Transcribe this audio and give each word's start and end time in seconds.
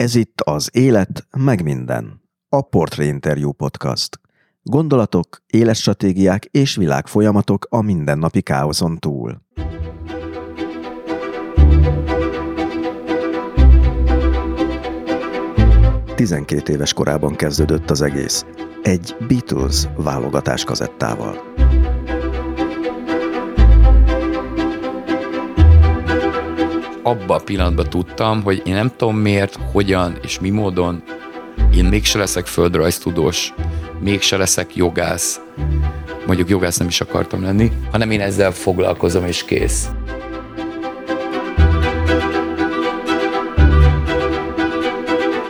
Ez 0.00 0.14
itt 0.14 0.40
az 0.40 0.68
Élet, 0.72 1.26
meg 1.36 1.62
minden. 1.62 2.22
A 2.48 2.60
Portrait 2.60 3.12
Interview 3.12 3.52
Podcast. 3.52 4.20
Gondolatok, 4.62 5.42
életstratégiák 5.46 6.44
és 6.44 6.76
világfolyamatok 6.76 7.66
a 7.70 7.82
mindennapi 7.82 8.42
káoszon 8.42 8.98
túl. 8.98 9.42
Tizenkét 16.14 16.68
éves 16.68 16.92
korában 16.92 17.36
kezdődött 17.36 17.90
az 17.90 18.02
egész. 18.02 18.44
Egy 18.82 19.16
Beatles 19.28 19.88
válogatás 19.96 20.64
kazettával. 20.64 21.49
Abban 27.02 27.38
a 27.38 27.42
pillanatban 27.44 27.88
tudtam, 27.88 28.42
hogy 28.42 28.62
én 28.64 28.74
nem 28.74 28.92
tudom 28.96 29.16
miért, 29.16 29.58
hogyan 29.72 30.18
és 30.22 30.40
mi 30.40 30.50
módon 30.50 31.02
én 31.74 31.84
mégse 31.84 32.18
leszek 32.18 32.46
földrajztudós, 32.46 33.54
mégse 34.00 34.36
leszek 34.36 34.76
jogász, 34.76 35.40
mondjuk 36.26 36.48
jogász 36.48 36.76
nem 36.76 36.88
is 36.88 37.00
akartam 37.00 37.42
lenni, 37.42 37.72
hanem 37.90 38.10
én 38.10 38.20
ezzel 38.20 38.52
foglalkozom 38.52 39.24
és 39.26 39.44
kész. 39.44 39.88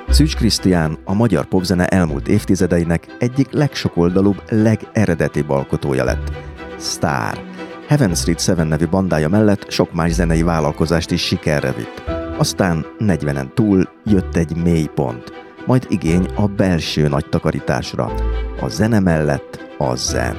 Szűcs 0.09 0.37
Krisztián 0.37 0.99
a 1.05 1.15
magyar 1.15 1.45
popzene 1.45 1.87
elmúlt 1.87 2.29
évtizedeinek 2.29 3.07
egyik 3.19 3.51
legsokoldalúbb, 3.51 4.43
legeredetibb 4.49 5.51
alkotója 5.51 6.05
lett. 6.05 6.31
Sztár. 6.77 7.50
Heaven 7.91 8.15
Street 8.15 8.41
7 8.41 8.69
nevű 8.69 8.87
bandája 8.89 9.29
mellett 9.29 9.71
sok 9.71 9.93
más 9.93 10.13
zenei 10.13 10.43
vállalkozást 10.43 11.11
is 11.11 11.23
sikerre 11.23 11.73
vitt. 11.73 12.03
Aztán 12.39 12.87
40-en 12.99 13.55
túl 13.55 13.89
jött 14.05 14.37
egy 14.37 14.57
mélypont, 14.57 15.33
majd 15.67 15.87
igény 15.89 16.29
a 16.35 16.47
belső 16.47 17.09
nagy 17.09 17.27
takarításra. 17.29 18.13
A 18.61 18.69
zene 18.69 19.01
mellett 19.01 19.61
a 19.79 19.95
zen. 19.95 20.37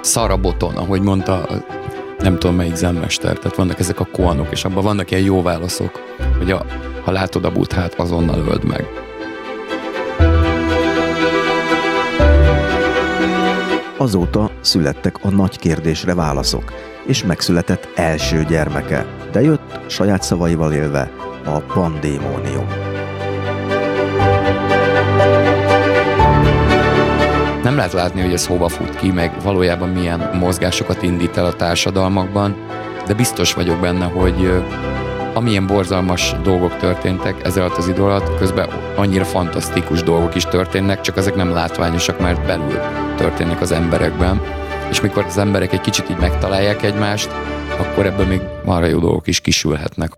Szaraboton, 0.00 0.76
ahogy 0.76 1.02
mondta, 1.02 1.48
nem 2.18 2.38
tudom 2.38 2.56
melyik 2.56 2.74
zenmester, 2.74 3.38
tehát 3.38 3.56
vannak 3.56 3.78
ezek 3.78 4.00
a 4.00 4.08
koanok, 4.12 4.50
és 4.50 4.64
abban 4.64 4.82
vannak 4.82 5.10
ilyen 5.10 5.22
jó 5.22 5.42
válaszok, 5.42 6.00
hogy 6.38 6.50
a, 6.50 6.66
ha 7.04 7.10
látod 7.10 7.44
a 7.44 7.52
buthát, 7.52 7.94
azonnal 7.94 8.38
öld 8.38 8.64
meg. 8.64 8.86
Azóta 14.02 14.50
születtek 14.60 15.24
a 15.24 15.30
nagy 15.30 15.58
kérdésre 15.58 16.14
válaszok, 16.14 16.72
és 17.06 17.24
megszületett 17.24 17.88
első 17.94 18.44
gyermeke, 18.44 19.06
de 19.32 19.40
jött 19.40 19.90
saját 19.90 20.22
szavaival 20.22 20.72
élve 20.72 21.10
a 21.44 21.58
pandémónium. 21.58 22.66
Nem 27.62 27.76
lehet 27.76 27.92
látni, 27.92 28.20
hogy 28.20 28.32
ez 28.32 28.46
hova 28.46 28.68
fut 28.68 28.96
ki, 28.96 29.10
meg 29.10 29.42
valójában 29.42 29.88
milyen 29.88 30.30
mozgásokat 30.38 31.02
indít 31.02 31.36
el 31.36 31.44
a 31.44 31.56
társadalmakban, 31.56 32.56
de 33.06 33.14
biztos 33.14 33.54
vagyok 33.54 33.80
benne, 33.80 34.04
hogy 34.04 34.62
amilyen 35.34 35.66
borzalmas 35.66 36.34
dolgok 36.42 36.76
történtek 36.76 37.44
ez 37.44 37.56
alatt 37.56 37.76
az 37.76 37.88
idő 37.88 38.02
alatt, 38.02 38.38
közben 38.38 38.68
annyira 38.96 39.24
fantasztikus 39.24 40.02
dolgok 40.02 40.34
is 40.34 40.44
történnek, 40.44 41.00
csak 41.00 41.16
ezek 41.16 41.34
nem 41.34 41.50
látványosak, 41.50 42.20
mert 42.20 42.46
belül 42.46 42.80
történnek 43.16 43.60
az 43.60 43.72
emberekben. 43.72 44.40
És 44.90 45.00
mikor 45.00 45.24
az 45.24 45.38
emberek 45.38 45.72
egy 45.72 45.80
kicsit 45.80 46.10
így 46.10 46.18
megtalálják 46.18 46.82
egymást, 46.82 47.30
akkor 47.78 48.06
ebből 48.06 48.26
még 48.26 48.40
marha 48.64 48.86
jó 48.86 48.98
dolgok 48.98 49.26
is 49.26 49.40
kisülhetnek. 49.40 50.12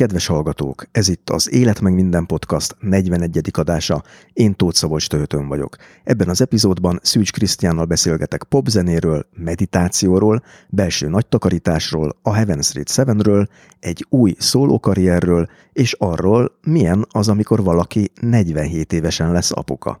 Kedves 0.00 0.26
hallgatók, 0.26 0.84
ez 0.92 1.08
itt 1.08 1.30
az 1.30 1.52
Élet 1.52 1.80
meg 1.80 1.94
minden 1.94 2.26
podcast 2.26 2.76
41. 2.78 3.40
adása. 3.52 4.02
Én 4.32 4.54
Tóth 4.54 4.76
Szabolcs 4.76 5.08
Töhötön 5.08 5.48
vagyok. 5.48 5.76
Ebben 6.04 6.28
az 6.28 6.40
epizódban 6.40 7.00
Szűcs 7.02 7.32
Krisztiánnal 7.32 7.84
beszélgetek 7.84 8.42
popzenéről, 8.42 9.26
meditációról, 9.36 10.42
belső 10.68 11.08
nagy 11.08 11.26
takarításról, 11.26 12.16
a 12.22 12.32
Heaven 12.32 12.62
Street 12.62 12.90
7-ről, 12.90 13.46
egy 13.80 14.06
új 14.08 14.34
szólókarrierről, 14.38 15.48
és 15.72 15.92
arról, 15.98 16.58
milyen 16.62 17.06
az, 17.10 17.28
amikor 17.28 17.62
valaki 17.62 18.10
47 18.20 18.92
évesen 18.92 19.32
lesz 19.32 19.52
apuka. 19.52 20.00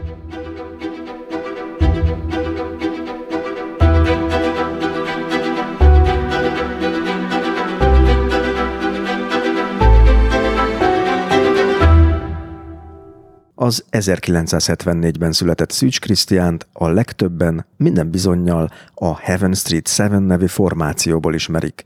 Az 13.61 13.85
1974-ben 13.91 15.31
született 15.31 15.71
Szűcs 15.71 15.99
Krisztiánt 15.99 16.67
a 16.73 16.87
legtöbben 16.87 17.65
minden 17.77 18.11
bizonyal 18.11 18.71
a 18.93 19.17
Heaven 19.17 19.53
Street 19.53 19.89
7 19.89 20.25
nevű 20.25 20.45
formációból 20.45 21.33
ismerik. 21.33 21.85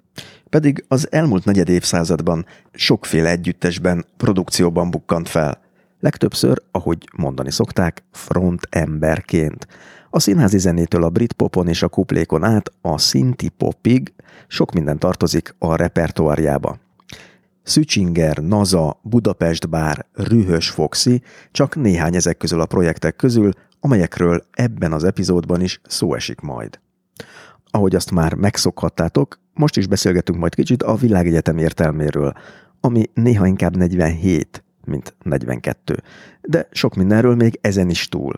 Pedig 0.50 0.86
az 0.88 1.08
elmúlt 1.12 1.46
negyed 1.46 1.70
évszázadban 1.70 2.46
sokféle 2.74 3.30
együttesben, 3.30 4.06
produkcióban 4.18 4.90
bukkant 4.90 5.30
fel. 5.30 5.62
Legtöbbször, 6.00 6.62
ahogy 6.72 7.10
mondani 7.16 7.52
szokták, 7.52 8.04
front 8.12 8.68
emberként. 8.70 9.68
A 10.10 10.20
színházi 10.20 10.58
zenétől 10.58 11.04
a 11.04 11.10
brit 11.10 11.34
popon 11.34 11.68
és 11.68 11.84
a 11.84 11.88
kuplékon 11.88 12.44
át 12.44 12.72
a 12.82 12.98
szinti 12.98 13.50
popig 13.50 14.14
sok 14.48 14.74
minden 14.74 15.00
tartozik 15.00 15.56
a 15.58 15.76
repertoárjába. 15.76 16.78
Szücsinger, 17.66 18.38
NASA, 18.38 19.00
Budapest 19.02 19.70
Bár, 19.70 20.06
Rühös 20.14 20.70
Foxy 20.70 21.22
csak 21.52 21.76
néhány 21.76 22.16
ezek 22.16 22.38
közül 22.38 22.62
a 22.62 22.66
projektek 22.66 23.16
közül, 23.16 23.52
amelyekről 23.80 24.46
ebben 24.52 24.94
az 24.94 25.04
epizódban 25.04 25.62
is 25.62 25.82
szó 25.84 26.14
esik 26.14 26.40
majd. 26.40 26.80
Ahogy 27.66 27.96
azt 27.96 28.12
már 28.12 28.34
megszokhattátok, 28.34 29.40
most 29.54 29.78
is 29.78 29.88
beszélgetünk 29.88 30.40
majd 30.40 30.56
kicsit 30.56 30.84
a 30.84 30.96
világegyetem 30.96 31.58
értelméről, 31.58 32.34
ami 32.80 33.10
néha 33.14 33.48
inkább 33.48 33.76
47, 33.78 34.64
mint 34.84 35.16
42. 35.24 36.04
De 36.42 36.68
sok 36.72 36.96
mindenről 36.96 37.36
még 37.36 37.60
ezen 37.62 37.90
is 37.90 38.10
túl. 38.10 38.34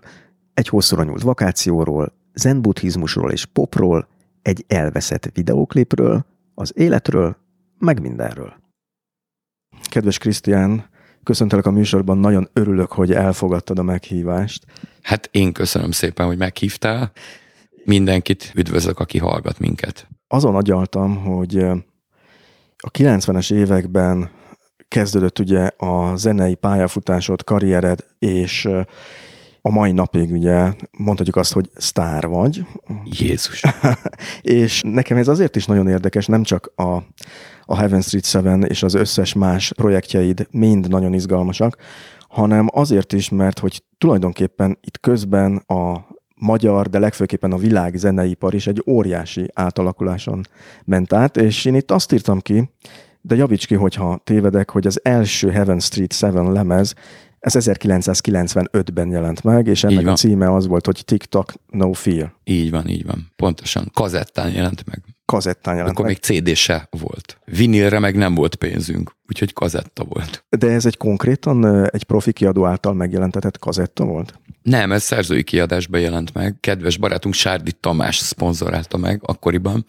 Egy 0.53 0.68
hosszúra 0.68 1.03
nyúlt 1.03 1.21
vakációról, 1.21 2.13
zen-buddhizmusról 2.33 3.31
és 3.31 3.45
popról, 3.45 4.07
egy 4.41 4.65
elveszett 4.68 5.30
videóklipről, 5.33 6.25
az 6.56 6.71
életről, 6.75 7.38
meg 7.77 8.01
mindenről. 8.01 8.65
Kedves 9.89 10.18
Krisztián, 10.18 10.89
köszöntelek 11.24 11.66
a 11.66 11.72
műsorban, 11.72 12.18
nagyon 12.18 12.50
örülök, 12.54 12.92
hogy 12.92 13.12
elfogadtad 13.12 13.80
a 13.80 13.84
meghívást. 13.84 14.66
Hát 15.01 15.30
én 15.31 15.54
köszönöm 15.54 15.92
szépen, 15.92 16.25
hogy 16.25 16.38
meghívtál. 16.38 17.12
Mindenkit 17.86 18.51
üdvözlök, 18.56 19.00
aki 19.00 19.18
hallgat 19.18 19.60
minket. 19.60 20.07
Azon 20.28 20.56
agyaltam, 20.56 21.16
hogy 21.16 21.57
a 22.78 22.92
90-es 22.92 23.54
években 23.54 24.30
kezdődött 24.88 25.39
ugye 25.39 25.69
a 25.78 26.16
zenei 26.16 26.56
pályafutásod, 26.56 27.44
karriered, 27.44 28.06
és 28.19 28.69
a 29.62 29.69
mai 29.69 29.92
napig 29.92 30.31
ugye 30.31 30.74
mondhatjuk 30.98 31.36
azt, 31.36 31.54
hogy 31.54 31.69
sztár 31.75 32.28
vagy. 32.28 32.66
Jézus. 33.04 33.63
és 34.42 34.81
nekem 34.86 35.18
ez 35.18 35.28
azért 35.28 35.56
is 35.56 35.66
nagyon 35.66 35.88
érdekes, 35.88 36.25
nem 36.25 36.44
csak 36.44 36.72
a, 36.75 36.98
a 37.69 37.78
Heaven 37.78 38.02
Street 38.02 38.60
7 38.60 38.69
és 38.69 38.84
az 38.84 38.94
összes 38.94 39.34
más 39.34 39.74
projektjeid 39.75 40.48
mind 40.52 40.90
nagyon 40.90 41.14
izgalmasak, 41.14 41.78
hanem 42.30 42.68
azért 42.74 43.14
is, 43.14 43.30
mert 43.30 43.60
hogy 43.60 43.84
tulajdonképpen 43.98 44.78
itt 44.81 45.00
közben 45.00 45.56
a 45.56 46.08
magyar, 46.36 46.88
de 46.90 47.00
legfőképpen 47.00 47.52
a 47.52 47.58
világ 47.58 47.96
zeneipar 47.96 48.54
is 48.54 48.68
egy 48.68 48.84
óriási 48.86 49.50
átalakuláson 49.54 50.42
ment 50.86 51.14
át, 51.14 51.38
és 51.38 51.66
én 51.66 51.75
itt 51.75 51.92
azt 51.92 52.12
írtam 52.12 52.40
ki, 52.40 52.69
de 53.22 53.36
javíts 53.36 53.68
ki, 53.68 53.75
hogyha 53.75 54.19
tévedek, 54.24 54.69
hogy 54.69 54.88
az 54.88 55.00
első 55.04 55.50
Heaven 55.50 55.80
Street 55.80 56.14
7 56.14 56.34
lemez 56.34 56.94
ez 57.40 57.56
1995-ben 57.58 59.12
jelent 59.12 59.44
meg, 59.44 59.68
és 59.68 59.84
ennek 59.84 60.08
a 60.08 60.14
címe 60.14 60.54
az 60.54 60.68
volt, 60.68 60.86
hogy 60.86 61.02
TikTok 61.06 61.54
No 61.72 61.92
Fear. 61.92 62.34
Így 62.44 62.72
van, 62.72 62.88
így 62.88 63.06
van. 63.06 63.31
Pontosan. 63.36 63.92
Kazettán 63.94 64.52
jelent 64.52 64.86
meg. 64.86 65.17
Kazettán 65.31 65.75
jelent 65.75 65.91
Akkor 65.91 66.06
meg. 66.06 66.19
még 66.24 66.39
CD 66.39 66.56
se 66.56 66.88
volt. 66.89 67.39
Vinilre 67.45 68.00
meg 68.00 68.15
nem 68.15 68.35
volt 68.35 68.56
pénzünk, 68.56 69.15
úgyhogy 69.29 69.53
kazetta 69.53 70.03
volt. 70.03 70.45
De 70.50 70.68
ez 70.68 70.85
egy 70.85 70.97
konkrétan 70.97 71.89
egy 71.89 72.03
profi 72.03 72.31
kiadó 72.33 72.65
által 72.65 72.94
megjelentetett 72.94 73.59
kazetta 73.59 74.06
volt? 74.06 74.39
Nem, 74.62 74.91
ez 74.91 75.03
szerzői 75.03 75.44
kiadásban 75.44 76.00
jelent 76.00 76.33
meg. 76.33 76.56
Kedves 76.59 76.97
barátunk 76.97 77.33
Sárdi 77.33 77.71
Tamás 77.71 78.18
szponzorálta 78.18 78.97
meg 78.97 79.19
akkoriban. 79.24 79.83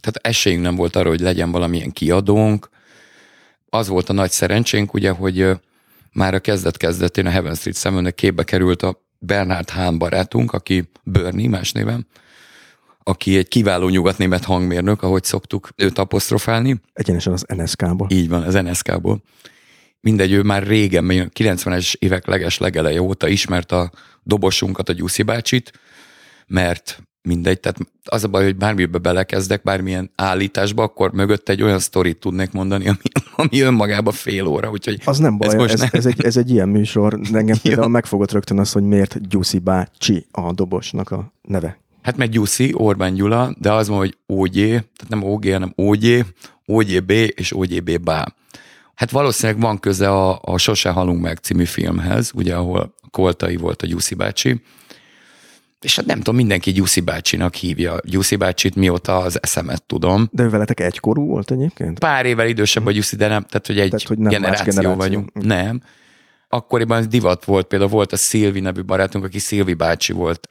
Tehát 0.00 0.18
esélyünk 0.22 0.62
nem 0.62 0.74
volt 0.74 0.96
arra, 0.96 1.08
hogy 1.08 1.20
legyen 1.20 1.50
valamilyen 1.50 1.92
kiadónk. 1.92 2.68
Az 3.68 3.88
volt 3.88 4.08
a 4.08 4.12
nagy 4.12 4.30
szerencsénk, 4.30 4.94
ugye, 4.94 5.10
hogy 5.10 5.50
már 6.12 6.34
a 6.34 6.40
kezdet-kezdetén 6.40 7.26
a 7.26 7.30
Heaven 7.30 7.54
Street 7.54 7.76
Seven 7.76 8.12
képbe 8.14 8.44
került 8.44 8.82
a 8.82 9.02
Bernard 9.18 9.70
Hahn 9.70 9.98
barátunk, 9.98 10.52
aki 10.52 10.90
Bernie 11.02 11.48
más 11.48 11.72
néven, 11.72 12.06
aki 13.04 13.36
egy 13.36 13.48
kiváló 13.48 13.88
nyugatnémet 13.88 14.44
hangmérnök, 14.44 15.02
ahogy 15.02 15.24
szoktuk 15.24 15.68
őt 15.76 15.98
apostrofálni. 15.98 16.80
Egyenesen 16.92 17.32
az 17.32 17.44
NSK-ból. 17.56 18.06
Így 18.10 18.28
van, 18.28 18.42
az 18.42 18.54
NSK-ból. 18.54 19.22
Mindegy, 20.00 20.32
ő 20.32 20.42
már 20.42 20.66
régen, 20.66 21.30
90-es 21.34 21.94
évek 21.98 22.26
leges 22.26 22.58
legeleje 22.58 23.02
óta 23.02 23.28
ismert 23.28 23.72
a 23.72 23.90
dobosunkat, 24.22 24.88
a 24.88 24.92
Gyuszi 24.92 25.22
bácsit, 25.22 25.72
mert 26.46 27.02
mindegy, 27.22 27.60
tehát 27.60 27.78
az 28.04 28.24
a 28.24 28.28
baj, 28.28 28.44
hogy 28.44 28.56
bármibe 28.56 28.98
belekezdek, 28.98 29.62
bármilyen 29.62 30.10
állításba, 30.14 30.82
akkor 30.82 31.12
mögött 31.12 31.48
egy 31.48 31.62
olyan 31.62 31.78
sztorit 31.78 32.18
tudnék 32.18 32.52
mondani, 32.52 32.88
ami, 32.88 32.98
ami 33.36 33.60
önmagában 33.60 34.12
fél 34.12 34.46
óra, 34.46 34.70
úgyhogy... 34.70 35.00
Az 35.04 35.18
nem 35.18 35.38
baj, 35.38 35.48
ez, 35.48 35.54
most 35.54 35.72
ez, 35.72 35.80
nem... 35.80 35.88
ez, 35.92 36.06
egy, 36.06 36.24
ez 36.24 36.36
egy 36.36 36.50
ilyen 36.50 36.68
műsor, 36.68 37.20
engem 37.32 37.56
például 37.62 37.88
megfogott 37.88 38.32
rögtön 38.32 38.58
az, 38.58 38.72
hogy 38.72 38.82
miért 38.82 39.28
Gyuszi 39.28 39.58
bácsi 39.58 40.26
a 40.30 40.52
dobosnak 40.52 41.10
a 41.10 41.32
neve. 41.42 41.78
Hát 42.04 42.16
meg 42.16 42.28
Gyuszi, 42.28 42.72
Orbán 42.76 43.14
Gyula, 43.14 43.54
de 43.58 43.72
az 43.72 43.88
van, 43.88 43.98
hogy 43.98 44.16
OG, 44.26 44.54
tehát 44.54 45.08
nem 45.08 45.22
OG, 45.22 45.50
hanem 45.50 45.72
OG, 45.76 46.04
OGB 46.66 47.10
és 47.10 47.56
OGB 47.56 47.98
bá. 47.98 48.34
Hát 48.94 49.10
valószínűleg 49.10 49.60
van 49.60 49.78
köze 49.78 50.10
a, 50.10 50.38
a 50.42 50.58
Sose 50.58 50.90
halunk 50.90 51.22
meg 51.22 51.38
című 51.38 51.64
filmhez, 51.64 52.30
ugye, 52.34 52.54
ahol 52.54 52.94
Koltai 53.10 53.56
volt 53.56 53.82
a 53.82 53.86
Gyuszi 53.86 54.14
bácsi, 54.14 54.60
és 55.80 55.96
hát 55.96 56.06
nem 56.06 56.18
tudom, 56.18 56.34
mindenki 56.34 56.72
Gyuszi 56.72 57.00
bácsinak 57.00 57.54
hívja. 57.54 57.96
Gyuszi 58.02 58.36
bácsit 58.36 58.74
mióta 58.74 59.18
az 59.18 59.42
eszemet 59.42 59.82
tudom. 59.82 60.28
De 60.32 60.42
ő 60.42 60.48
veletek 60.48 60.80
egykorú 60.80 61.26
volt 61.26 61.50
egyébként? 61.50 61.98
Pár 61.98 62.26
évvel 62.26 62.46
idősebb 62.46 62.86
a 62.86 62.90
Gyuszi, 62.90 63.16
de 63.16 63.28
nem, 63.28 63.42
tehát 63.42 63.66
hogy 63.66 63.78
egy 63.78 63.90
tehát, 63.90 64.06
hogy 64.06 64.18
nem 64.18 64.30
generáció, 64.30 64.64
generáció 64.64 64.96
vagyunk. 64.96 65.32
Nem. 65.32 65.80
Akkoriban 66.48 67.08
divat 67.08 67.44
volt, 67.44 67.66
például 67.66 67.90
volt 67.90 68.12
a 68.12 68.16
Szilvi 68.16 68.60
nevű 68.60 68.82
barátunk, 68.82 69.24
aki 69.24 69.38
Szilvi 69.38 69.74
bácsi 69.74 70.12
volt. 70.12 70.48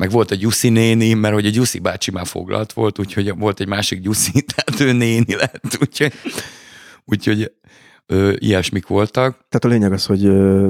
Meg 0.00 0.10
volt 0.10 0.30
a 0.30 0.34
Gyuszi 0.34 0.68
néni, 0.68 1.12
mert 1.14 1.34
hogy 1.34 1.46
a 1.46 1.50
Gyuszi 1.50 1.78
bácsi 1.78 2.10
már 2.10 2.26
foglalt 2.26 2.72
volt, 2.72 2.98
úgyhogy 2.98 3.38
volt 3.38 3.60
egy 3.60 3.68
másik 3.68 4.00
Gyuszi, 4.00 4.42
tehát 4.54 4.80
ő 4.80 4.92
néni 4.92 5.34
lett, 5.34 5.78
úgyhogy, 5.80 6.12
úgyhogy 7.04 7.52
ö, 8.06 8.32
ilyesmik 8.38 8.86
voltak. 8.86 9.32
Tehát 9.32 9.64
a 9.64 9.68
lényeg 9.68 9.92
az, 9.92 10.06
hogy 10.06 10.20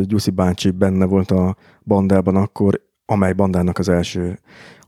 Gyuszi 0.07 0.31
bácsi 0.31 0.71
benne 0.71 1.05
volt 1.05 1.31
a 1.31 1.57
bandában 1.85 2.37
akkor, 2.37 2.81
amely 3.07 3.33
bandának 3.33 3.79
az 3.79 3.89
első 3.89 4.39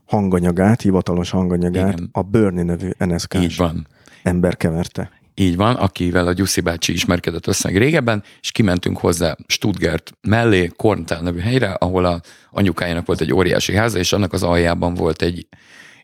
hanganyagát, 0.05 0.81
hivatalos 0.81 1.29
hanganyagát 1.29 1.93
Igen. 1.93 2.09
a 2.11 2.21
Bernie 2.21 2.63
nevű 2.63 2.89
nsk 3.05 3.33
Így 3.33 3.55
van. 3.57 3.87
ember 4.23 4.57
keverte. 4.57 5.11
Így 5.35 5.55
van, 5.55 5.75
akivel 5.75 6.27
a 6.27 6.33
Gyuszi 6.33 6.61
bácsi 6.61 6.93
ismerkedett 6.93 7.47
össze 7.47 7.69
régebben, 7.69 8.23
és 8.41 8.51
kimentünk 8.51 8.97
hozzá 8.97 9.35
Stuttgart 9.47 10.13
mellé, 10.21 10.71
Korntál 10.75 11.21
nevű 11.21 11.39
helyre, 11.39 11.71
ahol 11.71 12.05
a 12.05 12.21
anyukájának 12.51 13.05
volt 13.05 13.21
egy 13.21 13.33
óriási 13.33 13.75
háza, 13.75 13.97
és 13.97 14.13
annak 14.13 14.33
az 14.33 14.43
aljában 14.43 14.93
volt 14.93 15.21
egy 15.21 15.47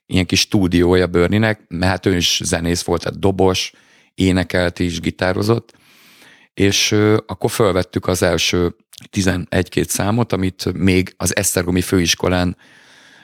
ilyen 0.05 0.25
kis 0.25 0.39
stúdiója 0.39 1.07
Börninek, 1.07 1.59
mert 1.67 1.91
hát 1.91 2.05
ő 2.05 2.15
is 2.15 2.41
zenész 2.43 2.81
volt, 2.81 3.03
tehát 3.03 3.19
dobos, 3.19 3.71
énekelt 4.15 4.79
is, 4.79 4.99
gitározott, 4.99 5.73
és 6.53 6.91
akkor 7.25 7.51
felvettük 7.51 8.07
az 8.07 8.23
első 8.23 8.75
11-két 9.11 9.89
számot, 9.89 10.33
amit 10.33 10.73
még 10.73 11.13
az 11.17 11.35
Esztergomi 11.35 11.81
főiskolán 11.81 12.57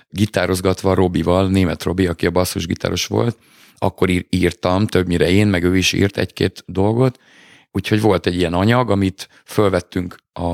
gitározgatva 0.10 0.94
Robival, 0.94 1.50
német 1.50 1.84
Robi, 1.84 2.08
aki 2.08 2.26
a 2.26 2.32
basszusgitáros 2.32 3.06
volt, 3.06 3.38
akkor 3.78 4.10
írtam, 4.30 4.88
többnyire 4.88 5.30
én, 5.30 5.48
meg 5.48 5.64
ő 5.64 5.78
is 5.78 5.94
írt 5.94 6.18
egy-két 6.18 6.64
dolgot, 6.68 7.20
úgyhogy 7.72 8.02
volt 8.02 8.26
egy 8.26 8.36
ilyen 8.36 8.54
anyag, 8.54 8.90
amit 8.90 9.30
fölvettünk 9.46 10.16
a, 10.34 10.52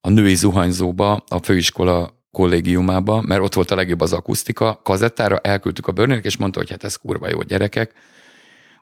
a 0.00 0.08
női 0.08 0.34
zuhanyzóba, 0.34 1.24
a 1.28 1.38
főiskola 1.42 2.18
kollégiumába, 2.30 3.20
mert 3.20 3.42
ott 3.42 3.54
volt 3.54 3.70
a 3.70 3.74
legjobb 3.74 4.00
az 4.00 4.12
akusztika, 4.12 4.80
kazettára 4.84 5.38
elküldtük 5.38 5.86
a 5.86 5.92
bőrnének, 5.92 6.24
és 6.24 6.36
mondta, 6.36 6.58
hogy 6.58 6.70
hát 6.70 6.84
ez 6.84 6.96
kurva 6.96 7.28
jó 7.28 7.42
gyerekek, 7.42 7.92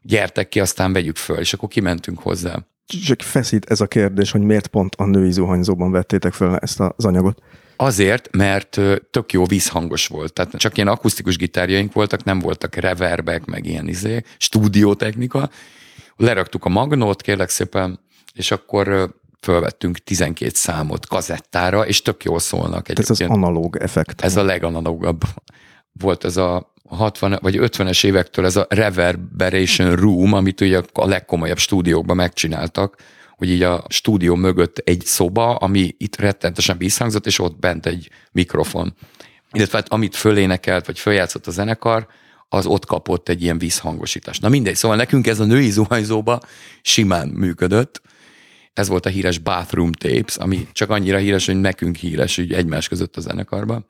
gyertek 0.02 0.48
ki, 0.48 0.60
aztán 0.60 0.92
vegyük 0.92 1.16
föl, 1.16 1.38
és 1.38 1.52
akkor 1.52 1.68
kimentünk 1.68 2.18
hozzá. 2.18 2.58
Csak 3.04 3.22
feszít 3.22 3.70
ez 3.70 3.80
a 3.80 3.86
kérdés, 3.86 4.30
hogy 4.30 4.40
miért 4.40 4.66
pont 4.66 4.94
a 4.94 5.04
női 5.04 5.30
zuhanyzóban 5.30 5.90
vettétek 5.90 6.32
fel 6.32 6.58
ezt 6.58 6.80
az 6.80 7.04
anyagot? 7.04 7.42
Azért, 7.80 8.36
mert 8.36 8.80
tök 9.10 9.32
jó 9.32 9.44
vízhangos 9.44 10.06
volt. 10.06 10.32
Tehát 10.32 10.56
csak 10.56 10.76
ilyen 10.76 10.88
akusztikus 10.88 11.36
gitárjaink 11.36 11.92
voltak, 11.92 12.25
nem 12.25 12.38
voltak 12.38 12.75
reverbek, 12.75 13.44
meg 13.44 13.66
ilyen 13.66 13.88
izé, 13.88 14.22
stúdiótechnika. 14.38 15.50
Leraktuk 16.16 16.64
a 16.64 16.69
magnót, 16.69 17.22
kérlek 17.22 17.48
szépen, 17.48 18.00
és 18.34 18.50
akkor 18.50 19.14
fölvettünk 19.40 19.98
12 19.98 20.50
számot 20.54 21.06
kazettára, 21.06 21.86
és 21.86 22.02
tök 22.02 22.25
jól 22.25 22.38
szólnak. 22.38 22.98
Ez 22.98 23.10
az 23.10 23.20
analóg 23.20 23.76
effekt. 23.76 24.20
Ez 24.20 24.36
a 24.36 24.42
leganalógabb. 24.42 25.20
Volt 25.92 26.25
ez 26.25 26.36
a 26.36 26.72
60 26.88 27.38
vagy 27.42 27.58
50-es 27.60 28.04
évektől 28.04 28.44
ez 28.44 28.56
a 28.56 28.66
Reverberation 28.69 29.94
Room, 29.94 30.32
amit 30.32 30.60
ugye 30.60 30.80
a 30.92 31.06
legkomolyabb 31.06 31.58
stúdiókban 31.58 32.16
megcsináltak, 32.16 32.96
hogy 33.38 33.50
így 33.50 33.62
a 33.62 33.85
stúdió 33.88 34.35
mögött 34.35 34.79
egy 34.79 35.02
szoba, 35.05 35.55
ami 35.55 35.94
itt 35.99 36.17
rettentesen 36.17 36.78
visszhangzott, 36.78 37.26
és 37.26 37.38
ott 37.38 37.59
bent 37.59 37.87
egy 37.87 38.11
mikrofon. 38.33 38.95
Illetve 39.52 39.78
hát, 39.78 39.88
amit 39.88 40.16
fölénekelt, 40.16 40.87
vagy 40.87 40.99
följátszott 40.99 41.47
a 41.47 41.50
zenekar, 41.50 42.07
az 42.49 42.66
ott 42.66 42.87
kapott 42.87 43.28
egy 43.28 43.42
ilyen 43.42 43.59
vízhangosítást. 43.59 44.42
Na 44.42 44.49
mindegy, 44.49 44.75
szóval 44.75 44.97
nekünk 44.97 45.26
ez 45.26 45.40
a 45.40 45.45
női 45.45 45.71
zuhanyzóba 45.71 46.40
simán 46.83 47.28
működött. 47.28 48.02
Ez 48.73 48.88
volt 48.88 49.07
a 49.07 49.09
híres 49.09 49.38
Bathroom 49.38 49.92
Tapes, 49.92 50.37
ami 50.37 50.68
csak 50.73 50.90
annyira 50.90 51.18
híres, 51.18 51.47
hogy 51.47 51.61
nekünk 51.61 51.97
híres, 51.97 52.37
hogy 52.37 52.52
egymás 52.52 52.88
között 52.88 53.16
a 53.16 53.21
zenekarban. 53.21 53.85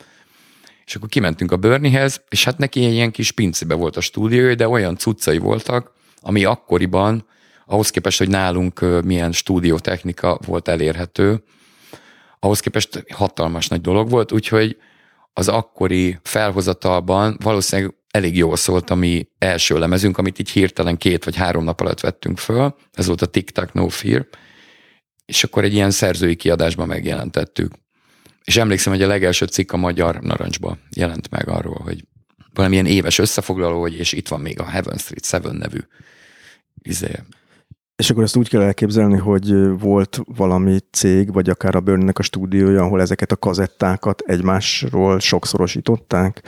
És 0.86 0.94
akkor 0.94 1.08
kimentünk 1.08 1.52
a 1.52 1.56
Berniehez, 1.56 2.22
és 2.28 2.44
hát 2.44 2.58
neki 2.58 2.80
ilyen 2.80 3.10
kis 3.10 3.30
pincébe 3.30 3.74
volt 3.74 3.96
a 3.96 4.00
stúdiója, 4.00 4.54
de 4.54 4.68
olyan 4.68 4.96
cuccai 4.96 5.38
voltak, 5.38 5.92
ami 6.20 6.44
akkoriban, 6.44 7.26
ahhoz 7.70 7.90
képest, 7.90 8.18
hogy 8.18 8.28
nálunk 8.28 9.04
milyen 9.04 9.32
stúdiótechnika 9.32 10.38
volt 10.46 10.68
elérhető, 10.68 11.42
ahhoz 12.38 12.60
képest 12.60 13.04
hatalmas 13.12 13.68
nagy 13.68 13.80
dolog 13.80 14.10
volt, 14.10 14.32
úgyhogy 14.32 14.76
az 15.32 15.48
akkori 15.48 16.18
felhozatalban 16.22 17.36
valószínűleg 17.42 17.94
elég 18.10 18.36
jól 18.36 18.56
szólt 18.56 18.90
a 18.90 18.94
mi 18.94 19.28
első 19.38 19.78
lemezünk, 19.78 20.18
amit 20.18 20.38
így 20.38 20.50
hirtelen 20.50 20.96
két 20.96 21.24
vagy 21.24 21.36
három 21.36 21.64
nap 21.64 21.80
alatt 21.80 22.00
vettünk 22.00 22.38
föl, 22.38 22.74
ez 22.92 23.06
volt 23.06 23.22
a 23.22 23.26
TikTok 23.26 23.72
No 23.72 23.88
Fear, 23.88 24.28
és 25.26 25.44
akkor 25.44 25.64
egy 25.64 25.74
ilyen 25.74 25.90
szerzői 25.90 26.36
kiadásban 26.36 26.86
megjelentettük. 26.86 27.72
És 28.44 28.56
emlékszem, 28.56 28.92
hogy 28.92 29.02
a 29.02 29.06
legelső 29.06 29.46
cikk 29.46 29.72
a 29.72 29.76
Magyar 29.76 30.20
Narancsba 30.20 30.78
jelent 30.96 31.30
meg 31.30 31.48
arról, 31.48 31.80
hogy 31.82 32.04
valamilyen 32.52 32.86
éves 32.86 33.18
összefoglaló, 33.18 33.80
hogy 33.80 33.98
és 33.98 34.12
itt 34.12 34.28
van 34.28 34.40
még 34.40 34.60
a 34.60 34.64
Heaven 34.64 34.98
Street 34.98 35.44
7 35.44 35.58
nevű 35.58 35.78
izé. 36.82 37.12
És 37.98 38.10
akkor 38.10 38.22
ezt 38.22 38.36
úgy 38.36 38.48
kell 38.48 38.60
elképzelni, 38.60 39.18
hogy 39.18 39.78
volt 39.78 40.20
valami 40.24 40.78
cég, 40.90 41.32
vagy 41.32 41.50
akár 41.50 41.74
a 41.74 41.80
Burnnek 41.80 42.18
a 42.18 42.22
stúdiója, 42.22 42.82
ahol 42.82 43.00
ezeket 43.00 43.32
a 43.32 43.36
kazettákat 43.36 44.20
egymásról 44.26 45.20
sokszorosították? 45.20 46.42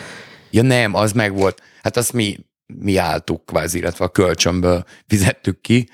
Ja 0.50 0.62
nem, 0.62 0.94
az 0.94 1.12
meg 1.12 1.34
volt. 1.34 1.62
Hát 1.82 1.96
azt 1.96 2.12
mi, 2.12 2.36
mi 2.66 2.96
álltuk 2.96 3.46
kvázi, 3.46 3.78
illetve 3.78 4.04
a 4.04 4.08
kölcsönből 4.08 4.84
fizettük 5.06 5.60
ki, 5.60 5.88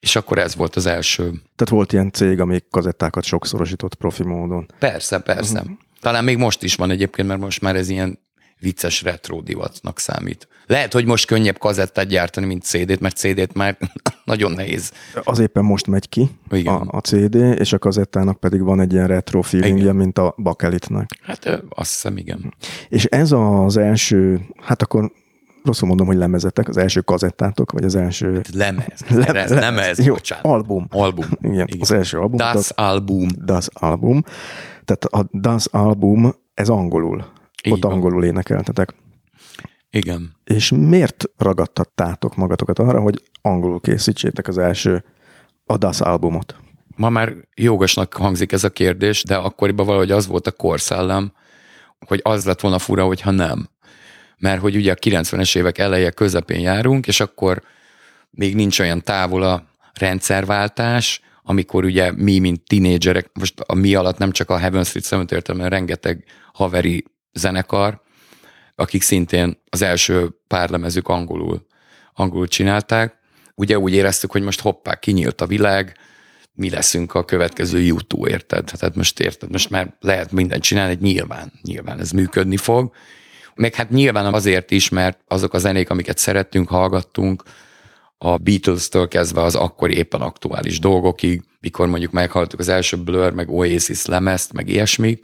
és 0.00 0.16
akkor 0.16 0.38
ez 0.38 0.56
volt 0.56 0.76
az 0.76 0.86
első. 0.86 1.30
Tehát 1.30 1.68
volt 1.68 1.92
ilyen 1.92 2.10
cég, 2.12 2.40
ami 2.40 2.60
kazettákat 2.70 3.24
sokszorosított 3.24 3.94
profi 3.94 4.22
módon. 4.22 4.66
Persze, 4.78 5.18
persze. 5.18 5.60
Uh-huh. 5.60 5.76
Talán 6.00 6.24
még 6.24 6.36
most 6.36 6.62
is 6.62 6.74
van 6.74 6.90
egyébként, 6.90 7.28
mert 7.28 7.40
most 7.40 7.60
már 7.60 7.76
ez 7.76 7.88
ilyen 7.88 8.18
vicces 8.60 9.02
retro 9.02 9.40
divatnak 9.40 9.98
számít. 9.98 10.48
Lehet, 10.66 10.92
hogy 10.92 11.04
most 11.04 11.26
könnyebb 11.26 11.58
kazettát 11.58 12.06
gyártani, 12.06 12.46
mint 12.46 12.62
CD-t, 12.62 13.00
mert 13.00 13.16
CD-t 13.16 13.54
már 13.54 13.78
nagyon 14.24 14.52
nehéz. 14.52 14.92
Az 15.24 15.38
éppen 15.38 15.64
most 15.64 15.86
megy 15.86 16.08
ki 16.08 16.30
Igen. 16.50 16.74
a, 16.74 16.96
a 16.96 17.00
CD, 17.00 17.34
és 17.34 17.72
a 17.72 17.78
kazettának 17.78 18.40
pedig 18.40 18.62
van 18.62 18.80
egy 18.80 18.92
ilyen 18.92 19.06
retro 19.06 19.42
feelingje, 19.42 19.82
Igen. 19.82 19.96
mint 19.96 20.18
a 20.18 20.34
bakelitnek. 20.42 21.10
Hát 21.22 21.62
azt 21.68 21.90
hiszem, 21.90 22.16
igen. 22.16 22.54
És 22.88 23.04
ez 23.04 23.32
az 23.32 23.76
első, 23.76 24.40
hát 24.62 24.82
akkor 24.82 25.12
rosszul 25.64 25.88
mondom, 25.88 26.06
hogy 26.06 26.16
lemezetek, 26.16 26.68
az 26.68 26.76
első 26.76 27.00
kazettátok, 27.00 27.72
vagy 27.72 27.84
az 27.84 27.94
első... 27.94 28.40
Lemez. 28.52 29.04
Lemez, 29.08 29.50
lemez 29.50 29.98
Jó, 29.98 30.12
bocsánat. 30.12 30.44
album. 30.44 30.86
Album. 30.90 31.26
Igen, 31.40 31.66
Igen. 31.66 31.80
az 31.80 31.90
első 31.90 32.18
album. 32.18 32.36
Das 32.36 32.70
Album. 32.70 33.28
Das 33.44 33.68
Album. 33.72 34.22
Tehát 34.84 35.04
a 35.04 35.38
Das 35.38 35.66
Album, 35.66 36.34
ez 36.54 36.68
angolul. 36.68 37.24
Így 37.64 37.72
Ott 37.72 37.82
van. 37.82 37.92
angolul 37.92 38.24
énekeltetek. 38.24 38.94
Igen. 39.90 40.36
És 40.44 40.70
miért 40.70 41.24
ragadtattátok 41.36 42.36
magatokat 42.36 42.78
arra, 42.78 43.00
hogy 43.00 43.22
angolul 43.42 43.80
készítsétek 43.80 44.48
az 44.48 44.58
első 44.58 45.04
a 45.64 45.76
Das 45.76 46.00
albumot? 46.00 46.56
Ma 46.96 47.08
már 47.08 47.34
jogosnak 47.54 48.14
hangzik 48.14 48.52
ez 48.52 48.64
a 48.64 48.70
kérdés, 48.70 49.22
de 49.22 49.36
akkoriban 49.36 49.86
valahogy 49.86 50.10
az 50.10 50.26
volt 50.26 50.46
a 50.46 50.52
korszellem, 50.52 51.32
hogy 52.06 52.20
az 52.22 52.44
lett 52.44 52.60
volna 52.60 52.78
fura, 52.78 53.04
hogyha 53.04 53.30
nem. 53.30 53.68
Mert 54.38 54.60
hogy 54.60 54.76
ugye 54.76 54.92
a 54.92 54.94
90-es 54.94 55.56
évek 55.56 55.78
eleje 55.78 56.10
közepén 56.10 56.60
járunk, 56.60 57.06
és 57.06 57.20
akkor 57.20 57.62
még 58.30 58.54
nincs 58.54 58.80
olyan 58.80 59.02
távol 59.02 59.42
a 59.42 59.64
rendszerváltás, 59.92 61.20
amikor 61.42 61.84
ugye 61.84 62.12
mi, 62.12 62.38
mint 62.38 62.64
tinédzserek, 62.64 63.30
most 63.32 63.60
a 63.60 63.74
mi 63.74 63.94
alatt 63.94 64.18
nem 64.18 64.30
csak 64.30 64.50
a 64.50 64.58
Heaven 64.58 64.84
Street 64.84 65.04
Cemetery 65.04 65.42
hanem 65.46 65.68
rengeteg 65.68 66.24
haveri 66.52 67.04
zenekar, 67.32 68.00
akik 68.74 69.02
szintén 69.02 69.62
az 69.70 69.82
első 69.82 70.28
pár 70.46 70.70
lemezük 70.70 71.08
angolul, 71.08 71.66
angolul 72.14 72.48
csinálták. 72.48 73.18
Ugye 73.54 73.78
úgy 73.78 73.92
éreztük, 73.92 74.32
hogy 74.32 74.42
most 74.42 74.60
hoppá, 74.60 74.94
kinyílt 74.94 75.40
a 75.40 75.46
világ, 75.46 75.96
mi 76.52 76.70
leszünk 76.70 77.14
a 77.14 77.24
következő 77.24 77.80
YouTube, 77.80 78.30
érted? 78.30 78.64
Tehát 78.64 78.94
most 78.94 79.20
érted, 79.20 79.50
most 79.50 79.70
már 79.70 79.96
lehet 80.00 80.32
mindent 80.32 80.62
csinálni, 80.62 80.98
nyilván, 81.00 81.52
nyilván 81.62 82.00
ez 82.00 82.10
működni 82.10 82.56
fog. 82.56 82.92
Meg 83.54 83.74
hát 83.74 83.90
nyilván 83.90 84.34
azért 84.34 84.70
is, 84.70 84.88
mert 84.88 85.20
azok 85.26 85.54
a 85.54 85.58
zenék, 85.58 85.90
amiket 85.90 86.18
szerettünk, 86.18 86.68
hallgattunk, 86.68 87.42
a 88.18 88.36
Beatles-től 88.36 89.08
kezdve 89.08 89.42
az 89.42 89.54
akkori 89.54 89.96
éppen 89.96 90.20
aktuális 90.20 90.78
dolgokig, 90.78 91.42
mikor 91.60 91.86
mondjuk 91.86 92.12
meghallottuk 92.12 92.60
az 92.60 92.68
első 92.68 92.96
Blur, 92.96 93.32
meg 93.32 93.50
Oasis 93.50 94.06
lemezt, 94.06 94.52
meg 94.52 94.68
ilyesmi. 94.68 95.18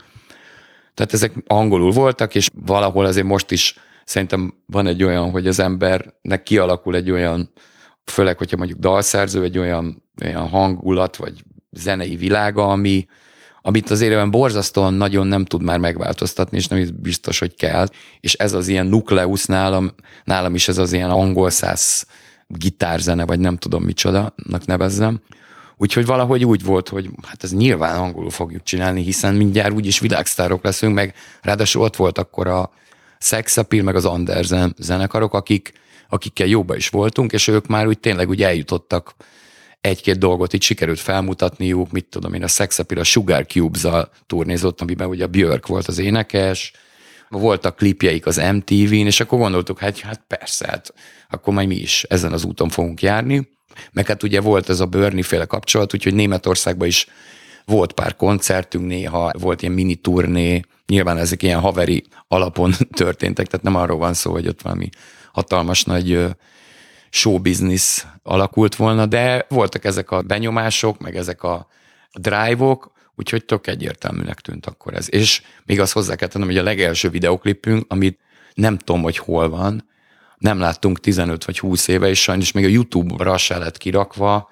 Tehát 0.94 1.12
ezek 1.12 1.32
angolul 1.46 1.92
voltak, 1.92 2.34
és 2.34 2.48
valahol 2.66 3.04
azért 3.04 3.26
most 3.26 3.50
is 3.50 3.78
szerintem 4.04 4.54
van 4.66 4.86
egy 4.86 5.02
olyan, 5.02 5.30
hogy 5.30 5.46
az 5.46 5.58
embernek 5.58 6.42
kialakul 6.42 6.94
egy 6.94 7.10
olyan, 7.10 7.52
főleg, 8.04 8.38
hogyha 8.38 8.56
mondjuk 8.56 8.78
dalszerző, 8.78 9.42
egy 9.42 9.58
olyan, 9.58 10.02
olyan 10.22 10.48
hangulat, 10.48 11.16
vagy 11.16 11.42
zenei 11.70 12.16
világa, 12.16 12.68
ami, 12.68 13.06
amit 13.62 13.90
azért 13.90 14.12
olyan 14.12 14.30
borzasztóan 14.30 14.94
nagyon 14.94 15.26
nem 15.26 15.44
tud 15.44 15.62
már 15.62 15.78
megváltoztatni, 15.78 16.56
és 16.56 16.68
nem 16.68 16.78
is 16.78 16.90
biztos, 16.90 17.38
hogy 17.38 17.54
kell. 17.54 17.86
És 18.20 18.34
ez 18.34 18.52
az 18.52 18.68
ilyen 18.68 18.86
nukleusz 18.86 19.46
nálam, 19.46 19.94
nálam 20.24 20.54
is 20.54 20.68
ez 20.68 20.78
az 20.78 20.92
ilyen 20.92 21.10
angol 21.10 21.50
száz 21.50 22.06
gitárzene, 22.46 23.24
vagy 23.26 23.38
nem 23.38 23.56
tudom 23.56 23.82
micsoda-nak 23.82 24.66
nevezzem. 24.66 25.20
Úgyhogy 25.76 26.06
valahogy 26.06 26.44
úgy 26.44 26.64
volt, 26.64 26.88
hogy 26.88 27.10
hát 27.26 27.44
ez 27.44 27.52
nyilván 27.52 27.96
angolul 27.96 28.30
fogjuk 28.30 28.62
csinálni, 28.62 29.02
hiszen 29.02 29.34
mindjárt 29.34 29.72
úgyis 29.72 29.98
világsztárok 29.98 30.64
leszünk, 30.64 30.94
meg 30.94 31.14
ráadásul 31.42 31.82
ott 31.82 31.96
volt 31.96 32.18
akkor 32.18 32.46
a 32.46 32.70
Sex 33.18 33.56
Appeal, 33.56 33.84
meg 33.84 33.96
az 33.96 34.04
Andersen 34.04 34.74
zenekarok, 34.78 35.34
akik, 35.34 35.72
akikkel 36.08 36.46
jóba 36.46 36.76
is 36.76 36.88
voltunk, 36.88 37.32
és 37.32 37.48
ők 37.48 37.66
már 37.66 37.86
úgy 37.86 37.98
tényleg 37.98 38.28
úgy 38.28 38.42
eljutottak 38.42 39.14
egy-két 39.80 40.18
dolgot 40.18 40.52
itt 40.52 40.62
sikerült 40.62 41.00
felmutatniuk, 41.00 41.90
mit 41.90 42.04
tudom 42.04 42.34
én, 42.34 42.42
a 42.42 42.46
Sex 42.46 42.78
Appeal 42.78 43.00
a 43.00 43.04
Sugar 43.04 43.46
Cubes-zal 43.46 44.10
turnézott, 44.26 44.80
amiben 44.80 45.08
ugye 45.08 45.24
a 45.24 45.28
Björk 45.28 45.66
volt 45.66 45.86
az 45.86 45.98
énekes, 45.98 46.72
voltak 47.28 47.76
klipjeik 47.76 48.26
az 48.26 48.36
MTV-n, 48.36 49.06
és 49.06 49.20
akkor 49.20 49.38
gondoltuk, 49.38 49.78
hát, 49.78 49.98
hát 49.98 50.24
persze, 50.26 50.66
hát 50.66 50.94
akkor 51.30 51.54
majd 51.54 51.68
mi 51.68 51.74
is 51.74 52.02
ezen 52.02 52.32
az 52.32 52.44
úton 52.44 52.68
fogunk 52.68 53.02
járni. 53.02 53.48
Meg 53.92 54.06
hát 54.06 54.22
ugye 54.22 54.40
volt 54.40 54.68
ez 54.68 54.80
a 54.80 54.86
Bernie 54.86 55.22
féle 55.22 55.44
kapcsolat, 55.44 55.94
úgyhogy 55.94 56.14
Németországban 56.14 56.88
is 56.88 57.06
volt 57.64 57.92
pár 57.92 58.16
koncertünk 58.16 58.86
néha, 58.86 59.32
volt 59.38 59.62
ilyen 59.62 59.74
mini 59.74 59.94
turné, 59.94 60.60
nyilván 60.86 61.18
ezek 61.18 61.42
ilyen 61.42 61.60
haveri 61.60 62.04
alapon 62.28 62.72
történtek, 62.90 63.46
tehát 63.46 63.64
nem 63.64 63.76
arról 63.76 63.98
van 63.98 64.14
szó, 64.14 64.32
hogy 64.32 64.48
ott 64.48 64.62
valami 64.62 64.88
hatalmas 65.32 65.84
nagy 65.84 66.12
ö, 66.12 66.28
show 67.10 67.38
business 67.38 68.04
alakult 68.22 68.76
volna, 68.76 69.06
de 69.06 69.46
voltak 69.48 69.84
ezek 69.84 70.10
a 70.10 70.22
benyomások, 70.22 70.98
meg 70.98 71.16
ezek 71.16 71.42
a 71.42 71.66
drive-ok, 72.12 72.92
úgyhogy 73.16 73.44
tök 73.44 73.66
egyértelműnek 73.66 74.40
tűnt 74.40 74.66
akkor 74.66 74.94
ez. 74.94 75.12
És 75.12 75.42
még 75.64 75.80
azt 75.80 75.92
hozzá 75.92 76.14
kell 76.14 76.28
tennem, 76.28 76.48
hogy 76.48 76.58
a 76.58 76.62
legelső 76.62 77.08
videoklipünk, 77.08 77.84
amit 77.88 78.18
nem 78.54 78.78
tudom, 78.78 79.02
hogy 79.02 79.18
hol 79.18 79.48
van, 79.48 79.88
nem 80.44 80.58
láttunk 80.58 81.00
15 81.00 81.44
vagy 81.44 81.58
20 81.58 81.88
éve, 81.88 82.08
és 82.08 82.22
sajnos 82.22 82.52
még 82.52 82.64
a 82.64 82.68
YouTube-ra 82.68 83.36
se 83.36 83.58
lett 83.58 83.76
kirakva, 83.76 84.50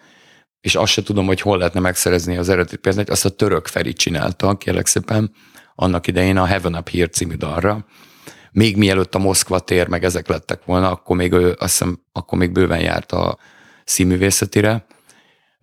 és 0.60 0.74
azt 0.74 0.92
se 0.92 1.02
tudom, 1.02 1.26
hogy 1.26 1.40
hol 1.40 1.58
lehetne 1.58 1.80
megszerezni 1.80 2.36
az 2.36 2.48
eredeti 2.48 2.76
pénzt, 2.76 3.10
azt 3.10 3.24
a 3.24 3.28
török 3.28 3.66
Feri 3.66 3.92
csinálta, 3.92 4.56
kérlek 4.56 4.86
szépen, 4.86 5.32
annak 5.74 6.06
idején 6.06 6.36
a 6.36 6.44
Heaven 6.44 6.74
Up 6.74 6.88
Here 6.88 7.06
című 7.06 7.34
dalra. 7.34 7.86
Még 8.52 8.76
mielőtt 8.76 9.14
a 9.14 9.18
Moszkva 9.18 9.58
tér, 9.58 9.88
meg 9.88 10.04
ezek 10.04 10.28
lettek 10.28 10.64
volna, 10.64 10.90
akkor 10.90 11.16
még, 11.16 11.32
ő, 11.32 11.48
azt 11.48 11.78
hiszem, 11.78 12.02
akkor 12.12 12.38
még 12.38 12.52
bőven 12.52 12.80
járt 12.80 13.12
a 13.12 13.38
színművészetire, 13.84 14.86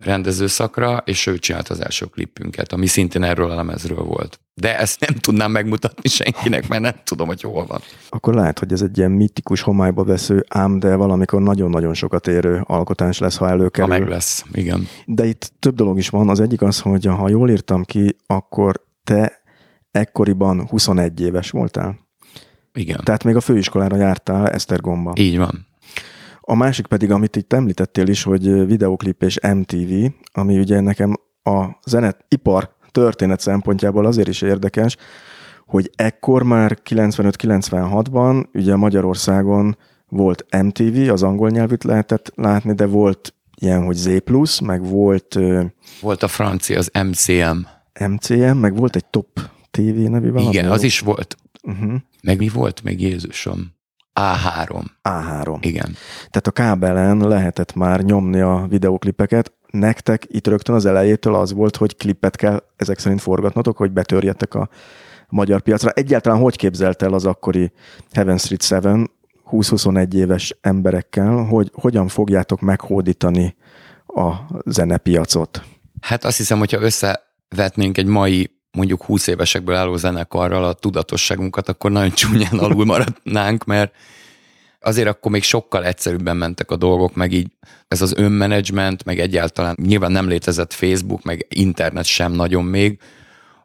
rendezőszakra, 0.04 1.02
és 1.04 1.26
ő 1.26 1.38
csinált 1.38 1.68
az 1.68 1.80
első 1.80 2.06
klipünket, 2.06 2.72
ami 2.72 2.86
szintén 2.86 3.22
erről 3.22 3.50
a 3.50 3.54
lemezről 3.54 4.02
volt. 4.02 4.40
De 4.54 4.78
ezt 4.78 5.00
nem 5.00 5.14
tudnám 5.14 5.50
megmutatni 5.50 6.08
senkinek, 6.08 6.68
mert 6.68 6.82
nem 6.82 6.94
tudom, 7.04 7.26
hogy 7.26 7.40
hol 7.42 7.66
van. 7.66 7.80
Akkor 8.08 8.34
lehet, 8.34 8.58
hogy 8.58 8.72
ez 8.72 8.82
egy 8.82 8.98
ilyen 8.98 9.10
mitikus 9.10 9.60
homályba 9.60 10.04
vesző, 10.04 10.44
ám 10.48 10.78
de 10.78 10.94
valamikor 10.94 11.42
nagyon-nagyon 11.42 11.94
sokat 11.94 12.26
érő 12.26 12.62
alkotás 12.66 13.18
lesz, 13.18 13.36
ha 13.36 13.44
Ha 13.44 13.50
előkerül. 13.50 13.88
meg 13.90 14.08
lesz, 14.08 14.44
igen. 14.52 14.88
De 15.06 15.24
itt 15.26 15.52
több 15.58 15.74
dolog 15.74 15.98
is 15.98 16.08
van. 16.08 16.28
Az 16.28 16.40
egyik 16.40 16.62
az, 16.62 16.80
hogy 16.80 17.04
ha 17.04 17.28
jól 17.28 17.50
írtam 17.50 17.84
ki, 17.84 18.16
akkor 18.26 18.84
te 19.04 19.42
ekkoriban 19.90 20.66
21 20.68 21.20
éves 21.20 21.50
voltál. 21.50 21.98
Igen. 22.72 23.00
Tehát 23.04 23.24
még 23.24 23.36
a 23.36 23.40
főiskolára 23.40 23.96
jártál 23.96 24.48
Esztergomba. 24.48 25.12
Így 25.16 25.38
van. 25.38 25.66
A 26.50 26.54
másik 26.54 26.86
pedig, 26.86 27.10
amit 27.10 27.36
itt 27.36 27.52
említettél 27.52 28.08
is, 28.08 28.22
hogy 28.22 28.66
videoklip 28.66 29.22
és 29.22 29.38
MTV, 29.54 29.92
ami 30.32 30.58
ugye 30.58 30.80
nekem 30.80 31.16
a 31.42 31.64
zenepipar 31.86 32.74
történet 32.90 33.40
szempontjából 33.40 34.06
azért 34.06 34.28
is 34.28 34.42
érdekes, 34.42 34.96
hogy 35.66 35.90
ekkor 35.94 36.42
már 36.42 36.78
95-96-ban 36.90 38.44
ugye 38.52 38.76
Magyarországon 38.76 39.76
volt 40.08 40.46
MTV, 40.62 41.10
az 41.10 41.22
angol 41.22 41.50
nyelvűt 41.50 41.84
lehetett 41.84 42.32
látni, 42.34 42.74
de 42.74 42.86
volt 42.86 43.34
ilyen, 43.54 43.84
hogy 43.84 43.96
Z+, 43.96 44.08
meg 44.64 44.84
volt 44.84 45.38
Volt 46.00 46.22
a 46.22 46.28
francia, 46.28 46.78
az 46.78 46.90
MCM. 47.04 47.58
MCM, 48.06 48.56
meg 48.56 48.76
volt 48.76 48.96
egy 48.96 49.06
Top 49.06 49.40
TV 49.70 49.82
nevű 49.82 50.30
valami. 50.30 50.50
Igen, 50.50 50.70
az 50.70 50.82
is 50.82 51.00
volt. 51.00 51.36
Uh-huh. 51.62 51.94
Meg 52.22 52.38
mi 52.38 52.48
volt 52.48 52.82
még 52.82 53.00
Jézusom? 53.00 53.78
A3. 54.14 54.84
A3. 55.02 55.58
Igen. 55.60 55.96
Tehát 56.16 56.46
a 56.46 56.50
kábelen 56.50 57.28
lehetett 57.28 57.74
már 57.74 58.00
nyomni 58.00 58.40
a 58.40 58.66
videoklipeket. 58.68 59.52
Nektek 59.70 60.24
itt 60.26 60.46
rögtön 60.46 60.74
az 60.74 60.86
elejétől 60.86 61.34
az 61.34 61.52
volt, 61.52 61.76
hogy 61.76 61.96
klipet 61.96 62.36
kell 62.36 62.62
ezek 62.76 62.98
szerint 62.98 63.20
forgatnotok, 63.20 63.76
hogy 63.76 63.90
betörjetek 63.90 64.54
a 64.54 64.68
magyar 65.28 65.60
piacra. 65.60 65.90
Egyáltalán 65.90 66.38
hogy 66.38 66.56
képzelt 66.56 67.02
el 67.02 67.12
az 67.12 67.26
akkori 67.26 67.72
Heaven 68.12 68.38
Street 68.38 68.84
7 68.84 69.10
20-21 69.50 70.12
éves 70.14 70.56
emberekkel, 70.60 71.36
hogy 71.36 71.70
hogyan 71.74 72.08
fogjátok 72.08 72.60
meghódítani 72.60 73.56
a 74.06 74.32
zenepiacot? 74.64 75.62
Hát 76.00 76.24
azt 76.24 76.36
hiszem, 76.36 76.58
hogyha 76.58 76.80
összevetnénk 76.80 77.98
egy 77.98 78.06
mai 78.06 78.59
mondjuk 78.72 79.04
20 79.04 79.26
évesekből 79.26 79.74
álló 79.74 79.96
zenekarral 79.96 80.64
a 80.64 80.72
tudatosságunkat, 80.72 81.68
akkor 81.68 81.90
nagyon 81.90 82.10
csúnyán 82.10 82.58
alul 82.58 82.84
maradnánk, 82.84 83.64
mert 83.64 83.94
azért 84.80 85.08
akkor 85.08 85.30
még 85.30 85.42
sokkal 85.42 85.84
egyszerűbben 85.84 86.36
mentek 86.36 86.70
a 86.70 86.76
dolgok, 86.76 87.14
meg 87.14 87.32
így 87.32 87.48
ez 87.88 88.02
az 88.02 88.14
önmenedzsment, 88.16 89.04
meg 89.04 89.18
egyáltalán 89.18 89.76
nyilván 89.82 90.12
nem 90.12 90.28
létezett 90.28 90.72
Facebook, 90.72 91.22
meg 91.22 91.46
internet 91.48 92.04
sem 92.04 92.32
nagyon 92.32 92.64
még, 92.64 92.98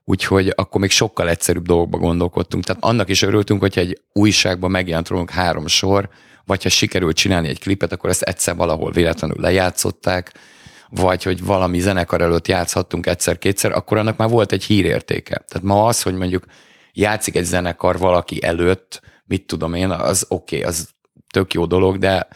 úgyhogy 0.04 0.54
akkor 0.56 0.82
még 0.82 0.90
sokkal 0.90 1.30
egyszerűbb 1.30 1.66
dolgokba 1.66 1.98
gondolkodtunk. 1.98 2.64
Tehát 2.64 2.84
annak 2.84 3.10
is 3.10 3.22
örültünk, 3.22 3.60
hogyha 3.60 3.82
egy 3.82 4.02
újságban 4.14 4.72
megjelent 4.72 5.08
rólunk 5.08 5.30
három 5.30 5.68
sor, 5.68 6.10
vagy 6.46 6.64
ha 6.64 6.70
sikerült 6.70 7.16
csinálni 7.16 7.48
egy 7.48 7.60
klipet, 7.60 7.92
akkor 7.92 8.10
ezt 8.10 8.22
egyszer 8.22 8.56
valahol 8.56 8.92
véletlenül 8.92 9.38
lejátszották, 9.40 10.34
vagy 10.90 11.24
hogy 11.24 11.46
valami 11.46 11.80
zenekar 11.80 12.22
előtt 12.22 12.48
játszhattunk 12.48 13.06
egyszer-kétszer, 13.06 13.72
akkor 13.72 13.98
annak 13.98 14.18
már 14.18 14.30
volt 14.30 14.52
egy 14.52 14.64
hírértéke. 14.64 15.44
Tehát 15.48 15.68
ma 15.68 15.86
az, 15.86 16.02
hogy 16.02 16.16
mondjuk 16.16 16.46
játszik 16.94 17.36
egy 17.36 17.44
zenekar 17.44 17.98
valaki 17.98 18.44
előtt, 18.44 19.02
mit 19.26 19.48
tudom 19.48 19.74
én, 19.74 19.90
az 19.90 20.26
oké, 20.30 20.58
okay, 20.58 20.68
az 20.70 20.90
tök 21.32 21.54
jó 21.54 21.66
dolog, 21.66 21.98
de 21.98 22.28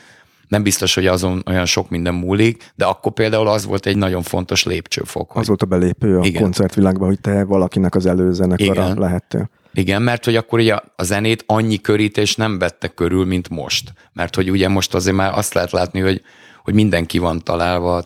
nem 0.48 0.64
biztos, 0.64 0.96
hogy 0.96 1.08
azon 1.08 1.44
olyan 1.46 1.66
sok 1.66 1.90
minden 1.90 2.14
múlik, 2.14 2.72
de 2.76 2.86
akkor 2.86 3.12
például 3.12 3.48
az 3.48 3.66
volt 3.66 3.86
egy 3.86 3.98
nagyon 3.98 4.22
fontos 4.22 4.64
lépcsőfok. 4.64 5.36
Az 5.36 5.48
volt 5.48 5.62
a 5.62 5.66
belépő 5.66 6.20
a 6.20 6.26
Igen. 6.26 6.42
koncertvilágban, 6.42 7.08
hogy 7.08 7.22
te 7.22 7.44
valakinek 7.44 7.96
az 7.96 8.06
előzenekara 8.06 9.00
lehettél. 9.00 9.50
Igen, 9.74 10.02
mert 10.02 10.26
hogy 10.26 10.36
akkor 10.36 10.60
ugye 10.60 10.76
a 10.96 11.04
zenét 11.04 11.44
annyi 11.48 11.82
körítés 11.82 12.36
nem 12.36 12.60
vette 12.60 12.88
körül, 12.88 13.26
mint 13.26 13.50
most. 13.50 13.94
Mert 14.14 14.36
hogy 14.36 14.52
ugye 14.52 14.68
most 14.68 14.94
azért 14.94 15.16
már 15.16 15.38
azt 15.38 15.54
lehet 15.54 15.72
látni, 15.72 16.00
hogy, 16.00 16.22
hogy 16.64 16.74
mindenki 16.74 17.18
van 17.18 17.44
találva, 17.44 18.04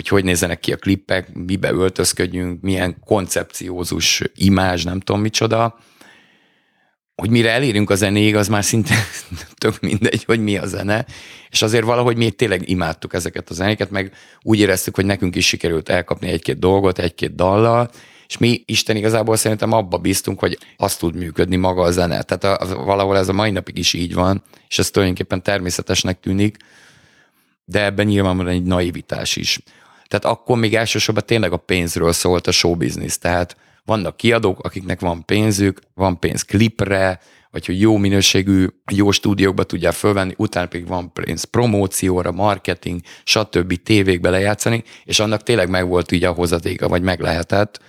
hogy 0.00 0.08
hogy 0.08 0.24
nézzenek 0.24 0.60
ki 0.60 0.72
a 0.72 0.76
klippek, 0.76 1.32
mibe 1.32 1.70
öltözködjünk, 1.70 2.62
milyen 2.62 2.96
koncepciózus 3.04 4.22
imázs, 4.34 4.84
nem 4.84 5.00
tudom 5.00 5.20
micsoda. 5.20 5.78
Hogy 7.14 7.30
mire 7.30 7.50
elérünk 7.50 7.90
a 7.90 7.94
zenéig, 7.94 8.36
az 8.36 8.48
már 8.48 8.64
szinte 8.64 8.94
tök 9.62 9.80
mindegy, 9.80 10.24
hogy 10.24 10.40
mi 10.40 10.56
a 10.56 10.66
zene. 10.66 11.06
És 11.50 11.62
azért 11.62 11.84
valahogy 11.84 12.16
mi 12.16 12.30
tényleg 12.30 12.68
imádtuk 12.68 13.14
ezeket 13.14 13.50
a 13.50 13.54
zenéket, 13.54 13.90
meg 13.90 14.12
úgy 14.42 14.58
éreztük, 14.58 14.94
hogy 14.94 15.04
nekünk 15.04 15.36
is 15.36 15.46
sikerült 15.46 15.88
elkapni 15.88 16.28
egy-két 16.28 16.58
dolgot, 16.58 16.98
egy-két 16.98 17.34
dallal, 17.34 17.90
és 18.28 18.38
mi 18.38 18.62
Isten 18.66 18.96
igazából 18.96 19.36
szerintem 19.36 19.72
abba 19.72 19.98
bíztunk, 19.98 20.38
hogy 20.38 20.58
azt 20.76 20.98
tud 20.98 21.14
működni 21.14 21.56
maga 21.56 21.82
a 21.82 21.90
zene. 21.90 22.22
Tehát 22.22 22.60
a, 22.60 22.84
valahol 22.84 23.16
ez 23.16 23.28
a 23.28 23.32
mai 23.32 23.50
napig 23.50 23.78
is 23.78 23.92
így 23.92 24.14
van, 24.14 24.42
és 24.68 24.78
ez 24.78 24.90
tulajdonképpen 24.90 25.42
természetesnek 25.42 26.20
tűnik, 26.20 26.56
de 27.64 27.84
ebben 27.84 28.06
nyilván 28.06 28.36
van 28.36 28.48
egy 28.48 28.62
naivitás 28.62 29.36
is. 29.36 29.60
Tehát 30.10 30.36
akkor 30.36 30.58
még 30.58 30.74
elsősorban 30.74 31.24
tényleg 31.26 31.52
a 31.52 31.56
pénzről 31.56 32.12
szólt 32.12 32.46
a 32.46 32.52
showbiznisz, 32.52 33.18
tehát 33.18 33.56
vannak 33.84 34.16
kiadók, 34.16 34.58
akiknek 34.64 35.00
van 35.00 35.24
pénzük, 35.24 35.80
van 35.94 36.18
pénz 36.18 36.42
klipre, 36.42 37.20
vagy 37.50 37.66
hogy 37.66 37.80
jó 37.80 37.96
minőségű, 37.96 38.66
jó 38.92 39.10
stúdiókba 39.10 39.64
tudják 39.64 39.92
fölvenni, 39.92 40.34
utána 40.36 40.66
pedig 40.66 40.86
van 40.86 41.12
pénz 41.12 41.44
promócióra, 41.44 42.32
marketing, 42.32 43.00
stb. 43.24 43.82
tévékbe 43.82 44.30
lejátszani, 44.30 44.84
és 45.04 45.20
annak 45.20 45.42
tényleg 45.42 45.68
meg 45.68 45.88
volt 45.88 46.12
így 46.12 46.24
a 46.24 46.32
hozatéka, 46.32 46.88
vagy 46.88 47.02
meg 47.02 47.20
lehetett. 47.20 47.80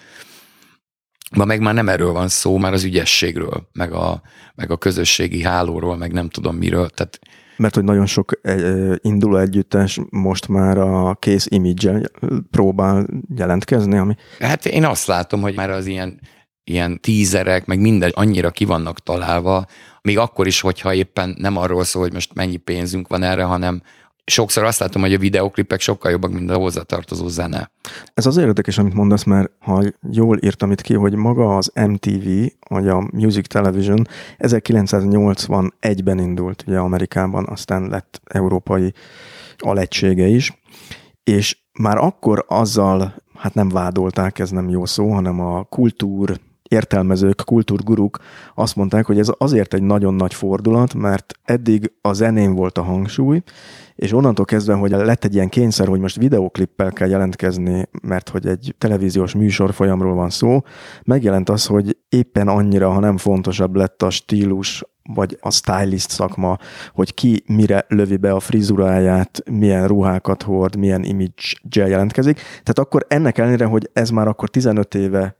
Ma 1.36 1.46
meg 1.46 1.60
már 1.60 1.74
nem 1.74 1.90
erről 1.90 2.12
van 2.12 2.28
szó, 2.28 2.58
már 2.58 2.74
az 2.74 2.84
ügyességről, 2.84 3.70
meg 3.74 3.94
a, 3.94 4.22
meg 4.56 4.72
a 4.72 4.78
közösségi 4.78 5.44
hálóról, 5.44 5.98
meg 5.98 6.12
nem 6.12 6.30
tudom 6.30 6.56
miről. 6.56 6.90
Tehát 6.90 7.20
mert 7.58 7.76
hogy 7.76 7.84
nagyon 7.84 8.06
sok 8.06 8.32
induló 8.98 9.38
együttes 9.38 10.00
most 10.10 10.48
már 10.48 10.78
a 10.78 11.16
kész 11.20 11.48
image 11.50 12.02
próbál 12.52 13.06
jelentkezni, 13.36 13.98
ami... 13.98 14.16
Hát 14.40 14.66
én 14.66 14.86
azt 14.86 15.08
látom, 15.08 15.42
hogy 15.42 15.56
már 15.56 15.70
az 15.70 15.86
ilyen, 15.86 16.20
ilyen 16.64 17.00
tízerek, 17.02 17.66
meg 17.66 17.80
minden 17.80 18.12
annyira 18.14 18.52
ki 18.52 18.66
vannak 18.66 19.00
találva, 19.00 19.66
még 20.02 20.18
akkor 20.18 20.48
is, 20.48 20.62
hogyha 20.62 20.94
éppen 20.94 21.36
nem 21.38 21.58
arról 21.58 21.84
szól, 21.84 22.02
hogy 22.02 22.14
most 22.14 22.34
mennyi 22.34 22.58
pénzünk 22.58 23.08
van 23.08 23.24
erre, 23.24 23.44
hanem 23.44 23.82
sokszor 24.32 24.64
azt 24.64 24.80
látom, 24.80 25.02
hogy 25.02 25.14
a 25.14 25.18
videoklipek 25.18 25.80
sokkal 25.80 26.12
jobbak, 26.12 26.32
mint 26.32 26.50
a 26.50 26.58
hozzátartozó 26.58 27.28
zene. 27.28 27.72
Ez 28.14 28.26
az 28.26 28.38
érdekes, 28.38 28.78
amit 28.78 28.94
mondasz, 28.94 29.24
mert 29.24 29.52
ha 29.60 29.84
jól 30.12 30.38
írtam 30.42 30.72
itt 30.72 30.82
ki, 30.82 30.94
hogy 30.94 31.16
maga 31.16 31.58
az 31.58 31.72
MTV, 31.88 32.28
vagy 32.70 32.88
a 32.88 33.08
Music 33.12 33.48
Television 33.48 34.08
1981-ben 34.38 36.20
indult 36.20 36.64
ugye 36.68 36.78
Amerikában, 36.78 37.48
aztán 37.48 37.88
lett 37.88 38.22
európai 38.24 38.94
alegysége 39.58 40.28
is, 40.28 40.62
és 41.24 41.58
már 41.80 41.98
akkor 41.98 42.46
azzal, 42.48 43.16
hát 43.38 43.54
nem 43.54 43.70
vádolták, 43.70 44.40
ez 44.40 44.50
nem 44.50 44.70
jó 44.70 44.86
szó, 44.86 45.12
hanem 45.12 45.40
a 45.40 45.64
kultúr 45.64 46.40
értelmezők, 46.72 47.42
kultúrguruk 47.46 48.18
azt 48.56 48.76
mondták, 48.76 49.06
hogy 49.06 49.20
ez 49.20 49.32
azért 49.38 49.74
egy 49.74 49.84
nagyon 49.84 50.14
nagy 50.14 50.34
fordulat, 50.34 50.94
mert 50.94 51.34
eddig 51.44 51.92
a 52.02 52.14
zenén 52.14 52.56
volt 52.56 52.78
a 52.78 52.84
hangsúly, 52.84 53.42
és 53.96 54.14
onnantól 54.14 54.46
kezdve, 54.46 54.74
hogy 54.74 54.92
lett 54.92 55.24
egy 55.24 55.34
ilyen 55.34 55.50
kényszer, 55.50 55.88
hogy 55.88 56.00
most 56.00 56.18
videoklippel 56.18 56.92
kell 56.92 57.10
jelentkezni, 57.10 57.90
mert 58.02 58.30
hogy 58.30 58.48
egy 58.48 58.76
televíziós 58.78 59.34
műsor 59.34 59.74
folyamról 59.74 60.14
van 60.14 60.30
szó, 60.30 60.62
megjelent 61.04 61.50
az, 61.50 61.66
hogy 61.66 61.98
éppen 62.10 62.48
annyira, 62.48 62.90
ha 62.90 63.00
nem 63.00 63.18
fontosabb 63.18 63.76
lett 63.76 64.02
a 64.02 64.10
stílus, 64.10 64.84
vagy 65.14 65.38
a 65.42 65.52
stylist 65.52 66.10
szakma, 66.10 66.58
hogy 66.94 67.14
ki 67.14 67.44
mire 67.48 67.86
lövi 67.88 68.18
be 68.18 68.32
a 68.32 68.40
frizuráját, 68.40 69.44
milyen 69.52 69.88
ruhákat 69.88 70.44
hord, 70.44 70.76
milyen 70.76 71.04
image 71.04 71.44
jelentkezik. 71.76 72.36
Tehát 72.36 72.80
akkor 72.80 73.06
ennek 73.08 73.38
ellenére, 73.38 73.66
hogy 73.66 73.90
ez 73.94 74.10
már 74.10 74.28
akkor 74.28 74.50
15 74.50 74.96
éve 74.96 75.36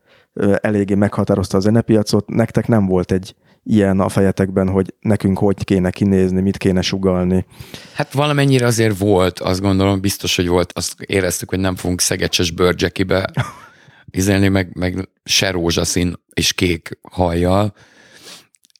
eléggé 0.60 0.94
meghatározta 0.94 1.56
a 1.56 1.60
zenepiacot, 1.60 2.28
nektek 2.28 2.68
nem 2.68 2.86
volt 2.86 3.12
egy 3.12 3.34
ilyen 3.64 4.00
a 4.00 4.08
fejetekben, 4.08 4.68
hogy 4.68 4.94
nekünk 5.00 5.38
hogy 5.38 5.64
kéne 5.64 5.90
kinézni, 5.90 6.40
mit 6.40 6.56
kéne 6.56 6.80
sugalni? 6.80 7.46
Hát 7.94 8.12
valamennyire 8.12 8.66
azért 8.66 8.98
volt, 8.98 9.40
azt 9.40 9.60
gondolom, 9.60 10.00
biztos, 10.00 10.36
hogy 10.36 10.48
volt. 10.48 10.72
Azt 10.74 11.00
éreztük, 11.00 11.48
hogy 11.48 11.58
nem 11.58 11.76
fogunk 11.76 12.00
szegecses 12.00 12.50
bőrcsekibe 12.50 13.30
izelni, 14.10 14.48
meg, 14.48 14.68
meg 14.74 15.08
se 15.24 15.50
rózsaszín 15.50 16.14
és 16.34 16.52
kék 16.52 16.98
hajjal. 17.10 17.74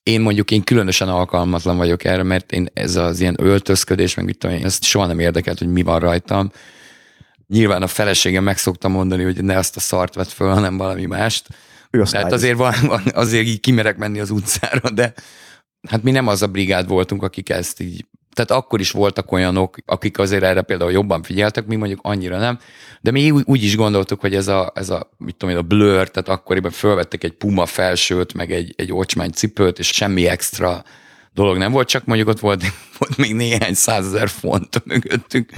Én 0.03 0.21
mondjuk 0.21 0.51
én 0.51 0.63
különösen 0.63 1.09
alkalmatlan 1.09 1.77
vagyok 1.77 2.05
erre, 2.05 2.23
mert 2.23 2.53
én 2.53 2.67
ez 2.73 2.97
az 2.97 3.21
ilyen 3.21 3.37
öltözködés, 3.39 4.15
meg 4.15 4.25
mit 4.25 4.39
tudom 4.39 4.57
én, 4.57 4.65
ezt 4.65 4.85
soha 4.85 5.07
nem 5.07 5.19
érdekelt, 5.19 5.59
hogy 5.59 5.73
mi 5.73 5.83
van 5.83 5.99
rajtam. 5.99 6.51
Nyilván 7.49 7.83
a 7.83 7.87
feleségem 7.87 8.45
meg 8.45 8.59
szokta 8.59 8.89
mondani, 8.89 9.23
hogy 9.23 9.45
ne 9.45 9.57
azt 9.57 9.77
a 9.77 9.81
szart 9.81 10.15
vett 10.15 10.31
föl, 10.31 10.53
hanem 10.53 10.77
valami 10.77 11.07
mást 11.07 11.47
ő 11.93 12.01
a 12.01 12.05
Tehát 12.05 12.33
azért, 12.33 12.57
van, 12.57 12.75
van, 12.87 13.03
azért 13.13 13.47
így 13.47 13.61
kimerek 13.61 13.97
menni 13.97 14.21
az 14.21 14.31
utcára, 14.31 14.91
de 14.91 15.13
hát 15.89 16.03
mi 16.03 16.11
nem 16.11 16.27
az 16.27 16.43
a 16.43 16.47
brigád 16.47 16.89
voltunk, 16.89 17.23
akik 17.23 17.49
ezt 17.49 17.81
így 17.81 18.07
tehát 18.35 18.51
akkor 18.51 18.81
is 18.81 18.91
voltak 18.91 19.33
olyanok, 19.33 19.77
akik 19.87 20.19
azért 20.19 20.43
erre 20.43 20.63
például 20.63 20.93
jobban 20.93 21.23
figyeltek, 21.23 21.67
mi 21.67 21.77
mondjuk 21.77 22.01
annyira 22.03 22.39
nem, 22.39 22.59
de 23.01 23.11
mi 23.11 23.31
úgy, 23.31 23.43
úgy 23.47 23.63
is 23.63 23.77
gondoltuk, 23.77 24.21
hogy 24.21 24.35
ez 24.35 24.49
a, 24.49 24.73
ez 24.75 24.91
a, 24.91 25.11
mit 25.17 25.37
tudom 25.37 25.55
én, 25.55 25.61
a 25.61 25.67
blur, 25.67 26.11
tehát 26.11 26.29
akkoriban 26.29 26.71
fölvettek 26.71 27.25
egy 27.25 27.33
puma 27.33 27.67
felsőt, 27.67 28.35
meg 28.35 28.53
egy, 28.53 28.75
egy 28.77 28.93
ocsmány 28.93 29.31
cipőt, 29.31 29.79
és 29.79 29.87
semmi 29.87 30.27
extra 30.27 30.85
dolog 31.35 31.57
nem 31.57 31.73
volt, 31.73 31.89
csak 31.89 32.05
mondjuk 32.05 32.29
ott 32.29 32.41
volt, 32.41 32.63
volt 32.99 33.17
még 33.17 33.35
néhány 33.35 33.75
százezer 33.75 34.29
font 34.29 34.85
mögöttünk. 34.85 35.51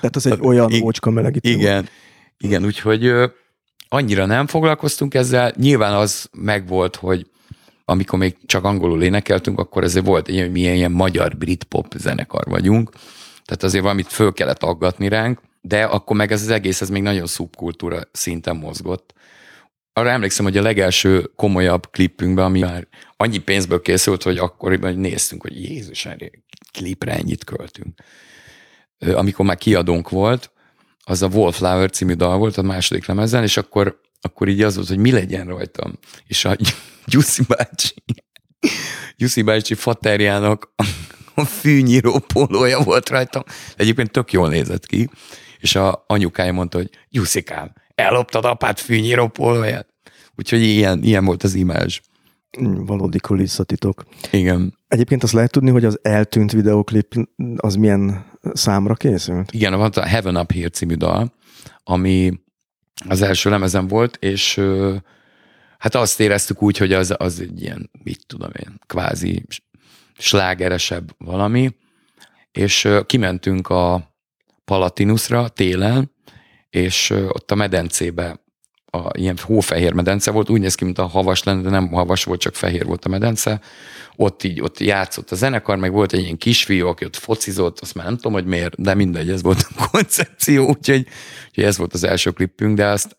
Tehát 0.00 0.16
az 0.16 0.26
egy 0.26 0.38
olyan 0.40 0.72
ócska 0.82 1.10
melegítő. 1.10 1.50
Igen, 1.50 1.88
igen, 2.38 2.64
úgyhogy 2.64 3.12
annyira 3.92 4.26
nem 4.26 4.46
foglalkoztunk 4.46 5.14
ezzel. 5.14 5.52
Nyilván 5.56 5.94
az 5.94 6.28
megvolt, 6.32 6.96
hogy 6.96 7.26
amikor 7.84 8.18
még 8.18 8.36
csak 8.46 8.64
angolul 8.64 9.02
énekeltünk, 9.02 9.58
akkor 9.58 9.84
ezért 9.84 10.06
volt 10.06 10.28
egy, 10.28 10.38
hogy 10.40 10.52
milyen 10.52 10.74
ilyen 10.74 10.92
magyar 10.92 11.36
brit-pop 11.36 11.94
zenekar 11.96 12.44
vagyunk. 12.44 12.90
Tehát 13.44 13.62
azért 13.62 13.82
valamit 13.82 14.06
föl 14.06 14.32
kellett 14.32 14.62
aggatni 14.62 15.08
ránk, 15.08 15.40
de 15.60 15.84
akkor 15.84 16.16
meg 16.16 16.32
ez 16.32 16.42
az 16.42 16.48
egész, 16.48 16.80
ez 16.80 16.90
még 16.90 17.02
nagyon 17.02 17.26
szubkultúra 17.26 18.00
szinten 18.12 18.56
mozgott. 18.56 19.14
Arra 19.92 20.10
emlékszem, 20.10 20.44
hogy 20.44 20.56
a 20.56 20.62
legelső 20.62 21.30
komolyabb 21.36 21.90
klipünkben, 21.90 22.44
ami 22.44 22.60
már 22.60 22.86
annyi 23.16 23.38
pénzből 23.38 23.80
készült, 23.80 24.22
hogy 24.22 24.38
akkoriban 24.38 24.94
néztünk, 24.94 25.42
hogy 25.42 25.62
Jézus, 25.62 26.08
klipre 26.72 27.12
ennyit 27.12 27.44
költünk. 27.44 28.00
Amikor 28.98 29.44
már 29.44 29.56
kiadónk 29.56 30.08
volt, 30.08 30.50
az 31.04 31.22
a 31.22 31.26
Wallflower 31.26 31.90
című 31.90 32.12
dal 32.12 32.38
volt 32.38 32.56
a 32.56 32.62
második 32.62 33.06
lemezen, 33.06 33.42
és 33.42 33.56
akkor, 33.56 34.00
akkor 34.20 34.48
így 34.48 34.62
az 34.62 34.74
volt, 34.74 34.88
hogy 34.88 34.98
mi 34.98 35.10
legyen 35.10 35.46
rajtam. 35.46 35.98
És 36.26 36.44
a 36.44 36.56
Gyuszi 37.06 37.42
bácsi, 37.48 37.94
Gyuszi 39.16 39.42
bácsi 39.42 39.74
faterjának 39.74 40.74
a 41.34 41.44
fűnyíró 41.44 42.18
pólója 42.18 42.82
volt 42.82 43.08
rajtam. 43.08 43.42
Egyébként 43.76 44.10
tök 44.10 44.32
jól 44.32 44.48
nézett 44.48 44.86
ki, 44.86 45.08
és 45.58 45.74
a 45.74 46.04
anyukája 46.06 46.52
mondta, 46.52 46.78
hogy 46.78 46.90
Jusszikám, 47.10 47.72
elloptad 47.94 48.44
apát 48.44 48.80
fűnyíró 48.80 49.28
pólóját. 49.28 49.88
Úgyhogy 50.36 50.62
ilyen, 50.62 51.02
ilyen 51.02 51.24
volt 51.24 51.42
az 51.42 51.54
imázs. 51.54 52.00
Valódi 52.60 53.18
kulisszatitok. 53.18 54.04
Igen. 54.30 54.78
Egyébként 54.88 55.22
azt 55.22 55.32
lehet 55.32 55.50
tudni, 55.50 55.70
hogy 55.70 55.84
az 55.84 55.98
eltűnt 56.02 56.52
videoklip 56.52 57.14
az 57.56 57.74
milyen 57.74 58.31
számra 58.52 58.94
készült? 58.94 59.52
Igen, 59.52 59.74
van 59.74 59.90
a 59.94 60.06
Heaven 60.06 60.36
Up 60.36 60.52
Here 60.52 60.68
című 60.68 60.94
dal, 60.94 61.32
ami 61.84 62.40
az 63.08 63.22
első 63.22 63.50
lemezen 63.50 63.86
volt, 63.86 64.16
és 64.16 64.60
hát 65.78 65.94
azt 65.94 66.20
éreztük 66.20 66.62
úgy, 66.62 66.76
hogy 66.76 66.92
az, 66.92 67.14
az 67.18 67.40
egy 67.40 67.62
ilyen, 67.62 67.90
mit 68.02 68.26
tudom 68.26 68.50
én, 68.58 68.78
kvázi 68.86 69.44
slágeresebb 70.18 71.14
valami, 71.18 71.76
és 72.52 72.88
kimentünk 73.06 73.68
a 73.68 74.14
Palatinusra 74.64 75.48
télen, 75.48 76.10
és 76.70 77.10
ott 77.10 77.50
a 77.50 77.54
medencébe 77.54 78.40
a 78.94 79.18
ilyen 79.18 79.38
hófehér 79.42 79.92
medence 79.92 80.30
volt, 80.30 80.50
úgy 80.50 80.60
néz 80.60 80.74
ki, 80.74 80.84
mint 80.84 80.98
a 80.98 81.06
havas 81.06 81.42
lenne, 81.42 81.62
de 81.62 81.70
nem 81.70 81.88
havas 81.88 82.24
volt, 82.24 82.40
csak 82.40 82.54
fehér 82.54 82.84
volt 82.84 83.04
a 83.04 83.08
medence. 83.08 83.60
Ott 84.16 84.42
így, 84.42 84.60
ott 84.60 84.78
játszott 84.78 85.30
a 85.30 85.34
zenekar, 85.34 85.76
meg 85.76 85.92
volt 85.92 86.12
egy 86.12 86.20
ilyen 86.20 86.36
kisfiú, 86.36 86.86
aki 86.86 87.04
ott 87.04 87.16
focizott, 87.16 87.80
azt 87.80 87.94
már 87.94 88.04
nem 88.04 88.16
tudom, 88.16 88.32
hogy 88.32 88.44
miért, 88.44 88.82
de 88.82 88.94
mindegy, 88.94 89.30
ez 89.30 89.42
volt 89.42 89.66
a 89.76 89.88
koncepció, 89.92 90.68
úgyhogy, 90.68 91.06
úgyhogy 91.48 91.64
ez 91.64 91.78
volt 91.78 91.94
az 91.94 92.04
első 92.04 92.30
klippünk, 92.30 92.76
de 92.76 92.86
azt 92.86 93.16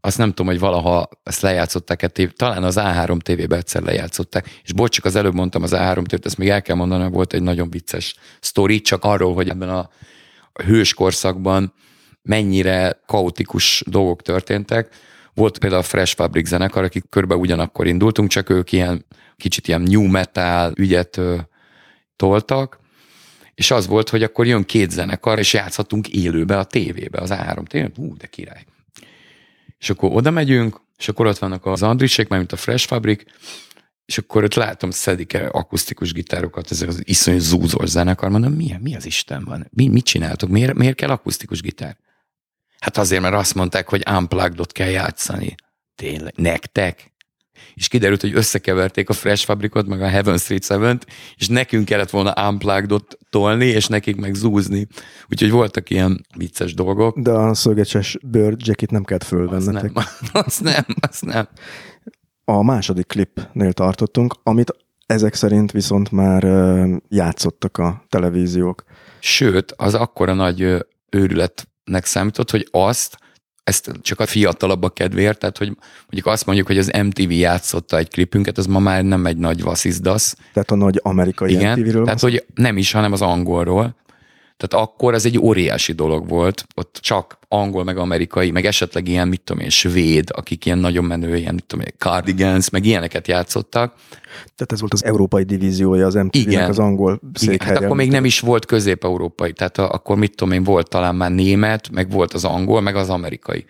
azt 0.00 0.18
nem 0.18 0.28
tudom, 0.28 0.46
hogy 0.46 0.58
valaha 0.58 1.08
ezt 1.22 1.40
lejátszották-e, 1.40 2.08
talán 2.36 2.64
az 2.64 2.76
A3 2.78 3.20
TV-be 3.20 3.56
egyszer 3.56 3.82
lejátszották, 3.82 4.60
és 4.64 4.72
bocs, 4.72 4.94
csak 4.94 5.04
az 5.04 5.16
előbb 5.16 5.34
mondtam 5.34 5.62
az 5.62 5.72
A3 5.74 6.04
tv 6.06 6.26
ezt 6.26 6.38
még 6.38 6.48
el 6.48 6.62
kell 6.62 6.76
mondanom, 6.76 7.12
volt 7.12 7.32
egy 7.32 7.42
nagyon 7.42 7.70
vicces 7.70 8.14
sztori, 8.40 8.80
csak 8.80 9.04
arról, 9.04 9.34
hogy 9.34 9.48
ebben 9.48 9.68
a 9.68 9.90
hős 10.64 10.94
korszakban 10.94 11.74
mennyire 12.22 13.00
kaotikus 13.06 13.82
dolgok 13.86 14.22
történtek. 14.22 14.94
Volt 15.38 15.58
például 15.58 15.80
a 15.80 15.84
Fresh 15.84 16.14
Fabric 16.14 16.48
zenekar, 16.48 16.84
akik 16.84 17.04
körbe 17.08 17.34
ugyanakkor 17.34 17.86
indultunk, 17.86 18.28
csak 18.28 18.50
ők 18.50 18.72
ilyen 18.72 19.04
kicsit 19.36 19.68
ilyen 19.68 19.80
new 19.80 20.06
metal 20.06 20.72
ügyet 20.76 21.16
ö, 21.16 21.36
toltak, 22.16 22.78
és 23.54 23.70
az 23.70 23.86
volt, 23.86 24.08
hogy 24.08 24.22
akkor 24.22 24.46
jön 24.46 24.64
két 24.64 24.90
zenekar, 24.90 25.38
és 25.38 25.52
játszhatunk 25.52 26.08
élőbe 26.08 26.58
a 26.58 26.64
tévébe, 26.64 27.20
az 27.20 27.30
A3 27.32 27.66
tévében. 27.66 27.92
Hú, 27.96 28.16
de 28.16 28.26
király. 28.26 28.64
És 29.78 29.90
akkor 29.90 30.10
oda 30.12 30.30
megyünk, 30.30 30.80
és 30.98 31.08
akkor 31.08 31.26
ott 31.26 31.38
vannak 31.38 31.66
az 31.66 31.82
Andrisék, 31.82 32.28
mint 32.28 32.52
a 32.52 32.56
Fresh 32.56 32.86
Fabric, 32.86 33.22
és 34.06 34.18
akkor 34.18 34.44
ott 34.44 34.54
látom, 34.54 34.90
szedik 34.90 35.32
el 35.32 35.48
akusztikus 35.48 36.12
gitárokat, 36.12 36.70
ezek 36.70 36.88
az 36.88 37.02
iszonyú 37.04 37.38
zúzós 37.38 37.88
zenekar, 37.88 38.30
mondom, 38.30 38.52
mi, 38.52 38.74
mi 38.80 38.96
az 38.96 39.06
Isten 39.06 39.44
van? 39.44 39.66
Mi, 39.70 39.88
mit 39.88 40.04
csináltok? 40.04 40.48
Miért, 40.50 40.74
miért 40.74 40.96
kell 40.96 41.10
akusztikus 41.10 41.60
gitár? 41.60 41.96
Hát 42.80 42.96
azért, 42.96 43.22
mert 43.22 43.34
azt 43.34 43.54
mondták, 43.54 43.88
hogy 43.88 44.02
unplugged 44.10 44.72
kell 44.72 44.88
játszani. 44.88 45.54
Tényleg, 45.94 46.32
nektek? 46.36 47.12
És 47.74 47.88
kiderült, 47.88 48.20
hogy 48.20 48.34
összekeverték 48.34 49.08
a 49.08 49.12
Fresh 49.12 49.44
Fabricot, 49.44 49.86
meg 49.86 50.02
a 50.02 50.08
Heaven 50.08 50.38
Street 50.38 50.66
7 50.66 51.06
és 51.36 51.48
nekünk 51.48 51.84
kellett 51.84 52.10
volna 52.10 52.48
unplugged 52.48 53.02
tolni, 53.30 53.66
és 53.66 53.86
nekik 53.86 54.16
meg 54.16 54.34
zúzni. 54.34 54.86
Úgyhogy 55.30 55.50
voltak 55.50 55.90
ilyen 55.90 56.26
vicces 56.36 56.74
dolgok. 56.74 57.18
De 57.18 57.30
a 57.30 57.54
szögecses 57.54 58.18
bőr 58.22 58.54
jacket 58.56 58.90
nem 58.90 59.04
kellett 59.04 59.24
fölvennetek. 59.24 59.90
Azt 59.94 60.20
nem, 60.22 60.34
azt 60.44 60.60
nem, 60.60 60.84
azt 61.00 61.24
nem. 61.24 61.48
A 62.44 62.62
második 62.62 63.06
klipnél 63.06 63.72
tartottunk, 63.72 64.34
amit 64.42 64.76
ezek 65.06 65.34
szerint 65.34 65.72
viszont 65.72 66.10
már 66.10 66.42
játszottak 67.08 67.78
a 67.78 68.04
televíziók. 68.08 68.84
Sőt, 69.20 69.74
az 69.76 69.94
akkora 69.94 70.34
nagy 70.34 70.86
őrületnek 71.88 72.04
számított, 72.04 72.50
hogy 72.50 72.68
azt 72.70 73.18
ezt 73.64 73.90
csak 74.02 74.20
a 74.20 74.26
fiatalabbak 74.26 74.94
kedvéért, 74.94 75.38
tehát 75.38 75.58
hogy 75.58 75.76
mondjuk 76.00 76.26
azt 76.26 76.46
mondjuk, 76.46 76.66
hogy 76.66 76.78
az 76.78 76.90
MTV 77.02 77.30
játszotta 77.30 77.96
egy 77.96 78.08
klipünket, 78.08 78.58
az 78.58 78.66
ma 78.66 78.78
már 78.78 79.04
nem 79.04 79.26
egy 79.26 79.36
nagy 79.36 79.62
vasszizdasz. 79.62 80.36
Tehát 80.52 80.70
a 80.70 80.74
nagy 80.74 81.00
amerikai 81.02 81.52
Igen, 81.52 81.78
MTV-ről 81.78 82.04
tehát 82.04 82.20
hogy 82.20 82.44
nem 82.54 82.76
is, 82.76 82.92
hanem 82.92 83.12
az 83.12 83.22
angolról. 83.22 83.94
Tehát 84.58 84.86
akkor 84.86 85.14
ez 85.14 85.24
egy 85.24 85.38
óriási 85.38 85.92
dolog 85.92 86.28
volt, 86.28 86.66
ott 86.74 86.98
csak 87.02 87.38
angol, 87.48 87.84
meg 87.84 87.96
amerikai, 87.96 88.50
meg 88.50 88.64
esetleg 88.64 89.08
ilyen, 89.08 89.28
mit 89.28 89.40
tudom 89.40 89.62
én, 89.62 89.68
svéd, 89.68 90.28
akik 90.32 90.66
ilyen 90.66 90.78
nagyon 90.78 91.04
menő, 91.04 91.36
ilyen, 91.36 91.54
mit 91.54 91.64
tudom 91.64 91.84
én, 91.84 91.92
cardigans, 91.98 92.70
meg 92.70 92.84
ilyeneket 92.84 93.28
játszottak. 93.28 93.94
Tehát 94.54 94.72
ez 94.72 94.80
volt 94.80 94.92
az 94.92 95.04
európai 95.04 95.42
divíziója 95.42 96.06
az 96.06 96.14
MTV-nek, 96.14 96.68
az 96.68 96.78
angol 96.78 97.20
székhelye. 97.34 97.54
Igen, 97.62 97.74
hát 97.74 97.84
akkor 97.84 97.96
még 97.96 98.10
nem 98.10 98.24
is 98.24 98.40
volt 98.40 98.66
közép-európai, 98.66 99.52
tehát 99.52 99.78
akkor 99.78 100.16
mit 100.16 100.36
tudom 100.36 100.52
én, 100.52 100.64
volt 100.64 100.88
talán 100.88 101.14
már 101.14 101.30
német, 101.30 101.90
meg 101.90 102.10
volt 102.10 102.34
az 102.34 102.44
angol, 102.44 102.80
meg 102.80 102.96
az 102.96 103.08
amerikai. 103.08 103.64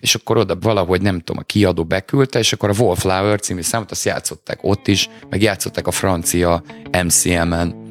És 0.00 0.14
akkor 0.14 0.36
oda 0.36 0.56
valahogy 0.60 1.02
nem 1.02 1.18
tudom, 1.18 1.42
a 1.42 1.46
kiadó 1.46 1.84
beküldte, 1.84 2.38
és 2.38 2.52
akkor 2.52 2.68
a 2.68 2.74
Wallflower 2.78 3.40
című 3.40 3.60
számot 3.60 3.90
azt 3.90 4.04
játszották 4.04 4.58
ott 4.62 4.88
is, 4.88 5.08
meg 5.30 5.42
játszották 5.42 5.86
a 5.86 5.90
francia 5.90 6.62
MCM-en, 7.04 7.83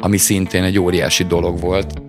ami 0.00 0.16
szintén 0.16 0.62
egy 0.62 0.78
óriási 0.78 1.24
dolog 1.24 1.60
volt. 1.60 2.07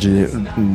Bungie 0.00 0.28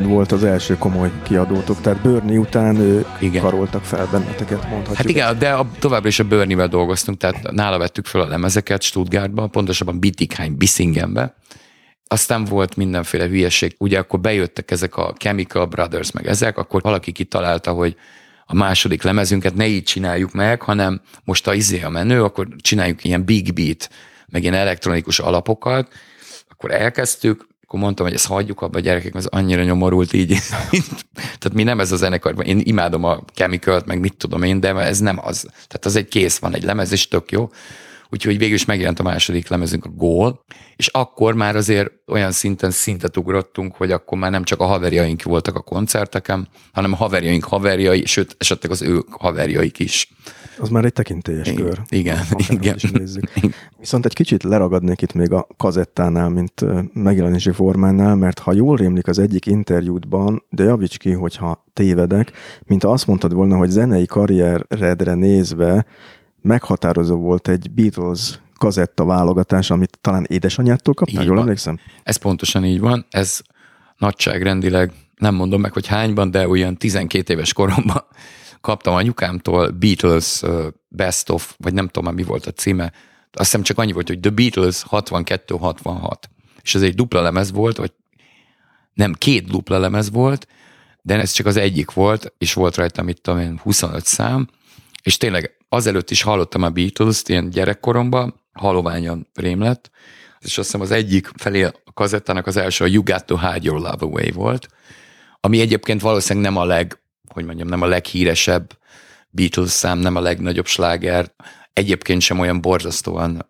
volt 0.07 0.31
az 0.31 0.43
első 0.43 0.77
komoly 0.77 1.11
kiadótok, 1.23 1.81
tehát 1.81 2.01
Börni 2.01 2.37
után 2.37 2.75
ő 2.75 3.05
igen. 3.19 3.41
karoltak 3.41 3.83
fel 3.83 4.07
benneteket, 4.11 4.69
mondhatjuk. 4.69 4.97
Hát 4.97 5.09
igen, 5.09 5.39
de 5.39 5.53
a, 5.53 5.67
továbbra 5.79 6.07
is 6.07 6.19
a 6.19 6.23
Börnivel 6.23 6.67
dolgoztunk, 6.67 7.17
tehát 7.17 7.51
nála 7.51 7.77
vettük 7.77 8.05
fel 8.05 8.21
a 8.21 8.27
lemezeket 8.27 8.81
Stuttgartban, 8.81 9.51
pontosabban 9.51 9.99
Bittigheim, 9.99 10.57
Bissingenbe. 10.57 11.35
Aztán 12.07 12.43
volt 12.43 12.75
mindenféle 12.75 13.27
hülyeség. 13.27 13.75
Ugye 13.77 13.99
akkor 13.99 14.19
bejöttek 14.19 14.71
ezek 14.71 14.97
a 14.97 15.13
Chemical 15.17 15.65
Brothers, 15.65 16.11
meg 16.11 16.27
ezek, 16.27 16.57
akkor 16.57 16.81
valaki 16.81 17.11
kitalálta, 17.11 17.71
hogy 17.71 17.95
a 18.45 18.55
második 18.55 19.03
lemezünket 19.03 19.55
ne 19.55 19.67
így 19.67 19.83
csináljuk 19.83 20.31
meg, 20.31 20.61
hanem 20.61 21.01
most 21.23 21.47
a 21.47 21.53
izé 21.53 21.81
a 21.81 21.89
menő, 21.89 22.23
akkor 22.23 22.47
csináljuk 22.57 23.03
ilyen 23.03 23.25
big 23.25 23.53
beat, 23.53 23.89
meg 24.27 24.41
ilyen 24.41 24.53
elektronikus 24.53 25.19
alapokat, 25.19 25.87
akkor 26.49 26.71
elkezdtük, 26.71 27.47
akkor 27.65 27.79
mondtam, 27.79 28.05
hogy 28.05 28.15
ezt 28.15 28.27
hagyjuk 28.27 28.61
abba 28.61 28.77
a 28.77 28.81
gyerekek, 28.81 29.15
az 29.15 29.25
annyira 29.25 29.63
nyomorult 29.63 30.13
így. 30.13 30.27
Tehát 31.39 31.53
mi 31.53 31.63
nem 31.63 31.79
ez 31.79 31.91
a 31.91 31.95
zenekar, 31.95 32.47
én 32.47 32.61
imádom 32.63 33.03
a 33.03 33.19
chemical 33.33 33.81
meg 33.85 33.99
mit 33.99 34.17
tudom 34.17 34.43
én, 34.43 34.59
de 34.59 34.75
ez 34.75 34.99
nem 34.99 35.19
az. 35.23 35.41
Tehát 35.41 35.85
az 35.85 35.95
egy 35.95 36.07
kész 36.07 36.37
van, 36.37 36.55
egy 36.55 36.63
lemez, 36.63 36.91
és 36.91 37.07
tök 37.07 37.31
jó. 37.31 37.49
Úgyhogy 38.15 38.37
végül 38.37 38.55
is 38.55 38.65
megjelent 38.65 38.99
a 38.99 39.03
második 39.03 39.47
lemezünk, 39.47 39.85
a 39.85 39.89
Gól, 39.89 40.43
és 40.75 40.87
akkor 40.87 41.33
már 41.33 41.55
azért 41.55 41.91
olyan 42.07 42.31
szinten 42.31 42.71
szintet 42.71 43.17
ugrottunk, 43.17 43.75
hogy 43.75 43.91
akkor 43.91 44.17
már 44.17 44.31
nem 44.31 44.43
csak 44.43 44.59
a 44.59 44.65
haverjaink 44.65 45.23
voltak 45.23 45.55
a 45.55 45.61
koncerteken, 45.61 46.47
hanem 46.73 46.93
a 46.93 46.95
haverjaink 46.95 47.43
haverjai, 47.43 48.05
sőt, 48.05 48.35
esetleg 48.37 48.71
az 48.71 48.81
ő 48.81 49.03
haverjaik 49.09 49.79
is. 49.79 50.13
Az 50.59 50.69
már 50.69 50.85
egy 50.85 50.93
tekintélyes 50.93 51.47
igen, 51.47 51.65
kör. 51.65 51.81
Igen, 51.89 52.19
igen. 52.49 52.77
Viszont 53.79 54.05
egy 54.05 54.13
kicsit 54.13 54.43
leragadnék 54.43 55.01
itt 55.01 55.13
még 55.13 55.31
a 55.31 55.47
kazettánál, 55.57 56.29
mint 56.29 56.65
megjelenési 56.93 57.51
formánál, 57.51 58.15
mert 58.15 58.39
ha 58.39 58.53
jól 58.53 58.77
rémlik 58.77 59.07
az 59.07 59.19
egyik 59.19 59.45
interjútban, 59.45 60.43
de 60.49 60.63
javíts 60.63 60.97
ki, 60.97 61.11
hogyha 61.11 61.65
tévedek, 61.73 62.31
mint 62.65 62.83
azt 62.83 63.07
mondtad 63.07 63.33
volna, 63.33 63.57
hogy 63.57 63.69
zenei 63.69 64.05
karrieredre 64.05 65.13
nézve 65.13 65.85
meghatározó 66.45 67.17
volt 67.17 67.47
egy 67.47 67.71
Beatles 67.71 68.39
kazetta 68.57 69.05
válogatás, 69.05 69.69
amit 69.69 69.97
talán 70.01 70.25
édesanyától 70.27 70.93
kaptál, 70.93 71.23
jól 71.23 71.39
emlékszem? 71.39 71.79
Ez 72.03 72.15
pontosan 72.15 72.65
így 72.65 72.79
van, 72.79 73.05
ez 73.09 73.41
nagyságrendileg 73.97 74.91
nem 75.15 75.35
mondom 75.35 75.61
meg, 75.61 75.73
hogy 75.73 75.87
hányban, 75.87 76.31
de 76.31 76.47
olyan 76.47 76.77
12 76.77 77.33
éves 77.33 77.53
koromban 77.53 78.03
kaptam 78.61 78.93
anyukámtól 78.93 79.69
Beatles 79.69 80.41
Best 80.87 81.29
of, 81.29 81.55
vagy 81.57 81.73
nem 81.73 81.87
tudom 81.87 82.13
mi 82.13 82.23
volt 82.23 82.45
a 82.45 82.51
címe, 82.51 82.91
azt 83.31 83.49
hiszem 83.49 83.61
csak 83.61 83.77
annyi 83.77 83.91
volt, 83.91 84.07
hogy 84.07 84.19
The 84.19 84.31
Beatles 84.31 84.85
62-66. 84.89 86.13
És 86.61 86.75
ez 86.75 86.81
egy 86.81 86.95
dupla 86.95 87.21
lemez 87.21 87.51
volt, 87.51 87.77
vagy 87.77 87.91
nem, 88.93 89.13
két 89.13 89.47
dupla 89.47 89.77
lemez 89.77 90.11
volt, 90.11 90.47
de 91.01 91.19
ez 91.19 91.31
csak 91.31 91.45
az 91.45 91.57
egyik 91.57 91.91
volt, 91.91 92.33
és 92.37 92.53
volt 92.53 92.75
rajta, 92.75 93.01
mit 93.01 93.21
tudom 93.21 93.39
én, 93.39 93.59
25 93.63 94.05
szám, 94.05 94.49
és 95.05 95.17
tényleg 95.17 95.57
azelőtt 95.69 96.11
is 96.11 96.21
hallottam 96.21 96.63
a 96.63 96.69
Beatles-t 96.69 97.29
ilyen 97.29 97.49
gyerekkoromban, 97.49 98.41
haloványan 98.53 99.27
rém 99.33 99.61
lett, 99.61 99.89
és 100.39 100.57
azt 100.57 100.67
hiszem 100.67 100.81
az 100.81 100.91
egyik 100.91 101.29
felé 101.35 101.63
a 101.63 101.73
kazettának 101.93 102.47
az 102.47 102.57
első 102.57 102.83
a 102.83 102.87
You 102.87 103.03
Got 103.03 103.25
to 103.25 103.37
Hide 103.37 103.59
Your 103.61 103.79
Love 103.79 104.05
Away 104.05 104.31
volt, 104.33 104.67
ami 105.39 105.59
egyébként 105.59 106.01
valószínűleg 106.01 106.51
nem 106.51 106.61
a 106.61 106.65
leg, 106.65 106.99
hogy 107.27 107.45
mondjam, 107.45 107.67
nem 107.67 107.81
a 107.81 107.85
leghíresebb 107.85 108.77
Beatles 109.29 109.69
szám, 109.69 109.97
nem 109.97 110.15
a 110.15 110.19
legnagyobb 110.19 110.65
sláger, 110.65 111.33
egyébként 111.73 112.21
sem 112.21 112.39
olyan 112.39 112.61
borzasztóan 112.61 113.49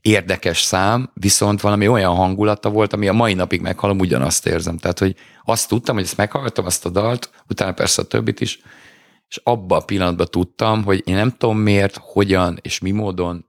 érdekes 0.00 0.60
szám, 0.60 1.10
viszont 1.14 1.60
valami 1.60 1.88
olyan 1.88 2.14
hangulata 2.14 2.70
volt, 2.70 2.92
ami 2.92 3.08
a 3.08 3.12
mai 3.12 3.34
napig 3.34 3.60
meghallom, 3.60 3.98
ugyanazt 3.98 4.46
érzem. 4.46 4.76
Tehát, 4.76 4.98
hogy 4.98 5.16
azt 5.44 5.68
tudtam, 5.68 5.94
hogy 5.94 6.04
ezt 6.04 6.16
meghallgattam, 6.16 6.66
azt 6.66 6.86
a 6.86 6.90
dalt, 6.90 7.30
utána 7.48 7.72
persze 7.72 8.02
a 8.02 8.04
többit 8.04 8.40
is, 8.40 8.60
és 9.28 9.40
abban 9.42 9.80
a 9.80 9.84
pillanatban 9.84 10.26
tudtam, 10.30 10.84
hogy 10.84 11.02
én 11.04 11.14
nem 11.14 11.30
tudom 11.30 11.58
miért, 11.58 11.96
hogyan 12.00 12.58
és 12.62 12.78
mi 12.78 12.90
módon 12.90 13.46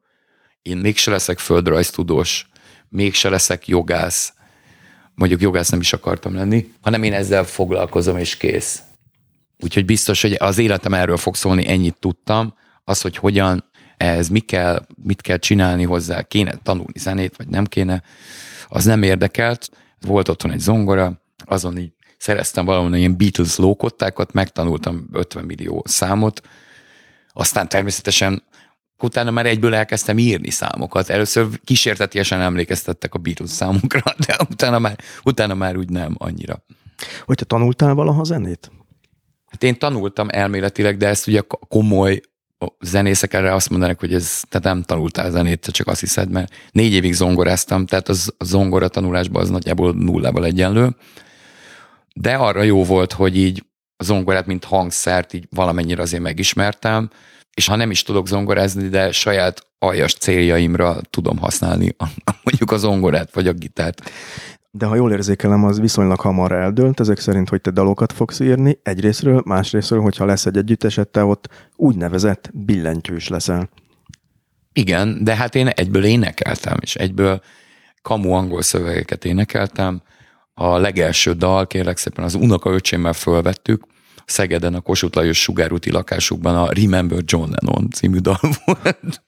én 0.61 0.77
mégse 0.77 1.11
leszek 1.11 1.39
földrajztudós, 1.39 2.49
mégse 2.89 3.29
leszek 3.29 3.67
jogász, 3.67 4.33
mondjuk 5.13 5.41
jogász 5.41 5.69
nem 5.69 5.79
is 5.79 5.93
akartam 5.93 6.35
lenni, 6.35 6.73
hanem 6.81 7.03
én 7.03 7.13
ezzel 7.13 7.43
foglalkozom, 7.43 8.17
és 8.17 8.37
kész. 8.37 8.81
Úgyhogy 9.63 9.85
biztos, 9.85 10.21
hogy 10.21 10.35
az 10.39 10.57
életem 10.57 10.93
erről 10.93 11.17
fog 11.17 11.35
szólni, 11.35 11.67
ennyit 11.67 11.99
tudtam, 11.99 12.53
az, 12.83 13.01
hogy 13.01 13.17
hogyan, 13.17 13.63
ez 13.97 14.29
mi 14.29 14.39
kell, 14.39 14.85
mit 15.03 15.21
kell 15.21 15.37
csinálni 15.37 15.83
hozzá, 15.83 16.21
kéne 16.21 16.55
tanulni 16.63 16.99
zenét, 16.99 17.35
vagy 17.37 17.47
nem 17.47 17.65
kéne, 17.65 18.03
az 18.67 18.85
nem 18.85 19.03
érdekelt. 19.03 19.69
Volt 20.01 20.29
otthon 20.29 20.51
egy 20.51 20.59
zongora, 20.59 21.21
azon 21.45 21.77
így 21.77 21.91
szereztem 22.17 22.65
valami 22.65 22.97
ilyen 22.97 23.17
Beatles 23.17 23.55
lókottákat, 23.55 24.33
megtanultam 24.33 25.07
50 25.11 25.45
millió 25.45 25.83
számot, 25.87 26.41
aztán 27.33 27.69
természetesen 27.69 28.43
utána 29.01 29.31
már 29.31 29.45
egyből 29.45 29.75
elkezdtem 29.75 30.17
írni 30.17 30.49
számokat. 30.49 31.09
Először 31.09 31.47
kísértetiesen 31.63 32.41
emlékeztettek 32.41 33.13
a 33.13 33.17
Beatles 33.17 33.49
számokra, 33.49 34.15
de 34.27 34.37
utána 34.49 34.79
már, 34.79 34.99
utána 35.23 35.53
már 35.53 35.77
úgy 35.77 35.89
nem 35.89 36.15
annyira. 36.17 36.63
Hogy 37.25 37.35
te 37.35 37.45
tanultál 37.45 37.93
valaha 37.93 38.23
zenét? 38.23 38.71
Hát 39.45 39.63
én 39.63 39.79
tanultam 39.79 40.27
elméletileg, 40.29 40.97
de 40.97 41.07
ezt 41.07 41.27
ugye 41.27 41.41
komoly 41.67 42.21
zenészek 42.79 43.33
erre 43.33 43.53
azt 43.53 43.69
mondanak, 43.69 43.99
hogy 43.99 44.13
ez, 44.13 44.41
tehát 44.49 44.65
nem 44.65 44.83
tanultál 44.83 45.31
zenét, 45.31 45.65
csak 45.71 45.87
azt 45.87 45.99
hiszed, 45.99 46.29
mert 46.29 46.53
négy 46.71 46.93
évig 46.93 47.13
zongoráztam, 47.13 47.85
tehát 47.85 48.09
az, 48.09 48.33
a 48.37 48.43
zongora 48.43 48.87
tanulásban 48.87 49.41
az 49.41 49.49
nagyjából 49.49 49.93
nullával 49.93 50.45
egyenlő. 50.45 50.95
De 52.19 52.35
arra 52.35 52.61
jó 52.61 52.83
volt, 52.83 53.13
hogy 53.13 53.37
így 53.37 53.65
a 53.97 54.03
zongorát, 54.03 54.45
mint 54.45 54.63
hangszert 54.63 55.33
így 55.33 55.47
valamennyire 55.49 56.01
azért 56.01 56.23
megismertem, 56.23 57.09
és 57.53 57.67
ha 57.67 57.75
nem 57.75 57.91
is 57.91 58.03
tudok 58.03 58.27
zongorázni, 58.27 58.87
de 58.87 59.11
saját 59.11 59.67
aljas 59.79 60.13
céljaimra 60.13 60.97
tudom 61.09 61.37
használni 61.37 61.95
mondjuk 62.43 62.71
a 62.71 62.77
zongorát 62.77 63.33
vagy 63.33 63.47
a 63.47 63.53
gitárt. 63.53 64.11
De 64.71 64.85
ha 64.85 64.95
jól 64.95 65.11
érzékelem, 65.11 65.63
az 65.63 65.79
viszonylag 65.79 66.19
hamar 66.19 66.51
eldőlt, 66.51 66.99
ezek 66.99 67.19
szerint, 67.19 67.49
hogy 67.49 67.61
te 67.61 67.71
dalokat 67.71 68.13
fogsz 68.13 68.39
írni 68.39 68.79
egyrésztről, 68.83 69.41
másrésztről, 69.45 70.01
hogyha 70.01 70.25
lesz 70.25 70.45
egy 70.45 70.57
együtteset, 70.57 71.07
te 71.07 71.23
ott 71.23 71.49
úgynevezett 71.75 72.49
billentyűs 72.53 73.27
leszel. 73.27 73.69
Igen, 74.73 75.23
de 75.23 75.35
hát 75.35 75.55
én 75.55 75.67
egyből 75.67 76.05
énekeltem, 76.05 76.77
és 76.81 76.95
egyből 76.95 77.41
kamu 78.01 78.31
angol 78.31 78.61
szövegeket 78.61 79.25
énekeltem. 79.25 80.01
A 80.59 80.77
legelső 80.77 81.33
dal, 81.33 81.67
kérlek 81.67 81.97
szépen, 81.97 82.23
az 82.23 82.35
unokaöcsémmel 82.35 83.13
fölvettük, 83.13 83.83
Szegeden 84.25 84.73
a 84.73 84.81
Kossuth 84.81 85.15
Lajos 85.15 85.41
sugárúti 85.41 85.91
lakásukban 85.91 86.55
a 86.55 86.71
Remember 86.71 87.19
John 87.25 87.51
Lennon 87.51 87.89
című 87.89 88.17
dal 88.17 88.39
volt. 88.65 89.23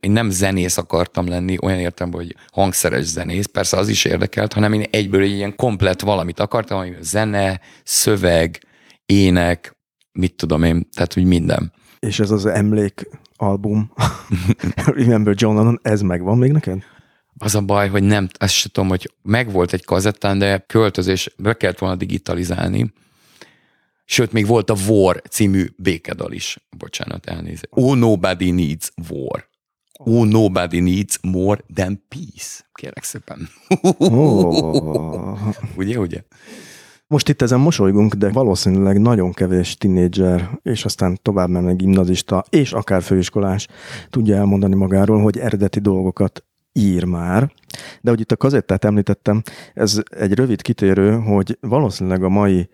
Én 0.00 0.10
nem 0.10 0.30
zenész 0.30 0.76
akartam 0.76 1.28
lenni, 1.28 1.56
olyan 1.62 1.78
értem, 1.78 2.12
hogy 2.12 2.36
hangszeres 2.52 3.04
zenész, 3.04 3.46
persze 3.46 3.76
az 3.76 3.88
is 3.88 4.04
érdekelt, 4.04 4.52
hanem 4.52 4.72
én 4.72 4.84
egyből 4.90 5.22
egy 5.22 5.30
ilyen 5.30 5.56
komplet 5.56 6.00
valamit 6.00 6.40
akartam, 6.40 6.78
ami 6.78 6.92
zene, 7.00 7.60
szöveg, 7.84 8.58
ének, 9.06 9.76
mit 10.12 10.34
tudom 10.34 10.62
én, 10.62 10.88
tehát 10.94 11.12
hogy 11.12 11.24
minden. 11.24 11.72
És 11.98 12.20
ez 12.20 12.30
az 12.30 12.46
emlék 12.46 13.08
album, 13.36 13.92
Remember 14.96 15.34
John 15.36 15.56
Lennon, 15.56 15.78
ez 15.82 16.00
megvan 16.00 16.38
még 16.38 16.52
neked? 16.52 16.82
Az 17.38 17.54
a 17.54 17.60
baj, 17.60 17.88
hogy 17.88 18.02
nem, 18.02 18.28
azt 18.38 18.52
sem 18.52 18.70
tudom, 18.72 18.88
hogy 18.88 19.12
megvolt 19.22 19.72
egy 19.72 19.84
kazettán, 19.84 20.38
de 20.38 20.58
költözés, 20.58 21.34
be 21.38 21.56
kellett 21.56 21.78
volna 21.78 21.96
digitalizálni, 21.96 22.92
Sőt, 24.08 24.32
még 24.32 24.46
volt 24.46 24.70
a 24.70 24.76
War 24.88 25.22
című 25.30 25.66
békedal 25.76 26.32
is. 26.32 26.58
Bocsánat, 26.78 27.26
elnézést. 27.26 27.68
Oh, 27.70 27.96
nobody 27.96 28.50
needs 28.50 28.92
war. 29.10 29.48
Oh, 29.98 30.26
nobody 30.26 30.80
needs 30.80 31.18
more 31.22 31.60
than 31.74 32.02
peace. 32.08 32.64
Kérek 32.72 33.02
szépen. 33.02 33.48
Oh. 33.98 35.48
ugye, 35.76 35.98
ugye? 35.98 36.22
Most 37.06 37.28
itt 37.28 37.42
ezen 37.42 37.60
mosolygunk, 37.60 38.14
de 38.14 38.30
valószínűleg 38.30 39.00
nagyon 39.00 39.32
kevés 39.32 39.76
tinédzser, 39.76 40.58
és 40.62 40.84
aztán 40.84 41.18
tovább 41.22 41.48
menve 41.48 41.72
gimnazista, 41.72 42.44
és 42.50 42.72
akár 42.72 43.02
főiskolás 43.02 43.66
tudja 44.10 44.36
elmondani 44.36 44.74
magáról, 44.74 45.22
hogy 45.22 45.38
eredeti 45.38 45.80
dolgokat 45.80 46.44
ír 46.76 47.04
már. 47.04 47.52
De 48.00 48.10
hogy 48.10 48.20
itt 48.20 48.32
a 48.32 48.36
kazettát 48.36 48.84
említettem, 48.84 49.42
ez 49.74 50.00
egy 50.10 50.34
rövid 50.34 50.62
kitérő, 50.62 51.12
hogy 51.12 51.58
valószínűleg 51.60 52.22
a 52.22 52.28
mai 52.28 52.68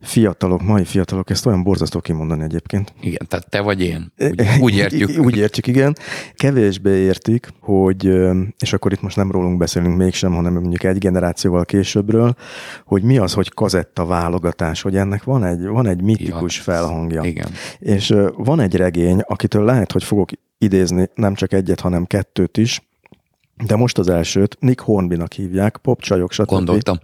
fiatalok, 0.00 0.62
mai 0.62 0.84
fiatalok, 0.84 1.30
ezt 1.30 1.46
olyan 1.46 1.62
borzasztó 1.62 2.00
kimondani 2.00 2.42
egyébként. 2.42 2.92
Igen, 3.00 3.26
tehát 3.28 3.48
te 3.48 3.60
vagy 3.60 3.80
én. 3.80 4.12
Úgy, 4.18 4.42
úgy 4.60 4.76
értjük. 4.76 5.10
úgy 5.24 5.36
értjük, 5.36 5.66
igen. 5.66 5.96
Kevésbé 6.34 6.96
értik, 6.96 7.48
hogy, 7.60 8.04
és 8.58 8.72
akkor 8.72 8.92
itt 8.92 9.00
most 9.00 9.16
nem 9.16 9.30
rólunk 9.30 9.58
beszélünk 9.58 9.96
mégsem, 9.96 10.32
hanem 10.32 10.52
mondjuk 10.52 10.84
egy 10.84 10.98
generációval 10.98 11.64
későbbről, 11.64 12.34
hogy 12.84 13.02
mi 13.02 13.18
az, 13.18 13.32
hogy 13.32 13.48
kazetta 13.48 14.04
válogatás, 14.04 14.82
hogy 14.82 14.96
ennek 14.96 15.24
van 15.24 15.44
egy, 15.44 15.66
van 15.66 15.86
egy 15.86 16.02
mitikus 16.02 16.56
ja, 16.56 16.62
felhangja. 16.62 17.22
Igen. 17.22 17.48
És 17.78 18.14
van 18.36 18.60
egy 18.60 18.76
regény, 18.76 19.20
akitől 19.26 19.64
lehet, 19.64 19.92
hogy 19.92 20.04
fogok 20.04 20.30
idézni 20.58 21.08
nem 21.14 21.34
csak 21.34 21.52
egyet, 21.52 21.80
hanem 21.80 22.04
kettőt 22.04 22.56
is, 22.56 22.80
de 23.66 23.76
most 23.76 23.98
az 23.98 24.08
elsőt 24.08 24.56
Nick 24.60 24.80
Hornbynak 24.80 25.32
hívják, 25.32 25.76
popcsajok, 25.76 26.32
stb. 26.32 26.46
Gondoltam. 26.46 26.98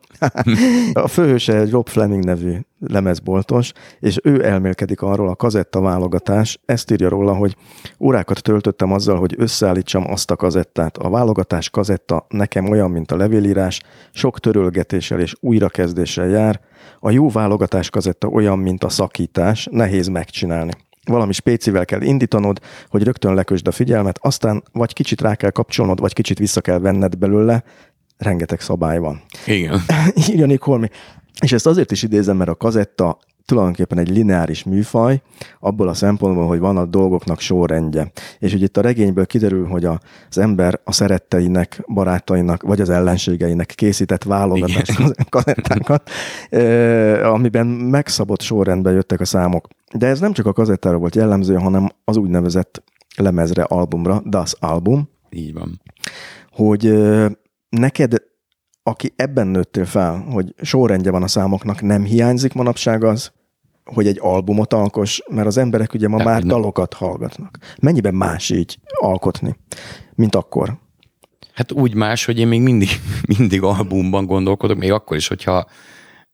a 0.93 1.09
főhőse 1.09 1.57
egy 1.57 1.71
Rob 1.71 1.89
Fleming 1.89 2.25
nevű 2.25 2.57
lemezboltos, 2.81 3.73
és 4.01 4.21
ő 4.23 4.45
elmélkedik 4.45 5.03
arról 5.03 5.29
a 5.29 5.37
kazetta 5.37 5.81
válogatás, 5.81 6.61
ezt 6.65 6.91
írja 6.91 7.09
róla, 7.09 7.35
hogy 7.35 7.57
órákat 8.01 8.43
töltöttem 8.43 8.93
azzal, 8.93 9.19
hogy 9.19 9.35
összeállítsam 9.39 10.11
azt 10.11 10.31
a 10.31 10.37
kazettát. 10.37 10.97
A 10.97 11.11
válogatás 11.11 11.71
kazetta 11.71 12.27
nekem 12.29 12.69
olyan, 12.71 12.91
mint 12.91 13.13
a 13.13 13.17
levélírás, 13.17 13.81
sok 14.13 14.41
törölgetéssel 14.41 15.21
és 15.21 15.35
újrakezdéssel 15.41 16.29
jár. 16.29 16.61
A 17.01 17.11
jó 17.11 17.31
válogatás 17.31 17.91
kazetta 17.91 18.29
olyan, 18.29 18.59
mint 18.59 18.85
a 18.85 18.89
szakítás, 18.89 19.69
nehéz 19.71 20.09
megcsinálni 20.09 20.73
valami 21.07 21.33
spécivel 21.33 21.85
kell 21.85 22.03
indítanod, 22.03 22.61
hogy 22.89 23.03
rögtön 23.03 23.35
lekösd 23.35 23.69
a 23.69 23.73
figyelmet, 23.73 24.19
aztán 24.23 24.63
vagy 24.73 24.93
kicsit 24.93 25.21
rá 25.21 25.35
kell 25.35 25.51
kapcsolnod, 25.51 26.01
vagy 26.01 26.13
kicsit 26.13 26.39
vissza 26.39 26.61
kell 26.61 26.79
venned 26.79 27.17
belőle, 27.17 27.65
rengeteg 28.19 28.61
szabály 28.61 28.99
van. 28.99 29.23
Igen. 29.47 29.81
Írja 30.31 30.47
Nick 30.47 30.63
Holmi. 30.63 30.89
És 31.41 31.53
ezt 31.53 31.67
azért 31.67 31.91
is 31.91 32.03
idézem, 32.03 32.37
mert 32.37 32.51
a 32.51 32.55
kazetta 32.55 33.19
tulajdonképpen 33.47 33.99
egy 33.99 34.09
lineáris 34.09 34.65
műfaj, 34.65 35.21
abból 35.61 35.89
a 35.89 35.95
szempontból, 35.95 36.47
hogy 36.47 36.59
van 36.59 36.77
a 36.77 36.85
dolgoknak 36.85 37.41
sorrendje. 37.41 38.11
És 38.39 38.55
ugye 38.55 38.65
itt 38.65 38.77
a 38.77 38.81
regényből 38.81 39.27
kiderül, 39.27 39.67
hogy 39.67 39.85
az 39.85 40.39
ember 40.39 40.81
a 40.85 40.93
szeretteinek, 40.93 41.83
barátainak, 41.87 42.63
vagy 42.63 42.81
az 42.81 42.91
ellenségeinek 42.91 43.67
készített 43.67 44.23
válogatás 44.23 44.89
kazettákat, 45.31 46.11
amiben 47.23 47.67
megszabott 47.67 48.41
sorrendben 48.41 48.93
jöttek 48.93 49.21
a 49.21 49.25
számok. 49.25 49.69
De 49.95 50.07
ez 50.07 50.21
nem 50.21 50.33
csak 50.33 50.47
a 50.47 50.53
kazettára 50.53 50.97
volt 50.97 51.15
jellemző, 51.15 51.55
hanem 51.55 51.89
az 52.05 52.17
úgynevezett 52.17 52.83
lemezre, 53.17 53.63
albumra, 53.63 54.23
Das 54.25 54.55
Album. 54.59 55.09
Így 55.31 55.53
van. 55.53 55.81
Hogy 56.51 56.93
neked 57.69 58.15
aki 58.89 59.13
ebben 59.17 59.47
nőttél 59.47 59.85
fel, 59.85 60.25
hogy 60.31 60.55
sorrendje 60.63 61.11
van 61.11 61.23
a 61.23 61.29
számoknak, 61.29 61.83
nem 61.83 62.05
hiányzik 62.05 62.53
manapság 62.53 63.05
az, 63.05 63.33
hogy 63.85 64.07
egy 64.07 64.19
albumot 64.21 64.73
alkos, 64.73 65.23
mert 65.29 65.47
az 65.47 65.57
emberek 65.57 65.95
ugye 65.95 66.09
ma 66.09 66.17
De 66.17 66.25
már 66.25 66.39
nem. 66.39 66.49
dalokat 66.49 66.95
hallgatnak. 66.95 67.59
Mennyiben 67.81 68.15
más 68.15 68.51
így 68.51 68.79
alkotni, 69.01 69.57
mint 70.15 70.35
akkor? 70.35 70.79
Hát 71.53 71.73
úgy 71.73 71.95
más, 71.95 72.25
hogy 72.25 72.39
én 72.39 72.49
még 72.49 72.61
mindig, 72.61 72.89
mindig 73.39 73.63
albumban 73.63 74.27
gondolkodok, 74.27 74.79
még 74.79 74.93
akkor 74.93 75.17
is, 75.17 75.29
hogyha 75.29 75.67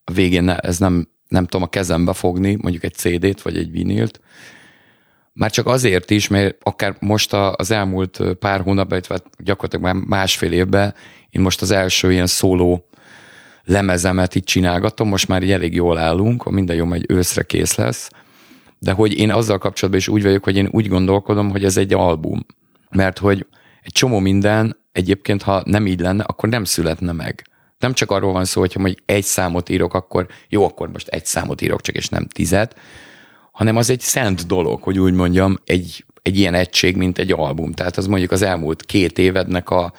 a 0.03 0.11
végén 0.13 0.49
ez 0.49 0.79
nem, 0.79 1.07
nem 1.33 1.45
tudom 1.45 1.61
a 1.61 1.69
kezembe 1.69 2.13
fogni, 2.13 2.57
mondjuk 2.61 2.83
egy 2.83 2.93
CD-t 2.93 3.41
vagy 3.41 3.57
egy 3.57 3.71
vinilt, 3.71 4.19
már 5.33 5.51
csak 5.51 5.67
azért 5.67 6.09
is, 6.09 6.27
mert 6.27 6.57
akár 6.61 6.95
most 6.99 7.33
az 7.33 7.71
elmúlt 7.71 8.19
pár 8.39 8.61
hónapban, 8.61 8.97
illetve 8.97 9.19
gyakorlatilag 9.37 9.85
már 9.85 10.03
másfél 10.07 10.51
évben 10.51 10.93
én 11.29 11.41
most 11.41 11.61
az 11.61 11.71
első 11.71 12.11
ilyen 12.11 12.27
szóló 12.27 12.85
lemezemet 13.63 14.35
itt 14.35 14.45
csinálgatom, 14.45 15.07
most 15.07 15.27
már 15.27 15.43
így 15.43 15.51
elég 15.51 15.73
jól 15.73 15.97
állunk, 15.97 16.51
minden 16.51 16.75
jó, 16.75 16.91
egy 16.91 17.05
őszre 17.07 17.43
kész 17.43 17.75
lesz, 17.75 18.09
de 18.79 18.91
hogy 18.91 19.17
én 19.17 19.31
azzal 19.31 19.57
kapcsolatban 19.57 20.01
is 20.01 20.07
úgy 20.07 20.23
vagyok, 20.23 20.43
hogy 20.43 20.57
én 20.57 20.67
úgy 20.71 20.87
gondolkodom, 20.87 21.49
hogy 21.49 21.63
ez 21.63 21.77
egy 21.77 21.93
album. 21.93 22.45
Mert 22.89 23.17
hogy 23.17 23.45
egy 23.81 23.91
csomó 23.91 24.19
minden 24.19 24.77
egyébként, 24.91 25.41
ha 25.41 25.61
nem 25.65 25.87
így 25.87 25.99
lenne, 25.99 26.23
akkor 26.23 26.49
nem 26.49 26.63
születne 26.63 27.11
meg. 27.11 27.47
Nem 27.83 27.93
csak 27.93 28.11
arról 28.11 28.31
van 28.31 28.45
szó, 28.45 28.59
hogy 28.59 28.73
ha 28.73 28.89
egy 29.05 29.23
számot 29.23 29.69
írok, 29.69 29.93
akkor 29.93 30.27
jó, 30.49 30.65
akkor 30.65 30.89
most 30.89 31.07
egy 31.07 31.25
számot 31.25 31.61
írok 31.61 31.81
csak, 31.81 31.95
és 31.95 32.09
nem 32.09 32.27
tizet, 32.27 32.75
hanem 33.51 33.75
az 33.75 33.89
egy 33.89 33.99
szent 33.99 34.47
dolog, 34.47 34.83
hogy 34.83 34.99
úgy 34.99 35.13
mondjam, 35.13 35.57
egy, 35.65 36.05
egy 36.21 36.37
ilyen 36.37 36.53
egység, 36.53 36.95
mint 36.95 37.17
egy 37.17 37.31
album. 37.31 37.71
Tehát 37.71 37.97
az 37.97 38.07
mondjuk 38.07 38.31
az 38.31 38.41
elmúlt 38.41 38.85
két 38.85 39.17
évednek 39.17 39.69
a, 39.69 39.93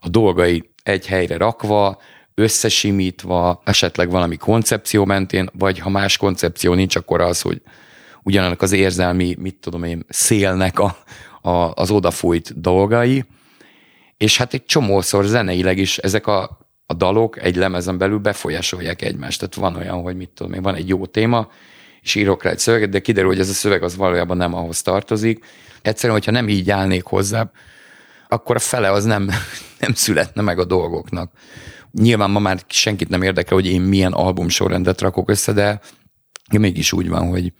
a 0.00 0.08
dolgai 0.08 0.70
egy 0.82 1.06
helyre 1.06 1.36
rakva, 1.36 2.00
összesimítva, 2.34 3.62
esetleg 3.64 4.10
valami 4.10 4.36
koncepció 4.36 5.04
mentén, 5.04 5.50
vagy 5.52 5.78
ha 5.78 5.90
más 5.90 6.16
koncepció 6.16 6.74
nincs, 6.74 6.96
akkor 6.96 7.20
az, 7.20 7.40
hogy 7.40 7.62
ugyanannak 8.22 8.62
az 8.62 8.72
érzelmi, 8.72 9.36
mit 9.38 9.56
tudom 9.60 9.84
én, 9.84 10.04
szélnek 10.08 10.78
a, 10.78 10.96
a, 11.40 11.72
az 11.74 11.90
odafújt 11.90 12.60
dolgai, 12.60 13.24
és 14.16 14.36
hát 14.36 14.54
egy 14.54 14.64
csomószor 14.64 15.24
zeneileg 15.24 15.78
is 15.78 15.98
ezek 15.98 16.26
a, 16.26 16.61
a 16.92 16.94
dalok 16.94 17.42
egy 17.42 17.56
lemezen 17.56 17.98
belül 17.98 18.18
befolyásolják 18.18 19.02
egymást. 19.02 19.38
Tehát 19.38 19.54
van 19.54 19.82
olyan, 19.82 20.02
hogy 20.02 20.16
mit 20.16 20.28
tudom 20.28 20.52
én, 20.52 20.62
van 20.62 20.74
egy 20.74 20.88
jó 20.88 21.06
téma, 21.06 21.48
és 22.02 22.14
írok 22.14 22.42
rá 22.42 22.50
egy 22.50 22.58
szöveget, 22.58 22.88
de 22.88 23.00
kiderül, 23.00 23.28
hogy 23.28 23.38
ez 23.38 23.48
a 23.48 23.52
szöveg 23.52 23.82
az 23.82 23.96
valójában 23.96 24.36
nem 24.36 24.54
ahhoz 24.54 24.82
tartozik. 24.82 25.44
Egyszerűen, 25.82 26.18
hogyha 26.18 26.32
nem 26.32 26.48
így 26.48 26.70
állnék 26.70 27.04
hozzá, 27.04 27.50
akkor 28.28 28.56
a 28.56 28.58
fele 28.58 28.90
az 28.90 29.04
nem, 29.04 29.30
nem 29.84 29.94
születne 29.94 30.42
meg 30.42 30.58
a 30.58 30.64
dolgoknak. 30.64 31.32
Nyilván 31.92 32.30
ma 32.30 32.38
már 32.38 32.60
senkit 32.66 33.08
nem 33.08 33.22
érdekel, 33.22 33.54
hogy 33.54 33.66
én 33.66 33.80
milyen 33.80 34.12
albumsorrendet 34.12 35.00
rakok 35.00 35.30
össze, 35.30 35.52
de 35.52 35.80
mégis 36.58 36.92
úgy 36.92 37.08
van, 37.08 37.28
hogy, 37.28 37.52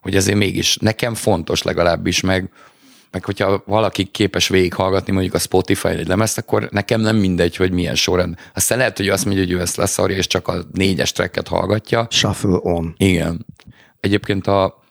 hogy 0.00 0.16
azért 0.16 0.38
mégis 0.38 0.76
nekem 0.76 1.14
fontos 1.14 1.62
legalábbis, 1.62 2.20
meg, 2.20 2.50
meg 3.10 3.24
hogyha 3.24 3.62
valaki 3.66 4.04
képes 4.04 4.48
végighallgatni 4.48 5.12
mondjuk 5.12 5.34
a 5.34 5.38
Spotify 5.38 5.88
egy 5.88 6.06
lemezt, 6.06 6.38
akkor 6.38 6.68
nekem 6.70 7.00
nem 7.00 7.16
mindegy, 7.16 7.56
hogy 7.56 7.72
milyen 7.72 7.94
sorrend. 7.94 8.38
Aztán 8.54 8.78
lehet, 8.78 8.96
hogy 8.96 9.08
azt 9.08 9.24
mondja, 9.24 9.42
hogy 9.42 9.52
ő 9.52 9.60
ezt 9.60 9.76
leszarja, 9.76 10.16
és 10.16 10.26
csak 10.26 10.48
a 10.48 10.64
négyes 10.72 11.12
tracket 11.12 11.48
hallgatja. 11.48 12.06
Shuffle 12.10 12.58
on. 12.62 12.94
Igen. 12.96 13.46
Egyébként 14.00 14.46
a 14.46 14.82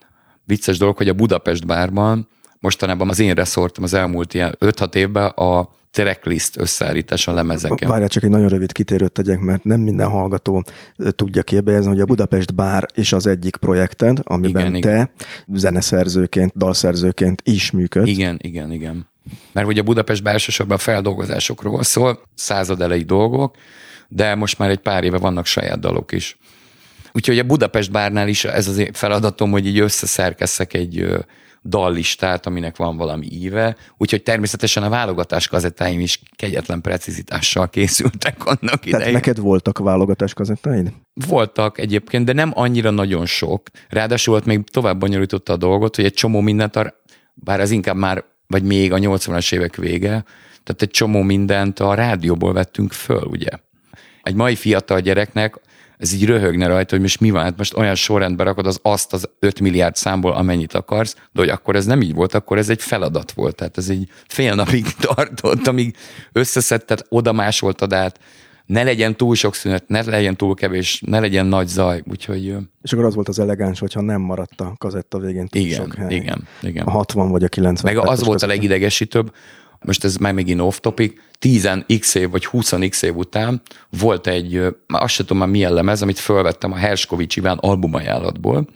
vicces 0.46 0.78
dolog, 0.78 0.98
hogy 0.98 1.10
a 1.10 1.14
Budapest 1.14 1.66
bárban 1.66 2.28
mostanában 2.60 3.10
az 3.10 3.20
én 3.20 3.34
reszortom 3.34 3.84
az 3.84 3.94
elmúlt 3.94 4.34
ilyen 4.34 4.56
5-6 4.60 4.96
évben 4.96 5.26
a 5.26 5.70
tracklist 6.04 6.58
összeállítás 6.58 7.28
a 7.28 7.34
lemezeken. 7.34 7.90
Várjál, 7.90 8.10
csak 8.10 8.24
egy 8.24 8.30
nagyon 8.30 8.50
rövid 8.50 8.72
kitérőt 8.72 9.12
tegyek, 9.12 9.40
mert 9.40 9.64
nem 9.64 9.80
minden 9.80 10.10
hallgató 10.10 10.64
tudja 11.10 11.44
kérbejezni, 11.44 11.90
hogy 11.90 12.00
a 12.00 12.06
Budapest 12.06 12.56
Bár 12.56 12.86
is 12.96 13.14
az 13.14 13.28
egyik 13.28 13.56
projekted, 13.56 14.20
amiben 14.24 14.76
igen, 14.76 14.82
te 14.82 14.90
igen. 14.90 15.10
zeneszerzőként, 15.54 16.58
dalszerzőként 16.58 17.42
is 17.46 17.72
működsz. 17.72 18.08
Igen, 18.08 18.40
igen, 18.42 18.72
igen. 18.72 19.08
Mert 19.52 19.66
hogy 19.66 19.78
a 19.78 19.84
Budapest 19.84 20.24
Bár 20.24 20.34
elsősorban 20.34 20.78
feldolgozásokról 20.78 21.84
szól, 21.84 22.20
század 22.34 22.82
elejé 22.82 23.02
dolgok, 23.02 23.56
de 24.08 24.36
most 24.36 24.58
már 24.58 24.70
egy 24.70 24.80
pár 24.80 25.04
éve 25.04 25.18
vannak 25.18 25.46
saját 25.46 25.80
dalok 25.80 26.12
is. 26.12 26.38
Úgyhogy 27.14 27.40
a 27.40 27.44
Budapest 27.44 27.92
Bárnál 27.92 28.28
is 28.28 28.46
ez 28.46 28.68
az 28.68 28.90
feladatom, 28.94 29.52
hogy 29.52 29.66
így 29.66 29.80
összeszerkesszek 29.80 30.74
egy 30.74 31.06
dallistát, 31.68 32.46
aminek 32.46 32.78
van 32.78 32.98
valami 32.98 33.28
íve, 33.32 33.76
úgyhogy 33.98 34.24
természetesen 34.24 34.84
a 34.84 34.90
válogatás 34.90 35.48
kazettáim 35.48 36.00
is 36.00 36.22
kegyetlen 36.36 36.82
precizitással 36.82 37.70
készültek 37.70 38.46
annak 38.46 38.86
idején. 38.86 38.98
Tehát 38.98 39.14
neked 39.14 39.40
voltak 39.40 39.78
válogatás 39.78 40.34
kazettáid? 40.34 40.94
Voltak 41.14 41.78
egyébként, 41.78 42.26
de 42.26 42.34
nem 42.34 42.52
annyira 42.54 42.90
nagyon 42.90 43.26
sok. 43.26 43.70
Ráadásul 43.90 44.34
volt 44.34 44.46
még 44.46 44.64
tovább 44.64 45.00
bonyolította 45.00 45.54
a 45.54 45.58
dolgot, 45.58 45.96
hogy 45.96 46.06
egy 46.06 46.14
csomó 46.14 46.40
mindent, 46.40 46.76
a, 46.76 46.94
bár 47.34 47.60
ez 47.60 47.72
inkább 47.72 47.96
már, 47.96 48.24
vagy 48.48 48.64
még 48.64 48.94
a 48.94 48.98
80-as 48.98 49.54
évek 49.54 49.76
vége, 49.76 50.24
tehát 50.64 50.82
egy 50.82 50.90
csomó 50.90 51.22
mindent 51.22 51.80
a 51.80 51.94
rádióból 51.94 52.54
vettünk 52.54 52.92
föl, 52.92 53.24
ugye. 53.24 53.50
Egy 54.22 54.36
mai 54.36 54.56
fiatal 54.56 55.00
gyereknek 55.00 55.60
ez 55.98 56.14
így 56.14 56.26
röhögne 56.26 56.68
rajta, 56.68 56.94
hogy 56.94 57.02
most 57.02 57.20
mi 57.20 57.30
van, 57.30 57.44
hát 57.44 57.58
most 57.58 57.78
olyan 57.78 57.96
sorrendbe 57.96 58.44
rakod 58.44 58.66
az 58.66 58.80
azt 58.82 59.14
az 59.14 59.30
5 59.40 59.60
milliárd 59.60 59.96
számból, 59.96 60.34
amennyit 60.34 60.74
akarsz, 60.74 61.14
de 61.14 61.40
hogy 61.40 61.50
akkor 61.50 61.76
ez 61.76 61.86
nem 61.86 62.02
így 62.02 62.14
volt, 62.14 62.34
akkor 62.34 62.58
ez 62.58 62.70
egy 62.70 62.82
feladat 62.82 63.32
volt. 63.32 63.56
Tehát 63.56 63.78
ez 63.78 63.90
egy 63.90 64.10
fél 64.28 64.56
napig 64.56 64.86
tartott, 65.14 65.68
amíg 65.68 65.96
összeszedted, 66.32 67.02
oda 67.10 67.32
másoltad 67.32 67.94
át, 67.94 68.20
ne 68.66 68.84
legyen 68.84 69.16
túl 69.16 69.36
sok 69.36 69.56
szünet, 69.56 69.88
ne 69.88 70.02
legyen 70.02 70.36
túl 70.36 70.56
kevés, 70.56 71.02
ne 71.06 71.20
legyen 71.20 71.46
nagy 71.46 71.68
zaj, 71.68 72.04
úgyhogy... 72.10 72.56
És 72.82 72.94
akkor 72.94 73.06
az 73.06 73.16
volt 73.16 73.28
az 73.28 73.40
elegáns, 73.40 73.80
hogyha 73.80 74.02
nem 74.02 74.22
maradt 74.22 74.62
a 74.62 74.76
kazetta 74.78 75.20
végén 75.20 75.48
túl 75.48 75.62
igen, 75.62 75.78
sok 75.78 75.96
hely. 75.96 76.16
Igen, 76.16 76.48
igen. 76.62 76.86
A 76.86 76.92
60 76.92 77.32
vagy 77.32 77.44
a 77.44 77.48
90. 77.48 77.94
Meg 77.94 78.08
az 78.08 78.24
volt 78.24 78.42
a 78.42 78.48
legidegesítőbb, 78.48 79.32
most 79.82 80.04
ez 80.04 80.16
már 80.16 80.34
megint 80.34 80.62
off 80.62 80.80
topic, 80.80 81.22
10x 81.40 82.16
év 82.16 82.30
vagy 82.30 82.48
20x 82.52 83.04
év 83.04 83.16
után 83.16 83.62
volt 83.90 84.28
egy, 84.28 84.62
már 84.88 85.04
azt 85.04 85.14
sem 85.14 85.26
tudom 85.26 85.42
már 85.42 85.52
milyen 85.52 85.74
lemez, 85.74 86.02
amit 86.02 86.20
felvettem 86.20 86.72
a 86.72 86.76
Herskovics 86.76 87.36
Iván 87.36 87.58
albumajánlatból. 87.58 88.68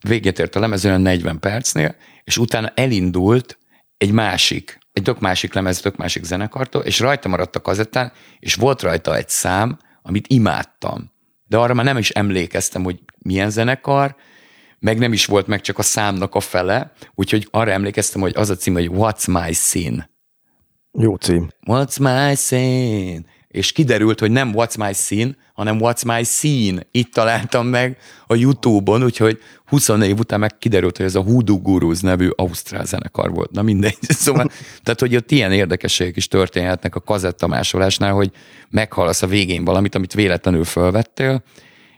Véget 0.00 0.38
ért 0.38 0.56
a 0.56 0.60
lemez 0.60 0.84
olyan 0.84 1.00
40 1.00 1.40
percnél, 1.40 1.96
és 2.24 2.38
utána 2.38 2.72
elindult 2.74 3.58
egy 3.96 4.12
másik, 4.12 4.78
egy 4.92 5.02
tök 5.02 5.20
másik 5.20 5.54
lemez, 5.54 5.80
tök 5.80 5.96
másik 5.96 6.24
zenekartól, 6.24 6.82
és 6.82 7.00
rajta 7.00 7.28
maradt 7.28 7.56
a 7.56 7.60
kazettán, 7.60 8.12
és 8.38 8.54
volt 8.54 8.82
rajta 8.82 9.16
egy 9.16 9.28
szám, 9.28 9.78
amit 10.02 10.26
imádtam. 10.28 11.10
De 11.46 11.56
arra 11.56 11.74
már 11.74 11.84
nem 11.84 11.96
is 11.96 12.10
emlékeztem, 12.10 12.84
hogy 12.84 13.00
milyen 13.18 13.50
zenekar, 13.50 14.16
meg 14.82 14.98
nem 14.98 15.12
is 15.12 15.26
volt 15.26 15.46
meg 15.46 15.60
csak 15.60 15.78
a 15.78 15.82
számnak 15.82 16.34
a 16.34 16.40
fele, 16.40 16.92
úgyhogy 17.14 17.48
arra 17.50 17.70
emlékeztem, 17.70 18.20
hogy 18.20 18.32
az 18.36 18.50
a 18.50 18.56
cím, 18.56 18.74
hogy 18.74 18.90
What's 18.92 19.30
My 19.30 19.52
Sin. 19.52 20.10
Jó 20.98 21.14
cím. 21.14 21.48
What's 21.66 22.00
My 22.00 22.34
Sin? 22.36 23.26
És 23.48 23.72
kiderült, 23.72 24.20
hogy 24.20 24.30
nem 24.30 24.52
What's 24.54 24.78
My 24.78 24.92
Sin, 24.92 25.36
hanem 25.54 25.78
What's 25.80 26.06
My 26.06 26.24
Scene. 26.24 26.86
Itt 26.90 27.12
találtam 27.12 27.66
meg 27.66 27.96
a 28.26 28.34
Youtube-on, 28.34 29.04
úgyhogy 29.04 29.38
20 29.66 29.88
év 29.88 30.18
után 30.18 30.38
meg 30.38 30.58
kiderült, 30.58 30.96
hogy 30.96 31.06
ez 31.06 31.14
a 31.14 31.22
Hoodoo 31.22 31.58
Gurus 31.58 32.00
nevű 32.00 32.28
ausztrál 32.28 32.84
zenekar 32.84 33.30
volt. 33.30 33.50
Na 33.50 33.62
mindegy. 33.62 33.98
Szóval, 34.24 34.50
tehát, 34.82 35.00
hogy 35.00 35.16
ott 35.16 35.30
ilyen 35.30 35.52
érdekességek 35.52 36.16
is 36.16 36.28
történhetnek 36.28 36.94
a 36.94 37.00
kazettamásolásnál, 37.00 38.12
hogy 38.12 38.30
meghalasz 38.70 39.22
a 39.22 39.26
végén 39.26 39.64
valamit, 39.64 39.94
amit 39.94 40.14
véletlenül 40.14 40.64
felvettél, 40.64 41.42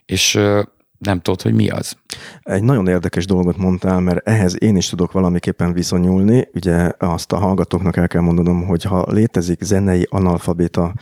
és 0.07 0.39
nem 1.05 1.21
tudod, 1.21 1.43
hogy 1.43 1.55
mi 1.55 1.69
az. 1.69 1.97
Egy 2.43 2.63
nagyon 2.63 2.89
érdekes 2.89 3.27
dolgot 3.27 3.57
mondtál, 3.57 4.01
mert 4.01 4.29
ehhez 4.29 4.63
én 4.63 4.77
is 4.77 4.89
tudok 4.89 5.13
valamiképpen 5.13 5.73
viszonyulni. 5.73 6.49
Ugye 6.55 6.93
azt 6.99 7.33
a 7.33 7.37
hallgatóknak 7.37 7.97
el 7.97 8.09
kell 8.09 8.21
mondanom, 8.21 8.67
hogy 8.67 8.83
ha 8.83 9.07
létezik 9.09 9.63
zenei 9.63 10.07
analfabéta 10.11 10.95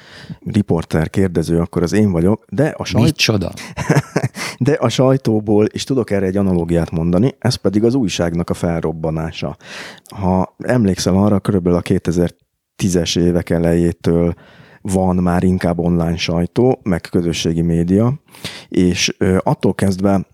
riporter, 0.44 1.10
kérdező, 1.10 1.58
akkor 1.58 1.82
az 1.82 1.92
én 1.92 2.10
vagyok, 2.10 2.44
de 2.48 2.74
a 2.76 2.84
sajt... 2.84 3.16
csoda? 3.16 3.52
de 4.58 4.72
a 4.72 4.88
sajtóból 4.88 5.66
is 5.72 5.84
tudok 5.84 6.10
erre 6.10 6.26
egy 6.26 6.36
analógiát 6.36 6.90
mondani, 6.90 7.34
ez 7.38 7.54
pedig 7.54 7.84
az 7.84 7.94
újságnak 7.94 8.50
a 8.50 8.54
felrobbanása. 8.54 9.56
Ha 10.16 10.54
emlékszel 10.58 11.16
arra, 11.16 11.40
körülbelül 11.40 11.78
a 11.78 11.82
2010-es 11.82 13.18
évek 13.18 13.50
elejétől 13.50 14.34
van 14.82 15.16
már 15.16 15.42
inkább 15.42 15.78
online 15.78 16.16
sajtó, 16.16 16.80
meg 16.82 17.00
közösségi 17.00 17.62
média, 17.62 18.14
és 18.68 19.16
attól 19.42 19.74
kezdve 19.74 20.26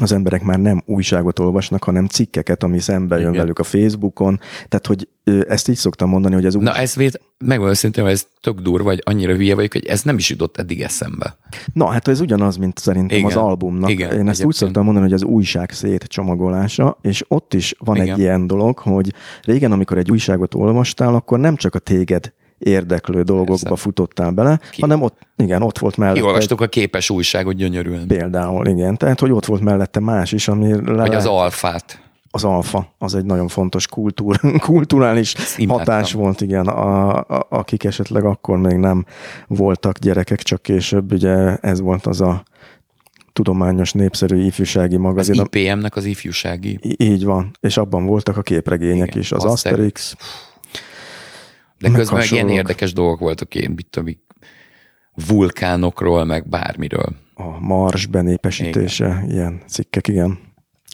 az 0.00 0.12
emberek 0.12 0.42
már 0.42 0.58
nem 0.58 0.82
újságot 0.86 1.38
olvasnak, 1.38 1.84
hanem 1.84 2.06
cikkeket, 2.06 2.62
ami 2.62 2.78
szembe 2.78 3.16
jön 3.18 3.28
Igen. 3.28 3.40
velük 3.40 3.58
a 3.58 3.62
Facebookon. 3.62 4.40
Tehát, 4.68 4.86
hogy 4.86 5.08
ezt 5.48 5.68
így 5.68 5.76
szoktam 5.76 6.08
mondani, 6.08 6.34
hogy 6.34 6.44
ez 6.44 6.54
úgy... 6.54 6.62
Na, 6.62 6.74
ez 6.76 6.94
véd, 6.94 7.20
megmondom 7.38 7.70
őszintén, 7.70 8.04
hogy 8.04 8.12
ez 8.12 8.26
tök 8.40 8.60
durva, 8.60 8.84
vagy 8.84 9.00
annyira 9.04 9.34
hülye 9.34 9.54
vagyok, 9.54 9.72
hogy 9.72 9.86
ez 9.86 10.02
nem 10.02 10.16
is 10.16 10.30
jutott 10.30 10.56
eddig 10.56 10.82
eszembe. 10.82 11.36
Na, 11.72 11.86
hát 11.86 12.08
ez 12.08 12.20
ugyanaz, 12.20 12.56
mint 12.56 12.78
szerintem 12.78 13.18
Igen. 13.18 13.30
az 13.30 13.36
albumnak. 13.36 13.90
Igen, 13.90 14.06
Én 14.06 14.12
ezt 14.12 14.20
egyébként. 14.20 14.46
úgy 14.46 14.54
szoktam 14.54 14.84
mondani, 14.84 15.04
hogy 15.04 15.14
az 15.14 15.22
újság 15.24 15.70
szétcsomagolása, 15.70 16.98
és 17.02 17.24
ott 17.28 17.54
is 17.54 17.74
van 17.78 17.96
Igen. 17.96 18.08
egy 18.08 18.18
ilyen 18.18 18.46
dolog, 18.46 18.78
hogy 18.78 19.12
régen, 19.42 19.72
amikor 19.72 19.98
egy 19.98 20.10
újságot 20.10 20.54
olvastál, 20.54 21.14
akkor 21.14 21.38
nem 21.38 21.56
csak 21.56 21.74
a 21.74 21.78
téged 21.78 22.32
érdeklő 22.64 23.22
dolgokba 23.22 23.68
Persze. 23.68 23.76
futottál 23.76 24.30
bele, 24.30 24.60
Ki? 24.70 24.80
hanem 24.80 25.02
ott, 25.02 25.18
igen, 25.36 25.62
ott 25.62 25.78
volt 25.78 25.96
mellette. 25.96 26.20
Kiolvastuk 26.20 26.60
a 26.60 26.66
képes 26.66 27.10
újságot 27.10 27.54
gyönyörűen. 27.54 28.06
Például, 28.06 28.66
igen. 28.66 28.96
Tehát, 28.96 29.20
hogy 29.20 29.30
ott 29.30 29.44
volt 29.44 29.62
mellette 29.62 30.00
más 30.00 30.32
is, 30.32 30.48
ami... 30.48 30.72
Le 30.72 30.92
Vagy 30.92 31.14
az 31.14 31.26
alfát. 31.26 32.02
Az 32.30 32.44
alfa, 32.44 32.94
az 32.98 33.14
egy 33.14 33.24
nagyon 33.24 33.48
fontos 33.48 33.86
kultúr, 33.86 34.40
kulturális 34.58 35.34
hatás 35.68 36.12
volt, 36.12 36.40
igen, 36.40 36.66
a, 36.66 37.18
a, 37.18 37.46
akik 37.48 37.84
esetleg 37.84 38.24
akkor 38.24 38.58
még 38.58 38.76
nem 38.76 39.04
voltak 39.46 39.98
gyerekek, 39.98 40.42
csak 40.42 40.62
később, 40.62 41.12
ugye 41.12 41.56
ez 41.56 41.80
volt 41.80 42.06
az 42.06 42.20
a 42.20 42.42
tudományos, 43.32 43.92
népszerű 43.92 44.44
ifjúsági 44.44 44.96
magazin. 44.96 45.40
Az 45.40 45.46
IPM-nek 45.50 45.96
az 45.96 46.04
ifjúsági. 46.04 46.78
Így 46.96 47.24
van, 47.24 47.50
és 47.60 47.76
abban 47.76 48.06
voltak 48.06 48.36
a 48.36 48.42
képregények 48.42 49.08
igen, 49.08 49.20
is, 49.20 49.32
az 49.32 49.44
Asterix. 49.44 49.72
Asterix 49.74 50.16
de 51.78 51.88
meg 51.88 51.98
közben 51.98 52.18
meg 52.18 52.30
ilyen 52.30 52.48
érdekes 52.48 52.92
dolgok 52.92 53.18
voltak 53.18 53.54
én, 53.54 53.70
mit 53.70 53.86
tudom, 53.90 54.14
vulkánokról, 55.26 56.24
meg 56.24 56.48
bármiről. 56.48 57.16
A 57.34 57.60
Mars 57.60 58.06
benépesítése, 58.06 59.06
igen. 59.06 59.30
ilyen 59.30 59.62
cikkek, 59.66 60.08
igen. 60.08 60.43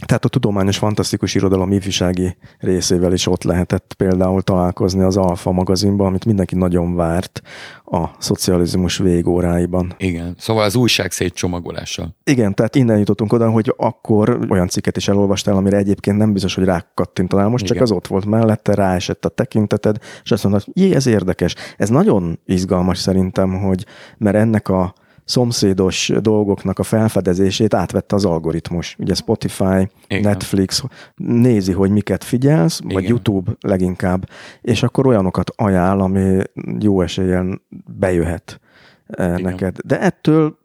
Tehát 0.06 0.24
a 0.24 0.28
tudományos 0.28 0.78
fantasztikus 0.78 1.34
irodalom 1.34 1.72
ifjúsági 1.72 2.36
részével 2.58 3.12
is 3.12 3.26
ott 3.26 3.42
lehetett 3.42 3.94
például 3.96 4.42
találkozni 4.42 5.02
az 5.02 5.16
Alfa 5.16 5.52
magazinban, 5.52 6.06
amit 6.06 6.24
mindenki 6.24 6.54
nagyon 6.54 6.94
várt 6.94 7.42
a 7.84 8.08
szocializmus 8.18 8.98
végóráiban. 8.98 9.94
Igen, 9.98 10.34
szóval 10.38 10.64
az 10.64 10.74
újság 10.74 11.10
szétcsomagolással. 11.10 12.16
Igen, 12.24 12.54
tehát 12.54 12.74
innen 12.74 12.98
jutottunk 12.98 13.32
oda, 13.32 13.50
hogy 13.50 13.74
akkor 13.76 14.46
olyan 14.48 14.68
cikket 14.68 14.96
is 14.96 15.08
elolvastál, 15.08 15.56
amire 15.56 15.76
egyébként 15.76 16.16
nem 16.16 16.32
biztos, 16.32 16.54
hogy 16.54 16.64
rákattintanál, 16.64 17.48
most 17.48 17.64
Igen. 17.64 17.76
csak 17.76 17.84
az 17.84 17.90
ott 17.90 18.06
volt 18.06 18.24
mellette, 18.24 18.74
ráesett 18.74 19.24
a 19.24 19.28
tekinteted, 19.28 19.96
és 20.22 20.30
azt 20.30 20.42
mondod, 20.42 20.64
jé, 20.72 20.94
ez 20.94 21.06
érdekes. 21.06 21.54
Ez 21.76 21.88
nagyon 21.88 22.38
izgalmas 22.46 22.98
szerintem, 22.98 23.60
hogy 23.60 23.86
mert 24.18 24.36
ennek 24.36 24.68
a 24.68 24.94
szomszédos 25.24 26.12
dolgoknak 26.20 26.78
a 26.78 26.82
felfedezését 26.82 27.74
átvette 27.74 28.14
az 28.14 28.24
algoritmus. 28.24 28.96
Ugye 28.98 29.14
Spotify, 29.14 29.88
Igen. 30.08 30.22
Netflix 30.22 30.82
nézi, 31.16 31.72
hogy 31.72 31.90
miket 31.90 32.24
figyelsz, 32.24 32.80
Igen. 32.80 32.94
vagy 32.94 33.08
YouTube 33.08 33.52
leginkább, 33.60 34.28
és 34.60 34.82
akkor 34.82 35.06
olyanokat 35.06 35.50
ajánl, 35.56 36.00
ami 36.00 36.42
jó 36.78 37.02
esélyen 37.02 37.62
bejöhet 37.98 38.60
eh, 39.06 39.26
Igen. 39.26 39.40
neked. 39.40 39.76
De 39.84 40.00
ettől 40.00 40.58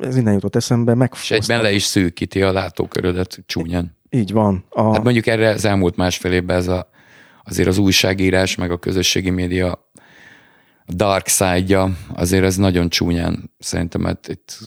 ez 0.00 0.16
innen 0.16 0.32
jutott 0.32 0.56
eszembe, 0.56 0.94
meg. 0.94 1.12
És 1.14 1.30
egyben 1.30 1.62
le 1.62 1.72
is 1.72 1.82
szűkíti 1.82 2.42
a 2.42 2.52
látókörödet 2.52 3.42
csúnyán. 3.46 3.96
Így 4.10 4.32
van. 4.32 4.64
A... 4.68 4.92
Hát 4.92 5.02
mondjuk 5.02 5.26
erre 5.26 5.48
az 5.48 5.64
elmúlt 5.64 5.96
másfél 5.96 6.32
évben 6.32 6.56
ez 6.56 6.68
a, 6.68 6.88
azért 7.44 7.68
az 7.68 7.78
újságírás, 7.78 8.54
meg 8.54 8.70
a 8.70 8.78
közösségi 8.78 9.30
média 9.30 9.88
dark 10.86 11.26
side-ja, 11.26 11.90
azért 12.14 12.44
ez 12.44 12.56
nagyon 12.56 12.88
csúnyán 12.88 13.50
szerintem, 13.58 14.00
mert 14.00 14.28
itt 14.28 14.58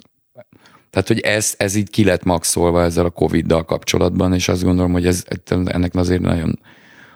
tehát, 0.90 1.08
hogy 1.08 1.20
ez, 1.20 1.54
ez 1.58 1.76
így 1.76 1.90
ki 1.90 2.04
lett 2.04 2.24
maxolva 2.24 2.84
ezzel 2.84 3.06
a 3.06 3.10
Covid-dal 3.10 3.66
kapcsolatban, 3.66 4.34
és 4.34 4.50
azt 4.50 4.64
gondolom, 4.64 4.92
hogy 4.92 5.06
ez, 5.06 5.24
ennek 5.66 5.96
azért 5.96 6.22
nagyon 6.22 6.60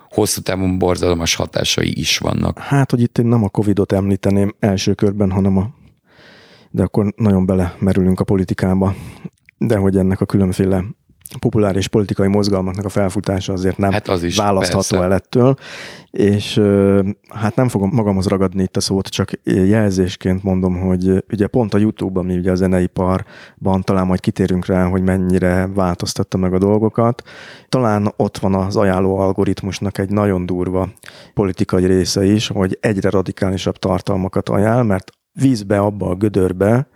hosszú 0.10 0.42
távon 0.42 0.78
borzalmas 0.78 1.36
hatásai 1.36 2.00
is 2.00 2.18
vannak. 2.18 2.60
Hát, 2.60 2.92
hogy 2.92 3.02
itt 3.02 3.18
én 3.18 3.26
nem 3.26 3.44
a 3.44 3.50
Covid-ot 3.50 3.92
említeném 3.92 4.56
első 4.60 4.94
körben, 4.94 5.32
hanem 5.32 5.58
a 5.58 5.70
de 6.72 6.84
akkor 6.84 7.14
nagyon 7.16 7.46
belemerülünk 7.46 8.20
a 8.20 8.24
politikába, 8.24 8.96
de 9.58 9.78
hogy 9.78 9.98
ennek 9.98 10.22
a 10.22 10.26
különféle 10.26 10.84
populáris 11.40 11.88
politikai 11.88 12.28
mozgalmaknak 12.28 12.86
a 12.86 12.90
felfutása 12.90 13.54
azért 13.54 13.78
nem 13.78 13.92
hát 13.92 14.08
az 14.08 14.24
is, 14.24 14.38
választható 14.38 14.78
persze. 14.80 15.04
el 15.06 15.14
ettől, 15.14 15.56
és 16.12 16.62
hát 17.30 17.56
nem 17.56 17.68
fogom 17.68 17.90
magamhoz 17.94 18.28
ragadni 18.28 18.64
itt 18.64 18.78
a 18.78 18.80
szót, 18.80 19.08
csak 19.08 19.32
jelzésként 19.44 20.44
mondom, 20.44 20.80
hogy 20.80 21.24
ugye 21.32 21.48
pont 21.48 21.74
a 21.74 21.78
YouTube, 21.78 22.20
ami 22.20 22.38
ugye 22.38 22.52
a 22.52 22.56
zeneiparban 22.56 23.82
talán 23.82 24.06
majd 24.06 24.20
kitérünk 24.20 24.66
rá, 24.66 24.88
hogy 24.88 25.02
mennyire 25.02 25.68
változtatta 25.74 26.38
meg 26.38 26.54
a 26.54 26.58
dolgokat, 26.58 27.24
talán 27.70 28.14
ott 28.16 28.38
van 28.38 28.54
az 28.54 28.76
ajánló 28.76 29.18
algoritmusnak 29.18 29.98
egy 29.98 30.10
nagyon 30.10 30.46
durva 30.46 30.90
politikai 31.34 31.86
része 31.86 32.26
is, 32.26 32.48
hogy 32.48 32.78
egyre 32.82 33.10
radikálisabb 33.10 33.78
tartalmakat 33.78 34.50
ajánl, 34.50 34.84
mert 34.84 35.12
vízbe, 35.34 35.80
abba 35.80 36.10
a 36.10 36.16
gödörbe, 36.16 36.88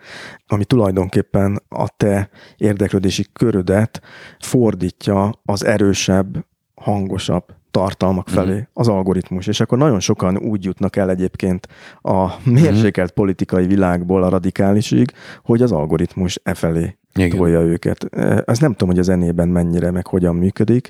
ami 0.48 0.66
tulajdonképpen 0.66 1.62
a 1.70 1.88
te 1.98 2.30
érdeklődési 2.58 3.26
körödet 3.34 4.02
fordítja 4.40 5.32
az 5.44 5.66
erősebb, 5.66 6.46
hangosabb 6.76 7.44
tartalmak 7.72 8.30
felé, 8.30 8.56
mm. 8.56 8.62
az 8.74 8.88
algoritmus. 8.88 9.48
És 9.48 9.60
akkor 9.60 9.78
nagyon 9.78 10.00
sokan 10.00 10.38
úgy 10.38 10.64
jutnak 10.64 10.96
el 10.96 11.10
egyébként 11.10 11.68
a 12.02 12.32
mérsékelt 12.44 13.12
mm. 13.12 13.16
politikai 13.16 13.68
világból 13.68 14.24
a 14.24 14.30
radikálisig, 14.30 15.12
hogy 15.44 15.62
az 15.62 15.72
algoritmus 15.72 16.40
e 16.44 16.54
felé 16.54 16.98
Igen. 17.14 17.38
tolja 17.38 17.62
őket. 17.62 18.16
Ez 18.46 18.60
nem 18.60 18.72
tudom, 18.72 18.90
hogy 18.90 19.00
a 19.00 19.04
zenében 19.04 19.48
mennyire, 19.48 19.92
meg 19.92 20.08
hogyan 20.08 20.36
működik. 20.36 20.90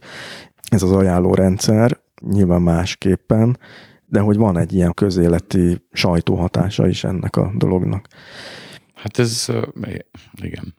Ez 0.69 0.83
az 0.83 0.91
ajánló 0.91 1.33
rendszer 1.33 1.99
nyilván 2.21 2.61
másképpen, 2.61 3.57
de 4.15 4.21
hogy 4.21 4.37
van 4.37 4.57
egy 4.57 4.73
ilyen 4.73 4.93
közéleti 4.93 5.85
sajtóhatása 5.91 6.87
is 6.87 7.03
ennek 7.03 7.35
a 7.35 7.51
dolognak. 7.55 8.07
Hát 8.93 9.19
ez, 9.19 9.47
igen. 10.41 10.75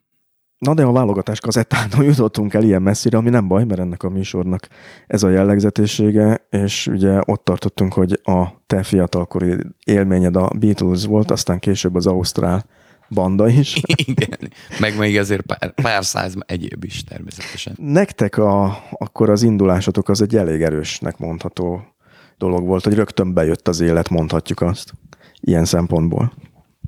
Na 0.58 0.74
de 0.74 0.84
a 0.84 0.92
válogatás 0.92 1.40
kazettától 1.40 2.04
jutottunk 2.14 2.54
el 2.54 2.62
ilyen 2.62 2.82
messzire, 2.82 3.18
ami 3.18 3.30
nem 3.30 3.48
baj, 3.48 3.64
mert 3.64 3.80
ennek 3.80 4.02
a 4.02 4.08
műsornak 4.08 4.68
ez 5.06 5.22
a 5.22 5.28
jellegzetessége, 5.28 6.46
és 6.50 6.86
ugye 6.86 7.20
ott 7.24 7.44
tartottunk, 7.44 7.92
hogy 7.92 8.20
a 8.22 8.44
te 8.66 8.82
fiatalkori 8.82 9.56
élményed 9.84 10.36
a 10.36 10.50
Beatles 10.58 11.04
volt, 11.04 11.30
aztán 11.30 11.58
később 11.58 11.94
az 11.94 12.06
Ausztrál 12.06 12.64
banda 13.08 13.48
is. 13.48 13.80
Igen, 14.06 14.52
meg 14.80 14.98
még 14.98 15.16
ezért 15.16 15.42
pár, 15.42 15.74
pár 15.74 16.04
száz 16.04 16.34
egyéb 16.46 16.84
is 16.84 17.04
természetesen. 17.04 17.74
Nektek 17.76 18.38
a, 18.38 18.82
akkor 18.90 19.30
az 19.30 19.42
indulásatok 19.42 20.08
az 20.08 20.22
egy 20.22 20.36
elég 20.36 20.62
erősnek 20.62 21.18
mondható 21.18 21.95
dolog 22.38 22.66
volt, 22.66 22.84
hogy 22.84 22.94
rögtön 22.94 23.34
bejött 23.34 23.68
az 23.68 23.80
élet, 23.80 24.08
mondhatjuk 24.08 24.60
azt, 24.60 24.92
ilyen 25.40 25.64
szempontból. 25.64 26.32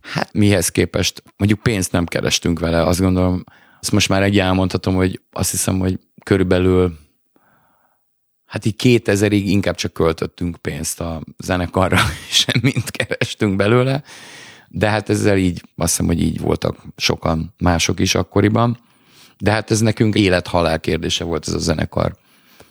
Hát 0.02 0.32
mihez 0.32 0.68
képest, 0.68 1.22
mondjuk 1.36 1.62
pénzt 1.62 1.92
nem 1.92 2.04
kerestünk 2.04 2.58
vele, 2.58 2.82
azt 2.82 3.00
gondolom, 3.00 3.44
azt 3.80 3.92
most 3.92 4.08
már 4.08 4.22
egy 4.22 4.38
elmondhatom, 4.38 4.94
hogy 4.94 5.20
azt 5.32 5.50
hiszem, 5.50 5.78
hogy 5.78 5.98
körülbelül 6.24 6.98
hát 8.46 8.64
így 8.64 8.74
2000-ig 8.82 9.42
inkább 9.44 9.74
csak 9.74 9.92
költöttünk 9.92 10.56
pénzt 10.56 11.00
a 11.00 11.22
zenekarra, 11.38 11.98
semmit 12.30 12.90
kerestünk 12.90 13.56
belőle, 13.56 14.02
de 14.68 14.88
hát 14.88 15.08
ezzel 15.08 15.36
így, 15.36 15.62
azt 15.76 15.90
hiszem, 15.90 16.06
hogy 16.06 16.22
így 16.22 16.40
voltak 16.40 16.76
sokan 16.96 17.54
mások 17.58 18.00
is 18.00 18.14
akkoriban, 18.14 18.78
de 19.38 19.50
hát 19.50 19.70
ez 19.70 19.80
nekünk 19.80 20.14
élet-halál 20.14 20.80
kérdése 20.80 21.24
volt 21.24 21.48
ez 21.48 21.54
a 21.54 21.58
zenekar 21.58 22.16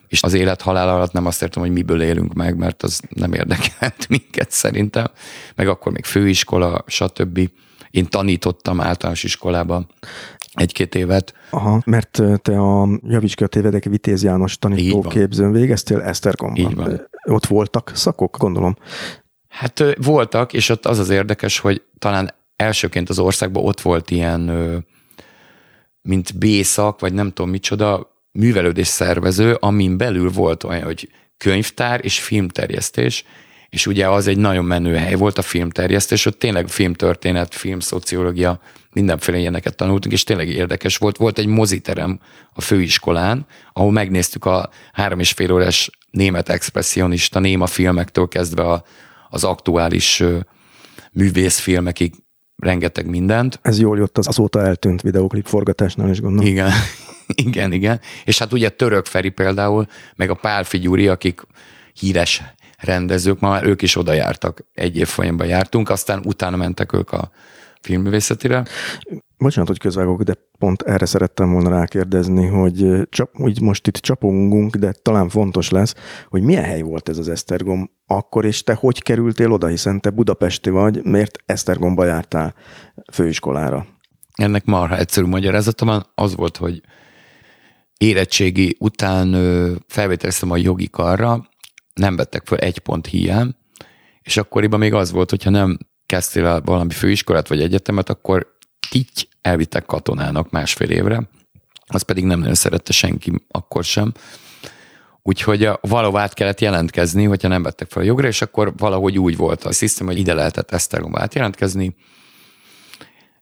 és 0.08 0.24
az 0.24 0.34
élet 0.34 0.62
halál 0.62 0.90
alatt 0.90 1.12
nem 1.12 1.26
azt 1.26 1.42
értem, 1.42 1.62
hogy 1.62 1.72
miből 1.72 2.02
élünk 2.02 2.34
meg, 2.34 2.58
mert 2.58 2.84
az 2.84 3.02
nem 3.10 3.34
érdekelt 3.34 4.08
minket 4.10 4.52
szerintem. 4.52 5.08
Meg 5.56 5.68
akkor 5.68 5.92
még 5.92 6.06
főiskola, 6.06 6.84
stb. 6.88 7.50
Én 7.92 8.06
tanítottam 8.06 8.82
általános 8.82 9.24
iskolában 9.24 9.88
egy-két 10.54 10.96
évet. 10.96 11.34
Aha, 11.50 11.82
mert 11.86 12.22
te 12.42 12.60
a 12.60 12.88
Javíts 13.04 13.36
ki 13.36 13.44
a 13.44 13.48
tévedek 13.48 13.84
Vitéz 13.84 14.24
János 14.24 14.60
tanítóképzőn 14.60 15.52
végeztél 15.52 16.02
Esztergomban. 16.02 16.58
Így 16.58 16.76
van. 16.76 17.08
Ott 17.24 17.46
voltak 17.46 17.92
szakok, 17.96 18.38
gondolom. 18.38 18.76
Hát 19.48 19.84
voltak, 19.98 20.54
és 20.54 20.70
ott 20.70 20.86
az 20.86 21.00
az 21.00 21.10
érdekes, 21.10 21.60
hogy 21.60 21.82
talán 22.00 22.34
elsőként 22.56 23.10
az 23.10 23.20
országban 23.20 23.66
ott 23.66 23.82
volt 23.82 24.12
ilyen, 24.12 24.42
mint 26.02 26.38
B-szak, 26.38 27.00
vagy 27.00 27.14
nem 27.14 27.28
tudom 27.28 27.52
micsoda, 27.52 28.17
művelődés 28.38 28.88
szervező, 28.88 29.54
amin 29.60 29.98
belül 29.98 30.32
volt 30.32 30.64
olyan, 30.64 30.84
hogy 30.84 31.10
könyvtár 31.38 32.00
és 32.04 32.20
filmterjesztés, 32.20 33.26
és 33.70 33.88
ugye 33.88 34.10
az 34.10 34.28
egy 34.28 34.38
nagyon 34.38 34.66
menő 34.66 34.96
hely 34.96 35.14
volt 35.14 35.38
a 35.38 35.42
filmterjesztés, 35.42 36.26
ott 36.26 36.40
tényleg 36.40 36.68
filmtörténet, 36.68 37.56
filmszociológia, 37.56 38.60
mindenféle 38.94 39.38
ilyeneket 39.38 39.76
tanultunk, 39.76 40.14
és 40.14 40.24
tényleg 40.24 40.50
érdekes 40.50 40.98
volt. 40.98 41.18
Volt 41.18 41.38
egy 41.38 41.46
moziterem 41.46 42.20
a 42.54 42.62
főiskolán, 42.62 43.46
ahol 43.74 43.92
megnéztük 43.92 44.46
a 44.46 44.70
három 44.94 45.20
és 45.20 45.32
fél 45.32 45.52
órás 45.52 45.90
német 46.12 46.50
expressionista 46.50 47.40
néma 47.40 47.66
filmektől 47.66 48.28
kezdve 48.28 48.64
a, 48.64 48.84
az 49.30 49.44
aktuális 49.44 50.24
művészfilmekig 51.12 52.14
rengeteg 52.56 53.06
mindent. 53.06 53.60
Ez 53.62 53.80
jól 53.80 53.98
jött 53.98 54.18
az 54.18 54.28
azóta 54.28 54.62
eltűnt 54.62 55.02
videóklip 55.02 55.46
forgatásnál 55.46 56.10
is 56.10 56.22
gondolom. 56.22 56.48
Igen, 56.48 56.72
igen, 57.46 57.72
igen. 57.72 58.00
És 58.26 58.40
hát 58.40 58.54
ugye 58.54 58.70
Török 58.70 59.06
Feri 59.06 59.30
például, 59.30 59.88
meg 60.16 60.30
a 60.30 60.36
Pál 60.36 60.64
Figyúri, 60.64 61.08
akik 61.08 61.42
híres 61.94 62.44
rendezők, 62.78 63.40
ma 63.40 63.50
már 63.50 63.64
ők 63.64 63.82
is 63.82 63.96
oda 63.96 64.14
jártak, 64.14 64.66
egy 64.74 64.98
év 64.98 65.08
folyamban 65.08 65.48
jártunk, 65.48 65.90
aztán 65.90 66.22
utána 66.26 66.56
mentek 66.56 66.94
ők 66.94 67.12
a 67.12 67.32
filmművészetire. 67.82 68.66
Bocsánat, 69.38 69.70
hogy 69.70 69.80
közvágok, 69.80 70.22
de 70.22 70.34
pont 70.60 70.82
erre 70.82 71.06
szerettem 71.06 71.52
volna 71.52 71.70
rákérdezni, 71.70 72.46
hogy 72.46 73.08
csap, 73.10 73.40
úgy 73.40 73.62
most 73.62 73.88
itt 73.88 73.96
csapongunk, 73.96 74.76
de 74.76 74.92
talán 74.92 75.30
fontos 75.30 75.70
lesz, 75.70 75.96
hogy 76.30 76.42
milyen 76.42 76.64
hely 76.64 76.82
volt 76.82 77.10
ez 77.10 77.18
az 77.18 77.30
Esztergom 77.30 77.92
akkor, 78.06 78.46
és 78.46 78.64
te 78.64 78.74
hogy 78.74 79.02
kerültél 79.02 79.52
oda, 79.52 79.68
hiszen 79.68 80.02
te 80.02 80.10
budapesti 80.10 80.70
vagy, 80.70 81.04
miért 81.04 81.38
Esztergomba 81.46 82.06
jártál 82.06 82.54
főiskolára? 83.14 83.86
Ennek 84.36 84.66
marha 84.66 84.98
egyszerű 84.98 85.28
magyarázata 85.28 85.86
van, 85.86 86.06
az 86.16 86.36
volt, 86.36 86.58
hogy 86.58 86.82
érettségi 87.98 88.76
után 88.80 89.32
felvételeztem 89.88 90.52
a 90.52 90.58
jogi 90.58 90.90
karra, 90.90 91.50
nem 91.94 92.16
vettek 92.16 92.46
fel 92.46 92.58
egy 92.58 92.80
pont 92.80 93.08
hiány, 93.08 93.56
és 94.22 94.38
akkoriban 94.38 94.80
még 94.80 94.94
az 94.94 95.12
volt, 95.12 95.30
hogyha 95.30 95.50
nem 95.50 95.78
kezdtél 96.06 96.46
el 96.46 96.62
valami 96.62 96.94
főiskolát 96.94 97.48
vagy 97.48 97.62
egyetemet, 97.62 98.10
akkor 98.10 98.56
így 98.92 99.28
elvittek 99.42 99.86
katonának 99.86 100.50
másfél 100.50 100.90
évre, 100.90 101.30
az 101.88 102.02
pedig 102.02 102.24
nem 102.24 102.40
nagyon 102.40 102.56
szerette 102.56 102.92
senki 102.92 103.32
akkor 103.48 103.84
sem. 103.84 104.14
Úgyhogy 105.22 105.70
valahol 105.82 106.20
át 106.20 106.34
kellett 106.34 106.62
jelentkezni, 106.62 107.24
hogyha 107.24 107.48
nem 107.48 107.64
vettek 107.64 107.90
fel 107.90 108.02
a 108.02 108.06
jogra, 108.06 108.28
és 108.28 108.42
akkor 108.42 108.74
valahogy 108.78 109.20
úgy 109.20 109.38
volt 109.38 109.64
a 109.64 109.72
szisztem, 109.72 110.08
hogy 110.08 110.18
ide 110.18 110.34
lehetett 110.34 110.72
Esztergomba 110.72 111.20
átjelentkezni, 111.20 111.96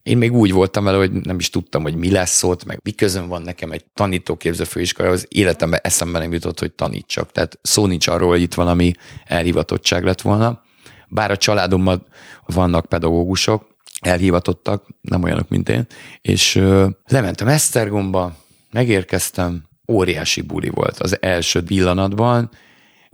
Én 0.05 0.17
még 0.17 0.33
úgy 0.33 0.51
voltam 0.51 0.83
vele, 0.83 0.97
hogy 0.97 1.11
nem 1.11 1.39
is 1.39 1.49
tudtam, 1.49 1.81
hogy 1.81 1.95
mi 1.95 2.11
lesz 2.11 2.43
ott, 2.43 2.65
meg 2.65 2.79
mi 2.83 2.91
közön 2.91 3.27
van 3.27 3.41
nekem 3.41 3.71
egy 3.71 3.85
tanítóképző 3.93 4.63
főiskolához. 4.63 5.25
Életemben 5.29 5.79
eszembe 5.83 6.19
nem 6.19 6.33
jutott, 6.33 6.59
hogy 6.59 6.71
tanítsak. 6.71 7.31
Tehát 7.31 7.59
szó 7.61 7.85
nincs 7.85 8.07
arról, 8.07 8.29
hogy 8.29 8.41
itt 8.41 8.53
valami 8.53 8.93
elhivatottság 9.25 10.03
lett 10.03 10.21
volna. 10.21 10.61
Bár 11.07 11.31
a 11.31 11.37
családomban 11.37 12.05
vannak 12.45 12.85
pedagógusok, 12.85 13.67
elhivatottak, 13.99 14.87
nem 15.01 15.23
olyanok, 15.23 15.49
mint 15.49 15.69
én, 15.69 15.85
és 16.21 16.55
ö, 16.55 16.87
lementem 17.07 17.47
Esztergomba, 17.47 18.35
megérkeztem, 18.71 19.63
óriási 19.87 20.41
buli 20.41 20.69
volt 20.69 20.99
az 20.99 21.21
első 21.21 21.63
pillanatban, 21.63 22.49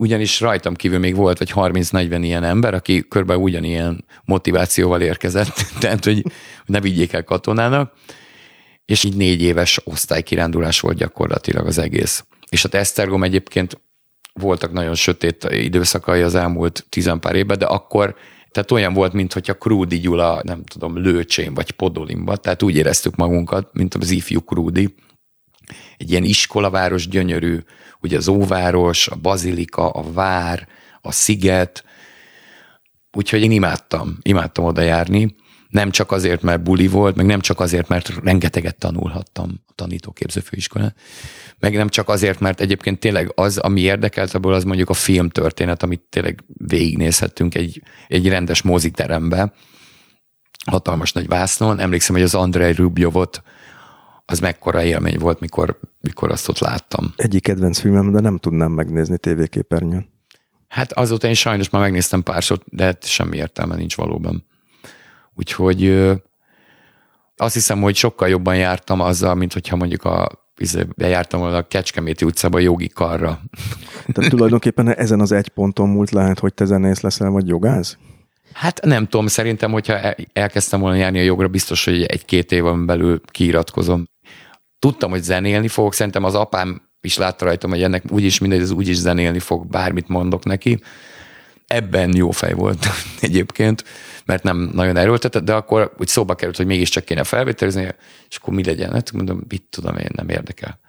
ugyanis 0.02 0.40
rajtam 0.40 0.76
kívül 0.76 1.00
még 1.00 1.16
volt 1.16 1.38
vagy 1.38 1.52
30-40 1.56 2.20
ilyen 2.22 2.44
ember, 2.44 2.74
aki 2.74 3.08
körülbelül 3.08 3.42
ugyanilyen 3.42 4.06
motivációval 4.26 5.02
érkezett, 5.02 5.66
tehát 5.80 6.04
hogy 6.04 6.26
ne 6.66 6.80
vigyék 6.80 7.14
el 7.14 7.24
katonának, 7.24 7.94
és 8.86 9.04
így 9.04 9.16
négy 9.16 9.42
éves 9.42 9.82
osztálykirándulás 9.84 10.80
volt 10.80 10.98
gyakorlatilag 10.98 11.68
az 11.68 11.78
egész. 11.78 12.26
És 12.50 12.62
hát 12.62 12.74
Esztergom 12.74 13.24
egyébként 13.24 13.82
voltak 14.34 14.72
nagyon 14.72 14.96
sötét 14.96 15.48
időszakai 15.52 16.22
az 16.22 16.36
elmúlt 16.36 16.86
tizenpár 16.90 17.36
évben, 17.36 17.58
de 17.58 17.66
akkor 17.66 18.16
tehát 18.52 18.72
olyan 18.72 18.94
volt, 18.94 19.14
mintha 19.14 19.54
Krúdi 19.54 20.00
Gyula, 20.00 20.42
nem 20.44 20.64
tudom, 20.64 20.98
Lőcsén 20.98 21.54
vagy 21.54 21.72
Podolimba, 21.72 22.36
tehát 22.36 22.64
úgy 22.64 22.76
éreztük 22.76 23.16
magunkat, 23.16 23.70
mint 23.74 23.94
az 23.94 24.10
ifjú 24.10 24.42
Krúdi. 24.42 24.96
Egy 25.98 26.12
ilyen 26.12 26.24
iskolaváros 26.24 27.08
gyönyörű, 27.08 27.60
ugye 28.02 28.18
az 28.18 28.28
óváros, 28.28 29.08
a 29.08 29.16
bazilika, 29.16 29.90
a 29.90 30.12
vár, 30.12 30.68
a 31.02 31.12
sziget, 31.12 31.84
úgyhogy 33.12 33.42
én 33.42 33.52
imádtam, 33.52 34.18
imádtam 34.22 34.66
oda 34.66 34.82
járni. 34.82 35.36
Nem 35.68 35.92
csak 35.92 36.12
azért, 36.12 36.42
mert 36.42 36.64
buli 36.64 36.88
volt, 36.88 37.16
meg 37.16 37.26
nem 37.26 37.40
csak 37.40 37.60
azért, 37.60 37.88
mert 37.88 38.14
rengeteget 38.24 38.78
tanulhattam 38.78 39.62
a 39.68 39.72
tanítóképző 39.76 40.40
főiskolán, 40.40 40.96
meg 41.60 41.74
nem 41.74 41.90
csak 41.90 42.10
azért, 42.10 42.40
mert 42.40 42.62
egyébként 42.62 43.00
tényleg 43.00 43.32
az, 43.36 43.58
ami 43.58 43.82
érdekelt 43.82 44.34
abból, 44.34 44.54
az 44.54 44.64
mondjuk 44.64 44.90
a 44.90 44.94
filmtörténet, 44.94 45.84
amit 45.84 46.02
tényleg 46.10 46.44
végignézhettünk 46.48 47.56
egy, 47.56 47.82
egy 48.08 48.28
rendes 48.28 48.62
moziterembe, 48.62 49.54
hatalmas 50.66 51.12
nagy 51.12 51.28
vásznon. 51.28 51.80
Emlékszem, 51.80 52.16
hogy 52.16 52.24
az 52.24 52.36
Andrei 52.36 52.74
Rubjovot 52.74 53.44
az 54.32 54.40
mekkora 54.40 54.84
élmény 54.84 55.18
volt, 55.18 55.40
mikor, 55.40 55.80
mikor 56.02 56.32
azt 56.32 56.50
ott 56.50 56.60
láttam. 56.60 57.14
Egyik 57.16 57.44
kedvenc 57.44 57.80
filmem, 57.80 58.12
de 58.12 58.20
nem 58.20 58.38
tudnám 58.38 58.72
megnézni 58.72 59.18
tévéképernyőn. 59.18 60.10
Hát 60.68 60.92
azóta 60.94 61.28
én 61.28 61.34
sajnos 61.34 61.70
már 61.70 61.82
megnéztem 61.82 62.24
párszor, 62.24 62.60
de 62.66 62.84
hát 62.84 63.06
semmi 63.06 63.38
értelme 63.38 63.76
nincs 63.76 63.96
valóban. 63.96 64.46
Úgyhogy 65.36 66.10
azt 67.36 67.54
hiszem, 67.54 67.82
hogy 67.82 67.96
sokkal 67.96 68.30
jobban 68.30 68.56
jártam 68.56 69.00
azzal, 69.00 69.36
mint 69.36 69.54
hogyha 69.54 69.76
mondjuk 69.76 70.04
a 70.04 70.40
Izé, 70.58 70.86
bejártam 70.96 71.40
volna 71.40 71.58
a 71.58 71.68
Kecskeméti 71.68 72.26
utcába 72.26 72.60
jogi 72.60 72.88
karra. 72.88 73.42
Tehát 74.14 74.30
tulajdonképpen 74.32 74.96
ezen 74.96 75.20
az 75.20 75.32
egy 75.32 75.50
ponton 75.50 75.90
múlt 75.90 76.12
lehet, 76.12 76.40
hogy 76.40 76.54
te 76.54 76.66
zenész 76.66 77.02
leszel, 77.02 77.30
vagy 77.30 77.48
jogász? 77.48 77.98
Hát 78.54 78.86
nem 78.86 79.08
tudom, 79.08 79.28
szerintem, 79.28 79.72
hogyha 79.72 80.16
elkezdtem 80.34 80.80
volna 80.80 80.96
járni 80.96 81.20
a 81.20 81.24
jogra, 81.24 81.48
biztos, 81.48 81.86
hogy 81.86 82.04
egy-két 82.04 82.52
éven 82.52 82.86
belül 82.86 83.22
kiiratkozom. 83.26 84.10
Tudtam, 84.82 85.10
hogy 85.10 85.22
zenélni 85.24 85.68
fogok, 85.68 85.94
szerintem 85.94 86.24
az 86.24 86.36
apám 86.36 86.90
is 87.02 87.18
látta 87.18 87.46
rajtam, 87.46 87.70
hogy 87.70 87.84
ennek 87.84 88.04
úgyis 88.10 88.40
mindegy, 88.40 88.62
ez 88.62 88.72
úgyis 88.72 88.96
zenélni 88.96 89.40
fog, 89.40 89.68
bármit 89.68 90.08
mondok 90.08 90.44
neki. 90.44 90.80
Ebben 91.68 92.16
jó 92.16 92.32
fej 92.32 92.54
volt 92.54 92.86
egyébként, 93.20 93.84
mert 94.26 94.44
nem 94.44 94.70
nagyon 94.74 94.98
erőltetett, 94.98 95.44
de 95.44 95.54
akkor 95.54 95.94
úgy 95.98 96.08
szóba 96.08 96.36
került, 96.36 96.58
hogy 96.58 96.66
mégiscsak 96.66 97.06
kéne 97.06 97.24
felvételizni, 97.24 97.96
és 98.30 98.36
akkor 98.36 98.54
mi 98.54 98.64
legyen? 98.64 98.92
Hát 98.92 99.12
mondom, 99.12 99.44
mit 99.48 99.64
tudom 99.70 99.98
én, 99.98 100.10
nem 100.16 100.30
érdekel. 100.30 100.80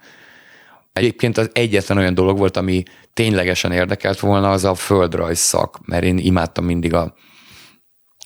Egyébként 0.93 1.37
az 1.37 1.49
egyetlen 1.53 1.97
olyan 1.97 2.13
dolog 2.13 2.37
volt, 2.37 2.57
ami 2.57 2.83
ténylegesen 3.13 3.71
érdekelt 3.71 4.19
volna, 4.19 4.51
az 4.51 4.63
a 4.63 4.75
földrajz 4.75 5.39
szak, 5.39 5.79
mert 5.85 6.03
én 6.03 6.17
imádtam 6.17 6.65
mindig 6.65 6.93
a, 6.93 7.15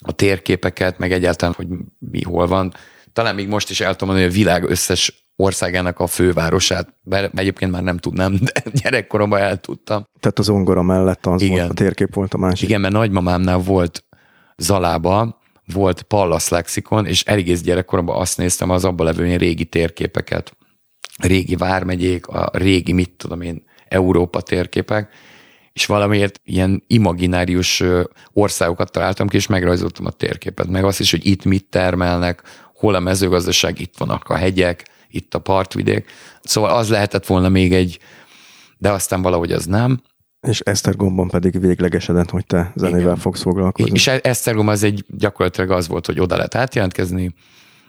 a 0.01 0.11
térképeket, 0.11 0.97
meg 0.97 1.11
egyáltalán, 1.11 1.53
hogy 1.57 1.67
mi 1.99 2.21
hol 2.21 2.47
van. 2.47 2.73
Talán 3.13 3.35
még 3.35 3.47
most 3.47 3.69
is 3.69 3.79
el 3.79 3.91
tudom 3.91 4.07
mondani, 4.07 4.31
hogy 4.31 4.35
a 4.35 4.43
világ 4.43 4.69
összes 4.69 5.26
országának 5.39 5.99
a 5.99 6.07
fővárosát, 6.07 6.93
mert 7.03 7.39
egyébként 7.39 7.71
már 7.71 7.83
nem 7.83 7.97
tudnám, 7.97 8.37
de 8.41 8.63
gyerekkoromban 8.83 9.39
el 9.39 9.57
tudtam. 9.57 10.07
Tehát 10.19 10.39
az 10.39 10.49
ongora 10.49 10.81
mellett 10.81 11.25
az 11.25 11.41
Igen. 11.41 11.57
volt, 11.57 11.69
a 11.69 11.73
térkép 11.73 12.13
volt 12.13 12.33
a 12.33 12.37
másik. 12.37 12.69
Igen, 12.69 12.81
mert 12.81 12.93
nagymamámnál 12.93 13.57
volt 13.57 14.05
Zalába, 14.57 15.39
volt 15.73 16.01
Pallas 16.01 16.47
lexikon, 16.47 17.05
és 17.05 17.23
egész 17.23 17.61
gyerekkoromban 17.61 18.19
azt 18.19 18.37
néztem 18.37 18.69
az 18.69 18.85
abban 18.85 19.05
levő 19.05 19.35
régi 19.35 19.65
térképeket. 19.65 20.55
Régi 21.21 21.55
vármegyék, 21.55 22.27
a 22.27 22.49
régi, 22.53 22.93
mit 22.93 23.11
tudom 23.11 23.41
én, 23.41 23.63
Európa 23.87 24.41
térképek, 24.41 25.13
és 25.73 25.85
valamiért 25.85 26.41
ilyen 26.43 26.83
imaginárius 26.87 27.83
országokat 28.33 28.91
találtam 28.91 29.27
ki, 29.27 29.35
és 29.35 29.47
megrajzoltam 29.47 30.05
a 30.05 30.11
térképet, 30.11 30.67
meg 30.67 30.83
azt 30.83 30.99
is, 30.99 31.11
hogy 31.11 31.25
itt 31.25 31.45
mit 31.45 31.65
termelnek, 31.69 32.41
hol 32.73 32.95
a 32.95 32.99
mezőgazdaság, 32.99 33.79
itt 33.79 33.97
vannak 33.97 34.29
a 34.29 34.35
hegyek, 34.35 34.85
itt 35.09 35.33
a 35.33 35.39
partvidék. 35.39 36.05
Szóval 36.41 36.69
az 36.69 36.89
lehetett 36.89 37.25
volna 37.25 37.49
még 37.49 37.73
egy, 37.73 37.99
de 38.77 38.91
aztán 38.91 39.21
valahogy 39.21 39.51
az 39.51 39.65
nem. 39.65 40.01
És 40.47 40.59
Esztergomban 40.59 41.27
pedig 41.27 41.59
véglegesedett, 41.59 42.29
hogy 42.29 42.45
te 42.45 42.71
zenével 42.75 43.01
Igen. 43.01 43.15
fogsz 43.15 43.41
foglalkozni. 43.41 43.91
És 43.93 44.07
Esztergom 44.07 44.67
az 44.67 44.83
egy 44.83 45.05
gyakorlatilag 45.07 45.71
az 45.71 45.87
volt, 45.87 46.05
hogy 46.05 46.19
oda 46.19 46.35
lehet 46.35 46.55
átjelentkezni, 46.55 47.33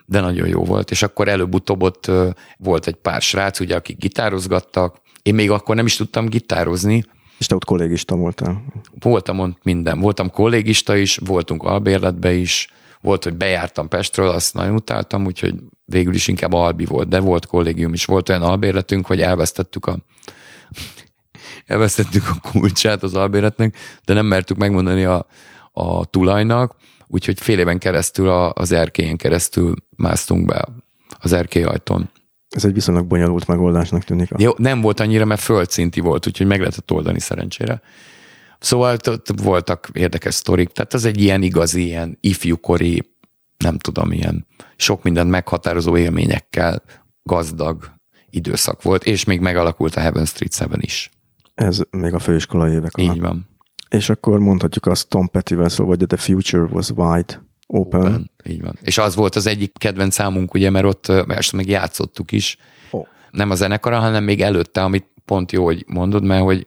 de 0.06 0.20
nagyon 0.20 0.48
jó 0.48 0.64
volt. 0.64 0.90
És 0.90 1.02
akkor 1.02 1.28
előbb-utóbb 1.28 1.82
ott 1.82 2.10
volt 2.58 2.86
egy 2.86 2.94
pár 2.94 3.22
srác, 3.22 3.60
ugye, 3.60 3.76
akik 3.76 3.98
gitározgattak. 3.98 5.00
Én 5.22 5.34
még 5.34 5.50
akkor 5.50 5.74
nem 5.74 5.86
is 5.86 5.96
tudtam 5.96 6.26
gitározni. 6.26 7.04
És 7.38 7.46
te 7.46 7.54
ott 7.54 7.64
kollégista 7.64 8.16
voltál? 8.16 8.62
Voltam 9.00 9.38
ott 9.38 9.58
minden. 9.62 10.00
Voltam 10.00 10.30
kollégista 10.30 10.96
is, 10.96 11.16
voltunk 11.16 11.62
albérletbe 11.62 12.32
is, 12.32 12.68
volt, 13.00 13.24
hogy 13.24 13.34
bejártam 13.34 13.88
Pestről, 13.88 14.28
azt 14.28 14.54
nagyon 14.54 14.74
utáltam, 14.74 15.26
úgyhogy 15.26 15.54
végül 15.91 16.14
is 16.14 16.28
inkább 16.28 16.53
albi 16.53 16.84
volt, 16.84 17.09
de 17.09 17.20
volt 17.20 17.47
kollégium 17.47 17.93
is. 17.93 18.05
Volt 18.05 18.28
olyan 18.28 18.43
albérletünk, 18.43 19.07
hogy 19.07 19.20
elvesztettük 19.20 19.86
a 19.86 19.99
elvesztettük 21.66 22.24
a 22.28 22.51
kulcsát 22.51 23.03
az 23.03 23.14
albéletnek, 23.14 23.76
de 24.05 24.14
nem 24.14 24.26
mertük 24.26 24.57
megmondani 24.57 25.05
a, 25.05 25.26
a 25.72 26.05
tulajnak, 26.05 26.74
úgyhogy 27.07 27.41
fél 27.41 27.59
éven 27.59 27.78
keresztül 27.78 28.28
a, 28.28 28.53
az 28.55 28.72
erkélyen 28.72 29.16
keresztül 29.16 29.74
másztunk 29.97 30.47
be 30.47 30.64
az 31.18 31.32
erkély 31.32 31.62
ajtón. 31.62 32.11
Ez 32.49 32.64
egy 32.64 32.72
viszonylag 32.72 33.07
bonyolult 33.07 33.47
megoldásnak 33.47 34.05
tűnik. 34.05 34.28
Jó, 34.36 34.51
nem 34.57 34.80
volt 34.80 35.01
annyira, 35.01 35.24
mert 35.24 35.41
földszinti 35.41 36.01
volt, 36.01 36.26
úgyhogy 36.26 36.47
meg 36.47 36.59
lehetett 36.59 36.93
oldani 36.93 37.20
szerencsére. 37.20 37.80
Szóval 38.59 38.97
voltak 39.43 39.91
érdekes 39.93 40.34
sztorik, 40.34 40.68
tehát 40.68 40.95
az 40.95 41.05
egy 41.05 41.20
ilyen 41.20 41.43
igazi, 41.43 41.84
ilyen 41.84 42.18
ifjúkori, 42.20 43.16
nem 43.59 43.78
tudom, 43.78 44.12
ilyen 44.12 44.46
sok 44.76 45.02
mindent 45.02 45.30
meghatározó 45.30 45.96
élményekkel 45.96 46.82
gazdag 47.22 47.92
időszak 48.30 48.82
volt, 48.82 49.04
és 49.04 49.24
még 49.24 49.40
megalakult 49.40 49.94
a 49.94 50.00
Heaven 50.00 50.24
Street 50.24 50.70
7 50.72 50.82
is. 50.82 51.11
Ez 51.54 51.80
még 51.90 52.14
a 52.14 52.18
főiskolai 52.18 52.72
évek 52.72 52.96
alatt. 52.96 53.14
Így 53.14 53.20
van. 53.20 53.48
És 53.88 54.09
akkor 54.09 54.38
mondhatjuk 54.38 54.86
azt 54.86 55.09
Tom 55.09 55.28
Petty-vel 55.30 55.68
szó, 55.68 55.86
hogy 55.86 56.04
The 56.06 56.16
Future 56.16 56.62
was 56.62 56.90
wide 56.90 57.46
open. 57.66 58.00
open. 58.00 58.30
Így 58.44 58.62
van. 58.62 58.78
És 58.82 58.98
az 58.98 59.14
volt 59.14 59.36
az 59.36 59.46
egyik 59.46 59.72
kedvenc 59.78 60.14
számunk, 60.14 60.54
ugye, 60.54 60.70
mert 60.70 60.84
ott 60.84 61.09
ezt 61.09 61.52
meg 61.52 61.68
játszottuk 61.68 62.32
is. 62.32 62.56
Oh. 62.90 63.06
Nem 63.30 63.50
a 63.50 63.54
zenekara, 63.54 63.98
hanem 63.98 64.24
még 64.24 64.42
előtte, 64.42 64.82
amit 64.82 65.06
pont 65.24 65.52
jó, 65.52 65.64
hogy 65.64 65.84
mondod, 65.86 66.24
mert 66.24 66.42
hogy 66.42 66.66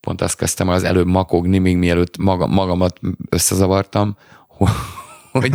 pont 0.00 0.20
azt 0.20 0.36
kezdtem 0.36 0.68
az 0.68 0.84
előbb 0.84 1.06
makogni, 1.06 1.58
még 1.58 1.76
mielőtt 1.76 2.16
maga, 2.16 2.46
magamat 2.46 3.00
összezavartam, 3.28 4.16
hogy, 5.30 5.52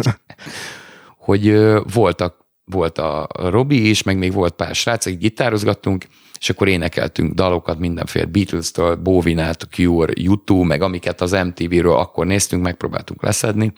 hogy 1.18 1.74
voltak, 1.94 2.42
volt 2.66 2.98
a 2.98 3.28
Robi 3.34 3.90
is, 3.90 4.04
meg 4.04 4.18
még 4.18 4.34
volt 4.34 4.54
pár 4.54 4.76
srác, 4.76 5.06
akik 5.06 5.20
gitározgattunk, 5.20 6.06
és 6.40 6.50
akkor 6.50 6.68
énekeltünk 6.68 7.34
dalokat 7.34 7.80
mindenféle 7.80 8.26
Beatles-től, 8.26 8.96
Bovinát, 8.96 9.68
Cure, 9.72 10.14
YouTube, 10.16 10.68
meg 10.68 10.82
amiket 10.82 11.22
az 11.22 11.32
MTV-ről 11.32 11.96
akkor 11.96 12.26
néztünk, 12.26 12.64
megpróbáltunk 12.64 13.24
leszedni, 13.24 13.74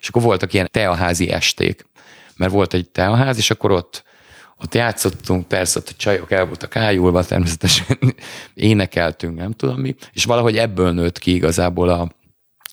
és 0.00 0.08
akkor 0.08 0.22
voltak 0.22 0.52
ilyen 0.52 0.68
teaházi 0.70 1.30
esték, 1.30 1.86
mert 2.36 2.52
volt 2.52 2.74
egy 2.74 2.90
teaház, 2.90 3.36
és 3.36 3.50
akkor 3.50 3.70
ott 3.70 4.04
ott 4.62 4.74
játszottunk, 4.74 5.48
persze 5.48 5.78
ott 5.78 5.88
a 5.88 5.96
csajok 5.96 6.30
el 6.30 6.44
voltak 6.46 6.76
ájulva, 6.76 7.24
természetesen 7.24 7.98
énekeltünk, 8.54 9.38
nem 9.38 9.52
tudom 9.52 9.80
mi, 9.80 9.94
és 10.12 10.24
valahogy 10.24 10.56
ebből 10.56 10.92
nőtt 10.92 11.18
ki 11.18 11.34
igazából 11.34 11.88
a 11.88 12.08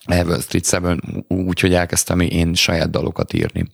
Ever 0.04 0.40
Street 0.40 0.98
7, 1.28 1.28
úgyhogy 1.28 1.74
elkezdtem 1.74 2.20
én 2.20 2.54
saját 2.54 2.90
dalokat 2.90 3.32
írni. 3.32 3.66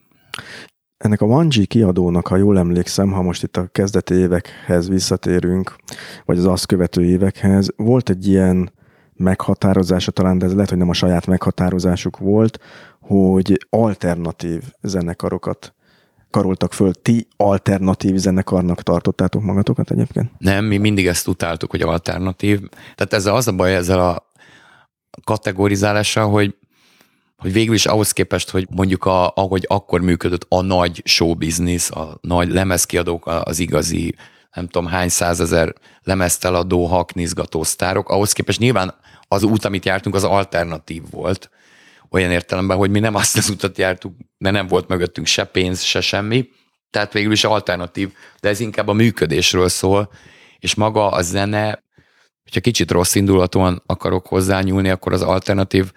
Ennek 0.96 1.20
a 1.20 1.26
One 1.26 1.64
kiadónak, 1.64 2.26
ha 2.26 2.36
jól 2.36 2.58
emlékszem, 2.58 3.10
ha 3.10 3.22
most 3.22 3.42
itt 3.42 3.56
a 3.56 3.68
kezdeti 3.72 4.14
évekhez 4.14 4.88
visszatérünk, 4.88 5.76
vagy 6.24 6.38
az 6.38 6.44
azt 6.44 6.66
követő 6.66 7.04
évekhez, 7.04 7.68
volt 7.76 8.10
egy 8.10 8.26
ilyen 8.26 8.72
meghatározása, 9.12 10.10
talán, 10.10 10.38
de 10.38 10.46
ez 10.46 10.52
lehet, 10.52 10.68
hogy 10.68 10.78
nem 10.78 10.88
a 10.88 10.94
saját 10.94 11.26
meghatározásuk 11.26 12.18
volt, 12.18 12.58
hogy 13.00 13.66
alternatív 13.70 14.62
zenekarokat 14.82 15.74
karoltak 16.30 16.72
föl. 16.72 16.92
Ti 16.94 17.26
alternatív 17.36 18.16
zenekarnak 18.16 18.82
tartottátok 18.82 19.42
magatokat 19.42 19.90
egyébként? 19.90 20.30
Nem, 20.38 20.64
mi 20.64 20.76
mindig 20.76 21.06
ezt 21.06 21.28
utáltuk, 21.28 21.70
hogy 21.70 21.82
alternatív. 21.82 22.60
Tehát 22.94 23.12
ez 23.12 23.26
az 23.26 23.48
a 23.48 23.52
baj 23.52 23.74
ezzel 23.74 24.00
a 24.00 24.25
kategorizálással, 25.24 26.30
hogy 26.30 26.54
hogy 27.36 27.52
végül 27.52 27.74
is 27.74 27.86
ahhoz 27.86 28.12
képest, 28.12 28.50
hogy 28.50 28.66
mondjuk 28.70 29.04
a, 29.04 29.32
ahogy 29.34 29.64
akkor 29.68 30.00
működött 30.00 30.46
a 30.48 30.60
nagy 30.60 31.02
show 31.04 31.34
business, 31.34 31.90
a 31.90 32.18
nagy 32.20 32.48
lemezkiadók, 32.48 33.26
az 33.26 33.58
igazi, 33.58 34.14
nem 34.54 34.68
tudom 34.68 34.88
hány 34.88 35.08
százezer 35.08 35.72
lemezt 36.02 36.44
eladó, 36.44 36.86
haknizgató 36.86 37.62
sztárok, 37.62 38.08
ahhoz 38.08 38.32
képest 38.32 38.58
nyilván 38.58 38.94
az 39.28 39.42
út, 39.42 39.64
amit 39.64 39.84
jártunk, 39.84 40.14
az 40.14 40.24
alternatív 40.24 41.02
volt. 41.10 41.50
Olyan 42.10 42.30
értelemben, 42.30 42.76
hogy 42.76 42.90
mi 42.90 42.98
nem 42.98 43.14
azt 43.14 43.36
az 43.36 43.48
utat 43.48 43.78
jártuk, 43.78 44.14
de 44.38 44.50
nem 44.50 44.66
volt 44.66 44.88
mögöttünk 44.88 45.26
se 45.26 45.44
pénz, 45.44 45.82
se 45.82 46.00
semmi. 46.00 46.48
Tehát 46.90 47.12
végül 47.12 47.32
is 47.32 47.44
alternatív, 47.44 48.12
de 48.40 48.48
ez 48.48 48.60
inkább 48.60 48.88
a 48.88 48.92
működésről 48.92 49.68
szól, 49.68 50.10
és 50.58 50.74
maga 50.74 51.08
a 51.08 51.22
zene, 51.22 51.84
hogyha 52.46 52.60
kicsit 52.60 52.90
rossz 52.90 53.14
indulatúan 53.14 53.82
akarok 53.86 54.26
hozzányúlni, 54.26 54.88
akkor 54.88 55.12
az 55.12 55.22
alternatív 55.22 55.92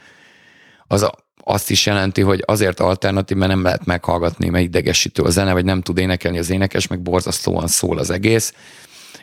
az 0.88 1.10
azt 1.44 1.70
is 1.70 1.86
jelenti, 1.86 2.22
hogy 2.22 2.44
azért 2.46 2.80
alternatív, 2.80 3.38
mert 3.38 3.52
nem 3.52 3.64
lehet 3.64 3.86
meghallgatni, 3.86 4.50
mert 4.50 4.64
idegesítő 4.64 5.24
a 5.24 5.30
zene, 5.30 5.54
vagy 5.54 5.66
nem 5.66 5.82
tud 5.82 5.98
énekelni 5.98 6.38
az 6.38 6.50
énekes, 6.50 6.88
meg 6.88 7.02
borzasztóan 7.02 7.68
szól 7.68 7.98
az 7.98 8.10
egész, 8.10 8.54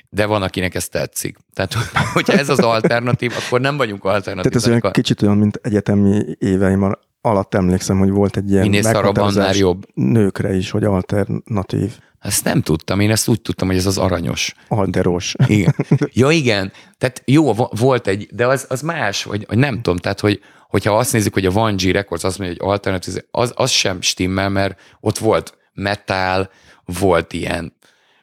de 0.08 0.26
van, 0.26 0.42
akinek 0.42 0.74
ez 0.74 0.88
tetszik. 0.88 1.36
Tehát, 1.54 1.74
hogyha 2.14 2.32
ez 2.32 2.48
az 2.48 2.58
alternatív, 2.58 3.32
akkor 3.46 3.60
nem 3.60 3.76
vagyunk 3.76 4.04
alternatív. 4.04 4.52
Tehát 4.52 4.66
ez 4.66 4.82
olyan 4.82 4.92
kicsit 4.92 5.22
olyan, 5.22 5.36
mint 5.36 5.60
egyetemi 5.62 6.24
éveim 6.38 6.96
alatt 7.20 7.54
emlékszem, 7.54 7.98
hogy 7.98 8.10
volt 8.10 8.36
egy 8.36 8.50
ilyen 8.50 8.62
Minél 8.68 9.52
jobb. 9.52 9.86
nőkre 9.94 10.54
is, 10.54 10.70
hogy 10.70 10.84
alternatív. 10.84 11.98
Ezt 12.26 12.44
nem 12.44 12.62
tudtam, 12.62 13.00
én 13.00 13.10
ezt 13.10 13.28
úgy 13.28 13.40
tudtam, 13.40 13.68
hogy 13.68 13.76
ez 13.76 13.86
az 13.86 13.98
aranyos. 13.98 14.54
Alteros. 14.68 15.34
Igen. 15.46 15.74
Ja, 16.12 16.30
igen. 16.30 16.72
Tehát 16.98 17.22
jó, 17.24 17.52
volt 17.52 18.06
egy, 18.06 18.28
de 18.32 18.46
az, 18.46 18.66
az 18.68 18.80
más, 18.80 19.24
vagy, 19.24 19.44
vagy 19.46 19.58
nem 19.58 19.74
tudom, 19.74 19.96
tehát 19.96 20.20
hogy, 20.20 20.40
hogyha 20.68 20.98
azt 20.98 21.12
nézzük, 21.12 21.34
hogy 21.34 21.46
a 21.46 21.50
Van 21.50 21.76
G 21.76 21.82
Records 21.82 22.24
azt 22.24 22.38
mondja, 22.38 22.56
hogy 22.58 22.68
alternatív, 22.68 23.14
az, 23.30 23.52
az 23.56 23.70
sem 23.70 24.00
stimmel, 24.00 24.48
mert 24.48 24.80
ott 25.00 25.18
volt 25.18 25.58
metal, 25.72 26.50
volt 26.84 27.32
ilyen 27.32 27.74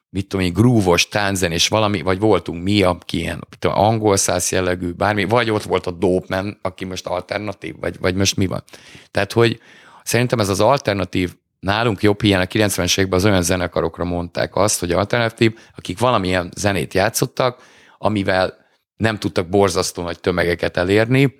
mit 0.09 0.27
tudom 0.27 0.45
én, 0.45 0.53
grúvos, 0.53 1.07
és 1.49 1.67
valami, 1.67 2.01
vagy 2.01 2.19
voltunk 2.19 2.63
mi, 2.63 2.83
aki 2.83 3.17
ilyen 3.17 3.47
tudom, 3.59 3.77
angol 3.77 4.17
száz 4.17 4.51
jellegű, 4.51 4.91
bármi, 4.91 5.23
vagy 5.23 5.49
ott 5.49 5.63
volt 5.63 5.87
a 5.87 5.91
Dopeman, 5.91 6.59
aki 6.61 6.85
most 6.85 7.07
alternatív, 7.07 7.75
vagy, 7.79 7.99
vagy 7.99 8.15
most 8.15 8.35
mi 8.35 8.45
van. 8.45 8.63
Tehát, 9.11 9.31
hogy 9.31 9.59
szerintem 10.03 10.39
ez 10.39 10.49
az 10.49 10.59
alternatív 10.59 11.33
nálunk 11.63 12.01
jobb 12.01 12.23
ilyen 12.23 12.41
a 12.41 12.45
90-es 12.45 12.97
években 12.97 13.19
az 13.19 13.25
olyan 13.25 13.41
zenekarokra 13.41 14.03
mondták 14.03 14.55
azt, 14.55 14.79
hogy 14.79 14.91
alternatív, 14.91 15.53
akik 15.75 15.99
valamilyen 15.99 16.51
zenét 16.55 16.93
játszottak, 16.93 17.63
amivel 17.97 18.57
nem 18.95 19.19
tudtak 19.19 19.49
borzasztó 19.49 20.03
nagy 20.03 20.19
tömegeket 20.19 20.77
elérni, 20.77 21.33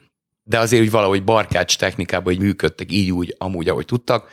de 0.44 0.60
azért 0.60 0.84
úgy 0.84 0.92
valahogy 0.92 1.24
barkács 1.24 1.78
technikában, 1.78 2.34
hogy 2.34 2.44
működtek 2.44 2.92
így 2.92 3.12
úgy, 3.12 3.36
amúgy, 3.38 3.70
ahogy 3.70 3.86
tudtak. 3.86 4.30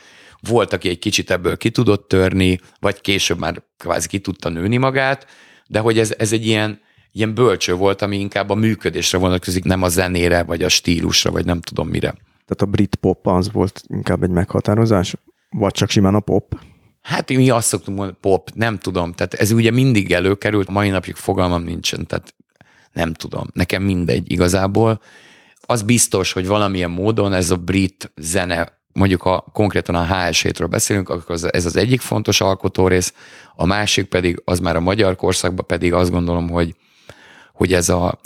Volt, 0.47 0.73
aki 0.73 0.89
egy 0.89 0.99
kicsit 0.99 1.31
ebből 1.31 1.57
ki 1.57 1.69
tudott 1.69 2.07
törni, 2.07 2.59
vagy 2.79 3.01
később 3.01 3.39
már 3.39 3.63
kvázi 3.77 4.07
ki 4.07 4.19
tudta 4.19 4.49
nőni 4.49 4.77
magát, 4.77 5.27
de 5.67 5.79
hogy 5.79 5.99
ez, 5.99 6.13
ez 6.17 6.31
egy 6.31 6.45
ilyen, 6.45 6.81
ilyen 7.11 7.33
bölcső 7.33 7.73
volt, 7.73 8.01
ami 8.01 8.17
inkább 8.19 8.49
a 8.49 8.55
működésre 8.55 9.17
vonatkozik, 9.17 9.63
nem 9.63 9.83
a 9.83 9.89
zenére, 9.89 10.43
vagy 10.43 10.63
a 10.63 10.69
stílusra, 10.69 11.31
vagy 11.31 11.45
nem 11.45 11.61
tudom 11.61 11.87
mire. 11.87 12.09
Tehát 12.45 12.61
a 12.61 12.65
brit 12.65 12.95
pop 12.95 13.27
az 13.27 13.51
volt 13.51 13.83
inkább 13.87 14.23
egy 14.23 14.29
meghatározás? 14.29 15.15
Vagy 15.51 15.71
csak 15.71 15.89
simán 15.89 16.15
a 16.15 16.19
pop? 16.19 16.59
Hát 17.01 17.29
mi 17.29 17.49
azt 17.49 17.67
szoktunk 17.67 17.97
mondani, 17.97 18.17
pop, 18.21 18.49
nem 18.53 18.77
tudom. 18.77 19.13
Tehát 19.13 19.33
ez 19.33 19.51
ugye 19.51 19.71
mindig 19.71 20.11
előkerült, 20.11 20.69
mai 20.69 20.89
napig 20.89 21.15
fogalmam 21.15 21.63
nincsen, 21.63 22.07
tehát 22.07 22.35
nem 22.91 23.13
tudom. 23.13 23.47
Nekem 23.53 23.83
mindegy 23.83 24.31
igazából 24.31 25.01
az 25.61 25.81
biztos, 25.81 26.31
hogy 26.31 26.47
valamilyen 26.47 26.89
módon 26.89 27.33
ez 27.33 27.49
a 27.49 27.55
brit 27.55 28.11
zene, 28.15 28.79
mondjuk 28.93 29.21
ha 29.21 29.41
konkrétan 29.53 29.95
a 29.95 30.05
HSE-ről 30.05 30.67
beszélünk, 30.67 31.09
akkor 31.09 31.37
ez 31.51 31.65
az 31.65 31.75
egyik 31.75 32.01
fontos 32.01 32.41
alkotórész, 32.41 33.13
a 33.55 33.65
másik 33.65 34.05
pedig, 34.05 34.41
az 34.45 34.59
már 34.59 34.75
a 34.75 34.79
magyar 34.79 35.15
korszakban 35.15 35.65
pedig 35.65 35.93
azt 35.93 36.11
gondolom, 36.11 36.49
hogy, 36.49 36.75
hogy 37.53 37.73
ez 37.73 37.89
a 37.89 38.19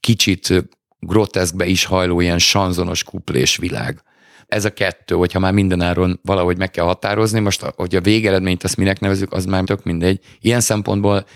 kicsit 0.00 0.64
groteszkbe 0.98 1.66
is 1.66 1.84
hajló 1.84 2.20
ilyen 2.20 2.38
sanzonos 2.38 3.02
kuplés 3.02 3.56
világ. 3.56 4.02
Ez 4.48 4.64
a 4.64 4.72
kettő, 4.72 5.14
hogyha 5.14 5.38
már 5.38 5.52
mindenáron 5.52 6.20
valahogy 6.22 6.58
meg 6.58 6.70
kell 6.70 6.84
határozni, 6.84 7.40
most 7.40 7.62
hogy 7.76 7.96
a 7.96 8.00
végeredményt 8.00 8.64
ezt 8.64 8.76
minek 8.76 9.00
nevezük, 9.00 9.32
az 9.32 9.44
már 9.44 9.64
tök 9.64 9.82
mindegy. 9.82 10.20
Ilyen 10.40 10.60
szempontból 10.60 11.26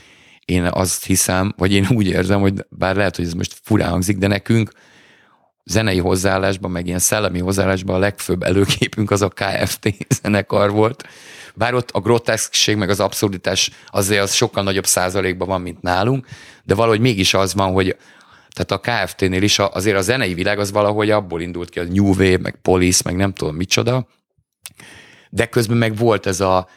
én 0.45 0.65
azt 0.65 1.05
hiszem, 1.05 1.55
vagy 1.57 1.73
én 1.73 1.87
úgy 1.91 2.07
érzem, 2.07 2.41
hogy 2.41 2.67
bár 2.69 2.97
lehet, 2.97 3.17
hogy 3.17 3.25
ez 3.25 3.33
most 3.33 3.61
furán 3.63 3.91
hangzik, 3.91 4.19
de 4.19 4.27
nekünk 4.27 4.71
zenei 5.65 5.99
hozzáállásban, 5.99 6.71
meg 6.71 6.87
ilyen 6.87 6.99
szellemi 6.99 7.39
hozzáállásban 7.39 7.97
a 7.97 7.99
legfőbb 7.99 8.43
előképünk 8.43 9.11
az 9.11 9.23
a 9.23 9.29
KFT 9.29 9.95
zenekar 10.23 10.71
volt. 10.71 11.05
Bár 11.55 11.75
ott 11.75 11.91
a 11.91 12.01
groteszkség, 12.01 12.77
meg 12.77 12.91
az 12.91 13.01
abszurditás 13.01 13.71
azért 13.87 14.23
az 14.23 14.33
sokkal 14.33 14.63
nagyobb 14.63 14.87
százalékban 14.87 15.49
van, 15.49 15.61
mint 15.61 15.83
nálunk, 15.83 16.27
de 16.65 16.75
valahogy 16.75 17.01
mégis 17.01 17.35
az 17.35 17.55
van, 17.55 17.73
hogy 17.73 17.97
tehát 18.59 18.85
a 18.85 19.07
KFT-nél 19.07 19.43
is 19.43 19.59
azért 19.59 19.97
a 19.97 20.01
zenei 20.01 20.35
világ 20.35 20.59
az 20.59 20.71
valahogy 20.71 21.11
abból 21.11 21.41
indult 21.41 21.69
ki, 21.69 21.79
a 21.79 21.85
New 21.85 22.07
Wave, 22.07 22.39
meg 22.39 22.59
Police, 22.63 23.03
meg 23.05 23.17
nem 23.17 23.33
tudom 23.33 23.55
micsoda, 23.57 24.07
de 25.31 25.47
közben 25.47 25.77
meg 25.77 25.97
volt 25.97 26.27
ez, 26.27 26.41
a, 26.41 26.69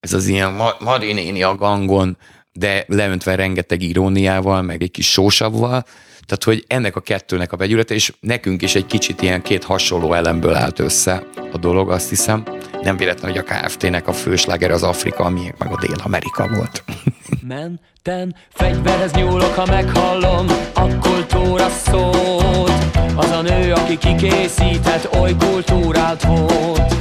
ez 0.00 0.12
az 0.12 0.26
ilyen 0.26 0.60
Marinéni 0.78 1.42
a 1.42 1.54
gangon, 1.54 2.18
de 2.52 2.84
leöntve 2.86 3.34
rengeteg 3.34 3.82
iróniával, 3.82 4.62
meg 4.62 4.82
egy 4.82 4.90
kis 4.90 5.10
sósavval, 5.10 5.84
tehát, 6.26 6.44
hogy 6.44 6.64
ennek 6.66 6.96
a 6.96 7.00
kettőnek 7.00 7.52
a 7.52 7.56
vegyülete, 7.56 7.94
és 7.94 8.12
nekünk 8.20 8.62
is 8.62 8.74
egy 8.74 8.86
kicsit 8.86 9.22
ilyen 9.22 9.42
két 9.42 9.64
hasonló 9.64 10.12
elemből 10.12 10.54
állt 10.54 10.78
össze 10.78 11.22
a 11.52 11.58
dolog, 11.58 11.90
azt 11.90 12.08
hiszem. 12.08 12.44
Nem 12.82 12.96
véletlen, 12.96 13.30
hogy 13.30 13.44
a 13.46 13.54
KFT-nek 13.54 14.08
a 14.08 14.12
fősláger 14.12 14.70
az 14.70 14.82
Afrika, 14.82 15.24
ami 15.24 15.52
meg 15.58 15.72
a 15.72 15.78
Dél-Amerika 15.80 16.48
volt. 16.48 16.84
Menten 17.48 18.36
fegyverhez 18.52 19.12
nyúlok, 19.12 19.54
ha 19.54 19.66
meghallom 19.66 20.46
a 20.74 20.98
kultúra 20.98 21.68
szót. 21.68 22.72
Az 23.14 23.30
a 23.30 23.42
nő, 23.42 23.72
aki 23.72 23.98
kikészített 23.98 25.14
oly 25.20 25.34
kultúrát 25.38 26.22
volt. 26.22 26.94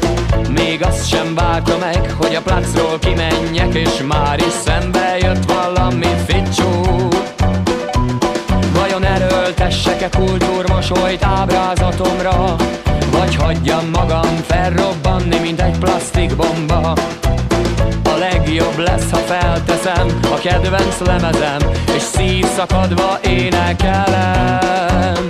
Még 0.49 0.83
azt 0.83 1.07
sem 1.09 1.35
várta 1.35 1.77
meg, 1.77 2.11
hogy 2.11 2.35
a 2.35 2.41
placról 2.41 2.99
kimenjek, 2.99 3.73
és 3.73 4.01
már 4.07 4.39
is 4.39 4.53
szembe 4.65 5.17
jött 5.17 5.45
valami 5.45 5.90
erőltessek-e 10.01 10.09
kultúrmosolyt 10.09 11.23
ábrázatomra. 11.23 12.55
Vagy 13.11 13.35
hagyjam 13.35 13.89
magam 13.89 14.35
felrobbanni, 14.47 15.39
mint 15.39 15.61
egy 15.61 15.77
plastikbomba 15.77 16.93
A 18.03 18.17
legjobb 18.19 18.77
lesz, 18.77 19.11
ha 19.11 19.17
felteszem 19.17 20.07
a 20.23 20.39
kedvenc 20.41 20.99
lemezem 20.99 21.59
És 21.95 22.01
szívszakadva 22.01 23.19
énekelem. 23.23 25.25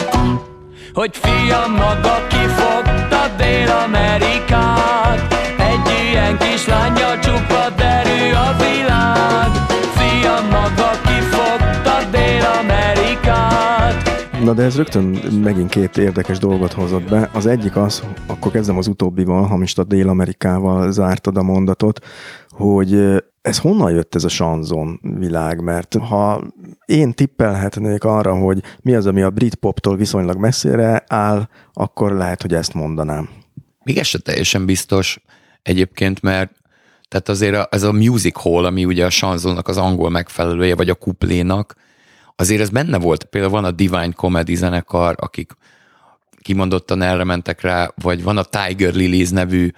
Hogy 0.93 1.11
fiam 1.21 1.71
maga 1.71 2.27
kifogta 2.27 3.27
Dél-Amerikát. 3.37 5.35
Egy 5.57 6.09
ilyen 6.11 6.37
kislányjal 6.37 7.19
csupa 7.19 7.69
derű 7.75 8.31
a 8.31 8.55
világ. 8.57 9.49
Fiam 9.95 10.45
maga 10.45 10.91
kifogta 11.05 11.70
Na 14.43 14.53
de 14.53 14.63
ez 14.63 14.75
rögtön 14.75 15.03
megint 15.43 15.69
két 15.69 15.97
érdekes 15.97 16.37
dolgot 16.37 16.73
hozott 16.73 17.09
be. 17.09 17.29
Az 17.33 17.45
egyik 17.45 17.75
az, 17.75 18.03
akkor 18.27 18.51
kezdem 18.51 18.77
az 18.77 18.87
utóbbival, 18.87 19.65
a 19.75 19.83
Dél-Amerikával 19.83 20.91
zártad 20.91 21.37
a 21.37 21.43
mondatot, 21.43 22.05
hogy 22.49 23.21
ez 23.41 23.57
honnan 23.57 23.91
jött 23.91 24.15
ez 24.15 24.23
a 24.23 24.29
sanzon 24.29 24.99
világ? 25.01 25.63
Mert 25.63 25.95
ha 25.95 26.41
én 26.85 27.13
tippelhetnék 27.13 28.03
arra, 28.03 28.35
hogy 28.35 28.63
mi 28.81 28.95
az, 28.95 29.05
ami 29.05 29.21
a 29.21 29.29
brit 29.29 29.55
poptól 29.55 29.95
viszonylag 29.95 30.37
messzire 30.37 31.03
áll, 31.07 31.47
akkor 31.73 32.11
lehet, 32.11 32.41
hogy 32.41 32.53
ezt 32.53 32.73
mondanám. 32.73 33.29
Még 33.83 33.97
ez 33.97 34.07
se 34.07 34.19
teljesen 34.19 34.65
biztos 34.65 35.23
egyébként, 35.61 36.21
mert 36.21 36.51
tehát 37.07 37.29
azért 37.29 37.73
ez 37.73 37.83
a 37.83 37.91
music 37.91 38.41
hall, 38.41 38.65
ami 38.65 38.85
ugye 38.85 39.05
a 39.05 39.09
sanzonnak 39.09 39.67
az 39.67 39.77
angol 39.77 40.09
megfelelője, 40.09 40.75
vagy 40.75 40.89
a 40.89 40.95
kuplénak, 40.95 41.75
azért 42.35 42.61
ez 42.61 42.69
benne 42.69 42.97
volt. 42.97 43.23
Például 43.23 43.53
van 43.53 43.65
a 43.65 43.71
Divine 43.71 44.11
Comedy 44.11 44.55
zenekar, 44.55 45.15
akik 45.19 45.51
kimondottan 46.41 47.01
erre 47.01 47.23
mentek 47.23 47.61
rá, 47.61 47.93
vagy 48.01 48.23
van 48.23 48.37
a 48.37 48.43
Tiger 48.43 48.93
Lilies 48.93 49.29
nevű, 49.29 49.69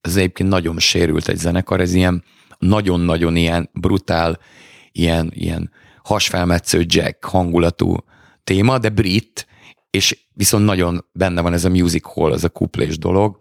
ez 0.00 0.16
egyébként 0.16 0.48
nagyon 0.48 0.78
sérült 0.78 1.28
egy 1.28 1.36
zenekar, 1.36 1.80
ez 1.80 1.94
ilyen 1.94 2.24
nagyon-nagyon 2.58 3.36
ilyen 3.36 3.70
brutál, 3.72 4.38
ilyen, 4.92 5.30
ilyen 5.34 5.70
hasfelmetsző 6.02 6.84
jack 6.86 7.24
hangulatú 7.24 7.96
téma, 8.44 8.78
de 8.78 8.88
brit, 8.88 9.46
és 9.90 10.18
viszont 10.34 10.64
nagyon 10.64 11.04
benne 11.12 11.40
van 11.40 11.52
ez 11.52 11.64
a 11.64 11.68
music 11.68 12.06
hall, 12.06 12.32
ez 12.32 12.44
a 12.44 12.48
kuplés 12.48 12.98
dolog. 12.98 13.38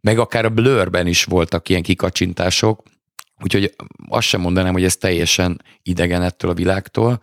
meg 0.00 0.18
akár 0.18 0.44
a 0.44 0.50
Blurben 0.50 1.06
is 1.06 1.24
voltak 1.24 1.68
ilyen 1.68 1.82
kikacsintások, 1.82 2.82
úgyhogy 3.42 3.74
azt 4.08 4.26
sem 4.26 4.40
mondanám, 4.40 4.72
hogy 4.72 4.84
ez 4.84 4.96
teljesen 4.96 5.62
idegen 5.82 6.22
ettől 6.22 6.50
a 6.50 6.54
világtól, 6.54 7.20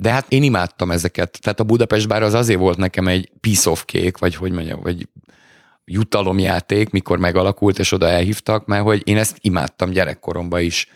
de 0.00 0.10
hát 0.10 0.26
én 0.28 0.42
imádtam 0.42 0.90
ezeket. 0.90 1.38
Tehát 1.40 1.60
a 1.60 1.64
Budapest 1.64 2.08
bár 2.08 2.22
az 2.22 2.34
azért 2.34 2.58
volt 2.58 2.76
nekem 2.76 3.08
egy 3.08 3.30
piece 3.40 3.70
of 3.70 3.84
cake, 3.84 4.18
vagy 4.18 4.34
hogy 4.34 4.52
mondjam, 4.52 4.80
vagy 4.80 5.08
jutalomjáték, 5.84 6.90
mikor 6.90 7.18
megalakult, 7.18 7.78
és 7.78 7.92
oda 7.92 8.08
elhívtak, 8.08 8.66
mert 8.66 8.82
hogy 8.82 9.02
én 9.04 9.16
ezt 9.16 9.36
imádtam 9.40 9.90
gyerekkoromban 9.90 10.60
is. 10.60 10.88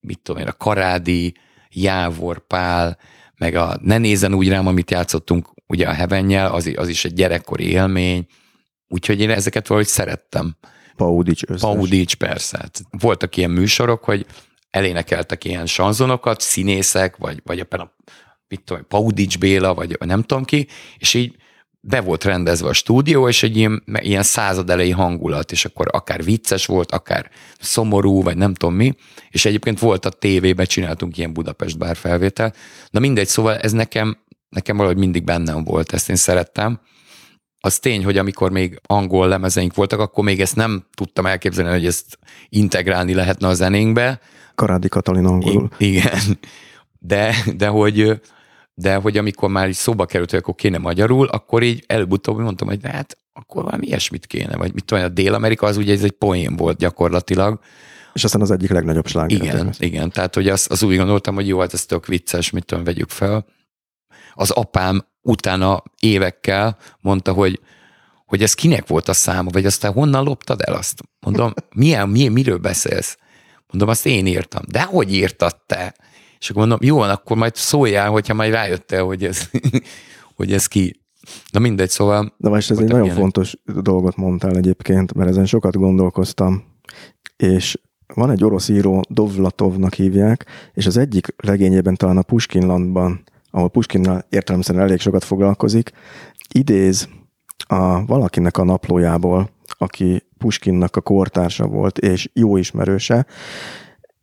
Mit 0.00 0.20
tudom 0.22 0.40
én, 0.40 0.48
a 0.48 0.52
Karádi, 0.52 1.34
Jávor, 1.68 2.46
Pál, 2.46 2.98
meg 3.36 3.54
a 3.54 3.78
Ne 3.82 3.98
nézen 3.98 4.34
úgy 4.34 4.48
rám, 4.48 4.66
amit 4.66 4.90
játszottunk 4.90 5.48
ugye 5.66 5.88
a 5.88 5.92
Hevennyel, 5.92 6.52
az, 6.52 6.72
az 6.76 6.88
is 6.88 7.04
egy 7.04 7.14
gyerekkori 7.14 7.70
élmény, 7.70 8.26
úgyhogy 8.88 9.20
én 9.20 9.30
ezeket 9.30 9.66
valahogy 9.66 9.88
szerettem. 9.88 10.56
Paudics 10.96 11.42
összes. 11.46 11.60
Paudics, 11.60 12.16
persze. 12.16 12.58
Hát 12.58 12.80
voltak 12.90 13.36
ilyen 13.36 13.50
műsorok, 13.50 14.04
hogy 14.04 14.26
elénekeltek 14.70 15.44
ilyen 15.44 15.66
sanzonokat, 15.66 16.40
színészek, 16.40 17.16
vagy, 17.16 17.40
vagy 17.44 17.58
éppen 17.58 17.80
a 17.80 17.92
mit 18.52 18.62
tudom, 18.64 18.86
Paudics 18.88 19.38
Béla, 19.38 19.74
vagy 19.74 19.96
nem 19.98 20.22
tudom 20.22 20.44
ki, 20.44 20.66
és 20.98 21.14
így 21.14 21.36
be 21.80 22.00
volt 22.00 22.24
rendezve 22.24 22.68
a 22.68 22.72
stúdió, 22.72 23.28
és 23.28 23.42
egy 23.42 23.56
ilyen, 23.56 23.82
ilyen 23.86 24.22
század 24.22 24.70
elejé 24.70 24.90
hangulat, 24.90 25.52
és 25.52 25.64
akkor 25.64 25.86
akár 25.90 26.24
vicces 26.24 26.66
volt, 26.66 26.92
akár 26.92 27.30
szomorú, 27.60 28.22
vagy 28.22 28.36
nem 28.36 28.54
tudom 28.54 28.74
mi, 28.74 28.94
és 29.30 29.44
egyébként 29.44 29.78
volt 29.78 30.04
a 30.04 30.10
tévében, 30.10 30.66
csináltunk 30.66 31.18
ilyen 31.18 31.32
Budapest 31.32 31.78
bár 31.78 31.96
felvétel. 31.96 32.54
Na 32.90 33.00
mindegy, 33.00 33.26
szóval 33.26 33.56
ez 33.56 33.72
nekem, 33.72 34.18
nekem 34.48 34.76
valahogy 34.76 34.98
mindig 34.98 35.24
bennem 35.24 35.64
volt, 35.64 35.92
ezt 35.92 36.08
én 36.08 36.16
szerettem. 36.16 36.80
Az 37.60 37.78
tény, 37.78 38.04
hogy 38.04 38.18
amikor 38.18 38.50
még 38.50 38.80
angol 38.86 39.28
lemezeink 39.28 39.74
voltak, 39.74 40.00
akkor 40.00 40.24
még 40.24 40.40
ezt 40.40 40.56
nem 40.56 40.86
tudtam 40.94 41.26
elképzelni, 41.26 41.70
hogy 41.70 41.86
ezt 41.86 42.18
integrálni 42.48 43.14
lehetne 43.14 43.48
a 43.48 43.54
zenénkbe. 43.54 44.20
Karádi 44.54 44.88
Katalin 44.88 45.26
angolul. 45.26 45.70
I- 45.78 45.86
igen, 45.86 46.38
de, 46.98 47.34
de 47.56 47.66
hogy 47.66 48.20
de 48.74 48.94
hogy 48.94 49.16
amikor 49.16 49.48
már 49.48 49.68
így 49.68 49.74
szóba 49.74 50.06
került, 50.06 50.30
hogy 50.30 50.38
akkor 50.38 50.54
kéne 50.54 50.78
magyarul, 50.78 51.26
akkor 51.26 51.62
így 51.62 51.84
előbb-utóbb 51.86 52.38
mondtam, 52.38 52.68
hogy 52.68 52.80
hát 52.82 53.16
akkor 53.32 53.64
valami 53.64 53.86
ilyesmit 53.86 54.26
kéne, 54.26 54.56
vagy 54.56 54.74
mit 54.74 54.84
tudom, 54.84 55.04
a 55.04 55.08
Dél-Amerika 55.08 55.66
az 55.66 55.76
ugye 55.76 55.92
ez 55.92 56.04
egy 56.04 56.12
poén 56.12 56.56
volt 56.56 56.78
gyakorlatilag. 56.78 57.60
És 58.12 58.24
aztán 58.24 58.40
az 58.40 58.50
egyik 58.50 58.70
legnagyobb 58.70 59.06
sláger. 59.06 59.42
Igen, 59.42 59.72
igen, 59.78 60.10
tehát 60.10 60.34
hogy 60.34 60.48
az, 60.48 60.66
az 60.70 60.82
úgy 60.82 60.96
gondoltam, 60.96 61.34
hogy 61.34 61.48
jó, 61.48 61.60
hát 61.60 61.72
ez 61.72 61.86
tök 61.86 62.06
vicces, 62.06 62.50
mit 62.50 62.64
tudom, 62.64 62.84
vegyük 62.84 63.10
fel. 63.10 63.46
Az 64.34 64.50
apám 64.50 65.06
utána 65.22 65.82
évekkel 66.00 66.76
mondta, 67.00 67.32
hogy 67.32 67.60
hogy 68.26 68.42
ez 68.42 68.54
kinek 68.54 68.86
volt 68.86 69.08
a 69.08 69.12
száma, 69.12 69.50
vagy 69.50 69.66
aztán 69.66 69.92
honnan 69.92 70.24
loptad 70.24 70.60
el 70.60 70.74
azt? 70.74 71.00
Mondom, 71.20 71.52
milyen, 71.74 72.08
milyen 72.08 72.32
miről 72.32 72.58
beszélsz? 72.58 73.18
Mondom, 73.66 73.88
azt 73.88 74.06
én 74.06 74.26
írtam. 74.26 74.62
De 74.68 74.82
hogy 74.82 75.14
írtad 75.14 75.56
te? 75.66 75.94
És 76.42 76.50
akkor 76.50 76.66
mondom, 76.66 76.88
jó, 76.88 76.98
akkor 77.00 77.36
majd 77.36 77.54
szóljál, 77.54 78.10
hogyha 78.10 78.34
majd 78.34 78.52
rájöttél, 78.52 79.04
hogy 79.04 79.24
ez, 79.24 79.50
hogy 80.36 80.52
ez 80.52 80.66
ki. 80.66 81.00
Na 81.52 81.58
mindegy, 81.58 81.90
szóval... 81.90 82.34
De 82.36 82.48
most 82.48 82.70
ez 82.70 82.78
egy 82.78 82.84
nagyon 82.84 83.02
ilyenek. 83.04 83.20
fontos 83.20 83.56
dolgot 83.64 84.16
mondtál 84.16 84.56
egyébként, 84.56 85.14
mert 85.14 85.28
ezen 85.28 85.46
sokat 85.46 85.76
gondolkoztam, 85.76 86.64
és 87.36 87.78
van 88.14 88.30
egy 88.30 88.44
orosz 88.44 88.68
író, 88.68 89.02
Dovlatovnak 89.08 89.94
hívják, 89.94 90.46
és 90.74 90.86
az 90.86 90.96
egyik 90.96 91.34
regényében 91.36 91.94
talán 91.94 92.16
a 92.16 92.22
Puskinlandban, 92.22 93.22
ahol 93.50 93.70
Puskinnal 93.70 94.24
értelemszerűen 94.28 94.84
elég 94.84 95.00
sokat 95.00 95.24
foglalkozik, 95.24 95.90
idéz 96.52 97.08
a 97.66 98.04
valakinek 98.04 98.56
a 98.58 98.64
naplójából, 98.64 99.50
aki 99.78 100.22
Puskinnak 100.38 100.96
a 100.96 101.00
kortársa 101.00 101.66
volt, 101.66 101.98
és 101.98 102.30
jó 102.32 102.56
ismerőse, 102.56 103.26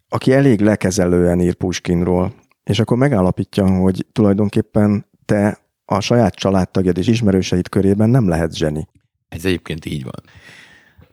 aki 0.10 0.34
elég 0.34 0.60
lekezelően 0.62 1.42
ír 1.42 1.54
Puskinról, 1.54 2.34
és 2.64 2.80
akkor 2.80 2.98
megállapítja, 2.98 3.68
hogy 3.68 4.06
tulajdonképpen 4.12 5.06
te 5.26 5.60
a 5.86 6.00
saját 6.00 6.36
családtagjad 6.36 6.98
és 6.98 7.08
ismerőseid 7.08 7.70
körében 7.70 8.10
nem 8.10 8.28
lehet 8.28 8.56
zseni. 8.56 8.88
Ez 9.30 9.46
egyébként 9.46 9.86
így 9.86 10.04
van. 10.04 10.24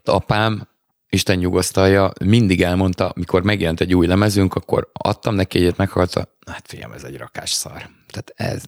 Apám, 0.03 0.67
Isten 1.09 1.37
nyugosztalja, 1.37 2.11
mindig 2.25 2.61
elmondta, 2.61 3.13
mikor 3.15 3.43
megjelent 3.43 3.81
egy 3.81 3.95
új 3.95 4.07
lemezünk, 4.07 4.55
akkor 4.55 4.89
adtam 4.93 5.35
neki 5.35 5.57
egyet, 5.57 5.77
meghallta, 5.77 6.37
hát 6.51 6.67
fiam, 6.67 6.91
ez 6.91 7.03
egy 7.03 7.17
rakás 7.17 7.51
szar. 7.51 7.89
Tehát 8.07 8.33
ez, 8.35 8.63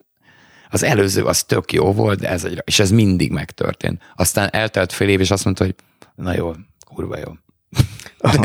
az 0.69 0.83
előző 0.83 1.23
az 1.23 1.43
tök 1.43 1.71
jó 1.73 1.93
volt, 1.93 2.19
de 2.19 2.29
ez 2.29 2.43
egy, 2.45 2.61
és 2.65 2.79
ez 2.79 2.91
mindig 2.91 3.31
megtörtént. 3.31 4.01
Aztán 4.15 4.49
eltelt 4.51 4.91
fél 4.91 5.09
év, 5.09 5.19
és 5.19 5.31
azt 5.31 5.43
mondta, 5.43 5.63
hogy 5.63 5.75
na 6.15 6.35
jó, 6.35 6.51
kurva 6.93 7.17
jó. 7.17 7.31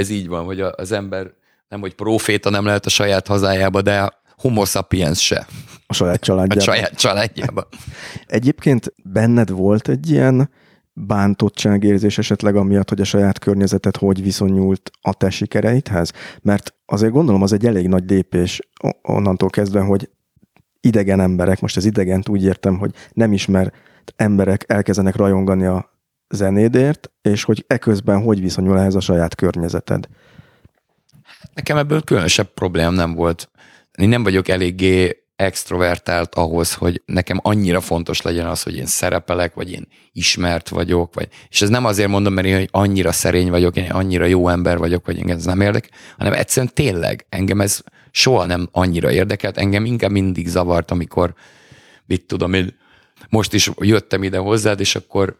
ez 0.00 0.10
így 0.10 0.28
van, 0.28 0.44
hogy 0.44 0.60
az 0.60 0.92
ember 0.92 1.32
nem, 1.68 1.80
hogy 1.80 1.94
proféta 1.94 2.50
nem 2.50 2.64
lehet 2.64 2.86
a 2.86 2.90
saját 2.90 3.26
hazájába, 3.26 3.82
de 3.82 4.10
homo 4.36 4.64
sapiens 4.64 5.24
se. 5.24 5.46
A 5.86 5.94
saját 5.94 6.20
családjában. 6.20 6.58
A 6.58 6.72
saját 6.72 6.94
családjában. 6.98 7.66
Egyébként 8.26 8.94
benned 9.04 9.50
volt 9.50 9.88
egy 9.88 10.10
ilyen 10.10 10.50
bántottságérzés 10.92 12.18
esetleg 12.18 12.56
amiatt, 12.56 12.88
hogy 12.88 13.00
a 13.00 13.04
saját 13.04 13.38
környezetet 13.38 13.96
hogy 13.96 14.22
viszonyult 14.22 14.90
a 15.00 15.14
te 15.14 15.30
sikereidhez? 15.30 16.12
Mert 16.42 16.74
azért 16.86 17.12
gondolom 17.12 17.42
az 17.42 17.52
egy 17.52 17.66
elég 17.66 17.88
nagy 17.88 18.10
lépés 18.10 18.60
onnantól 19.02 19.50
kezdve, 19.50 19.80
hogy 19.80 20.10
idegen 20.80 21.20
emberek, 21.20 21.60
most 21.60 21.76
az 21.76 21.84
idegent 21.84 22.28
úgy 22.28 22.44
értem, 22.44 22.78
hogy 22.78 22.94
nem 23.12 23.32
ismer 23.32 23.72
emberek 24.16 24.64
elkezdenek 24.66 25.16
rajongani 25.16 25.64
a 25.64 25.99
zenédért, 26.30 27.10
és 27.22 27.44
hogy 27.44 27.64
eközben 27.66 28.22
hogy 28.22 28.40
viszonyul 28.40 28.78
ehhez 28.78 28.94
a 28.94 29.00
saját 29.00 29.34
környezeted? 29.34 30.08
Nekem 31.54 31.76
ebből 31.76 32.02
különösebb 32.02 32.54
problém 32.54 32.92
nem 32.92 33.14
volt. 33.14 33.50
Én 33.98 34.08
nem 34.08 34.22
vagyok 34.22 34.48
eléggé 34.48 35.20
extrovertált 35.40 36.34
ahhoz, 36.34 36.74
hogy 36.74 37.02
nekem 37.06 37.38
annyira 37.42 37.80
fontos 37.80 38.22
legyen 38.22 38.46
az, 38.46 38.62
hogy 38.62 38.76
én 38.76 38.86
szerepelek, 38.86 39.54
vagy 39.54 39.72
én 39.72 39.86
ismert 40.12 40.68
vagyok, 40.68 41.14
vagy, 41.14 41.28
és 41.48 41.62
ez 41.62 41.68
nem 41.68 41.84
azért 41.84 42.08
mondom, 42.08 42.32
mert 42.32 42.46
én 42.46 42.66
annyira 42.70 43.12
szerény 43.12 43.50
vagyok, 43.50 43.76
én 43.76 43.90
annyira 43.90 44.24
jó 44.24 44.48
ember 44.48 44.78
vagyok, 44.78 45.06
vagy 45.06 45.18
engem 45.18 45.36
ez 45.36 45.44
nem 45.44 45.60
érdekel, 45.60 45.90
hanem 46.18 46.32
egyszerűen 46.32 46.74
tényleg 46.74 47.26
engem 47.28 47.60
ez 47.60 47.80
soha 48.10 48.46
nem 48.46 48.68
annyira 48.72 49.12
érdekelt, 49.12 49.58
engem 49.58 49.84
inkább 49.84 50.10
mindig 50.10 50.48
zavart, 50.48 50.90
amikor 50.90 51.34
mit 52.06 52.26
tudom 52.26 52.52
én, 52.52 52.76
most 53.28 53.52
is 53.52 53.70
jöttem 53.78 54.22
ide 54.22 54.38
hozzád, 54.38 54.80
és 54.80 54.94
akkor 54.94 55.36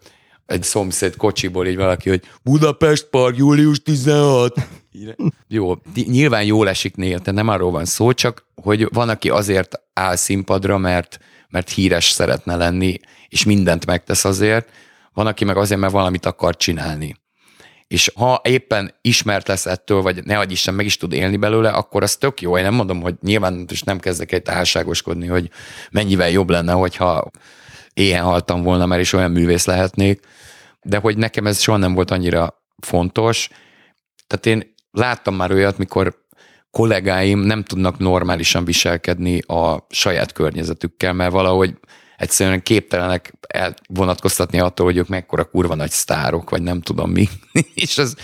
egy 0.47 0.62
szomszéd 0.62 1.16
kocsiból 1.16 1.66
így 1.66 1.76
valaki, 1.76 2.09
hogy 2.09 2.22
Budapest 2.43 3.05
Park, 3.05 3.36
július 3.36 3.82
16. 3.82 4.68
Jó, 5.49 5.74
nyilván 5.95 6.45
jól 6.45 6.68
esik 6.68 6.97
néha, 6.97 7.18
tehát 7.18 7.34
nem 7.34 7.49
arról 7.49 7.70
van 7.70 7.84
szó, 7.84 8.12
csak 8.12 8.47
hogy 8.55 8.88
van, 8.93 9.09
aki 9.09 9.30
azért 9.30 9.80
áll 9.93 10.16
színpadra, 10.16 10.78
mert, 10.78 11.18
mert 11.49 11.70
híres 11.70 12.11
szeretne 12.11 12.57
lenni, 12.57 12.99
és 13.28 13.45
mindent 13.45 13.86
megtesz 13.86 14.24
azért, 14.24 14.68
van, 15.12 15.26
aki 15.26 15.45
meg 15.45 15.57
azért, 15.57 15.80
mert 15.80 15.93
valamit 15.93 16.26
akar 16.26 16.57
csinálni. 16.57 17.16
És 17.86 18.12
ha 18.14 18.41
éppen 18.45 18.95
ismert 19.01 19.49
lesz 19.49 19.66
ettől, 19.66 20.03
vagy 20.03 20.24
ne 20.24 20.38
adj 20.38 20.53
Isten, 20.53 20.74
meg 20.74 20.86
is 20.86 20.97
tud 20.97 21.12
élni 21.12 21.36
belőle, 21.36 21.70
akkor 21.70 22.03
az 22.03 22.16
tök 22.16 22.41
jó. 22.41 22.57
Én 22.57 22.62
nem 22.62 22.74
mondom, 22.74 23.01
hogy 23.01 23.14
nyilván 23.22 23.66
és 23.70 23.82
nem 23.82 23.99
kezdek 23.99 24.32
egy 24.32 24.49
álságoskodni, 24.49 25.26
hogy 25.26 25.51
mennyivel 25.91 26.30
jobb 26.30 26.51
lenne, 26.51 26.72
hogyha 26.72 27.30
éhen 28.01 28.24
haltam 28.24 28.62
volna, 28.62 28.86
mert 28.86 29.01
is 29.01 29.12
olyan 29.12 29.30
művész 29.30 29.66
lehetnék, 29.66 30.20
de 30.82 30.98
hogy 30.98 31.16
nekem 31.16 31.46
ez 31.46 31.61
soha 31.61 31.78
nem 31.78 31.94
volt 31.94 32.11
annyira 32.11 32.62
fontos. 32.86 33.48
Tehát 34.26 34.46
én 34.46 34.74
láttam 34.90 35.34
már 35.34 35.53
olyat, 35.53 35.78
mikor 35.78 36.18
kollégáim 36.70 37.38
nem 37.38 37.62
tudnak 37.62 37.98
normálisan 37.98 38.64
viselkedni 38.64 39.40
a 39.40 39.86
saját 39.88 40.32
környezetükkel, 40.32 41.12
mert 41.12 41.32
valahogy 41.32 41.74
egyszerűen 42.16 42.62
képtelenek 42.62 43.32
elvonatkoztatni 43.48 44.61
attól, 44.61 44.86
hogy 44.86 44.96
ők 44.96 45.09
mekkora 45.09 45.44
kurva 45.44 45.74
nagy 45.74 45.90
sztárok, 45.90 46.51
vagy 46.51 46.62
nem 46.62 46.80
tudom 46.80 47.11
mi. 47.11 47.28
és 47.74 47.98
ez, 47.98 48.14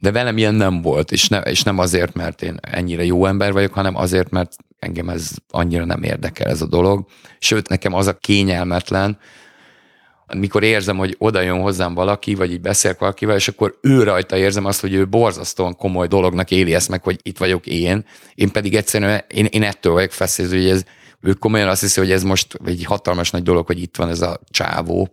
de 0.00 0.10
velem 0.10 0.38
ilyen 0.38 0.54
nem 0.54 0.82
volt, 0.82 1.12
és, 1.12 1.28
ne, 1.28 1.40
és 1.40 1.62
nem 1.62 1.78
azért, 1.78 2.14
mert 2.14 2.42
én 2.42 2.56
ennyire 2.60 3.04
jó 3.04 3.26
ember 3.26 3.52
vagyok, 3.52 3.72
hanem 3.72 3.96
azért, 3.96 4.30
mert 4.30 4.56
engem 4.78 5.08
ez 5.08 5.30
annyira 5.50 5.84
nem 5.84 6.02
érdekel 6.02 6.50
ez 6.50 6.62
a 6.62 6.66
dolog. 6.66 7.06
Sőt, 7.38 7.68
nekem 7.68 7.92
az 7.92 8.06
a 8.06 8.18
kényelmetlen, 8.18 9.18
mikor 10.34 10.62
érzem, 10.62 10.96
hogy 10.96 11.14
oda 11.18 11.40
jön 11.40 11.60
hozzám 11.60 11.94
valaki, 11.94 12.34
vagy 12.34 12.52
így 12.52 12.60
beszélek 12.60 12.98
valakivel, 12.98 13.36
és 13.36 13.48
akkor 13.48 13.78
ő 13.80 14.02
rajta 14.02 14.36
érzem 14.36 14.64
azt, 14.64 14.80
hogy 14.80 14.94
ő 14.94 15.08
borzasztóan 15.08 15.76
komoly 15.76 16.06
dolognak 16.06 16.50
éli 16.50 16.74
ezt 16.74 16.88
meg, 16.88 17.02
hogy 17.02 17.18
itt 17.22 17.38
vagyok 17.38 17.66
én, 17.66 18.04
én 18.34 18.50
pedig 18.50 18.74
egyszerűen, 18.74 19.24
én, 19.28 19.44
én 19.44 19.62
ettől 19.62 19.92
vagyok 19.92 20.10
feszélyező, 20.10 20.56
hogy 20.56 20.68
ez, 20.68 20.84
ő 21.20 21.32
komolyan 21.32 21.68
azt 21.68 21.80
hiszi, 21.80 22.00
hogy 22.00 22.10
ez 22.10 22.22
most 22.22 22.58
egy 22.64 22.84
hatalmas 22.84 23.30
nagy 23.30 23.42
dolog, 23.42 23.66
hogy 23.66 23.82
itt 23.82 23.96
van 23.96 24.08
ez 24.08 24.20
a 24.20 24.40
csávó, 24.50 25.08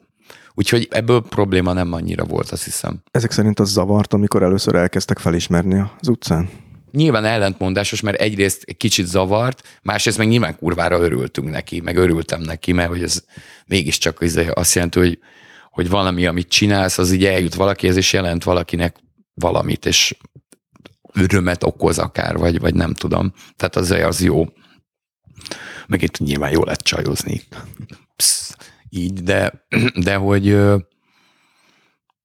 Úgyhogy 0.55 0.87
ebből 0.91 1.21
probléma 1.21 1.73
nem 1.73 1.93
annyira 1.93 2.23
volt, 2.23 2.49
azt 2.49 2.63
hiszem. 2.63 3.03
Ezek 3.11 3.31
szerint 3.31 3.59
az 3.59 3.69
zavart, 3.69 4.13
amikor 4.13 4.43
először 4.43 4.75
elkezdtek 4.75 5.19
felismerni 5.19 5.83
az 5.99 6.07
utcán? 6.07 6.49
Nyilván 6.91 7.25
ellentmondásos, 7.25 8.01
mert 8.01 8.19
egyrészt 8.19 8.63
egy 8.65 8.77
kicsit 8.77 9.05
zavart, 9.05 9.79
másrészt 9.81 10.17
meg 10.17 10.27
nyilván 10.27 10.57
kurvára 10.57 10.99
örültünk 10.99 11.49
neki, 11.49 11.79
meg 11.79 11.97
örültem 11.97 12.41
neki, 12.41 12.71
mert 12.71 12.89
hogy 12.89 13.03
ez 13.03 13.23
mégiscsak 13.65 14.17
izé 14.21 14.47
azt 14.47 14.73
jelenti, 14.75 14.99
hogy 14.99 15.19
hogy 15.73 15.89
valami, 15.89 16.25
amit 16.25 16.49
csinálsz, 16.49 16.97
az 16.97 17.11
így 17.11 17.25
eljut 17.25 17.55
valakihez, 17.55 17.95
és 17.95 18.13
jelent 18.13 18.43
valakinek 18.43 18.95
valamit, 19.33 19.85
és 19.85 20.15
örömet 21.13 21.63
okoz 21.63 21.99
akár, 21.99 22.37
vagy, 22.37 22.59
vagy 22.59 22.75
nem 22.75 22.93
tudom. 22.93 23.33
Tehát 23.55 23.75
az, 23.75 23.91
az 23.91 24.21
jó. 24.21 24.45
Meg 25.87 26.01
itt 26.01 26.17
nyilván 26.17 26.51
jó 26.51 26.63
lett 26.63 26.81
csajozni. 26.81 27.41
Psz, 28.15 28.55
így, 28.95 29.23
de, 29.23 29.65
de 30.05 30.15
hogy 30.15 30.57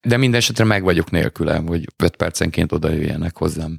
de 0.02 0.16
minden 0.16 0.40
esetre 0.40 0.64
meg 0.64 0.82
vagyok 0.82 1.10
nélküle, 1.10 1.62
hogy 1.66 1.86
5 1.96 2.16
percenként 2.16 2.72
oda 2.72 2.90
jöjjenek 2.90 3.36
hozzám. 3.36 3.78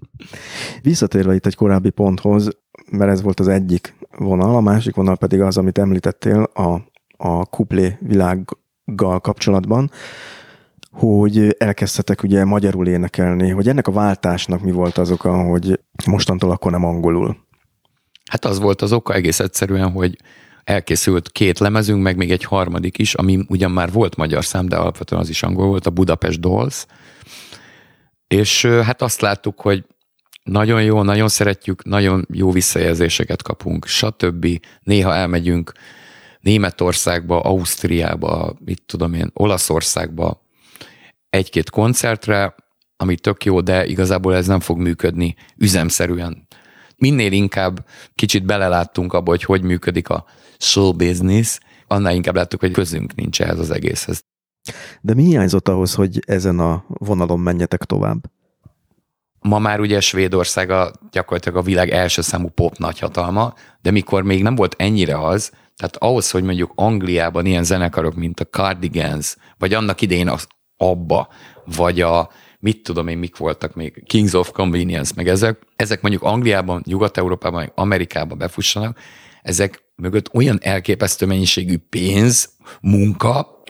Visszatérve 0.82 1.36
itt 1.36 1.46
egy 1.46 1.56
korábbi 1.56 1.90
ponthoz, 1.90 2.50
mert 2.92 3.12
ez 3.12 3.22
volt 3.22 3.40
az 3.40 3.48
egyik 3.48 3.96
vonal, 4.18 4.56
a 4.56 4.62
másik 4.62 4.96
vonal 4.96 5.18
pedig 5.18 5.42
az, 5.42 5.58
amit 5.58 5.78
említettél 5.78 6.42
a, 6.42 6.82
a 7.18 7.46
kuplé 7.46 7.98
világgal 8.00 9.20
kapcsolatban, 9.20 9.92
hogy 10.92 11.56
elkezdtetek 11.58 12.24
ugye 12.24 12.46
magyarul 12.46 12.88
énekelni, 12.88 13.50
hogy 13.50 13.68
ennek 13.68 13.88
a 13.88 13.92
váltásnak 13.92 14.62
mi 14.62 14.72
volt 14.72 14.98
az 14.98 15.12
oka, 15.12 15.44
hogy 15.44 15.80
mostantól 16.06 16.52
akkor 16.52 16.72
nem 16.72 16.86
angolul? 16.86 17.38
Hát 18.32 18.46
az 18.46 18.60
volt 18.60 18.82
az 18.82 18.92
oka 18.92 19.14
egész 19.14 19.40
egyszerűen, 19.40 19.92
hogy 19.92 20.18
elkészült 20.64 21.32
két 21.32 21.60
lemezünk, 21.60 22.02
meg 22.02 22.18
még 22.18 22.32
egy 22.32 22.44
harmadik 22.44 22.98
is, 22.98 23.14
ami 23.14 23.46
ugyan 23.48 23.72
már 23.72 23.92
volt 23.92 24.16
magyar 24.16 24.46
szám, 24.46 24.68
de 24.68 24.76
alapvetően 24.76 25.22
az 25.22 25.30
is 25.30 25.44
angol 25.44 25.68
volt, 25.68 25.86
a 25.86 25.90
Budapest 25.90 26.40
Dolls. 26.40 26.86
És 28.28 28.66
hát 28.66 29.02
azt 29.02 29.22
láttuk, 29.22 29.62
hogy 29.62 29.86
nagyon 30.44 30.84
jó, 30.84 31.04
nagyon 31.04 31.28
szeretjük, 31.28 31.84
nagyon 31.84 32.26
jó 32.34 32.52
visszajelzéseket 32.52 33.42
kapunk, 33.42 33.86
stb. 33.86 34.48
Néha 34.84 35.16
elmegyünk 35.16 35.72
Németországba, 36.40 37.42
Ausztriába, 37.42 38.56
mit 38.66 38.82
tudom 38.86 39.14
én, 39.14 39.30
Olaszországba 39.34 40.42
egy-két 41.30 41.70
koncertre, 41.70 42.56
ami 42.98 43.16
tök 43.16 43.44
jó, 43.44 43.62
de 43.62 43.86
igazából 43.86 44.36
ez 44.36 44.48
nem 44.48 44.60
fog 44.60 44.78
működni 44.78 45.36
üzemszerűen. 45.58 46.48
Minél 47.00 47.32
inkább 47.32 47.86
kicsit 48.16 48.46
beleláttunk 48.46 49.14
abba, 49.14 49.30
hogy 49.30 49.44
hogy 49.44 49.62
működik 49.62 50.10
a 50.10 50.26
show 50.58 50.94
business, 50.94 51.60
annál 51.88 52.14
inkább 52.14 52.36
láttuk, 52.36 52.60
hogy 52.60 52.72
közünk 52.72 53.16
nincs 53.16 53.42
ehhez 53.42 53.60
az 53.60 53.72
egészhez. 53.72 54.24
De 55.02 55.14
mi 55.14 55.24
hiányzott 55.24 55.68
ahhoz, 55.68 55.94
hogy 55.94 56.20
ezen 56.28 56.60
a 56.60 56.86
vonalon 56.88 57.40
menjetek 57.40 57.84
tovább? 57.84 58.32
Ma 59.42 59.60
már 59.60 59.80
ugye 59.80 60.00
Svédország 60.00 60.70
a, 60.70 60.92
gyakorlatilag 61.12 61.58
a 61.58 61.62
világ 61.62 61.90
első 61.90 62.22
számú 62.22 62.48
pop 62.48 62.78
nagyhatalma, 62.78 63.54
de 63.82 63.92
mikor 63.92 64.24
még 64.24 64.44
nem 64.44 64.56
volt 64.56 64.76
ennyire 64.78 65.26
az, 65.26 65.52
tehát 65.76 65.96
ahhoz, 65.96 66.32
hogy 66.32 66.44
mondjuk 66.44 66.72
Angliában 66.76 67.46
ilyen 67.46 67.64
zenekarok, 67.64 68.16
mint 68.16 68.40
a 68.40 68.46
Cardigans, 68.46 69.36
vagy 69.58 69.74
annak 69.74 70.02
idején 70.02 70.30
az 70.30 70.48
Abba, 70.78 71.28
vagy 71.76 72.02
a 72.02 72.30
mit 72.60 72.84
tudom 72.84 73.08
én, 73.08 73.18
mik 73.18 73.38
voltak 73.38 73.76
még, 73.76 74.04
Kings 74.06 74.34
of 74.34 74.52
Convenience, 74.52 75.14
meg 75.16 75.28
ezek, 75.28 75.60
ezek 75.76 76.02
mondjuk 76.02 76.24
Angliában, 76.24 76.82
Nyugat-Európában, 76.86 77.72
Amerikában 77.76 78.38
befussanak, 78.38 78.98
ezek 79.42 79.84
mögött 79.96 80.34
olyan 80.34 80.58
elképesztő 80.62 81.26
mennyiségű 81.26 81.78
pénz, 81.90 82.50
munka, 82.82 83.64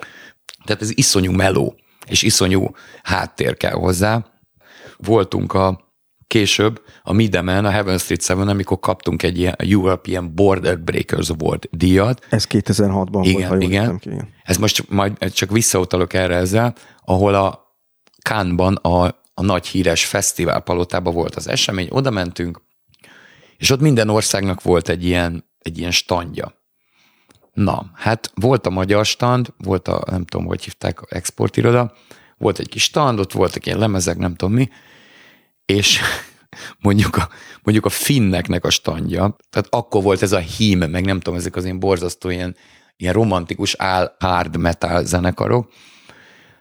tehát 0.65 0.81
ez 0.81 0.97
iszonyú 0.97 1.31
meló, 1.31 1.75
és 2.05 2.21
iszonyú 2.21 2.71
háttér 3.03 3.57
kell 3.57 3.73
hozzá. 3.73 4.25
Voltunk 4.97 5.53
a 5.53 5.87
később 6.27 6.81
a 7.03 7.13
Midemen, 7.13 7.65
a 7.65 7.69
Heaven 7.69 7.97
Street 7.97 8.25
7 8.25 8.37
amikor 8.37 8.79
kaptunk 8.79 9.23
egy 9.23 9.37
ilyen 9.37 9.55
European 9.57 10.35
Border 10.35 10.79
Breakers 10.79 11.29
Award 11.29 11.67
díjat. 11.71 12.25
Ez 12.29 12.47
2006-ban 12.49 13.21
igen, 13.23 13.49
volt, 13.49 13.61
ha 13.61 13.67
igen. 13.67 13.97
Ki, 13.99 14.09
igen. 14.09 14.29
Ez 14.43 14.57
most 14.57 14.89
majd 14.89 15.33
csak 15.33 15.51
visszautalok 15.51 16.13
erre 16.13 16.35
ezzel, 16.35 16.75
ahol 17.05 17.33
a 17.33 17.68
Kánban 18.21 18.75
a, 18.75 19.05
a 19.33 19.41
nagy 19.41 19.67
híres 19.67 20.05
fesztiválpalotában 20.05 21.13
volt 21.13 21.35
az 21.35 21.47
esemény, 21.47 21.87
oda 21.91 22.09
mentünk, 22.09 22.61
és 23.57 23.69
ott 23.69 23.79
minden 23.79 24.09
országnak 24.09 24.61
volt 24.61 24.89
egy 24.89 25.05
ilyen 25.05 25.47
egy 25.59 25.77
ilyen 25.77 25.91
standja. 25.91 26.57
Na, 27.53 27.91
hát 27.93 28.31
volt 28.35 28.65
a 28.65 28.69
magyar 28.69 29.05
stand, 29.05 29.53
volt 29.57 29.87
a, 29.87 30.03
nem 30.09 30.25
tudom, 30.25 30.45
hogy 30.45 30.63
hívták, 30.63 30.99
exportiroda, 31.09 31.93
volt 32.37 32.59
egy 32.59 32.69
kis 32.69 32.83
stand, 32.83 33.19
ott 33.19 33.31
voltak 33.31 33.65
ilyen 33.65 33.77
lemezek, 33.77 34.17
nem 34.17 34.35
tudom 34.35 34.53
mi, 34.53 34.69
és 35.65 35.99
mondjuk 36.79 37.15
a, 37.15 37.29
mondjuk 37.63 37.85
a 37.85 37.89
finneknek 37.89 38.65
a 38.65 38.69
standja, 38.69 39.35
tehát 39.49 39.67
akkor 39.69 40.03
volt 40.03 40.21
ez 40.21 40.31
a 40.31 40.37
hím, 40.37 40.79
meg 40.79 41.05
nem 41.05 41.19
tudom, 41.19 41.39
ezek 41.39 41.55
az 41.55 41.63
ilyen 41.63 41.79
borzasztó 41.79 42.29
ilyen, 42.29 42.55
ilyen 42.97 43.13
romantikus 43.13 43.75
áll 43.77 44.15
hard 44.19 44.57
metal 44.57 45.03
zenekarok, 45.03 45.71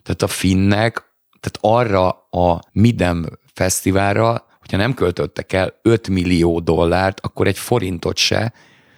tehát 0.03 0.23
a 0.23 0.27
finnek, 0.27 1.08
tehát 1.41 1.59
arra 1.87 2.09
a 2.31 2.61
Midem 2.73 3.27
fesztiválra, 3.55 4.47
hogyha 4.59 4.77
nem 4.77 4.95
költöttek 4.95 5.53
el 5.53 5.75
5 5.83 6.09
millió 6.09 6.61
dollárt, 6.61 7.21
akkor 7.21 7.47
egy 7.47 7.59
forintot 7.59 8.17
se, 8.17 8.53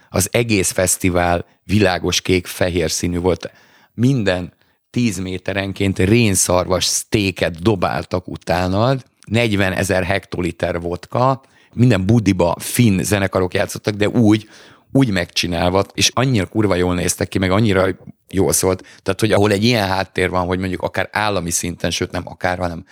az 0.09 0.29
egész 0.31 0.71
fesztivál 0.71 1.45
világos 1.63 2.21
kék-fehér 2.21 2.91
színű 2.91 3.19
volt. 3.19 3.51
Minden 3.93 4.53
tíz 4.89 5.19
méterenként 5.19 5.99
rénszarvas 5.99 6.85
sztéket 6.85 7.61
dobáltak 7.61 8.27
utánad, 8.27 9.03
40 9.25 9.73
ezer 9.73 10.03
hektoliter 10.03 10.81
vodka, 10.81 11.41
minden 11.73 12.05
budiba 12.05 12.55
finn 12.59 13.01
zenekarok 13.01 13.53
játszottak, 13.53 13.93
de 13.93 14.09
úgy, 14.09 14.49
úgy 14.91 15.09
megcsinálva, 15.09 15.85
és 15.93 16.11
annyira 16.13 16.45
kurva 16.45 16.75
jól 16.75 16.95
néztek 16.95 17.27
ki, 17.27 17.37
meg 17.37 17.51
annyira 17.51 17.87
jól 18.29 18.51
szólt. 18.51 18.83
Tehát, 19.03 19.19
hogy 19.19 19.31
ahol 19.31 19.51
egy 19.51 19.63
ilyen 19.63 19.87
háttér 19.87 20.29
van, 20.29 20.45
hogy 20.45 20.59
mondjuk 20.59 20.81
akár 20.81 21.09
állami 21.11 21.51
szinten, 21.51 21.91
sőt 21.91 22.11
nem 22.11 22.23
akár, 22.25 22.57
hanem 22.57 22.85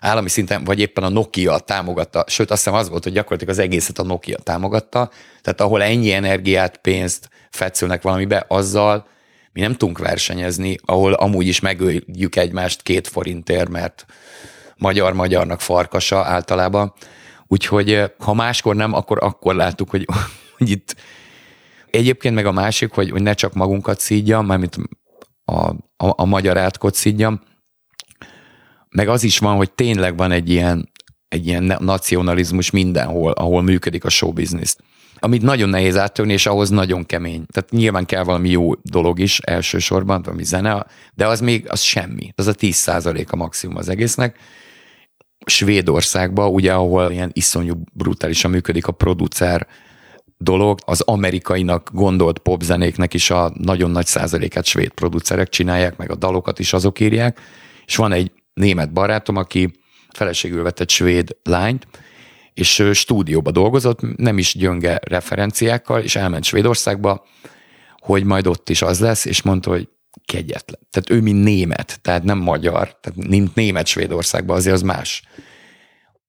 állami 0.00 0.28
szinten, 0.28 0.64
vagy 0.64 0.80
éppen 0.80 1.04
a 1.04 1.08
Nokia 1.08 1.58
támogatta, 1.58 2.24
sőt 2.26 2.50
azt 2.50 2.64
hiszem 2.64 2.78
az 2.78 2.88
volt, 2.88 3.02
hogy 3.02 3.12
gyakorlatilag 3.12 3.54
az 3.54 3.60
egészet 3.60 3.98
a 3.98 4.02
Nokia 4.02 4.38
támogatta, 4.38 5.10
tehát 5.42 5.60
ahol 5.60 5.82
ennyi 5.82 6.12
energiát, 6.12 6.76
pénzt 6.76 7.28
fetszülnek 7.50 8.02
valamibe, 8.02 8.44
azzal 8.48 9.06
mi 9.52 9.60
nem 9.60 9.72
tudunk 9.72 9.98
versenyezni, 9.98 10.78
ahol 10.84 11.12
amúgy 11.12 11.46
is 11.46 11.60
megöljük 11.60 12.36
egymást 12.36 12.82
két 12.82 13.08
forintért, 13.08 13.68
mert 13.68 14.06
magyar-magyarnak 14.76 15.60
farkasa 15.60 16.24
általában. 16.24 16.92
Úgyhogy 17.46 17.92
eh, 17.92 18.10
ha 18.18 18.34
máskor 18.34 18.76
nem, 18.76 18.92
akkor 18.92 19.18
akkor 19.20 19.54
láttuk, 19.54 19.90
hogy, 19.90 20.06
hogy 20.58 20.70
itt 20.70 20.96
egyébként 21.92 22.34
meg 22.34 22.46
a 22.46 22.52
másik, 22.52 22.92
hogy, 22.92 23.10
hogy 23.10 23.22
ne 23.22 23.34
csak 23.34 23.52
magunkat 23.52 24.00
szídjam, 24.00 24.46
mármint 24.46 24.76
a, 25.44 25.68
a, 25.96 26.12
a 26.16 26.24
magyar 26.24 26.56
átkot 26.56 26.94
szídjam, 26.94 27.40
meg 28.88 29.08
az 29.08 29.22
is 29.22 29.38
van, 29.38 29.56
hogy 29.56 29.72
tényleg 29.72 30.16
van 30.16 30.30
egy 30.30 30.50
ilyen, 30.50 30.92
egy 31.28 31.46
ilyen 31.46 31.76
nacionalizmus 31.80 32.70
mindenhol, 32.70 33.32
ahol 33.32 33.62
működik 33.62 34.04
a 34.04 34.08
show 34.08 34.32
business. 34.32 34.76
Amit 35.18 35.42
nagyon 35.42 35.68
nehéz 35.68 35.96
áttörni, 35.96 36.32
és 36.32 36.46
ahhoz 36.46 36.70
nagyon 36.70 37.06
kemény. 37.06 37.44
Tehát 37.52 37.70
nyilván 37.70 38.06
kell 38.06 38.22
valami 38.22 38.50
jó 38.50 38.74
dolog 38.74 39.18
is 39.18 39.38
elsősorban, 39.38 40.22
valami 40.22 40.44
zene, 40.44 40.86
de 41.14 41.26
az 41.26 41.40
még 41.40 41.66
az 41.68 41.80
semmi. 41.80 42.32
Az 42.34 42.46
a 42.46 42.52
10 42.52 42.88
a 43.26 43.36
maximum 43.36 43.76
az 43.76 43.88
egésznek. 43.88 44.38
Svédországban, 45.46 46.52
ugye, 46.52 46.72
ahol 46.72 47.10
ilyen 47.10 47.30
iszonyú 47.32 47.74
brutálisan 47.92 48.50
működik 48.50 48.86
a 48.86 48.92
producer 48.92 49.66
dolog, 50.42 50.78
az 50.84 51.00
amerikainak 51.00 51.90
gondolt 51.92 52.38
popzenéknek 52.38 53.14
is 53.14 53.30
a 53.30 53.52
nagyon 53.54 53.90
nagy 53.90 54.06
százalékát 54.06 54.64
svéd 54.64 54.90
producerek 54.90 55.48
csinálják, 55.48 55.96
meg 55.96 56.10
a 56.10 56.16
dalokat 56.16 56.58
is 56.58 56.72
azok 56.72 57.00
írják, 57.00 57.40
és 57.86 57.96
van 57.96 58.12
egy 58.12 58.32
német 58.54 58.92
barátom, 58.92 59.36
aki 59.36 59.72
feleségül 60.12 60.62
vett 60.62 60.80
egy 60.80 60.90
svéd 60.90 61.36
lányt, 61.42 61.86
és 62.54 62.88
stúdióba 62.92 63.50
dolgozott, 63.50 64.16
nem 64.16 64.38
is 64.38 64.54
gyönge 64.54 65.00
referenciákkal, 65.02 66.00
és 66.00 66.16
elment 66.16 66.44
Svédországba, 66.44 67.24
hogy 67.98 68.24
majd 68.24 68.46
ott 68.46 68.68
is 68.68 68.82
az 68.82 69.00
lesz, 69.00 69.24
és 69.24 69.42
mondta, 69.42 69.70
hogy 69.70 69.88
kegyetlen. 70.24 70.80
Tehát 70.90 71.10
ő, 71.10 71.20
mint 71.20 71.42
német, 71.42 71.98
tehát 72.02 72.22
nem 72.22 72.38
magyar, 72.38 72.96
tehát 73.00 73.28
mint 73.28 73.54
német 73.54 73.86
Svédországban, 73.86 74.56
azért 74.56 74.74
az 74.74 74.82
más. 74.82 75.22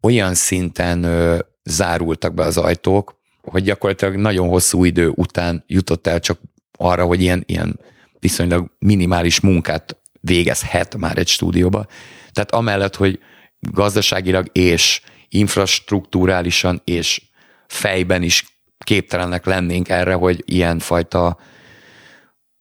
Olyan 0.01 0.33
szinten 0.33 1.03
ö, 1.03 1.39
zárultak 1.63 2.33
be 2.33 2.43
az 2.43 2.57
ajtók, 2.57 3.21
hogy 3.43 3.63
gyakorlatilag 3.63 4.15
nagyon 4.15 4.47
hosszú 4.47 4.83
idő 4.83 5.11
után 5.15 5.63
jutott 5.67 6.07
el 6.07 6.19
csak 6.19 6.39
arra, 6.77 7.05
hogy 7.05 7.21
ilyen, 7.21 7.43
ilyen 7.45 7.79
viszonylag 8.19 8.71
minimális 8.79 9.39
munkát 9.39 9.97
végezhet 10.21 10.97
már 10.97 11.17
egy 11.17 11.27
stúdióba. 11.27 11.85
Tehát 12.31 12.51
amellett, 12.51 12.95
hogy 12.95 13.19
gazdaságilag 13.59 14.49
és 14.51 15.01
infrastruktúrálisan 15.29 16.81
és 16.83 17.21
fejben 17.67 18.23
is 18.23 18.45
képtelenek 18.77 19.45
lennénk 19.45 19.89
erre, 19.89 20.13
hogy 20.13 20.43
ilyenfajta 20.45 21.37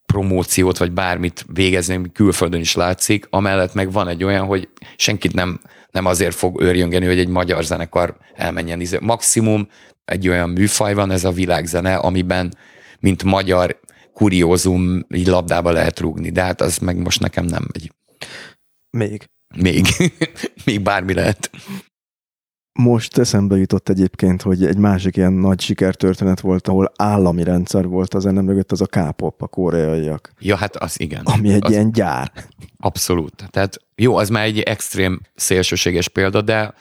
promóciót 0.06 0.78
vagy 0.78 0.92
bármit 0.92 1.44
végezni, 1.52 1.94
ami 1.94 2.12
külföldön 2.12 2.60
is 2.60 2.74
látszik, 2.74 3.26
amellett 3.30 3.74
meg 3.74 3.92
van 3.92 4.08
egy 4.08 4.24
olyan, 4.24 4.46
hogy 4.46 4.68
senkit 4.96 5.34
nem, 5.34 5.60
nem 5.90 6.04
azért 6.04 6.34
fog 6.34 6.60
őrjöngeni, 6.60 7.06
hogy 7.06 7.18
egy 7.18 7.28
magyar 7.28 7.64
zenekar 7.64 8.16
elmenjen. 8.34 8.80
Izé, 8.80 8.98
maximum 9.00 9.68
egy 10.12 10.28
olyan 10.28 10.50
műfaj 10.50 10.94
van, 10.94 11.10
ez 11.10 11.24
a 11.24 11.30
világzene, 11.30 11.96
amiben 11.96 12.54
mint 13.00 13.22
magyar 13.22 13.80
kuriózum 14.12 15.06
így 15.14 15.26
labdába 15.26 15.70
lehet 15.70 16.00
rúgni, 16.00 16.30
de 16.30 16.42
hát 16.42 16.60
az 16.60 16.78
meg 16.78 16.96
most 16.96 17.20
nekem 17.20 17.44
nem 17.44 17.68
megy. 17.72 17.92
Még. 18.90 19.28
Még. 19.56 19.86
Még 20.66 20.80
bármi 20.82 21.14
lehet. 21.14 21.50
Most 22.72 23.18
eszembe 23.18 23.56
jutott 23.56 23.88
egyébként, 23.88 24.42
hogy 24.42 24.64
egy 24.64 24.76
másik 24.76 25.16
ilyen 25.16 25.32
nagy 25.32 25.60
sikertörténet 25.60 26.40
volt, 26.40 26.68
ahol 26.68 26.92
állami 26.96 27.44
rendszer 27.44 27.86
volt 27.86 28.14
a 28.14 28.18
zene 28.18 28.40
mögött, 28.40 28.72
az 28.72 28.80
a 28.80 28.86
K-pop, 28.86 29.42
a 29.42 29.46
koreaiak. 29.46 30.32
Ja, 30.38 30.56
hát 30.56 30.76
az 30.76 31.00
igen. 31.00 31.22
Ami 31.24 31.52
egy 31.52 31.64
az 31.64 31.70
ilyen 31.70 31.92
gyár. 31.92 32.32
Abszolút. 32.78 33.44
Tehát 33.50 33.76
jó, 33.94 34.16
az 34.16 34.28
már 34.28 34.44
egy 34.44 34.60
extrém 34.60 35.20
szélsőséges 35.34 36.08
példa, 36.08 36.42
de 36.42 36.74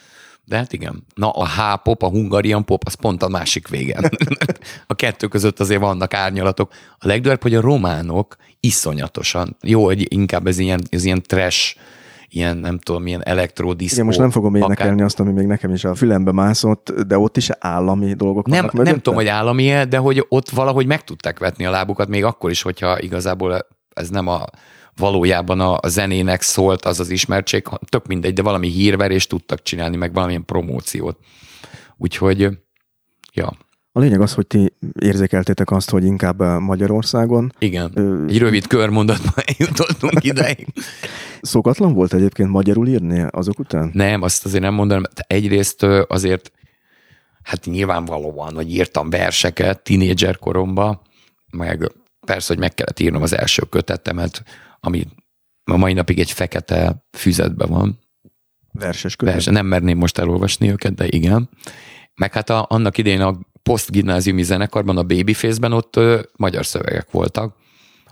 de 0.51 0.57
hát 0.57 0.73
igen. 0.73 1.03
Na, 1.15 1.29
a 1.29 1.45
H-pop, 1.45 2.03
a 2.03 2.07
Hungarian 2.07 2.65
pop, 2.65 2.83
az 2.85 2.93
pont 2.93 3.23
a 3.23 3.27
másik 3.27 3.67
végen. 3.67 4.09
a 4.87 4.93
kettő 4.93 5.27
között 5.27 5.59
azért 5.59 5.79
vannak 5.79 6.13
árnyalatok. 6.13 6.71
A 6.97 7.07
legdurvább, 7.07 7.41
hogy 7.41 7.55
a 7.55 7.61
románok 7.61 8.35
iszonyatosan, 8.59 9.57
jó, 9.61 9.83
hogy 9.83 10.13
inkább 10.13 10.47
ez 10.47 10.57
ilyen, 10.57 10.81
ez 10.89 11.03
ilyen 11.03 11.21
trash, 11.21 11.75
ilyen, 12.29 12.57
nem 12.57 12.77
tudom, 12.77 13.07
ilyen 13.07 13.23
elektrodiszkó. 13.23 13.93
Igen, 13.93 14.05
most 14.05 14.19
nem 14.19 14.29
fogom 14.29 14.55
énekelni 14.55 14.93
akár... 14.93 15.05
azt, 15.05 15.19
ami 15.19 15.31
még 15.31 15.45
nekem 15.45 15.73
is 15.73 15.83
a 15.83 15.95
fülembe 15.95 16.31
mászott, 16.31 16.91
de 16.91 17.17
ott 17.17 17.37
is 17.37 17.49
állami 17.59 18.13
dolgok 18.13 18.47
nem, 18.47 18.69
vannak 18.71 18.85
Nem 18.85 18.95
tudom, 18.95 19.15
hogy 19.15 19.27
állami 19.27 19.85
de 19.89 19.97
hogy 19.97 20.25
ott 20.29 20.49
valahogy 20.49 20.85
meg 20.85 21.03
tudták 21.03 21.39
vetni 21.39 21.65
a 21.65 21.71
lábukat, 21.71 22.07
még 22.07 22.23
akkor 22.23 22.49
is, 22.49 22.61
hogyha 22.61 22.99
igazából 22.99 23.67
ez 23.93 24.09
nem 24.09 24.27
a 24.27 24.45
valójában 24.95 25.59
a, 25.59 25.77
a 25.81 25.87
zenének 25.87 26.41
szólt 26.41 26.85
az 26.85 26.99
az 26.99 27.09
ismertség, 27.09 27.67
tök 27.89 28.07
mindegy, 28.07 28.33
de 28.33 28.41
valami 28.41 28.67
hírverést 28.67 29.29
tudtak 29.29 29.61
csinálni, 29.61 29.95
meg 29.95 30.13
valamilyen 30.13 30.45
promóciót. 30.45 31.17
Úgyhogy, 31.97 32.49
ja. 33.33 33.57
A 33.93 33.99
lényeg 33.99 34.21
az, 34.21 34.33
hogy 34.33 34.47
ti 34.47 34.73
érzékeltétek 34.99 35.71
azt, 35.71 35.89
hogy 35.89 36.05
inkább 36.05 36.39
Magyarországon. 36.59 37.53
Igen, 37.59 37.91
ö, 37.93 38.25
egy 38.27 38.37
rövid 38.37 38.67
körmondatban 38.67 39.43
jutottunk 39.57 40.23
ideig. 40.23 40.67
Szokatlan 41.41 41.93
volt 41.93 42.13
egyébként 42.13 42.49
magyarul 42.49 42.87
írni 42.87 43.25
azok 43.29 43.59
után? 43.59 43.89
Nem, 43.93 44.21
azt 44.21 44.45
azért 44.45 44.63
nem 44.63 44.73
mondanám. 44.73 45.03
Egyrészt 45.27 45.83
azért, 46.07 46.51
hát 47.43 47.65
nyilvánvalóan, 47.65 48.53
hogy 48.53 48.71
írtam 48.71 49.09
verseket 49.09 49.83
tínédzser 49.83 50.37
koromban, 50.37 51.01
meg 51.49 51.91
persze, 52.25 52.47
hogy 52.47 52.61
meg 52.61 52.73
kellett 52.73 52.99
írnom 52.99 53.21
az 53.21 53.37
első 53.37 53.63
kötetemet, 53.69 54.43
ami 54.79 55.07
a 55.63 55.77
mai 55.77 55.93
napig 55.93 56.19
egy 56.19 56.31
fekete 56.31 57.05
füzetben 57.17 57.69
van. 57.69 57.99
Verses 58.71 59.15
kötet? 59.15 59.33
Verse, 59.33 59.51
nem 59.51 59.65
merném 59.65 59.97
most 59.97 60.17
elolvasni 60.17 60.69
őket, 60.69 60.93
de 60.93 61.05
igen. 61.07 61.49
Meg 62.15 62.33
hát 62.33 62.49
a, 62.49 62.65
annak 62.69 62.97
idején 62.97 63.21
a 63.21 63.39
posztgimnáziumi 63.63 64.43
zenekarban, 64.43 64.97
a 64.97 65.03
Babyface-ben 65.03 65.71
ott 65.73 65.95
ö, 65.95 66.19
magyar 66.35 66.65
szövegek 66.65 67.11
voltak, 67.11 67.55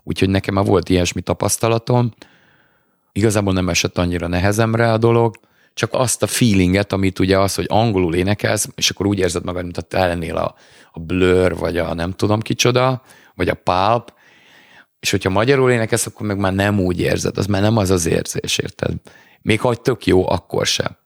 úgyhogy 0.03 0.29
nekem 0.29 0.53
már 0.53 0.65
volt 0.65 0.89
ilyesmi 0.89 1.21
tapasztalatom. 1.21 2.13
Igazából 3.11 3.53
nem 3.53 3.69
esett 3.69 3.97
annyira 3.97 4.27
nehezemre 4.27 4.91
a 4.91 4.97
dolog, 4.97 5.35
csak 5.73 5.93
azt 5.93 6.23
a 6.23 6.27
feelinget, 6.27 6.93
amit 6.93 7.19
ugye 7.19 7.39
az, 7.39 7.55
hogy 7.55 7.65
angolul 7.67 8.15
énekelsz, 8.15 8.69
és 8.75 8.89
akkor 8.89 9.05
úgy 9.05 9.19
érzed 9.19 9.43
magad, 9.43 9.63
mint 9.63 9.77
a 9.77 9.81
te 9.81 10.05
lennél 10.07 10.35
a, 10.35 10.55
a 10.91 10.99
Blur, 10.99 11.57
vagy 11.57 11.77
a 11.77 11.93
nem 11.93 12.11
tudom 12.11 12.39
kicsoda, 12.39 13.01
vagy 13.39 13.49
a 13.49 13.53
Pulp, 13.63 14.13
és 14.99 15.11
hogyha 15.11 15.29
magyarul 15.29 15.71
énekelsz, 15.71 16.05
akkor 16.05 16.27
meg 16.27 16.37
már 16.37 16.53
nem 16.53 16.79
úgy 16.79 16.99
érzed, 16.99 17.37
az 17.37 17.45
már 17.45 17.61
nem 17.61 17.77
az 17.77 17.89
az 17.89 18.05
érzés, 18.05 18.57
érted? 18.57 18.93
Még 19.41 19.59
ha 19.59 19.75
tök 19.75 20.05
jó, 20.05 20.29
akkor 20.29 20.65
sem. 20.65 20.97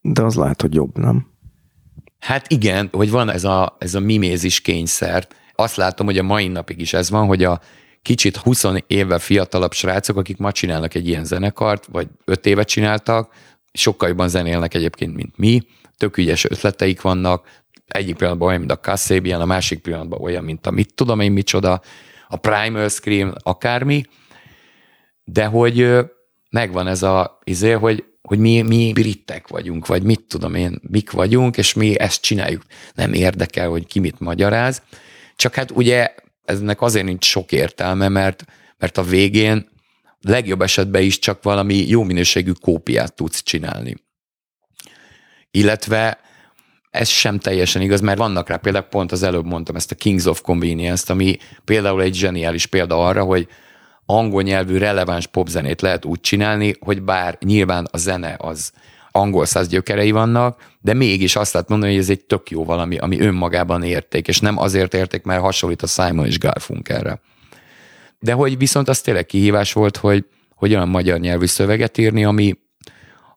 De 0.00 0.22
az 0.22 0.34
lehet, 0.34 0.60
hogy 0.60 0.74
jobb, 0.74 0.98
nem? 0.98 1.26
Hát 2.18 2.50
igen, 2.50 2.88
hogy 2.92 3.10
van 3.10 3.30
ez 3.30 3.44
a, 3.44 3.76
ez 3.78 3.94
a 3.94 4.00
mimézis 4.00 4.60
kényszer. 4.60 5.28
Azt 5.54 5.76
látom, 5.76 6.06
hogy 6.06 6.18
a 6.18 6.22
mai 6.22 6.48
napig 6.48 6.80
is 6.80 6.92
ez 6.92 7.10
van, 7.10 7.26
hogy 7.26 7.44
a 7.44 7.60
kicsit 8.02 8.36
20 8.36 8.64
évvel 8.86 9.18
fiatalabb 9.18 9.72
srácok, 9.72 10.16
akik 10.16 10.36
ma 10.36 10.52
csinálnak 10.52 10.94
egy 10.94 11.08
ilyen 11.08 11.24
zenekart, 11.24 11.86
vagy 11.86 12.08
5 12.24 12.46
évet 12.46 12.68
csináltak, 12.68 13.32
sokkal 13.72 14.08
jobban 14.08 14.28
zenélnek 14.28 14.74
egyébként, 14.74 15.14
mint 15.14 15.36
mi, 15.36 15.62
tök 15.96 16.16
ügyes 16.16 16.44
ötleteik 16.44 17.00
vannak, 17.00 17.48
egyik 17.92 18.16
pillanatban 18.16 18.48
olyan, 18.48 18.60
mint 18.60 18.72
a 18.72 18.80
Kasszabian, 18.80 19.40
a 19.40 19.44
másik 19.44 19.80
pillanatban 19.80 20.20
olyan, 20.20 20.44
mint 20.44 20.66
a 20.66 20.70
mit 20.70 20.94
tudom 20.94 21.20
én 21.20 21.32
micsoda, 21.32 21.80
a 22.28 22.36
Primal 22.36 22.88
Scream, 22.88 23.32
akármi, 23.42 24.02
de 25.24 25.44
hogy 25.44 25.98
megvan 26.50 26.86
ez 26.86 27.02
a 27.02 27.38
izé, 27.44 27.70
hogy, 27.70 28.04
hogy 28.22 28.38
mi, 28.38 28.62
mi 28.62 28.92
britek 28.92 29.48
vagyunk, 29.48 29.86
vagy 29.86 30.02
mit 30.02 30.20
tudom 30.20 30.54
én, 30.54 30.80
mik 30.90 31.10
vagyunk, 31.10 31.56
és 31.56 31.74
mi 31.74 31.98
ezt 31.98 32.22
csináljuk. 32.22 32.62
Nem 32.94 33.12
érdekel, 33.12 33.68
hogy 33.68 33.86
ki 33.86 33.98
mit 33.98 34.20
magyaráz. 34.20 34.82
Csak 35.36 35.54
hát 35.54 35.70
ugye 35.70 36.14
eznek 36.44 36.82
azért 36.82 37.04
nincs 37.04 37.24
sok 37.24 37.52
értelme, 37.52 38.08
mert, 38.08 38.44
mert 38.78 38.98
a 38.98 39.02
végén 39.02 39.68
legjobb 40.20 40.62
esetben 40.62 41.02
is 41.02 41.18
csak 41.18 41.42
valami 41.42 41.74
jó 41.74 42.02
minőségű 42.02 42.52
kópiát 42.52 43.14
tudsz 43.14 43.42
csinálni. 43.42 43.96
Illetve 45.50 46.20
ez 46.90 47.08
sem 47.08 47.38
teljesen 47.38 47.82
igaz, 47.82 48.00
mert 48.00 48.18
vannak 48.18 48.48
rá 48.48 48.56
például, 48.56 48.84
pont 48.84 49.12
az 49.12 49.22
előbb 49.22 49.46
mondtam 49.46 49.76
ezt 49.76 49.90
a 49.90 49.94
Kings 49.94 50.24
of 50.24 50.40
Convenience-t, 50.40 51.10
ami 51.10 51.36
például 51.64 52.02
egy 52.02 52.14
zseniális 52.14 52.66
példa 52.66 53.06
arra, 53.06 53.24
hogy 53.24 53.48
angol 54.06 54.42
nyelvű 54.42 54.76
releváns 54.76 55.26
popzenét 55.26 55.80
lehet 55.80 56.04
úgy 56.04 56.20
csinálni, 56.20 56.74
hogy 56.80 57.02
bár 57.02 57.38
nyilván 57.40 57.88
a 57.90 57.96
zene 57.96 58.36
az 58.38 58.72
angol 59.10 59.44
száz 59.44 59.68
gyökerei 59.68 60.10
vannak, 60.10 60.62
de 60.80 60.94
mégis 60.94 61.36
azt 61.36 61.52
lehet 61.52 61.68
mondani, 61.68 61.92
hogy 61.92 62.00
ez 62.00 62.10
egy 62.10 62.24
tök 62.24 62.50
jó 62.50 62.64
valami, 62.64 62.98
ami 62.98 63.20
önmagában 63.20 63.82
érték, 63.82 64.28
és 64.28 64.40
nem 64.40 64.58
azért 64.58 64.94
érték, 64.94 65.22
mert 65.22 65.40
hasonlít 65.40 65.82
a 65.82 65.86
Simon 65.86 66.26
és 66.26 66.38
Garfunkelre. 66.38 67.20
De 68.18 68.32
hogy 68.32 68.58
viszont 68.58 68.88
az 68.88 69.00
tényleg 69.00 69.26
kihívás 69.26 69.72
volt, 69.72 69.96
hogy, 69.96 70.24
hogy 70.54 70.74
olyan 70.74 70.88
magyar 70.88 71.18
nyelvű 71.18 71.46
szöveget 71.46 71.98
írni, 71.98 72.24
ami, 72.24 72.58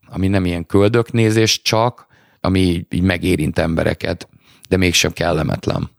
ami 0.06 0.28
nem 0.28 0.46
ilyen 0.46 0.66
köldöknézés 0.66 1.62
csak, 1.62 2.08
ami 2.46 2.86
így 2.90 3.02
megérint 3.02 3.60
embereket, 3.60 4.30
de 4.70 4.78
mégsem 4.78 5.12
kellemetlen. 5.12 5.90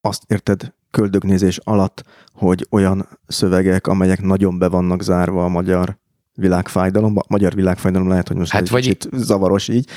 Azt 0.00 0.22
érted 0.26 0.74
köldögnézés 0.90 1.58
alatt, 1.64 2.02
hogy 2.32 2.66
olyan 2.70 3.08
szövegek, 3.26 3.86
amelyek 3.86 4.22
nagyon 4.22 4.58
be 4.58 4.68
vannak 4.68 5.02
zárva 5.02 5.44
a 5.44 5.48
magyar 5.48 5.98
világfájdalomba. 6.34 7.22
Magyar 7.28 7.54
világfájdalom 7.54 8.08
lehet, 8.08 8.28
hogy 8.28 8.36
most 8.36 8.52
hát 8.52 8.62
egy 8.62 8.70
vagy 8.70 8.82
kicsit 8.82 9.08
zavaros 9.12 9.68
így. 9.68 9.88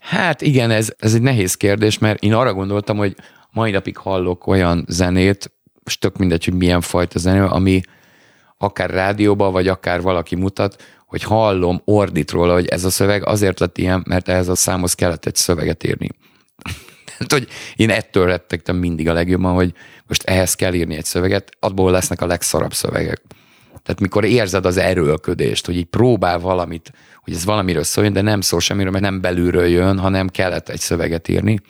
Hát 0.00 0.42
igen, 0.42 0.70
ez, 0.70 0.92
ez 0.98 1.14
egy 1.14 1.22
nehéz 1.22 1.54
kérdés, 1.54 1.98
mert 1.98 2.22
én 2.22 2.34
arra 2.34 2.54
gondoltam, 2.54 2.96
hogy 2.96 3.16
mai 3.50 3.70
napig 3.70 3.96
hallok 3.96 4.46
olyan 4.46 4.84
zenét, 4.88 5.52
és 5.84 5.98
tök 5.98 6.16
mindegy, 6.16 6.44
hogy 6.44 6.54
milyen 6.54 6.80
fajta 6.80 7.18
zené, 7.18 7.38
ami 7.38 7.80
akár 8.58 8.90
rádióban, 8.90 9.52
vagy 9.52 9.68
akár 9.68 10.02
valaki 10.02 10.34
mutat, 10.34 10.82
hogy 11.14 11.22
hallom, 11.22 11.82
ordít 11.84 12.30
róla, 12.30 12.52
hogy 12.52 12.66
ez 12.66 12.84
a 12.84 12.90
szöveg 12.90 13.26
azért 13.26 13.60
lett 13.60 13.78
ilyen, 13.78 14.04
mert 14.06 14.28
ehhez 14.28 14.48
a 14.48 14.54
számhoz 14.54 14.94
kellett 14.94 15.26
egy 15.26 15.34
szöveget 15.34 15.84
írni. 15.84 16.08
Tehát, 17.04 17.32
hogy 17.38 17.48
én 17.76 17.90
ettől 17.90 18.26
rettegtem 18.26 18.76
mindig 18.76 19.08
a 19.08 19.12
legjobban, 19.12 19.54
hogy 19.54 19.72
most 20.06 20.22
ehhez 20.22 20.54
kell 20.54 20.74
írni 20.74 20.96
egy 20.96 21.04
szöveget, 21.04 21.50
abból 21.60 21.90
lesznek 21.90 22.20
a 22.20 22.26
legszarabb 22.26 22.72
szövegek. 22.72 23.22
Tehát 23.82 24.00
mikor 24.00 24.24
érzed 24.24 24.66
az 24.66 24.76
erőlködést, 24.76 25.66
hogy 25.66 25.76
így 25.76 25.84
próbál 25.84 26.38
valamit, 26.38 26.92
hogy 27.22 27.34
ez 27.34 27.44
valamiről 27.44 27.82
szóljon, 27.82 28.12
de 28.12 28.20
nem 28.20 28.40
szól 28.40 28.60
semmiről, 28.60 28.90
mert 28.90 29.04
nem 29.04 29.20
belülről 29.20 29.66
jön, 29.66 29.98
hanem 29.98 30.28
kellett 30.28 30.68
egy 30.68 30.80
szöveget 30.80 31.28
írni. 31.28 31.60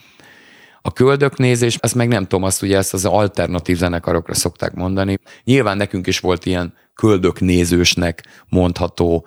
A 0.83 0.93
köldöknézés, 0.93 1.77
ezt 1.81 1.95
meg 1.95 2.09
nem 2.09 2.23
tudom, 2.23 2.43
azt 2.43 2.63
ugye 2.63 2.77
ezt 2.77 2.95
az 2.95 3.05
alternatív 3.05 3.77
zenekarokra 3.77 4.35
szokták 4.35 4.75
mondani. 4.75 5.19
Nyilván 5.45 5.77
nekünk 5.77 6.07
is 6.07 6.19
volt 6.19 6.47
ilyen 6.47 6.75
köldöknézősnek 6.95 8.27
mondható 8.49 9.27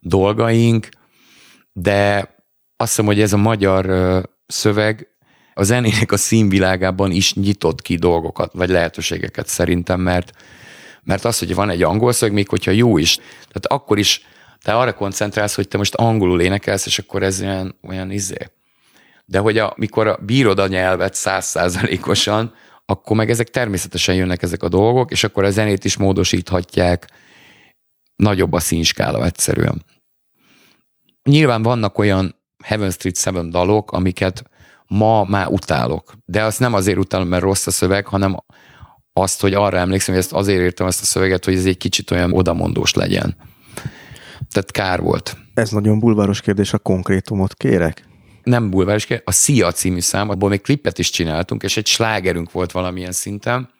dolgaink, 0.00 0.88
de 1.72 2.34
azt 2.76 2.88
hiszem, 2.88 3.06
hogy 3.06 3.20
ez 3.20 3.32
a 3.32 3.36
magyar 3.36 3.86
szöveg 4.46 5.08
a 5.54 5.62
zenének 5.62 6.12
a 6.12 6.16
színvilágában 6.16 7.10
is 7.10 7.34
nyitott 7.34 7.82
ki 7.82 7.96
dolgokat, 7.96 8.52
vagy 8.52 8.68
lehetőségeket 8.68 9.46
szerintem, 9.46 10.00
mert, 10.00 10.32
mert 11.02 11.24
az, 11.24 11.38
hogy 11.38 11.54
van 11.54 11.70
egy 11.70 11.82
angol 11.82 12.12
szöveg, 12.12 12.34
még 12.34 12.48
hogyha 12.48 12.70
jó 12.70 12.98
is, 12.98 13.16
tehát 13.16 13.66
akkor 13.66 13.98
is 13.98 14.26
te 14.62 14.72
arra 14.72 14.94
koncentrálsz, 14.94 15.54
hogy 15.54 15.68
te 15.68 15.76
most 15.76 15.94
angolul 15.94 16.40
énekelsz, 16.40 16.86
és 16.86 16.98
akkor 16.98 17.22
ez 17.22 17.40
olyan, 17.40 17.78
olyan 17.82 18.10
izé. 18.10 18.50
De 19.24 19.38
hogy 19.38 19.58
amikor 19.58 20.18
bírod 20.24 20.58
a 20.58 20.66
nyelvet 20.66 21.14
százszázalékosan, 21.14 22.54
akkor 22.92 23.16
meg 23.16 23.30
ezek 23.30 23.48
természetesen 23.48 24.14
jönnek 24.14 24.42
ezek 24.42 24.62
a 24.62 24.68
dolgok, 24.68 25.10
és 25.10 25.24
akkor 25.24 25.44
a 25.44 25.50
zenét 25.50 25.84
is 25.84 25.96
módosíthatják, 25.96 27.10
nagyobb 28.16 28.52
a 28.52 28.60
színskála 28.60 29.24
egyszerűen. 29.24 29.84
Nyilván 31.22 31.62
vannak 31.62 31.98
olyan 31.98 32.34
Heaven 32.64 32.90
Street 32.90 33.16
Seven 33.16 33.50
dalok, 33.50 33.92
amiket 33.92 34.50
ma 34.86 35.24
már 35.24 35.46
utálok. 35.46 36.12
De 36.24 36.44
azt 36.44 36.60
nem 36.60 36.74
azért 36.74 36.98
utálom, 36.98 37.28
mert 37.28 37.42
rossz 37.42 37.66
a 37.66 37.70
szöveg, 37.70 38.06
hanem 38.06 38.36
azt, 39.12 39.40
hogy 39.40 39.54
arra 39.54 39.78
emlékszem, 39.78 40.14
hogy 40.14 40.22
ezt 40.22 40.32
azért 40.32 40.62
írtam 40.62 40.86
ezt 40.86 41.02
a 41.02 41.04
szöveget, 41.04 41.44
hogy 41.44 41.54
ez 41.54 41.66
egy 41.66 41.76
kicsit 41.76 42.10
olyan 42.10 42.32
odamondós 42.32 42.94
legyen. 42.94 43.36
Tehát 44.52 44.70
kár 44.70 45.00
volt. 45.00 45.36
Ez 45.54 45.70
nagyon 45.70 45.98
bulváros 45.98 46.40
kérdés, 46.40 46.72
a 46.72 46.78
konkrétumot 46.78 47.54
kérek? 47.54 48.07
Nem 48.48 48.70
bulváros 48.70 49.04
kérdés, 49.06 49.26
a 49.26 49.32
Szia 49.32 49.72
című 49.72 50.00
szám, 50.00 50.28
abból 50.28 50.48
még 50.48 50.60
klippet 50.60 50.98
is 50.98 51.10
csináltunk, 51.10 51.62
és 51.62 51.76
egy 51.76 51.86
slágerünk 51.86 52.52
volt 52.52 52.72
valamilyen 52.72 53.12
szinten. 53.12 53.70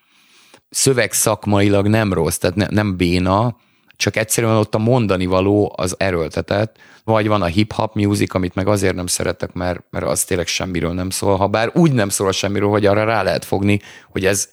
Szöveg 0.71 1.13
szakmailag 1.13 1.87
nem 1.87 2.13
rossz, 2.13 2.37
tehát 2.37 2.57
ne, 2.57 2.67
nem 2.67 2.97
béna, 2.97 3.57
csak 3.97 4.17
egyszerűen 4.17 4.57
ott 4.57 4.75
a 4.75 4.79
mondani 4.79 5.27
való 5.27 5.73
az 5.77 5.95
erőltetett, 5.99 6.77
vagy 7.05 7.27
van 7.27 7.43
a 7.43 7.47
hip-hop 7.47 7.95
music, 7.95 8.35
amit 8.35 8.55
meg 8.55 8.69
azért 8.69 8.95
nem 8.95 9.07
szeretek, 9.07 9.53
mert, 9.53 9.85
mert 9.91 10.05
az 10.05 10.25
tényleg 10.25 10.47
semmiről 10.47 10.93
nem 10.93 11.11
szól, 11.11 11.37
ha 11.37 11.47
bár 11.47 11.71
úgy 11.75 11.93
nem 11.93 12.09
szól 12.09 12.33
semmiről, 12.33 12.69
hogy 12.69 12.87
arra 12.87 13.05
rá 13.05 13.23
lehet 13.23 13.45
fogni, 13.45 13.81
hogy 14.11 14.27
ez, 14.27 14.49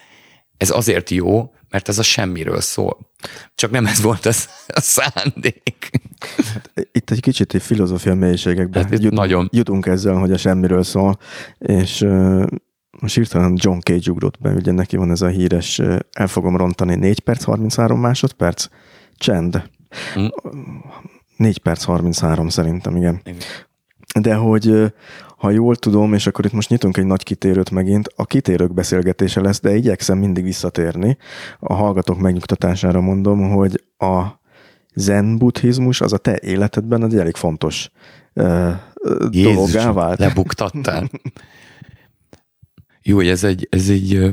ez 0.58 0.70
azért 0.70 1.10
jó, 1.10 1.54
mert 1.70 1.88
ez 1.88 2.00
a 2.00 2.04
semmiről 2.04 2.62
szól. 2.62 2.98
Csak 3.56 3.72
nem 3.72 3.86
ez 3.86 4.02
volt 4.02 4.26
az, 4.26 4.50
a 4.68 4.82
szándék. 4.82 5.90
Hát, 6.54 6.72
itt 6.98 7.12
egy 7.12 7.20
kicsit 7.20 7.54
egy 7.54 7.62
filozófia 7.62 8.16
mélységekbe 8.16 8.80
Hát 8.80 8.92
jutunk, 8.92 9.14
nagyon. 9.14 9.50
jutunk 9.52 9.86
ezzel, 9.86 10.16
hogy 10.16 10.32
a 10.32 10.38
semmiről 10.38 10.84
szól, 10.84 11.18
és 11.58 12.02
uh, 12.02 12.46
most 13.00 13.16
hirtelen 13.16 13.54
John 13.56 13.80
Cage 13.80 14.12
ugrott 14.12 14.40
be, 14.40 14.52
ugye 14.52 14.72
neki 14.72 14.98
van 14.98 15.12
ez 15.12 15.22
a 15.22 15.28
híres, 15.28 15.80
uh, 15.80 15.98
el 16.12 16.28
fogom 16.28 16.58
rontani 16.58 16.96
4 16.96 17.20
perc, 17.20 17.44
33 17.44 18.00
másodperc, 18.00 18.68
csend. 19.18 19.70
Mm. 20.20 20.26
4 21.38 21.58
perc, 21.58 21.84
33 21.84 22.50
szerintem, 22.50 22.96
igen. 22.96 23.22
Igen. 23.24 23.40
De 24.22 24.36
hogy 24.36 24.68
uh, 24.68 24.88
ha 25.38 25.50
jól 25.50 25.76
tudom, 25.76 26.14
és 26.14 26.28
akkor 26.28 26.46
itt 26.46 26.52
most 26.52 26.70
nyitunk 26.70 26.98
egy 26.98 27.06
nagy 27.06 27.24
kitérőt 27.24 27.72
megint, 27.72 28.10
a 28.16 28.26
kitérők 28.26 28.74
beszélgetése 28.74 29.42
lesz, 29.42 29.60
de 29.60 29.76
igyekszem 29.76 30.18
mindig 30.18 30.44
visszatérni. 30.44 31.18
A 31.60 31.74
hallgatók 31.74 32.20
megnyugtatására 32.20 33.02
mondom, 33.02 33.50
hogy 33.50 33.84
a 33.98 34.24
zen 34.96 35.38
buddhizmus 35.38 36.02
az 36.02 36.14
a 36.14 36.18
te 36.18 36.40
életedben 36.42 37.04
egy 37.04 37.18
elég 37.18 37.36
fontos 37.36 37.90
uh, 38.34 38.74
dologgá 39.30 39.92
vált. 39.92 40.20
lebuktattál. 40.20 41.10
Jó, 43.02 43.16
hogy 43.16 43.28
ez 43.28 43.44
egy, 43.44 43.68
ez 43.72 43.90
egy 43.90 44.30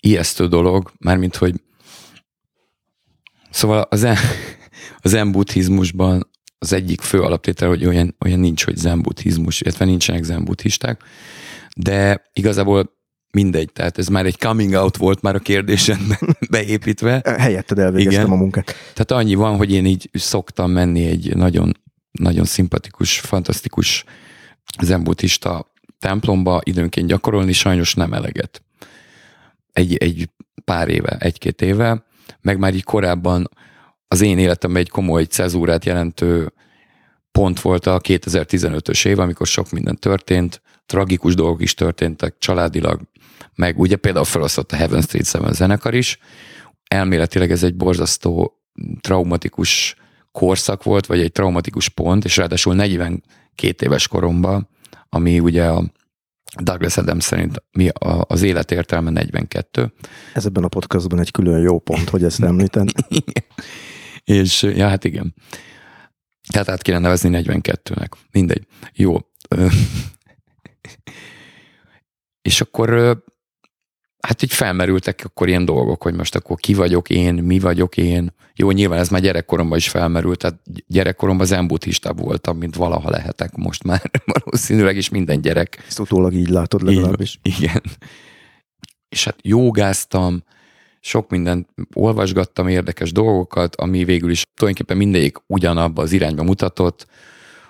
ijesztő 0.00 0.48
dolog, 0.48 0.92
mármint, 0.98 1.36
hogy 1.36 1.54
szóval 3.50 3.80
az 3.80 4.02
en, 4.02 4.16
az 4.98 5.10
zen 5.10 5.32
buddhizmusban 5.32 6.30
az 6.58 6.72
egyik 6.72 7.00
fő 7.00 7.20
alaptétel, 7.20 7.68
hogy 7.68 7.86
olyan, 7.86 8.16
olyan 8.24 8.40
nincs, 8.40 8.64
hogy 8.64 8.76
zen 8.76 9.02
buddhizmus, 9.02 9.60
illetve 9.60 9.84
nincsenek 9.84 10.22
zen 10.22 10.44
buddhisták, 10.44 11.02
de 11.76 12.22
igazából 12.32 13.00
mindegy, 13.32 13.72
tehát 13.72 13.98
ez 13.98 14.08
már 14.08 14.26
egy 14.26 14.38
coming 14.38 14.72
out 14.72 14.96
volt 14.96 15.22
már 15.22 15.34
a 15.34 15.38
kérdésedben 15.38 16.36
beépítve. 16.50 17.22
Helyetted 17.38 17.78
elvégeztem 17.78 18.24
Igen. 18.24 18.32
a 18.32 18.36
munkát. 18.36 18.74
Tehát 18.92 19.10
annyi 19.10 19.34
van, 19.34 19.56
hogy 19.56 19.72
én 19.72 19.86
így 19.86 20.10
szoktam 20.12 20.70
menni 20.70 21.06
egy 21.06 21.36
nagyon, 21.36 21.76
nagyon 22.10 22.44
szimpatikus, 22.44 23.20
fantasztikus 23.20 24.04
zenbuddhista 24.82 25.72
templomba 25.98 26.60
időnként 26.64 27.06
gyakorolni, 27.06 27.52
sajnos 27.52 27.94
nem 27.94 28.12
eleget. 28.12 28.62
Egy, 29.72 29.96
egy 29.96 30.28
pár 30.64 30.88
éve, 30.88 31.16
egy-két 31.18 31.62
éve, 31.62 32.04
meg 32.40 32.58
már 32.58 32.74
így 32.74 32.84
korábban 32.84 33.50
az 34.08 34.20
én 34.20 34.38
életemben 34.38 34.82
egy 34.82 34.90
komoly 34.90 35.24
cezúrát 35.24 35.84
jelentő 35.84 36.52
pont 37.32 37.60
volt 37.60 37.86
a 37.86 38.00
2015-ös 38.00 39.06
év, 39.06 39.18
amikor 39.18 39.46
sok 39.46 39.70
minden 39.70 39.96
történt, 39.96 40.62
tragikus 40.86 41.34
dolgok 41.34 41.62
is 41.62 41.74
történtek 41.74 42.34
családilag, 42.38 43.00
meg 43.54 43.78
ugye 43.78 43.96
például 43.96 44.24
felosztott 44.24 44.72
a 44.72 44.76
Heaven 44.76 45.02
Street 45.02 45.26
Seven 45.26 45.52
zenekar 45.52 45.94
is. 45.94 46.18
Elméletileg 46.88 47.50
ez 47.50 47.62
egy 47.62 47.74
borzasztó 47.74 48.60
traumatikus 49.00 49.94
korszak 50.32 50.82
volt, 50.82 51.06
vagy 51.06 51.20
egy 51.20 51.32
traumatikus 51.32 51.88
pont, 51.88 52.24
és 52.24 52.36
ráadásul 52.36 52.74
42 52.74 53.86
éves 53.86 54.08
koromban, 54.08 54.68
ami 55.08 55.40
ugye 55.40 55.66
a 55.66 55.84
Douglas 56.60 56.96
Adams 56.96 57.24
szerint 57.24 57.62
mi 57.72 57.88
a, 57.88 58.24
az 58.28 58.42
élet 58.42 58.70
értelme 58.70 59.10
42. 59.10 59.92
Ez 60.34 60.46
ebben 60.46 60.64
a 60.64 60.68
podcastban 60.68 61.20
egy 61.20 61.30
külön 61.30 61.60
jó 61.60 61.78
pont, 61.78 62.08
hogy 62.08 62.24
ezt 62.24 62.42
említed. 62.42 62.88
És 64.24 64.62
ja, 64.62 64.88
hát 64.88 65.04
igen. 65.04 65.34
Tehát 66.48 66.68
át 66.68 66.82
kéne 66.82 66.98
nevezni 66.98 67.42
42-nek. 67.44 68.08
Mindegy. 68.30 68.66
Jó. 68.92 69.16
És 72.42 72.60
akkor 72.60 73.22
hát 74.18 74.42
így 74.42 74.52
felmerültek 74.52 75.22
akkor 75.24 75.48
ilyen 75.48 75.64
dolgok, 75.64 76.02
hogy 76.02 76.14
most 76.14 76.34
akkor 76.34 76.56
ki 76.56 76.74
vagyok 76.74 77.10
én, 77.10 77.34
mi 77.34 77.58
vagyok 77.58 77.96
én. 77.96 78.34
Jó, 78.54 78.70
nyilván 78.70 78.98
ez 78.98 79.08
már 79.08 79.20
gyerekkoromban 79.20 79.78
is 79.78 79.88
felmerült, 79.88 80.38
tehát 80.38 80.60
gyerekkoromban 80.86 81.46
zenbuddhistább 81.46 82.20
voltam, 82.20 82.58
mint 82.58 82.76
valaha 82.76 83.10
lehetek 83.10 83.54
most 83.54 83.84
már 83.84 84.10
valószínűleg, 84.34 84.96
is 84.96 85.08
minden 85.08 85.40
gyerek 85.40 85.84
Ezt 85.86 85.98
utólag 85.98 86.34
így 86.34 86.48
látod 86.48 86.82
legalábbis. 86.82 87.38
így, 87.42 87.54
igen. 87.58 87.82
És 89.08 89.24
hát 89.24 89.36
jogáztam, 89.42 90.44
sok 91.00 91.30
mindent 91.30 91.68
olvasgattam, 91.94 92.68
érdekes 92.68 93.12
dolgokat, 93.12 93.76
ami 93.76 94.04
végül 94.04 94.30
is 94.30 94.44
tulajdonképpen 94.54 94.96
mindegyik 94.96 95.36
ugyanabba 95.46 96.02
az 96.02 96.12
irányba 96.12 96.42
mutatott, 96.42 97.06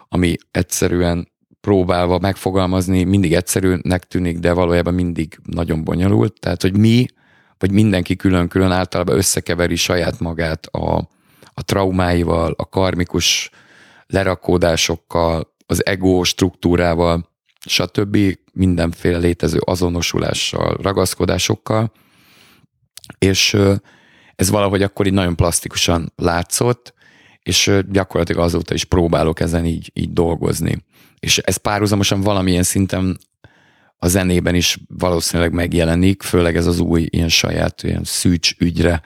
ami 0.08 0.36
egyszerűen 0.50 1.32
próbálva 1.62 2.18
megfogalmazni, 2.18 3.04
mindig 3.04 3.34
egyszerűnek 3.34 4.04
tűnik, 4.04 4.38
de 4.38 4.52
valójában 4.52 4.94
mindig 4.94 5.38
nagyon 5.44 5.84
bonyolult. 5.84 6.40
Tehát, 6.40 6.62
hogy 6.62 6.76
mi, 6.76 7.06
vagy 7.58 7.72
mindenki 7.72 8.16
külön-külön 8.16 8.70
általában 8.70 9.16
összekeveri 9.16 9.76
saját 9.76 10.20
magát 10.20 10.66
a, 10.66 10.96
a 11.54 11.64
traumáival, 11.64 12.54
a 12.56 12.68
karmikus 12.68 13.50
lerakódásokkal, 14.06 15.54
az 15.66 15.86
ego 15.86 16.24
struktúrával, 16.24 17.30
stb. 17.66 18.18
mindenféle 18.52 19.18
létező 19.18 19.58
azonosulással, 19.64 20.76
ragaszkodásokkal, 20.82 21.92
és 23.18 23.56
ez 24.36 24.50
valahogy 24.50 24.82
akkor 24.82 25.06
így 25.06 25.12
nagyon 25.12 25.36
plastikusan 25.36 26.12
látszott, 26.16 26.94
és 27.42 27.78
gyakorlatilag 27.90 28.44
azóta 28.44 28.74
is 28.74 28.84
próbálok 28.84 29.40
ezen 29.40 29.64
így, 29.64 29.90
így 29.94 30.12
dolgozni. 30.12 30.84
És 31.22 31.38
ez 31.38 31.56
párhuzamosan 31.56 32.20
valamilyen 32.20 32.62
szinten 32.62 33.18
a 33.96 34.08
zenében 34.08 34.54
is 34.54 34.78
valószínűleg 34.88 35.52
megjelenik, 35.52 36.22
főleg 36.22 36.56
ez 36.56 36.66
az 36.66 36.78
új 36.78 37.06
ilyen 37.10 37.28
saját 37.28 37.82
ilyen 37.82 38.04
szűcs 38.04 38.54
ügyre 38.58 39.02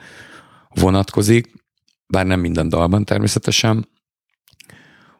vonatkozik, 0.69 1.51
bár 2.07 2.25
nem 2.25 2.39
minden 2.39 2.69
dalban 2.69 3.05
természetesen. 3.05 3.89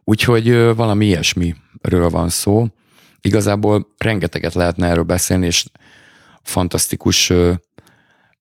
Úgyhogy 0.03 0.75
valami 0.75 1.05
ilyesmiről 1.05 2.09
van 2.09 2.29
szó. 2.29 2.67
Igazából 3.21 3.87
rengeteget 3.97 4.53
lehetne 4.53 4.87
erről 4.87 5.03
beszélni, 5.03 5.45
és 5.45 5.65
fantasztikus 6.43 7.33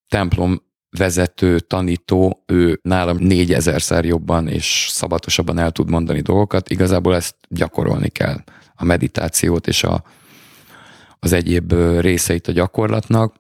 templom 0.08 0.62
vezető, 0.96 1.58
tanító, 1.58 2.42
ő 2.46 2.78
nálam 2.82 3.16
négyezerszer 3.16 4.04
jobban 4.04 4.48
és 4.48 4.86
szabatosabban 4.90 5.58
el 5.58 5.70
tud 5.70 5.90
mondani 5.90 6.20
dolgokat. 6.20 6.70
Igazából 6.70 7.14
ezt 7.14 7.34
gyakorolni 7.48 8.08
kell, 8.08 8.44
a 8.74 8.84
meditációt 8.84 9.66
és 9.66 9.84
a, 9.84 10.02
az 11.18 11.32
egyéb 11.32 11.72
részeit 11.98 12.48
a 12.48 12.52
gyakorlatnak, 12.52 13.34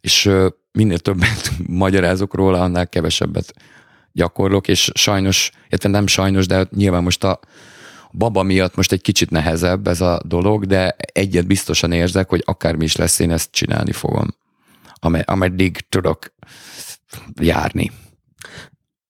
és 0.00 0.30
minél 0.72 0.98
többet 0.98 1.50
magyarázok 1.66 2.34
róla, 2.34 2.60
annál 2.60 2.88
kevesebbet 2.88 3.54
gyakorlok, 4.12 4.68
és 4.68 4.90
sajnos, 4.94 5.50
illetve 5.68 5.88
nem 5.88 6.06
sajnos, 6.06 6.46
de 6.46 6.68
nyilván 6.70 7.02
most 7.02 7.24
a 7.24 7.40
baba 8.12 8.42
miatt 8.42 8.76
most 8.76 8.92
egy 8.92 9.00
kicsit 9.00 9.30
nehezebb 9.30 9.86
ez 9.86 10.00
a 10.00 10.20
dolog, 10.24 10.66
de 10.66 10.96
egyet 11.12 11.46
biztosan 11.46 11.92
érzek, 11.92 12.28
hogy 12.28 12.42
akármi 12.44 12.84
is 12.84 12.96
lesz, 12.96 13.18
én 13.18 13.30
ezt 13.30 13.50
csinálni 13.50 13.92
fogom, 13.92 14.36
ame- 14.94 15.30
ameddig 15.30 15.80
tudok 15.88 16.34
járni. 17.40 17.90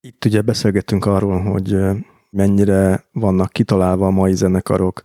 Itt 0.00 0.24
ugye 0.24 0.42
beszélgettünk 0.42 1.07
arról, 1.07 1.40
hogy 1.40 1.76
mennyire 2.30 3.04
vannak 3.12 3.52
kitalálva 3.52 4.07
a 4.07 4.11
mai 4.11 4.34
zenekarok, 4.34 5.02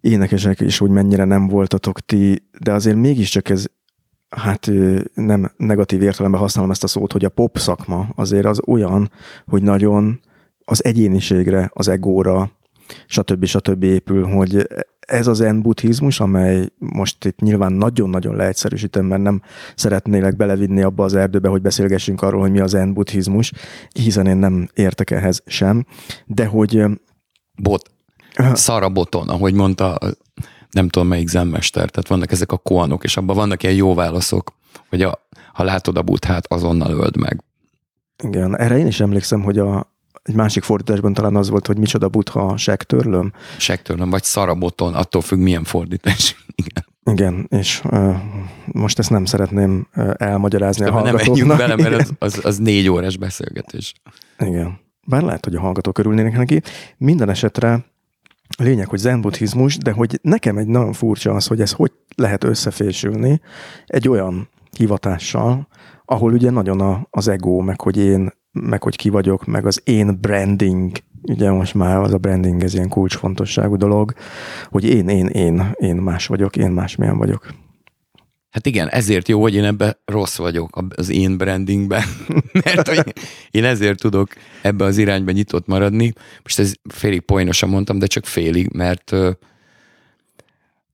énekesek, 0.00 0.60
és 0.60 0.78
hogy 0.78 0.90
mennyire 0.90 1.24
nem 1.24 1.48
voltatok 1.48 2.00
ti, 2.00 2.48
de 2.58 2.72
azért 2.72 2.96
mégiscsak 2.96 3.48
ez, 3.48 3.64
hát 4.28 4.70
nem 5.14 5.52
negatív 5.56 6.02
értelemben 6.02 6.40
használom 6.40 6.70
ezt 6.70 6.84
a 6.84 6.86
szót, 6.86 7.12
hogy 7.12 7.24
a 7.24 7.28
pop 7.28 7.58
szakma 7.58 8.08
azért 8.14 8.46
az 8.46 8.60
olyan, 8.66 9.10
hogy 9.46 9.62
nagyon 9.62 10.20
az 10.64 10.84
egyéniségre, 10.84 11.70
az 11.72 11.88
egóra, 11.88 12.50
stb. 13.06 13.44
stb. 13.44 13.82
épül, 13.82 14.24
hogy 14.24 14.66
ez 15.06 15.26
az 15.26 15.36
zen 15.36 15.62
buddhizmus, 15.62 16.20
amely 16.20 16.68
most 16.78 17.24
itt 17.24 17.40
nyilván 17.40 17.72
nagyon-nagyon 17.72 18.36
leegyszerűsítem, 18.36 19.04
mert 19.06 19.22
nem 19.22 19.42
szeretnélek 19.74 20.36
belevinni 20.36 20.82
abba 20.82 21.04
az 21.04 21.14
erdőbe, 21.14 21.48
hogy 21.48 21.62
beszélgessünk 21.62 22.22
arról, 22.22 22.40
hogy 22.40 22.50
mi 22.50 22.60
az 22.60 22.70
zen 22.70 22.92
buddhizmus, 22.92 23.52
hiszen 23.92 24.26
én 24.26 24.36
nem 24.36 24.68
értek 24.74 25.10
ehhez 25.10 25.42
sem, 25.46 25.86
de 26.26 26.46
hogy 26.46 26.84
Bot, 27.62 27.90
szara 28.52 28.88
boton, 28.88 29.28
ahogy 29.28 29.54
mondta, 29.54 29.98
nem 30.70 30.88
tudom 30.88 31.08
melyik 31.08 31.28
zenmester, 31.28 31.90
tehát 31.90 32.08
vannak 32.08 32.32
ezek 32.32 32.52
a 32.52 32.56
koanok, 32.56 33.04
és 33.04 33.16
abban 33.16 33.36
vannak 33.36 33.62
ilyen 33.62 33.74
jó 33.74 33.94
válaszok, 33.94 34.52
hogy 34.88 35.02
a, 35.02 35.26
ha 35.52 35.64
látod 35.64 35.96
a 35.96 36.02
buthát, 36.02 36.52
azonnal 36.52 36.90
öld 36.92 37.16
meg. 37.16 37.44
igen, 38.22 38.58
erre 38.58 38.78
én 38.78 38.86
is 38.86 39.00
emlékszem, 39.00 39.42
hogy 39.42 39.58
a, 39.58 39.93
egy 40.24 40.34
másik 40.34 40.62
fordításban 40.62 41.12
talán 41.12 41.36
az 41.36 41.48
volt, 41.50 41.66
hogy 41.66 41.78
micsoda 41.78 42.08
butha 42.08 42.56
sektörlöm. 42.56 43.32
Sektörlöm, 43.58 44.10
vagy 44.10 44.24
szaraboton, 44.24 44.94
attól 44.94 45.20
függ 45.20 45.38
milyen 45.38 45.64
fordítás. 45.64 46.36
Igen. 46.64 46.84
Igen, 47.10 47.46
és 47.50 47.82
uh, 47.84 48.14
most 48.66 48.98
ezt 48.98 49.10
nem 49.10 49.24
szeretném 49.24 49.86
uh, 49.96 50.10
elmagyarázni 50.16 50.84
a 50.84 50.90
De 50.90 50.94
nem 51.02 51.14
menjünk 51.14 51.26
hallgatóknak. 51.26 51.58
bele, 51.58 51.90
mert 51.90 52.02
Igen. 52.02 52.16
az, 52.18 52.36
az, 52.36 52.44
az 52.44 52.58
négy 52.58 52.88
órás 52.88 53.16
beszélgetés. 53.16 53.94
Igen. 54.38 54.78
bár 55.06 55.22
lehet, 55.22 55.44
hogy 55.44 55.54
a 55.54 55.60
hallgatók 55.60 55.98
örülnének 55.98 56.36
neki. 56.36 56.62
Minden 56.96 57.30
esetre 57.30 57.84
lényeg, 58.58 58.88
hogy 58.88 58.98
zen 58.98 59.20
buddhizmus, 59.20 59.76
de 59.76 59.92
hogy 59.92 60.18
nekem 60.22 60.56
egy 60.56 60.66
nagyon 60.66 60.92
furcsa 60.92 61.32
az, 61.32 61.46
hogy 61.46 61.60
ez 61.60 61.72
hogy 61.72 61.92
lehet 62.16 62.44
összefésülni 62.44 63.40
egy 63.86 64.08
olyan 64.08 64.48
hivatással, 64.76 65.68
ahol 66.04 66.32
ugye 66.32 66.50
nagyon 66.50 66.80
a, 66.80 67.06
az 67.10 67.28
ego, 67.28 67.60
meg 67.60 67.80
hogy 67.80 67.96
én, 67.96 68.32
meg 68.54 68.82
hogy 68.82 68.96
ki 68.96 69.08
vagyok, 69.08 69.46
meg 69.46 69.66
az 69.66 69.80
én 69.84 70.18
branding, 70.20 70.96
ugye 71.22 71.50
most 71.50 71.74
már 71.74 71.98
az 71.98 72.12
a 72.12 72.18
branding, 72.18 72.62
ez 72.62 72.74
ilyen 72.74 72.88
kulcsfontosságú 72.88 73.76
dolog, 73.76 74.12
hogy 74.70 74.84
én, 74.84 75.08
én, 75.08 75.26
én, 75.26 75.72
én 75.74 75.96
más 75.96 76.26
vagyok, 76.26 76.56
én 76.56 76.70
másmilyen 76.70 77.18
vagyok. 77.18 77.54
Hát 78.50 78.66
igen, 78.66 78.88
ezért 78.88 79.28
jó, 79.28 79.40
hogy 79.40 79.54
én 79.54 79.64
ebben 79.64 79.96
rossz 80.04 80.36
vagyok 80.36 80.78
az 80.88 81.10
én 81.10 81.36
brandingben, 81.36 82.02
mert 82.64 82.88
hogy 82.88 83.12
én 83.50 83.64
ezért 83.64 84.00
tudok 84.00 84.32
ebbe 84.62 84.84
az 84.84 84.98
irányba 84.98 85.30
nyitott 85.30 85.66
maradni. 85.66 86.12
Most 86.42 86.58
ez 86.58 86.72
félig 86.88 87.20
poénosan 87.20 87.68
mondtam, 87.68 87.98
de 87.98 88.06
csak 88.06 88.26
félig, 88.26 88.72
mert 88.72 89.12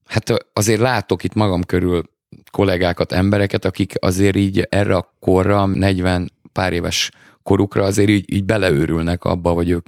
hát 0.06 0.46
azért 0.52 0.80
látok 0.80 1.24
itt 1.24 1.34
magam 1.34 1.64
körül 1.64 2.02
kollégákat, 2.50 3.12
embereket, 3.12 3.64
akik 3.64 3.92
azért 3.98 4.36
így 4.36 4.66
erre 4.70 4.96
a 4.96 5.14
korra, 5.18 5.66
40 5.66 6.32
pár 6.52 6.72
éves 6.72 7.10
korukra 7.42 7.84
azért 7.84 8.08
így, 8.08 8.32
így 8.32 8.44
beleőrülnek 8.44 9.24
abba, 9.24 9.50
hogy 9.52 9.70
ők, 9.70 9.86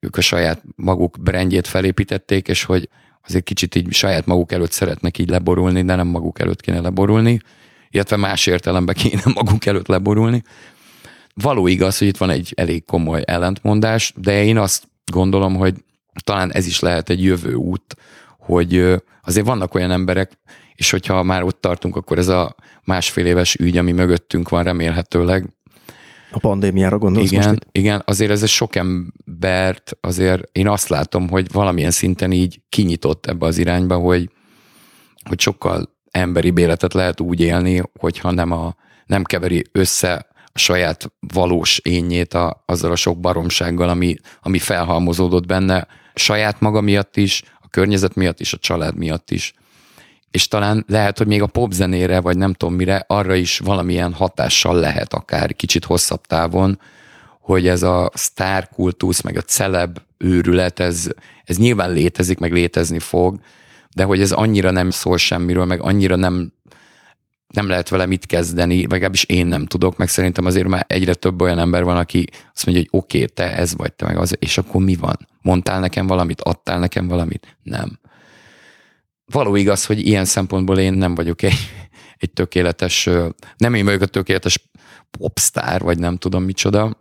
ők 0.00 0.16
a 0.16 0.20
saját 0.20 0.62
maguk 0.76 1.16
brandjét 1.20 1.66
felépítették, 1.66 2.48
és 2.48 2.64
hogy 2.64 2.88
azért 3.26 3.44
kicsit 3.44 3.74
így 3.74 3.92
saját 3.92 4.26
maguk 4.26 4.52
előtt 4.52 4.72
szeretnek 4.72 5.18
így 5.18 5.28
leborulni, 5.28 5.84
de 5.84 5.94
nem 5.94 6.06
maguk 6.06 6.40
előtt 6.40 6.60
kéne 6.60 6.80
leborulni, 6.80 7.40
illetve 7.90 8.16
más 8.16 8.46
értelemben 8.46 8.94
kéne 8.94 9.22
maguk 9.34 9.66
előtt 9.66 9.86
leborulni. 9.86 10.42
Való 11.34 11.66
igaz, 11.66 11.98
hogy 11.98 12.08
itt 12.08 12.16
van 12.16 12.30
egy 12.30 12.52
elég 12.56 12.84
komoly 12.84 13.22
ellentmondás, 13.24 14.12
de 14.16 14.44
én 14.44 14.58
azt 14.58 14.88
gondolom, 15.12 15.54
hogy 15.54 15.74
talán 16.24 16.52
ez 16.52 16.66
is 16.66 16.80
lehet 16.80 17.10
egy 17.10 17.22
jövő 17.22 17.54
út, 17.54 17.96
hogy 18.38 19.02
azért 19.22 19.46
vannak 19.46 19.74
olyan 19.74 19.90
emberek, 19.90 20.38
és 20.74 20.90
hogyha 20.90 21.22
már 21.22 21.42
ott 21.42 21.60
tartunk, 21.60 21.96
akkor 21.96 22.18
ez 22.18 22.28
a 22.28 22.54
másfél 22.84 23.26
éves 23.26 23.54
ügy, 23.54 23.76
ami 23.76 23.92
mögöttünk 23.92 24.48
van 24.48 24.62
remélhetőleg. 24.62 25.48
A 26.34 26.38
pandémiára 26.38 26.98
gondolsz 26.98 27.30
igen, 27.30 27.48
most 27.48 27.56
itt? 27.56 27.68
Igen, 27.72 28.02
azért 28.06 28.30
ez 28.30 28.48
sok 28.48 28.76
embert, 28.76 29.96
azért 30.00 30.48
én 30.52 30.68
azt 30.68 30.88
látom, 30.88 31.28
hogy 31.28 31.52
valamilyen 31.52 31.90
szinten 31.90 32.32
így 32.32 32.60
kinyitott 32.68 33.26
ebbe 33.26 33.46
az 33.46 33.58
irányba, 33.58 33.96
hogy, 33.96 34.30
hogy 35.28 35.40
sokkal 35.40 35.94
emberi 36.10 36.52
életet 36.56 36.94
lehet 36.94 37.20
úgy 37.20 37.40
élni, 37.40 37.82
hogyha 37.98 38.30
nem, 38.30 38.50
a, 38.50 38.76
nem 39.06 39.22
keveri 39.22 39.64
össze 39.72 40.26
a 40.52 40.58
saját 40.58 41.12
valós 41.32 41.78
énjét 41.78 42.34
a, 42.34 42.62
azzal 42.66 42.90
a 42.90 42.96
sok 42.96 43.20
baromsággal, 43.20 43.88
ami, 43.88 44.16
ami 44.42 44.58
felhalmozódott 44.58 45.46
benne, 45.46 45.86
saját 46.14 46.60
maga 46.60 46.80
miatt 46.80 47.16
is, 47.16 47.42
a 47.60 47.68
környezet 47.68 48.14
miatt 48.14 48.40
is, 48.40 48.52
a 48.52 48.58
család 48.58 48.96
miatt 48.96 49.30
is 49.30 49.54
és 50.34 50.48
talán 50.48 50.84
lehet, 50.88 51.18
hogy 51.18 51.26
még 51.26 51.42
a 51.42 51.46
popzenére, 51.46 52.20
vagy 52.20 52.36
nem 52.36 52.52
tudom 52.52 52.74
mire, 52.74 53.04
arra 53.06 53.34
is 53.34 53.58
valamilyen 53.58 54.12
hatással 54.12 54.76
lehet 54.76 55.14
akár 55.14 55.54
kicsit 55.54 55.84
hosszabb 55.84 56.20
távon, 56.20 56.80
hogy 57.40 57.68
ez 57.68 57.82
a 57.82 58.10
sztárkultusz, 58.14 59.20
meg 59.20 59.36
a 59.36 59.40
celeb 59.40 59.98
őrület, 60.18 60.80
ez, 60.80 61.08
ez 61.44 61.56
nyilván 61.58 61.92
létezik, 61.92 62.38
meg 62.38 62.52
létezni 62.52 62.98
fog, 62.98 63.40
de 63.94 64.04
hogy 64.04 64.20
ez 64.20 64.32
annyira 64.32 64.70
nem 64.70 64.90
szól 64.90 65.16
semmiről, 65.16 65.64
meg 65.64 65.80
annyira 65.82 66.16
nem, 66.16 66.52
nem 67.48 67.68
lehet 67.68 67.88
vele 67.88 68.06
mit 68.06 68.26
kezdeni, 68.26 68.80
vagy 68.80 68.90
legalábbis 68.90 69.24
én 69.24 69.46
nem 69.46 69.66
tudok, 69.66 69.96
meg 69.96 70.08
szerintem 70.08 70.44
azért 70.44 70.68
már 70.68 70.84
egyre 70.88 71.14
több 71.14 71.40
olyan 71.40 71.58
ember 71.58 71.84
van, 71.84 71.96
aki 71.96 72.26
azt 72.54 72.66
mondja, 72.66 72.84
hogy 72.90 73.00
oké, 73.00 73.22
okay, 73.22 73.34
te 73.34 73.56
ez 73.56 73.76
vagy, 73.76 73.92
te 73.92 74.06
meg 74.06 74.16
az, 74.16 74.36
és 74.38 74.58
akkor 74.58 74.82
mi 74.82 74.94
van? 74.94 75.28
Mondtál 75.42 75.80
nekem 75.80 76.06
valamit, 76.06 76.40
adtál 76.40 76.78
nekem 76.78 77.08
valamit? 77.08 77.56
Nem 77.62 77.98
való 79.32 79.56
igaz, 79.56 79.86
hogy 79.86 80.06
ilyen 80.06 80.24
szempontból 80.24 80.78
én 80.78 80.92
nem 80.92 81.14
vagyok 81.14 81.42
egy, 81.42 81.58
egy 82.16 82.32
tökéletes, 82.32 83.08
nem 83.56 83.74
én 83.74 83.84
vagyok 83.84 84.00
a 84.00 84.06
tökéletes 84.06 84.70
popstar, 85.10 85.80
vagy 85.80 85.98
nem 85.98 86.16
tudom 86.16 86.44
micsoda, 86.44 86.96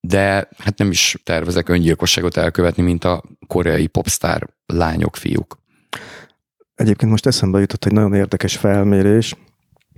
de 0.00 0.48
hát 0.58 0.78
nem 0.78 0.90
is 0.90 1.16
tervezek 1.22 1.68
öngyilkosságot 1.68 2.36
elkövetni, 2.36 2.82
mint 2.82 3.04
a 3.04 3.22
koreai 3.46 3.86
popstar 3.86 4.48
lányok, 4.66 5.16
fiúk. 5.16 5.58
Egyébként 6.74 7.10
most 7.10 7.26
eszembe 7.26 7.60
jutott 7.60 7.84
egy 7.84 7.92
nagyon 7.92 8.14
érdekes 8.14 8.56
felmérés, 8.56 9.34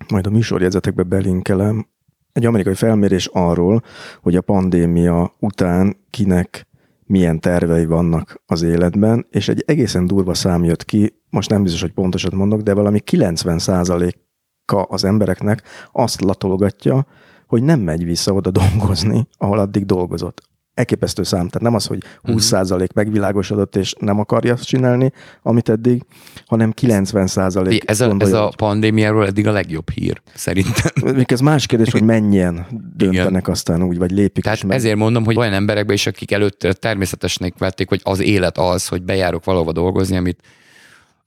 majd 0.09 0.27
a 0.27 0.31
műsorjegyzetekbe 0.31 1.03
belinkelem, 1.03 1.87
egy 2.33 2.47
amerikai 2.47 2.75
felmérés 2.75 3.27
arról, 3.33 3.83
hogy 4.21 4.37
a 4.37 4.41
pandémia 4.41 5.35
után 5.39 5.97
kinek 6.11 6.67
milyen 7.07 7.41
tervei 7.41 7.87
vannak 7.87 8.43
az 8.47 8.63
életben, 8.63 9.27
és 9.31 9.49
egy 9.49 9.63
egészen 9.67 10.07
durva 10.07 10.35
szám 10.35 10.65
jött 10.65 10.85
ki, 10.85 11.23
most 11.31 11.51
nem 11.51 11.63
biztos, 11.63 11.81
hogy 11.81 11.93
pontosat 11.93 12.33
mondok, 12.33 12.61
de 12.61 12.75
valami 12.75 13.01
90%-a 13.11 14.87
az 14.89 15.05
embereknek 15.05 15.63
azt 15.93 16.21
latolgatja, 16.21 17.07
hogy 17.47 17.63
nem 17.63 17.81
megy 17.81 18.05
vissza 18.05 18.33
oda 18.33 18.51
dolgozni, 18.51 19.29
ahol 19.37 19.59
addig 19.59 19.87
dolgozott 19.87 20.55
elképesztő 20.77 21.23
szám. 21.23 21.49
Tehát 21.49 21.61
nem 21.61 21.75
az, 21.75 21.87
hogy 21.87 22.03
20% 22.25 22.75
mhm. 22.75 22.85
megvilágosodott, 22.95 23.77
és 23.77 23.95
nem 23.99 24.19
akarja 24.19 24.53
azt 24.53 24.65
csinálni, 24.65 25.13
amit 25.43 25.69
eddig, 25.69 26.03
hanem 26.47 26.73
90% 26.81 27.89
ez 27.89 28.01
a, 28.01 28.15
ez 28.19 28.33
a 28.33 28.53
pandémiáról 28.57 29.27
eddig 29.27 29.47
a 29.47 29.53
legjobb 29.53 29.91
hír, 29.91 30.23
szerintem. 30.35 30.91
Még 31.17 31.33
ez 31.33 31.41
más 31.41 31.67
kérdés, 31.67 31.91
hogy 31.93 32.03
mennyien 32.03 32.67
döntenek 32.97 33.43
Igen. 33.43 33.43
aztán 33.45 33.83
úgy, 33.83 33.99
vagy 33.99 34.11
lépik 34.11 34.45
Tehát 34.45 34.65
meg. 34.65 34.77
ezért 34.77 34.97
mondom, 34.97 35.25
hogy 35.25 35.37
olyan 35.37 35.53
emberekbe 35.53 35.93
is, 35.93 36.07
akik 36.07 36.33
előtt 36.33 36.59
természetesnek 36.59 37.59
vették, 37.59 37.89
hogy 37.89 38.01
az 38.05 38.21
élet 38.21 38.59
az, 38.59 38.89
hogy 38.89 39.03
bejárok 39.03 39.45
valahova 39.45 39.73
dolgozni, 39.73 40.17
amit 40.17 40.41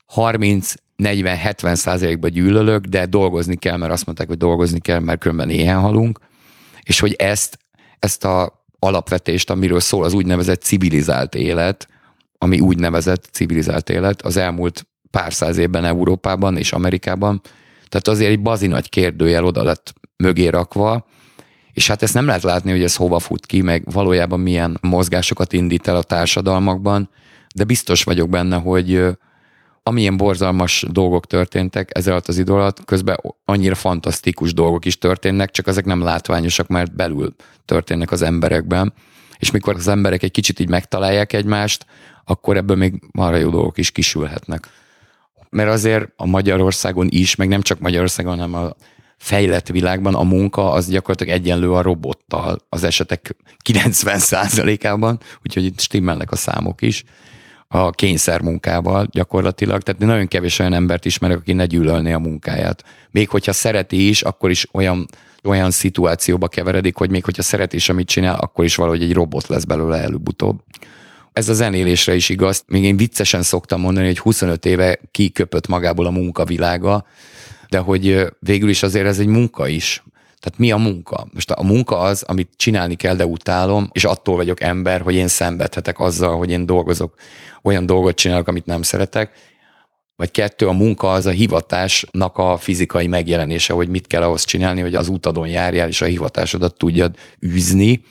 30 0.06 0.74
40-70 1.04 1.76
százalékban 1.76 2.32
gyűlölök, 2.32 2.86
de 2.86 3.06
dolgozni 3.06 3.56
kell, 3.56 3.78
mert 3.78 3.92
azt 3.92 4.06
mondták, 4.06 4.28
hogy 4.28 4.38
dolgozni 4.38 4.80
kell, 4.80 5.00
mert 5.00 5.20
különben 5.20 5.50
éhen 5.50 5.80
halunk, 5.80 6.20
és 6.84 7.00
hogy 7.00 7.14
ezt, 7.14 7.60
ezt 8.00 8.26
a 8.26 8.59
alapvetést, 8.80 9.50
amiről 9.50 9.80
szól 9.80 10.04
az 10.04 10.14
úgynevezett 10.14 10.62
civilizált 10.62 11.36
élet, 11.36 11.88
ami 12.38 12.60
úgynevezett 12.60 13.30
civilizált 13.32 13.90
élet 13.90 14.22
az 14.22 14.38
elmúlt 14.38 14.88
pár 15.12 15.34
száz 15.34 15.58
évben 15.58 15.86
Európában 15.86 16.58
és 16.58 16.74
Amerikában. 16.74 17.42
Tehát 17.90 18.08
azért 18.08 18.32
egy 18.32 18.42
bazi 18.42 18.68
nagy 18.68 18.90
kérdőjel 18.90 19.46
oda 19.46 19.64
lett 19.64 19.94
mögé 20.18 20.48
rakva, 20.48 21.06
és 21.74 21.88
hát 21.88 22.02
ezt 22.02 22.14
nem 22.14 22.26
lehet 22.26 22.44
látni, 22.44 22.72
hogy 22.72 22.84
ez 22.84 22.96
hova 22.96 23.20
fut 23.20 23.46
ki, 23.46 23.62
meg 23.62 23.84
valójában 23.92 24.40
milyen 24.40 24.78
mozgásokat 24.82 25.54
indít 25.54 25.88
el 25.88 25.96
a 25.96 26.04
társadalmakban, 26.04 27.10
de 27.56 27.64
biztos 27.64 28.04
vagyok 28.04 28.30
benne, 28.30 28.56
hogy 28.56 29.08
amilyen 29.90 30.18
borzalmas 30.18 30.86
dolgok 30.90 31.28
történtek 31.28 31.90
ez 31.94 32.08
alatt 32.08 32.28
az 32.28 32.38
idő 32.38 32.54
alatt, 32.54 32.86
közben 32.86 33.18
annyira 33.46 33.76
fantasztikus 33.76 34.54
dolgok 34.54 34.86
is 34.86 34.98
történnek, 34.98 35.52
csak 35.52 35.68
ezek 35.68 35.86
nem 35.86 36.02
látványosak, 36.02 36.68
mert 36.68 36.96
belül 36.96 37.36
történnek 37.66 38.12
az 38.12 38.22
emberekben. 38.22 38.94
És 39.40 39.52
mikor 39.52 39.76
az 39.76 39.88
emberek 39.88 40.24
egy 40.24 40.32
kicsit 40.32 40.60
így 40.60 40.70
megtalálják 40.70 41.34
egymást, 41.34 41.86
akkor 42.26 42.58
ebből 42.58 42.76
még 42.76 43.02
marha 43.12 43.38
jó 43.38 43.50
dolgok 43.50 43.78
is 43.78 43.92
kisülhetnek. 43.92 44.68
Mert 45.50 45.70
azért 45.70 46.12
a 46.16 46.26
Magyarországon 46.26 47.08
is, 47.10 47.36
meg 47.36 47.48
nem 47.48 47.62
csak 47.62 47.80
Magyarországon, 47.80 48.32
hanem 48.32 48.54
a 48.54 48.74
fejlett 49.18 49.68
világban 49.68 50.16
a 50.16 50.24
munka 50.24 50.72
az 50.72 50.90
gyakorlatilag 50.90 51.34
egyenlő 51.34 51.74
a 51.74 51.82
robottal 51.82 52.60
az 52.70 52.84
esetek 52.84 53.36
90%-ában, 53.70 55.20
úgyhogy 55.44 55.66
itt 55.66 55.80
stimmelnek 55.80 56.32
a 56.32 56.36
számok 56.36 56.82
is 56.82 57.04
a 57.72 57.92
kényszer 57.92 58.42
munkával 58.42 59.08
gyakorlatilag, 59.12 59.82
tehát 59.82 60.02
nagyon 60.02 60.28
kevés 60.28 60.60
olyan 60.60 60.74
embert 60.74 61.06
ismerek, 61.06 61.38
aki 61.38 61.54
ne 61.54 61.66
gyűlölné 61.66 62.12
a 62.12 62.20
munkáját. 62.20 62.84
Még 63.12 63.30
hogyha 63.30 63.54
szereti 63.54 64.08
is, 64.08 64.22
akkor 64.22 64.50
is 64.50 64.68
olyan, 64.72 65.08
olyan 65.44 65.72
szituációba 65.72 66.48
keveredik, 66.48 66.96
hogy 66.96 67.10
még 67.10 67.24
hogyha 67.24 67.42
szereti 67.42 67.76
is, 67.76 67.90
amit 67.90 68.08
csinál, 68.08 68.36
akkor 68.36 68.66
is 68.66 68.76
valahogy 68.76 69.04
egy 69.04 69.14
robot 69.14 69.48
lesz 69.48 69.64
belőle 69.64 69.98
előbb-utóbb. 69.98 70.60
Ez 71.34 71.50
a 71.50 71.54
zenélésre 71.54 72.16
is 72.16 72.30
igaz. 72.30 72.64
Még 72.68 72.84
én 72.84 72.98
viccesen 72.98 73.42
szoktam 73.42 73.82
mondani, 73.82 74.06
hogy 74.06 74.20
25 74.20 74.66
éve 74.66 75.00
kiköpött 75.12 75.68
magából 75.68 76.06
a 76.06 76.12
munkavilága, 76.12 77.06
de 77.70 77.78
hogy 77.78 78.26
végül 78.40 78.70
is 78.70 78.84
azért 78.84 79.06
ez 79.06 79.20
egy 79.20 79.28
munka 79.28 79.68
is. 79.68 80.04
Tehát 80.40 80.60
mi 80.60 80.72
a 80.72 80.78
munka? 80.78 81.28
Most 81.34 81.52
a 81.52 81.64
munka 81.64 82.00
az, 82.00 82.24
amit 82.24 82.50
csinálni 82.56 82.96
kell, 82.96 83.16
de 83.16 83.26
utálom, 83.26 83.90
és 83.92 84.04
attól 84.04 84.36
vagyok 84.36 84.62
ember, 84.62 85.02
hogy 85.02 85.16
én 85.16 85.28
szenvedhetek 85.28 86.00
azzal, 86.00 86.38
hogy 86.38 86.50
én 86.50 86.66
dolgozok, 86.66 87.14
olyan 87.64 87.86
dolgot 87.86 88.16
csinálok, 88.16 88.48
amit 88.48 88.66
nem 88.66 88.82
szeretek. 88.82 89.32
Vagy 90.16 90.32
kettő, 90.32 90.68
a 90.68 90.72
munka 90.72 91.12
az 91.12 91.26
a 91.26 91.30
hivatásnak 91.30 92.38
a 92.38 92.58
fizikai 92.58 93.08
megjelenése, 93.08 93.74
hogy 93.74 93.90
mit 93.90 94.08
kell 94.08 94.22
ahhoz 94.22 94.44
csinálni, 94.44 94.82
hogy 94.82 94.96
az 94.96 95.08
utadon 95.08 95.48
járjál, 95.48 95.88
és 95.88 96.02
a 96.02 96.06
hivatásodat 96.06 96.78
tudjad 96.78 97.16
űzni. 97.46 98.04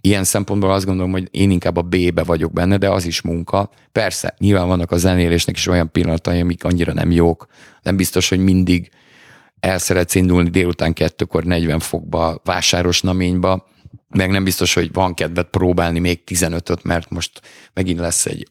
Ilyen 0.00 0.24
szempontból 0.24 0.72
azt 0.72 0.84
gondolom, 0.84 1.10
hogy 1.12 1.28
én 1.30 1.50
inkább 1.50 1.76
a 1.76 1.82
B-be 1.82 2.22
vagyok 2.22 2.52
benne, 2.52 2.76
de 2.76 2.90
az 2.90 3.06
is 3.06 3.20
munka. 3.20 3.70
Persze, 3.92 4.34
nyilván 4.38 4.68
vannak 4.68 4.90
a 4.90 4.96
zenélésnek 4.96 5.56
is 5.56 5.66
olyan 5.66 5.90
pillanatai, 5.92 6.40
amik 6.40 6.64
annyira 6.64 6.92
nem 6.92 7.10
jók. 7.10 7.46
Nem 7.82 7.96
biztos, 7.96 8.28
hogy 8.28 8.38
mindig 8.38 8.90
el 9.60 9.78
szeretsz 9.78 10.14
indulni 10.14 10.50
délután 10.50 10.92
kettőkor 10.92 11.44
40 11.44 11.78
fokba, 11.78 12.40
vásáros 12.44 13.00
naményba, 13.00 13.66
meg 14.08 14.30
nem 14.30 14.44
biztos, 14.44 14.74
hogy 14.74 14.92
van 14.92 15.14
kedved 15.14 15.46
próbálni 15.46 15.98
még 15.98 16.22
15-öt, 16.26 16.84
mert 16.84 17.10
most 17.10 17.40
megint 17.74 17.98
lesz 17.98 18.26
egy 18.26 18.48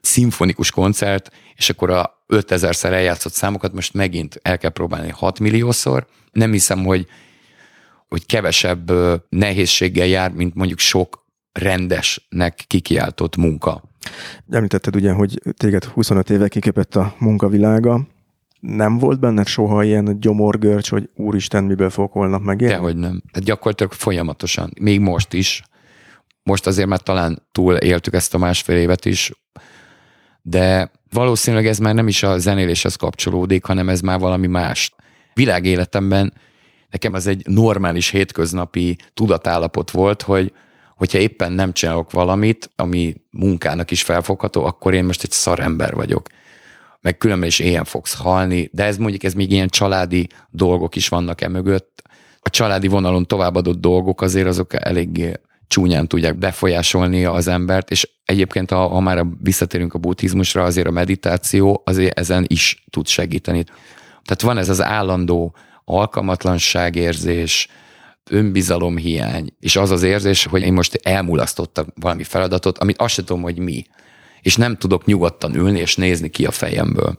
szimfonikus 0.00 0.70
koncert, 0.70 1.30
és 1.56 1.70
akkor 1.70 1.90
a 1.90 2.24
5000-szer 2.28 2.92
eljátszott 2.92 3.32
számokat 3.32 3.72
most 3.72 3.94
megint 3.94 4.40
el 4.42 4.58
kell 4.58 4.70
próbálni 4.70 5.10
6 5.10 5.38
milliószor. 5.38 6.06
Nem 6.32 6.52
hiszem, 6.52 6.84
hogy, 6.84 7.06
hogy 8.08 8.26
kevesebb 8.26 8.92
nehézséggel 9.28 10.06
jár, 10.06 10.30
mint 10.30 10.54
mondjuk 10.54 10.78
sok 10.78 11.26
rendesnek 11.52 12.64
kikiáltott 12.66 13.36
munka. 13.36 13.82
Említetted 14.50 14.96
ugye, 14.96 15.12
hogy 15.12 15.42
téged 15.56 15.84
25 15.84 16.30
éve 16.30 16.48
kiképett 16.48 16.96
a 16.96 17.14
munkavilága. 17.18 18.06
Nem 18.62 18.98
volt 18.98 19.20
benned 19.20 19.46
soha 19.46 19.84
ilyen 19.84 20.20
gyomorgörcs, 20.20 20.90
hogy 20.90 21.10
úristen, 21.14 21.64
miből 21.64 21.90
fogok 21.90 22.12
holnap 22.12 22.42
megélni? 22.42 22.74
Dehogy 22.74 22.96
nem. 22.96 23.22
Tehát 23.30 23.48
gyakorlatilag 23.48 23.92
folyamatosan. 23.92 24.72
Még 24.80 25.00
most 25.00 25.32
is. 25.32 25.62
Most 26.42 26.66
azért 26.66 26.88
már 26.88 27.00
talán 27.00 27.46
túl 27.52 27.74
éltük 27.74 28.14
ezt 28.14 28.34
a 28.34 28.38
másfél 28.38 28.76
évet 28.76 29.04
is, 29.04 29.32
de 30.42 30.90
valószínűleg 31.10 31.66
ez 31.66 31.78
már 31.78 31.94
nem 31.94 32.08
is 32.08 32.22
a 32.22 32.38
zenéléshez 32.38 32.96
kapcsolódik, 32.96 33.64
hanem 33.64 33.88
ez 33.88 34.00
már 34.00 34.18
valami 34.18 34.46
más. 34.46 34.94
Világéletemben 35.34 36.32
nekem 36.90 37.12
az 37.12 37.26
egy 37.26 37.42
normális 37.46 38.08
hétköznapi 38.08 38.96
tudatállapot 39.14 39.90
volt, 39.90 40.22
hogy 40.22 40.52
hogyha 40.96 41.18
éppen 41.18 41.52
nem 41.52 41.72
csinálok 41.72 42.10
valamit, 42.10 42.70
ami 42.76 43.14
munkának 43.30 43.90
is 43.90 44.02
felfogható, 44.02 44.64
akkor 44.64 44.94
én 44.94 45.04
most 45.04 45.22
egy 45.22 45.30
szarember 45.30 45.94
vagyok. 45.94 46.26
Meg 47.02 47.16
különben 47.16 47.48
is 47.48 47.58
éjjel 47.58 47.84
fogsz 47.84 48.14
halni, 48.14 48.70
de 48.72 48.84
ez 48.84 48.96
mondjuk 48.96 49.22
ez 49.22 49.32
még 49.32 49.52
ilyen 49.52 49.68
családi 49.68 50.26
dolgok 50.50 50.96
is 50.96 51.08
vannak 51.08 51.40
e 51.40 51.48
mögött. 51.48 52.02
A 52.40 52.50
családi 52.50 52.88
vonalon 52.88 53.26
továbbadott 53.26 53.80
dolgok 53.80 54.20
azért 54.20 54.46
azok 54.46 54.84
eléggé 54.84 55.32
csúnyán 55.66 56.08
tudják 56.08 56.38
befolyásolni 56.38 57.24
az 57.24 57.48
embert, 57.48 57.90
és 57.90 58.08
egyébként, 58.24 58.70
ha, 58.70 58.88
ha 58.88 59.00
már 59.00 59.24
visszatérünk 59.42 59.94
a 59.94 59.98
buddhizmusra, 59.98 60.62
azért 60.62 60.86
a 60.86 60.90
meditáció 60.90 61.82
azért 61.84 62.18
ezen 62.18 62.44
is 62.48 62.84
tud 62.90 63.06
segíteni. 63.06 63.64
Tehát 64.24 64.42
van 64.42 64.58
ez 64.58 64.68
az 64.68 64.82
állandó 64.82 65.54
alkalmatlanságérzés, 65.84 67.68
önbizalomhiány, 68.30 69.54
és 69.60 69.76
az 69.76 69.90
az 69.90 70.02
érzés, 70.02 70.44
hogy 70.44 70.62
én 70.62 70.72
most 70.72 70.94
elmulasztottam 71.02 71.86
valami 71.94 72.22
feladatot, 72.22 72.78
amit 72.78 72.98
azt 72.98 73.14
sem 73.14 73.24
tudom, 73.24 73.42
hogy 73.42 73.58
mi. 73.58 73.84
És 74.42 74.56
nem 74.56 74.76
tudok 74.76 75.04
nyugodtan 75.04 75.54
ülni 75.54 75.78
és 75.78 75.96
nézni 75.96 76.28
ki 76.28 76.44
a 76.44 76.50
fejemből. 76.50 77.18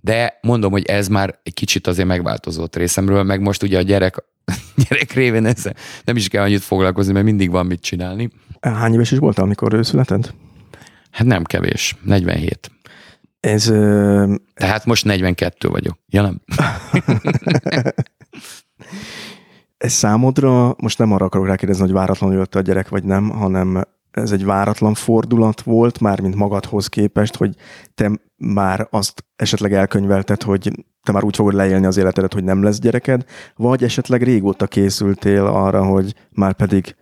De 0.00 0.38
mondom, 0.42 0.72
hogy 0.72 0.84
ez 0.84 1.08
már 1.08 1.38
egy 1.42 1.54
kicsit 1.54 1.86
azért 1.86 2.08
megváltozott 2.08 2.76
részemről, 2.76 3.22
meg 3.22 3.40
most 3.40 3.62
ugye 3.62 3.78
a 3.78 3.82
gyerek, 3.82 4.24
gyerek 4.88 5.12
révén 5.12 5.44
ezzel 5.44 5.74
nem 6.04 6.16
is 6.16 6.28
kell 6.28 6.42
annyit 6.42 6.62
foglalkozni, 6.62 7.12
mert 7.12 7.24
mindig 7.24 7.50
van 7.50 7.66
mit 7.66 7.80
csinálni. 7.80 8.30
Hány 8.60 8.92
éves 8.92 9.10
is 9.10 9.18
voltál, 9.18 9.44
amikor 9.44 9.72
ő 9.72 9.82
született? 9.82 10.34
Hát 11.10 11.26
nem 11.26 11.44
kevés, 11.44 11.96
47. 12.02 12.70
Ez... 13.40 13.68
Ö... 13.68 14.34
Tehát 14.54 14.84
most 14.84 15.04
42 15.04 15.68
vagyok. 15.68 15.98
Ja 16.08 16.22
nem? 16.22 16.40
ez 19.78 19.92
számodra, 19.92 20.74
most 20.78 20.98
nem 20.98 21.12
arra 21.12 21.24
akarok 21.24 21.46
rákérdezni, 21.46 21.82
hogy 21.82 21.92
váratlanul 21.92 22.36
jött 22.36 22.54
a 22.54 22.60
gyerek, 22.60 22.88
vagy 22.88 23.04
nem, 23.04 23.28
hanem 23.28 23.84
ez 24.10 24.32
egy 24.32 24.44
váratlan 24.44 24.94
fordulat 24.94 25.60
volt, 25.60 26.00
már 26.00 26.20
mint 26.20 26.34
magadhoz 26.34 26.86
képest, 26.86 27.36
hogy 27.36 27.54
te 27.94 28.10
már 28.36 28.86
azt 28.90 29.24
esetleg 29.36 29.72
elkönyvelted, 29.72 30.42
hogy 30.42 30.70
te 31.02 31.12
már 31.12 31.24
úgy 31.24 31.36
fogod 31.36 31.54
leélni 31.54 31.86
az 31.86 31.96
életedet, 31.96 32.32
hogy 32.32 32.44
nem 32.44 32.62
lesz 32.62 32.78
gyereked, 32.78 33.24
vagy 33.56 33.84
esetleg 33.84 34.22
régóta 34.22 34.66
készültél 34.66 35.46
arra, 35.46 35.84
hogy 35.84 36.14
már 36.30 36.52
pedig 36.52 36.96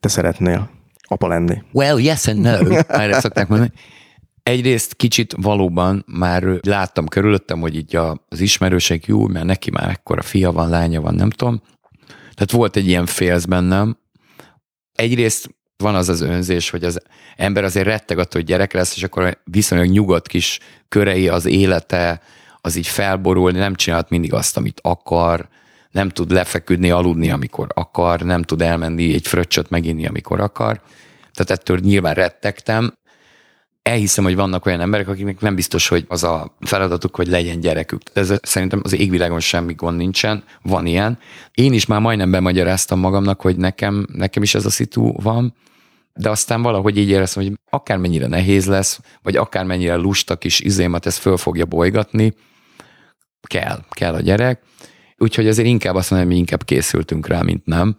te 0.00 0.08
szeretnél 0.08 0.70
apa 1.08 1.28
lenni? 1.28 1.62
Well, 1.72 1.98
yes 1.98 2.26
and 2.26 2.40
no, 2.40 2.76
erre 2.88 3.20
szokták 3.20 3.48
mondani. 3.48 3.72
Egyrészt 4.42 4.94
kicsit 4.94 5.34
valóban 5.36 6.04
már 6.06 6.42
láttam 6.62 7.06
körülöttem, 7.06 7.60
hogy 7.60 7.76
így 7.76 7.96
az 8.28 8.40
ismerőség 8.40 9.02
jó, 9.06 9.26
mert 9.26 9.46
neki 9.46 9.70
már 9.70 9.88
ekkora 9.88 10.22
fia 10.22 10.52
van, 10.52 10.68
lánya 10.68 11.00
van, 11.00 11.14
nem 11.14 11.30
tudom. 11.30 11.62
Tehát 12.34 12.50
volt 12.50 12.76
egy 12.76 12.86
ilyen 12.86 13.06
félsz 13.06 13.44
bennem. 13.44 13.98
Egyrészt 14.92 15.54
van 15.76 15.94
az 15.94 16.08
az 16.08 16.20
önzés, 16.20 16.70
hogy 16.70 16.84
az 16.84 17.00
ember 17.36 17.64
azért 17.64 17.86
retteg 17.86 18.18
attól, 18.18 18.40
hogy 18.40 18.50
gyerek 18.50 18.72
lesz, 18.72 18.96
és 18.96 19.02
akkor 19.02 19.40
viszonylag 19.44 19.88
nyugodt 19.88 20.26
kis 20.28 20.58
körei, 20.88 21.28
az 21.28 21.46
élete, 21.46 22.20
az 22.60 22.76
így 22.76 22.86
felborul, 22.86 23.50
nem 23.50 23.74
csinálhat 23.74 24.10
mindig 24.10 24.32
azt, 24.32 24.56
amit 24.56 24.80
akar, 24.82 25.48
nem 25.90 26.08
tud 26.08 26.30
lefeküdni, 26.30 26.90
aludni, 26.90 27.30
amikor 27.30 27.66
akar, 27.74 28.20
nem 28.20 28.42
tud 28.42 28.62
elmenni 28.62 29.14
egy 29.14 29.26
fröccsöt 29.26 29.70
meginni, 29.70 30.06
amikor 30.06 30.40
akar. 30.40 30.80
Tehát 31.32 31.60
ettől 31.60 31.78
nyilván 31.78 32.14
rettegtem, 32.14 32.94
elhiszem, 33.84 34.24
hogy 34.24 34.34
vannak 34.34 34.66
olyan 34.66 34.80
emberek, 34.80 35.08
akiknek 35.08 35.40
nem 35.40 35.54
biztos, 35.54 35.88
hogy 35.88 36.04
az 36.08 36.24
a 36.24 36.54
feladatuk, 36.60 37.16
hogy 37.16 37.26
legyen 37.26 37.60
gyerekük. 37.60 38.00
Ez 38.12 38.32
szerintem 38.42 38.80
az 38.84 38.92
égvilágon 38.92 39.40
semmi 39.40 39.74
gond 39.74 39.96
nincsen, 39.96 40.44
van 40.62 40.86
ilyen. 40.86 41.18
Én 41.52 41.72
is 41.72 41.86
már 41.86 42.00
majdnem 42.00 42.30
bemagyaráztam 42.30 42.98
magamnak, 42.98 43.40
hogy 43.40 43.56
nekem, 43.56 44.06
nekem 44.12 44.42
is 44.42 44.54
ez 44.54 44.64
a 44.64 44.70
szitu 44.70 45.12
van, 45.12 45.54
de 46.14 46.30
aztán 46.30 46.62
valahogy 46.62 46.96
így 46.96 47.08
éreztem, 47.08 47.42
hogy 47.42 47.52
akármennyire 47.70 48.26
nehéz 48.26 48.66
lesz, 48.66 49.00
vagy 49.22 49.36
akármennyire 49.36 49.94
lusta 49.94 50.36
kis 50.36 50.60
izémat 50.60 51.06
ez 51.06 51.16
föl 51.16 51.36
fogja 51.36 51.64
bolygatni, 51.64 52.34
kell, 53.48 53.84
kell 53.90 54.14
a 54.14 54.20
gyerek. 54.20 54.62
Úgyhogy 55.16 55.48
azért 55.48 55.68
inkább 55.68 55.94
azt 55.94 56.10
mondom, 56.10 56.28
hogy 56.28 56.36
mi 56.36 56.42
inkább 56.42 56.64
készültünk 56.64 57.26
rá, 57.26 57.42
mint 57.42 57.66
nem. 57.66 57.94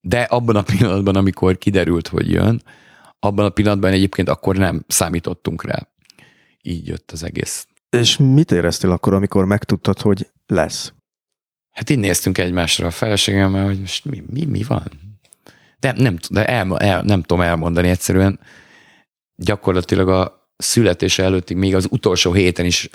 De 0.00 0.20
abban 0.20 0.56
a 0.56 0.62
pillanatban, 0.62 1.16
amikor 1.16 1.58
kiderült, 1.58 2.08
hogy 2.08 2.30
jön, 2.30 2.62
abban 3.24 3.44
a 3.44 3.50
pillanatban 3.50 3.92
egyébként 3.92 4.28
akkor 4.28 4.56
nem 4.56 4.84
számítottunk 4.88 5.64
rá. 5.64 5.88
Így 6.62 6.86
jött 6.86 7.10
az 7.10 7.22
egész. 7.22 7.66
És 7.90 8.16
mit 8.16 8.50
éreztél 8.50 8.90
akkor, 8.90 9.14
amikor 9.14 9.44
megtudtad, 9.44 10.00
hogy 10.00 10.30
lesz? 10.46 10.92
Hát 11.70 11.90
így 11.90 11.98
néztünk 11.98 12.38
egymásra 12.38 12.86
a 12.86 12.90
feleségemmel, 12.90 13.64
hogy 13.64 13.80
most 13.80 14.04
mi, 14.04 14.22
mi, 14.30 14.44
mi 14.44 14.62
van? 14.62 14.90
De 15.78 15.92
nem, 15.96 16.16
de 16.30 16.44
el, 16.44 16.78
el, 16.78 17.02
nem 17.02 17.22
tudom 17.22 17.44
elmondani 17.44 17.88
egyszerűen. 17.88 18.40
Gyakorlatilag 19.36 20.08
a 20.08 20.50
születése 20.56 21.22
előttig, 21.22 21.56
még 21.56 21.74
az 21.74 21.86
utolsó 21.90 22.32
héten 22.32 22.66
is 22.66 22.90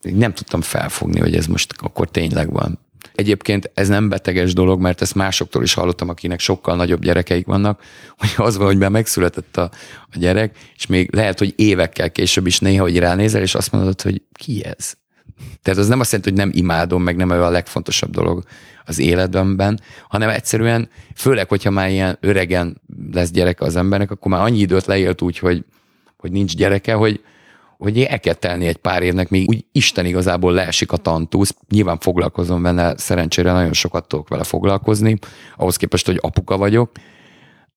nem 0.00 0.32
tudtam 0.32 0.60
felfogni, 0.60 1.20
hogy 1.20 1.36
ez 1.36 1.46
most 1.46 1.74
akkor 1.76 2.10
tényleg 2.10 2.52
van. 2.52 2.85
Egyébként 3.16 3.70
ez 3.74 3.88
nem 3.88 4.08
beteges 4.08 4.52
dolog, 4.52 4.80
mert 4.80 5.02
ezt 5.02 5.14
másoktól 5.14 5.62
is 5.62 5.74
hallottam, 5.74 6.08
akinek 6.08 6.40
sokkal 6.40 6.76
nagyobb 6.76 7.02
gyerekeik 7.02 7.46
vannak, 7.46 7.82
hogy 8.18 8.30
az 8.36 8.56
van, 8.56 8.66
hogy 8.66 8.78
már 8.78 8.90
megszületett 8.90 9.56
a, 9.56 9.70
a 10.00 10.18
gyerek, 10.18 10.58
és 10.76 10.86
még 10.86 11.14
lehet, 11.14 11.38
hogy 11.38 11.52
évekkel 11.56 12.10
később 12.12 12.46
is 12.46 12.58
néha, 12.58 12.82
hogy 12.82 12.98
ránézel, 12.98 13.42
és 13.42 13.54
azt 13.54 13.72
mondod, 13.72 14.02
hogy 14.02 14.22
ki 14.32 14.64
ez? 14.64 14.94
Tehát 15.62 15.78
az 15.78 15.88
nem 15.88 16.00
azt 16.00 16.12
jelenti, 16.12 16.30
hogy 16.32 16.40
nem 16.40 16.50
imádom, 16.54 17.02
meg 17.02 17.16
nem 17.16 17.30
a 17.30 17.50
legfontosabb 17.50 18.10
dolog 18.10 18.44
az 18.84 18.98
életemben, 18.98 19.80
hanem 20.08 20.28
egyszerűen, 20.28 20.88
főleg, 21.14 21.48
hogyha 21.48 21.70
már 21.70 21.90
ilyen 21.90 22.18
öregen 22.20 22.80
lesz 23.12 23.30
gyereke 23.30 23.64
az 23.64 23.76
embernek, 23.76 24.10
akkor 24.10 24.30
már 24.30 24.40
annyi 24.40 24.58
időt 24.58 24.86
leélt 24.86 25.22
úgy, 25.22 25.38
hogy, 25.38 25.64
hogy 26.16 26.32
nincs 26.32 26.56
gyereke, 26.56 26.92
hogy, 26.92 27.20
hogy 27.76 28.02
el 28.02 28.20
kell 28.20 28.34
telni 28.34 28.66
egy 28.66 28.76
pár 28.76 29.02
évnek, 29.02 29.28
még 29.28 29.48
úgy 29.48 29.64
Isten 29.72 30.06
igazából 30.06 30.52
leesik 30.52 30.92
a 30.92 30.96
tantusz. 30.96 31.54
Nyilván 31.68 31.98
foglalkozom 31.98 32.62
vele, 32.62 32.96
szerencsére 32.96 33.52
nagyon 33.52 33.72
sokat 33.72 34.08
tudok 34.08 34.28
vele 34.28 34.44
foglalkozni, 34.44 35.18
ahhoz 35.56 35.76
képest, 35.76 36.06
hogy 36.06 36.18
apuka 36.20 36.56
vagyok, 36.56 36.92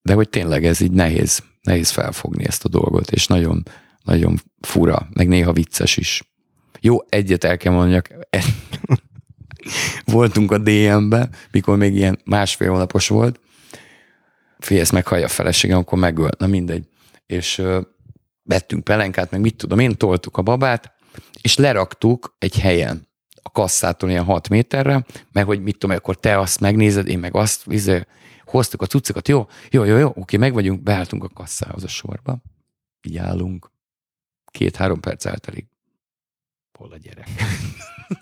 de 0.01 0.13
hogy 0.13 0.29
tényleg 0.29 0.65
ez 0.65 0.81
így 0.81 0.91
nehéz, 0.91 1.43
nehéz 1.61 1.89
felfogni 1.89 2.45
ezt 2.45 2.65
a 2.65 2.69
dolgot, 2.69 3.11
és 3.11 3.27
nagyon, 3.27 3.63
nagyon 4.03 4.37
fura, 4.61 5.07
meg 5.13 5.27
néha 5.27 5.53
vicces 5.53 5.97
is. 5.97 6.23
Jó, 6.79 6.97
egyet 7.09 7.43
el 7.43 7.57
kell 7.57 7.73
mondjak, 7.73 8.09
voltunk 10.05 10.51
a 10.51 10.57
DM-be, 10.57 11.29
mikor 11.51 11.77
még 11.77 11.95
ilyen 11.95 12.19
másfél 12.25 12.69
hónapos 12.69 13.07
volt, 13.07 13.39
Figyelj, 14.59 14.81
ezt 14.81 14.91
meghallja 14.91 15.25
a 15.25 15.29
feleségem, 15.29 15.77
akkor 15.77 15.99
megöl, 15.99 16.29
na 16.37 16.47
mindegy. 16.47 16.87
És 17.25 17.61
vettünk 18.49 18.83
pelenkát, 18.83 19.31
meg 19.31 19.41
mit 19.41 19.55
tudom 19.55 19.79
én, 19.79 19.97
toltuk 19.97 20.37
a 20.37 20.41
babát, 20.41 20.93
és 21.41 21.57
leraktuk 21.57 22.35
egy 22.39 22.59
helyen 22.59 23.07
a 23.41 23.51
kasszától 23.51 24.09
ilyen 24.09 24.23
6 24.23 24.49
méterre, 24.49 25.05
meg 25.31 25.45
hogy 25.45 25.61
mit 25.61 25.77
tudom, 25.77 25.95
akkor 25.95 26.19
te 26.19 26.39
azt 26.39 26.59
megnézed, 26.59 27.07
én 27.07 27.19
meg 27.19 27.35
azt, 27.35 27.63
vizé, 27.63 28.05
hoztuk 28.45 28.81
a 28.81 28.85
cuccokat, 28.85 29.27
jó, 29.27 29.47
jó, 29.71 29.83
jó, 29.83 29.97
jó, 29.97 30.11
oké, 30.15 30.37
meg 30.37 30.53
vagyunk, 30.53 30.81
beálltunk 30.81 31.23
a 31.23 31.29
kasszához 31.29 31.83
a 31.83 31.87
sorba, 31.87 32.37
így 33.01 33.17
állunk, 33.17 33.71
két-három 34.51 34.99
perc 34.99 35.25
eltelik. 35.25 35.67
Hol 36.77 36.91
a 36.91 36.97
gyerek? 36.97 37.27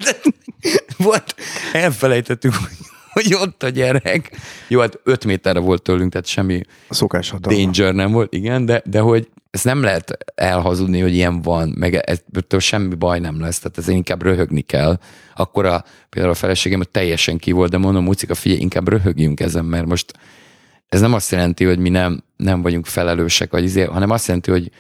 Volt, 0.98 1.36
elfelejtettük, 1.74 2.54
hogy 2.54 2.78
hogy 3.12 3.34
ott 3.34 3.64
a 3.64 3.70
gyerek. 3.70 4.32
Jó, 4.68 4.80
hát 4.80 4.99
öt 5.04 5.26
méterre 5.26 5.60
volt 5.60 5.82
tőlünk, 5.82 6.12
tehát 6.12 6.28
semmi 6.28 6.62
Szokás 6.90 7.34
danger 7.40 7.94
nem 7.94 8.12
volt, 8.12 8.34
igen, 8.34 8.66
de, 8.66 8.82
de 8.86 8.99
hogy 8.99 9.30
ez 9.57 9.63
nem 9.63 9.81
lehet 9.81 10.17
elhazudni, 10.35 10.99
hogy 10.99 11.13
ilyen 11.13 11.41
van, 11.41 11.73
meg 11.77 11.93
ettől 11.93 12.59
semmi 12.59 12.95
baj 12.95 13.19
nem 13.19 13.39
lesz, 13.39 13.59
tehát 13.59 13.77
ez 13.77 13.88
inkább 13.88 14.21
röhögni 14.21 14.61
kell. 14.61 14.99
Akkor 15.35 15.65
a, 15.65 15.84
például 16.09 16.34
a 16.34 16.38
feleségem 16.38 16.81
teljesen 16.91 17.38
ki 17.38 17.51
volt, 17.51 17.71
de 17.71 17.77
mondom, 17.77 18.03
Mucika, 18.03 18.35
figyelj, 18.35 18.61
inkább 18.61 18.88
röhögjünk 18.88 19.39
ezen, 19.39 19.65
mert 19.65 19.85
most 19.85 20.13
ez 20.89 21.01
nem 21.01 21.13
azt 21.13 21.31
jelenti, 21.31 21.63
hogy 21.63 21.79
mi 21.79 21.89
nem, 21.89 22.23
nem 22.35 22.61
vagyunk 22.61 22.85
felelősek, 22.85 23.51
vagy 23.51 23.63
izé, 23.63 23.84
hanem 23.84 24.09
azt 24.09 24.27
jelenti, 24.27 24.51
hogy, 24.51 24.71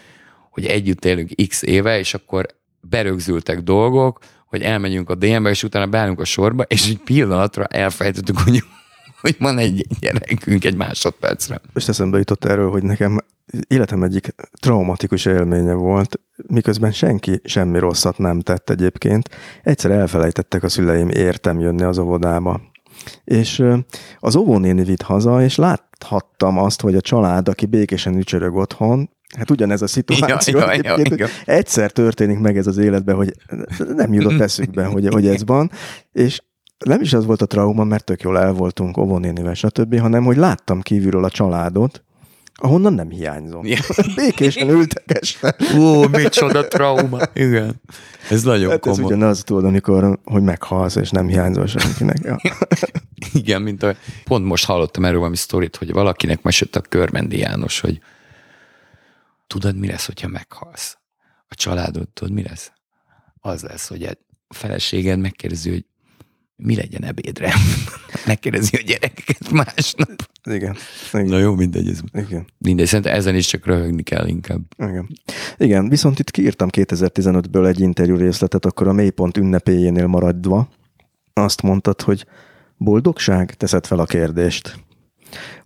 hogy 0.49 0.65
együtt 0.65 1.05
élünk 1.05 1.31
x 1.47 1.61
éve, 1.61 1.99
és 1.99 2.13
akkor 2.13 2.45
berögzültek 2.81 3.61
dolgok, 3.61 4.19
hogy 4.45 4.61
elmegyünk 4.61 5.09
a 5.09 5.15
DM-be, 5.15 5.49
és 5.49 5.63
utána 5.63 5.87
beállunk 5.87 6.19
a 6.19 6.25
sorba, 6.25 6.63
és 6.63 6.89
egy 6.89 6.99
pillanatra 7.03 7.65
elfejtettük, 7.65 8.39
hogy, 8.39 8.63
hogy 9.21 9.35
van 9.39 9.57
egy 9.57 9.85
gyerekünk 9.99 10.65
egy 10.65 10.75
másodpercre. 10.75 11.61
És 11.73 11.87
eszembe 11.87 12.17
jutott 12.17 12.45
erről, 12.45 12.69
hogy 12.69 12.83
nekem 12.83 13.17
életem 13.67 14.03
egyik 14.03 14.35
traumatikus 14.59 15.25
élménye 15.25 15.73
volt, 15.73 16.19
miközben 16.47 16.91
senki 16.91 17.41
semmi 17.43 17.79
rosszat 17.79 18.17
nem 18.17 18.39
tett 18.39 18.69
egyébként. 18.69 19.29
Egyszer 19.63 19.91
elfelejtettek 19.91 20.63
a 20.63 20.69
szüleim 20.69 21.09
értem 21.09 21.59
jönni 21.59 21.83
az 21.83 21.97
óvodába. 21.97 22.61
És 23.23 23.63
az 24.19 24.35
óvónéni 24.35 24.83
vitt 24.83 25.01
haza, 25.01 25.43
és 25.43 25.55
láthattam 25.55 26.57
azt, 26.57 26.81
hogy 26.81 26.95
a 26.95 27.01
család, 27.01 27.47
aki 27.47 27.65
békésen 27.65 28.17
ücsörög 28.17 28.55
otthon, 28.55 29.09
Hát 29.37 29.51
ugyanez 29.51 29.81
a 29.81 29.87
szituáció. 29.87 30.59
Ja, 30.59 30.73
ja, 30.73 30.97
ja, 30.97 31.15
ja. 31.15 31.27
Egyszer 31.45 31.91
történik 31.91 32.39
meg 32.39 32.57
ez 32.57 32.67
az 32.67 32.77
életben, 32.77 33.15
hogy 33.15 33.33
nem 33.95 34.13
jutott 34.13 34.39
eszükbe, 34.39 34.85
hogy, 34.85 35.07
hogy 35.07 35.27
ez 35.27 35.45
van, 35.45 35.71
és 36.11 36.41
nem 36.85 37.01
is 37.01 37.13
az 37.13 37.25
volt 37.25 37.41
a 37.41 37.45
trauma, 37.45 37.83
mert 37.83 38.03
tök 38.03 38.21
jól 38.21 38.39
el 38.39 38.53
voltunk 38.53 38.97
óvónénivel, 38.97 39.53
stb., 39.53 39.99
hanem 39.99 40.23
hogy 40.23 40.37
láttam 40.37 40.81
kívülről 40.81 41.23
a 41.23 41.29
családot, 41.29 42.03
ahonnan 42.59 42.93
nem 42.93 43.09
hiányzom. 43.09 43.61
Békésen 44.15 44.69
ültek 44.69 45.03
este. 45.05 45.55
Ó, 45.77 46.07
micsoda 46.07 46.67
trauma. 46.67 47.19
Igen. 47.33 47.81
Ez 48.29 48.43
nagyon 48.43 48.69
hát 48.69 48.79
komoly. 48.79 48.99
Ez 48.99 49.05
ugyanaz, 49.05 49.43
tudod, 49.43 49.65
amikor, 49.65 50.19
hogy 50.23 50.43
meghalsz, 50.43 50.95
és 50.95 51.09
nem 51.09 51.27
hiányzol 51.27 51.67
senkinek. 51.67 52.17
Ja. 52.23 52.39
Igen, 53.33 53.61
mint 53.61 53.83
a, 53.83 53.95
pont 54.23 54.45
most 54.45 54.65
hallottam 54.65 55.05
erről 55.05 55.17
valami 55.17 55.35
sztorit, 55.35 55.75
hogy 55.75 55.91
valakinek 55.91 56.41
mesélt 56.41 56.75
a 56.75 56.81
Körmendi 56.81 57.37
János, 57.37 57.79
hogy 57.79 57.99
tudod, 59.47 59.77
mi 59.77 59.87
lesz, 59.87 60.05
hogyha 60.05 60.27
meghalsz? 60.27 60.97
A 61.47 61.55
családod, 61.55 62.09
tudod, 62.09 62.33
mi 62.33 62.43
lesz? 62.43 62.71
Az 63.39 63.61
lesz, 63.61 63.87
hogy 63.87 64.03
a 64.03 64.11
feleséged 64.49 65.19
megkérdezi, 65.19 65.69
hogy 65.69 65.85
mi 66.57 66.75
legyen 66.75 67.03
ebédre. 67.03 67.53
Megkérdezi 68.25 68.75
a 68.75 68.81
gyerekeket 68.85 69.51
másnap. 69.51 70.29
Igen. 70.43 70.75
Igen. 71.13 71.25
Na 71.25 71.37
jó, 71.37 71.55
mindegy. 71.55 71.89
Ez 71.89 71.99
Igen. 72.13 72.45
Mindegy, 72.57 72.87
szerintem 72.87 73.13
ezen 73.13 73.35
is 73.35 73.47
csak 73.47 73.65
röhögni 73.65 74.03
kell 74.03 74.27
inkább. 74.27 74.61
Igen. 74.77 75.09
Igen, 75.57 75.89
viszont 75.89 76.19
itt 76.19 76.31
kiírtam 76.31 76.67
2015-ből 76.71 77.67
egy 77.67 77.79
interjú 77.79 78.15
részletet, 78.15 78.65
akkor 78.65 78.87
a 78.87 78.93
mélypont 78.93 79.37
ünnepéjénél 79.37 80.07
maradva. 80.07 80.69
Azt 81.33 81.61
mondtad, 81.61 82.01
hogy 82.01 82.25
boldogság? 82.77 83.53
Teszed 83.53 83.85
fel 83.85 83.99
a 83.99 84.05
kérdést. 84.05 84.85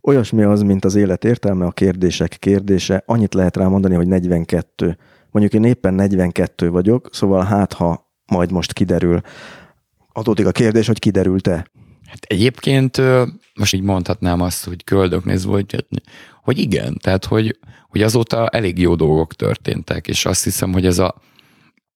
Olyasmi 0.01 0.43
az, 0.43 0.61
mint 0.61 0.85
az 0.85 0.95
élet 0.95 1.23
értelme, 1.23 1.65
a 1.65 1.71
kérdések 1.71 2.35
kérdése. 2.39 3.03
Annyit 3.05 3.33
lehet 3.33 3.57
rá 3.57 3.67
mondani, 3.67 3.95
hogy 3.95 4.07
42. 4.07 4.97
Mondjuk 5.31 5.53
én 5.53 5.69
éppen 5.69 5.93
42 5.93 6.69
vagyok, 6.69 7.09
szóval 7.11 7.43
hát 7.43 7.73
ha 7.73 8.11
majd 8.25 8.51
most 8.51 8.73
kiderül, 8.73 9.21
adódik 10.13 10.45
a 10.45 10.51
kérdés, 10.51 10.87
hogy 10.87 10.99
kiderült-e? 10.99 11.65
Hát 12.05 12.23
egyébként 12.27 13.01
most 13.55 13.73
így 13.73 13.81
mondhatnám 13.81 14.41
azt, 14.41 14.65
hogy 14.65 14.83
köldöknézve, 14.83 15.51
hogy, 15.51 15.85
hogy 16.43 16.57
igen, 16.57 16.97
tehát 17.01 17.25
hogy, 17.25 17.59
hogy 17.87 18.01
azóta 18.01 18.47
elég 18.47 18.79
jó 18.79 18.95
dolgok 18.95 19.33
történtek, 19.33 20.07
és 20.07 20.25
azt 20.25 20.43
hiszem, 20.43 20.71
hogy 20.71 20.85
ez 20.85 20.99
a, 20.99 21.15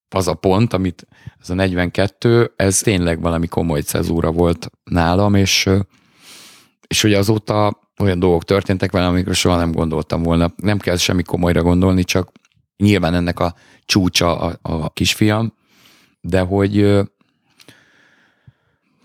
az 0.08 0.28
a 0.28 0.34
pont, 0.34 0.72
amit 0.72 1.06
ez 1.40 1.50
a 1.50 1.54
42, 1.54 2.52
ez 2.56 2.78
tényleg 2.78 3.20
valami 3.20 3.46
komoly 3.46 3.80
cezúra 3.80 4.32
volt 4.32 4.70
nálam, 4.84 5.34
és, 5.34 5.68
és 6.86 7.02
hogy 7.02 7.14
azóta 7.14 7.80
olyan 7.98 8.18
dolgok 8.18 8.44
történtek 8.44 8.92
velem, 8.92 9.08
amikről 9.08 9.34
soha 9.34 9.56
nem 9.56 9.72
gondoltam 9.72 10.22
volna. 10.22 10.52
Nem 10.56 10.78
kell 10.78 10.96
semmi 10.96 11.22
komolyra 11.22 11.62
gondolni, 11.62 12.04
csak 12.04 12.32
nyilván 12.76 13.14
ennek 13.14 13.40
a 13.40 13.54
csúcsa 13.84 14.38
a, 14.38 14.58
a 14.62 14.90
kisfiam, 14.90 15.54
de 16.20 16.40
hogy 16.40 17.00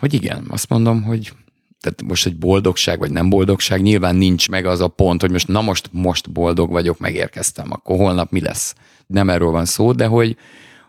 hogy 0.02 0.14
igen, 0.14 0.46
azt 0.50 0.70
mondom, 0.70 1.04
hogy 1.04 1.34
tehát 1.80 2.02
most 2.02 2.26
egy 2.26 2.38
boldogság, 2.38 3.00
vagy 3.00 3.12
nem 3.12 3.30
boldogság, 3.30 3.82
nyilván 3.82 4.16
nincs 4.16 4.50
meg 4.50 4.66
az 4.66 4.80
a 4.82 4.88
pont, 4.88 5.22
hogy 5.22 5.32
most 5.32 5.48
na 5.48 5.62
most, 5.62 5.90
most 5.92 6.32
boldog 6.32 6.72
vagyok, 6.72 7.00
megérkeztem, 7.00 7.72
akkor 7.72 7.96
holnap 7.98 8.32
mi 8.32 8.40
lesz. 8.40 8.76
Nem 9.08 9.30
erről 9.30 9.52
van 9.52 9.66
szó, 9.66 9.92
de 9.92 10.06
hogy 10.06 10.38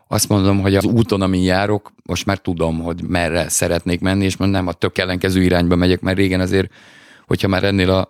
azt 0.08 0.28
mondom, 0.28 0.60
hogy 0.60 0.76
az 0.76 0.84
úton, 0.84 1.22
amin 1.22 1.42
járok, 1.42 1.92
most 2.02 2.26
már 2.26 2.38
tudom, 2.38 2.80
hogy 2.80 3.02
merre 3.02 3.48
szeretnék 3.48 4.00
menni, 4.00 4.24
és 4.24 4.36
nem 4.36 4.66
a 4.66 4.72
tök 4.72 4.98
ellenkező 4.98 5.42
irányba 5.42 5.76
megyek, 5.76 6.00
mert 6.00 6.16
régen 6.16 6.40
azért, 6.40 6.72
hogyha 7.26 7.48
már 7.48 7.64
ennél 7.64 7.90
a, 7.90 8.08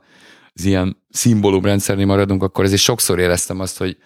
az 0.55 0.65
ilyen 0.65 0.97
szimbólumrendszernél 1.11 2.07
maradunk, 2.07 2.43
akkor 2.43 2.65
azért 2.65 2.81
sokszor 2.81 3.19
éreztem 3.19 3.61
azt, 3.61 3.79
hogy 3.79 3.97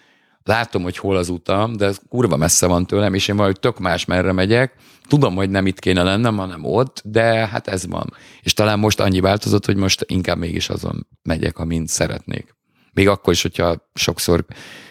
látom, 0.47 0.83
hogy 0.83 0.97
hol 0.97 1.15
az 1.15 1.29
utam, 1.29 1.75
de 1.75 1.85
ez 1.85 1.99
kurva 2.09 2.37
messze 2.37 2.67
van 2.67 2.85
tőlem, 2.85 3.13
és 3.13 3.27
én 3.27 3.35
valahogy 3.35 3.59
tök 3.59 3.79
más 3.79 4.05
merre 4.05 4.31
megyek. 4.31 4.73
Tudom, 5.07 5.35
hogy 5.35 5.49
nem 5.49 5.65
itt 5.65 5.79
kéne 5.79 6.03
lennem, 6.03 6.37
hanem 6.37 6.63
ott, 6.63 7.01
de 7.05 7.47
hát 7.47 7.67
ez 7.67 7.87
van. 7.87 8.13
És 8.41 8.53
talán 8.53 8.79
most 8.79 8.99
annyi 8.99 9.19
változott, 9.19 9.65
hogy 9.65 9.75
most 9.75 10.05
inkább 10.07 10.37
mégis 10.37 10.69
azon 10.69 11.07
megyek, 11.23 11.57
amint 11.57 11.87
szeretnék. 11.87 12.55
Még 12.93 13.07
akkor 13.07 13.33
is, 13.33 13.41
hogyha 13.41 13.89
sokszor 13.93 14.45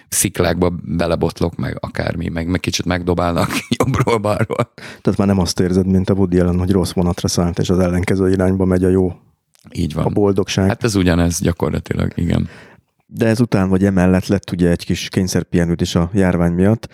sziklákba 0.09 0.75
belebotlok, 0.83 1.57
meg 1.57 1.77
akármi, 1.81 2.29
meg, 2.29 2.49
meg 2.49 2.61
kicsit 2.61 2.85
megdobálnak 2.85 3.49
jobbról 3.79 4.19
balról. 4.19 4.73
Tehát 4.75 5.19
már 5.19 5.27
nem 5.27 5.39
azt 5.39 5.61
érzed, 5.61 5.87
mint 5.87 6.11
a 6.11 6.15
Woody 6.15 6.39
Allen, 6.39 6.59
hogy 6.59 6.71
rossz 6.71 6.93
vonatra 6.93 7.29
szállt, 7.29 7.59
és 7.59 7.71
az 7.71 7.79
ellenkező 7.79 8.31
irányba 8.31 8.65
megy 8.65 8.85
a 8.85 8.89
jó. 8.89 9.13
Így 9.73 9.95
van. 9.95 10.05
A 10.05 10.09
boldogság. 10.09 10.69
Hát 10.69 10.85
ez 10.85 10.95
ugyanez 10.95 11.41
gyakorlatilag, 11.41 12.13
igen 12.15 12.49
de 13.07 13.27
ezután 13.27 13.69
vagy 13.69 13.85
emellett 13.85 14.27
lett 14.27 14.51
ugye 14.51 14.71
egy 14.71 14.85
kis 14.85 15.09
kényszerpihenőt 15.09 15.81
is 15.81 15.95
a 15.95 16.11
járvány 16.13 16.53
miatt. 16.53 16.89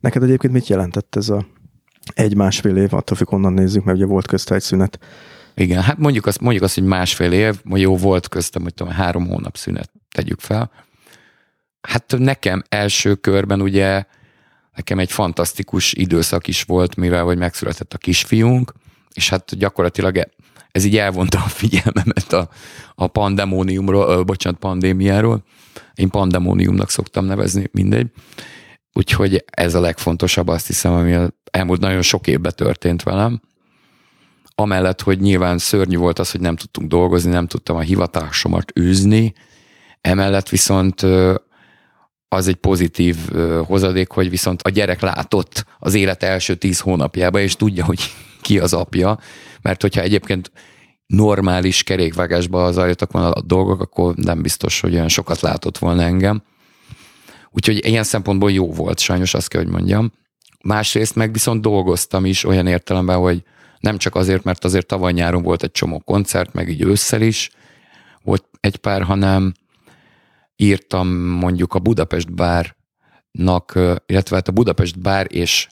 Neked 0.00 0.22
egyébként 0.22 0.52
mit 0.52 0.68
jelentett 0.68 1.16
ez 1.16 1.28
a 1.28 1.46
egy-másfél 2.14 2.76
év, 2.76 2.94
attól 2.94 3.16
függ 3.16 3.32
onnan 3.32 3.52
nézzük, 3.52 3.84
mert 3.84 3.96
ugye 3.96 4.06
volt 4.06 4.26
közt 4.26 4.52
egy 4.52 4.62
szünet. 4.62 4.98
Igen, 5.54 5.82
hát 5.82 5.98
mondjuk 5.98 6.26
azt, 6.26 6.40
mondjuk 6.40 6.64
azt, 6.64 6.74
hogy 6.74 6.84
másfél 6.84 7.32
év, 7.32 7.60
jó 7.64 7.96
volt 7.96 8.28
köztem, 8.28 8.62
hogy 8.62 8.74
tudom, 8.74 8.92
három 8.92 9.26
hónap 9.26 9.56
szünet, 9.56 9.90
tegyük 10.10 10.40
fel. 10.40 10.70
Hát 11.80 12.14
nekem 12.18 12.62
első 12.68 13.14
körben 13.14 13.60
ugye 13.60 14.04
nekem 14.74 14.98
egy 14.98 15.12
fantasztikus 15.12 15.92
időszak 15.92 16.46
is 16.46 16.62
volt, 16.62 16.96
mivel 16.96 17.24
hogy 17.24 17.38
megszületett 17.38 17.92
a 17.92 17.98
kisfiunk, 17.98 18.72
és 19.12 19.28
hát 19.28 19.56
gyakorlatilag 19.56 20.28
ez 20.72 20.84
így 20.84 20.96
elvonta 20.96 21.38
a 21.38 21.48
figyelmemet 21.48 22.32
a, 22.32 22.48
a 22.94 23.06
pandemóniumról, 23.06 24.22
bocsánat, 24.22 24.58
pandémiáról. 24.58 25.44
Én 25.94 26.08
pandemóniumnak 26.08 26.90
szoktam 26.90 27.24
nevezni, 27.24 27.68
mindegy. 27.72 28.06
Úgyhogy 28.92 29.44
ez 29.50 29.74
a 29.74 29.80
legfontosabb, 29.80 30.48
azt 30.48 30.66
hiszem, 30.66 30.92
ami 30.92 31.16
elmúlt 31.50 31.80
nagyon 31.80 32.02
sok 32.02 32.26
évben 32.26 32.52
történt 32.56 33.02
velem. 33.02 33.40
Amellett, 34.54 35.02
hogy 35.02 35.20
nyilván 35.20 35.58
szörnyű 35.58 35.96
volt 35.96 36.18
az, 36.18 36.30
hogy 36.30 36.40
nem 36.40 36.56
tudtunk 36.56 36.88
dolgozni, 36.88 37.30
nem 37.30 37.46
tudtam 37.46 37.76
a 37.76 37.80
hivatásomat 37.80 38.78
űzni, 38.78 39.32
emellett 40.00 40.48
viszont 40.48 41.06
az 42.28 42.48
egy 42.48 42.54
pozitív 42.54 43.16
hozadék, 43.66 44.10
hogy 44.10 44.30
viszont 44.30 44.62
a 44.62 44.68
gyerek 44.68 45.00
látott 45.00 45.64
az 45.78 45.94
élet 45.94 46.22
első 46.22 46.54
tíz 46.54 46.80
hónapjába, 46.80 47.40
és 47.40 47.56
tudja, 47.56 47.84
hogy 47.84 48.00
ki 48.40 48.58
az 48.58 48.72
apja, 48.72 49.18
mert 49.62 49.82
hogyha 49.82 50.00
egyébként 50.00 50.52
normális 51.06 51.82
kerékvágásba 51.82 52.72
zajlottak 52.72 53.12
volna 53.12 53.30
a 53.30 53.40
dolgok, 53.40 53.80
akkor 53.80 54.14
nem 54.14 54.42
biztos, 54.42 54.80
hogy 54.80 54.94
olyan 54.94 55.08
sokat 55.08 55.40
látott 55.40 55.78
volna 55.78 56.02
engem. 56.02 56.42
Úgyhogy 57.50 57.86
ilyen 57.86 58.04
szempontból 58.04 58.52
jó 58.52 58.72
volt, 58.72 58.98
sajnos 58.98 59.34
azt 59.34 59.48
kell, 59.48 59.62
hogy 59.62 59.72
mondjam. 59.72 60.12
Másrészt 60.64 61.14
meg 61.14 61.32
viszont 61.32 61.62
dolgoztam 61.62 62.24
is 62.24 62.44
olyan 62.44 62.66
értelemben, 62.66 63.16
hogy 63.16 63.42
nem 63.80 63.98
csak 63.98 64.14
azért, 64.14 64.44
mert 64.44 64.64
azért 64.64 64.86
tavaly 64.86 65.12
nyáron 65.12 65.42
volt 65.42 65.62
egy 65.62 65.70
csomó 65.70 65.98
koncert, 65.98 66.52
meg 66.52 66.68
így 66.68 66.82
ősszel 66.82 67.22
is 67.22 67.50
volt 68.22 68.44
egy 68.60 68.76
pár, 68.76 69.02
hanem 69.02 69.52
írtam 70.56 71.08
mondjuk 71.18 71.74
a 71.74 71.78
Budapest 71.78 72.34
Bárnak, 72.34 73.78
illetve 74.06 74.36
hát 74.36 74.48
a 74.48 74.52
Budapest 74.52 75.00
Bár 75.00 75.26
és 75.28 75.68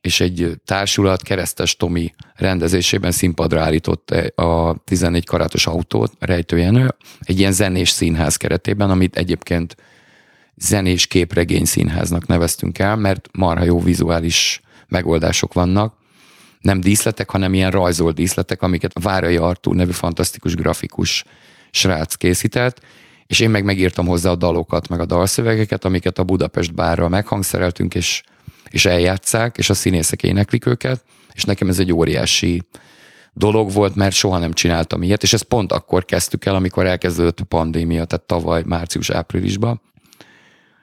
és 0.00 0.20
egy 0.20 0.60
társulat 0.64 1.22
Keresztes 1.22 1.76
Tomi 1.76 2.14
rendezésében 2.34 3.10
színpadra 3.10 3.60
állított 3.60 4.10
a 4.34 4.76
14 4.84 5.26
karátos 5.26 5.66
autót, 5.66 6.12
rejtőjenő, 6.18 6.94
egy 7.20 7.38
ilyen 7.38 7.52
zenés 7.52 7.90
színház 7.90 8.36
keretében, 8.36 8.90
amit 8.90 9.16
egyébként 9.16 9.76
zenés 10.56 11.06
képregény 11.06 11.64
színháznak 11.64 12.26
neveztünk 12.26 12.78
el, 12.78 12.96
mert 12.96 13.28
marha 13.32 13.64
jó 13.64 13.80
vizuális 13.80 14.60
megoldások 14.88 15.52
vannak, 15.52 15.94
nem 16.60 16.80
díszletek, 16.80 17.30
hanem 17.30 17.54
ilyen 17.54 17.70
rajzolt 17.70 18.14
díszletek, 18.14 18.62
amiket 18.62 19.02
Várai 19.02 19.36
Artúr 19.36 19.74
nevű 19.74 19.90
fantasztikus 19.90 20.54
grafikus 20.54 21.24
srác 21.70 22.14
készített, 22.14 22.80
és 23.26 23.40
én 23.40 23.50
meg 23.50 23.64
megírtam 23.64 24.06
hozzá 24.06 24.30
a 24.30 24.36
dalokat, 24.36 24.88
meg 24.88 25.00
a 25.00 25.06
dalszövegeket, 25.06 25.84
amiket 25.84 26.18
a 26.18 26.24
Budapest 26.24 26.74
bárral 26.74 27.08
meghangszereltünk, 27.08 27.94
és 27.94 28.22
és 28.70 28.84
eljátszák, 28.84 29.56
és 29.56 29.70
a 29.70 29.74
színészek 29.74 30.22
éneklik 30.22 30.66
őket, 30.66 31.04
és 31.32 31.44
nekem 31.44 31.68
ez 31.68 31.78
egy 31.78 31.92
óriási 31.92 32.62
dolog 33.32 33.72
volt, 33.72 33.94
mert 33.94 34.14
soha 34.14 34.38
nem 34.38 34.52
csináltam 34.52 35.02
ilyet, 35.02 35.22
és 35.22 35.32
ezt 35.32 35.42
pont 35.42 35.72
akkor 35.72 36.04
kezdtük 36.04 36.44
el, 36.44 36.54
amikor 36.54 36.86
elkezdődött 36.86 37.40
a 37.40 37.44
pandémia, 37.44 38.04
tehát 38.04 38.26
tavaly 38.26 38.62
március-áprilisban. 38.66 39.80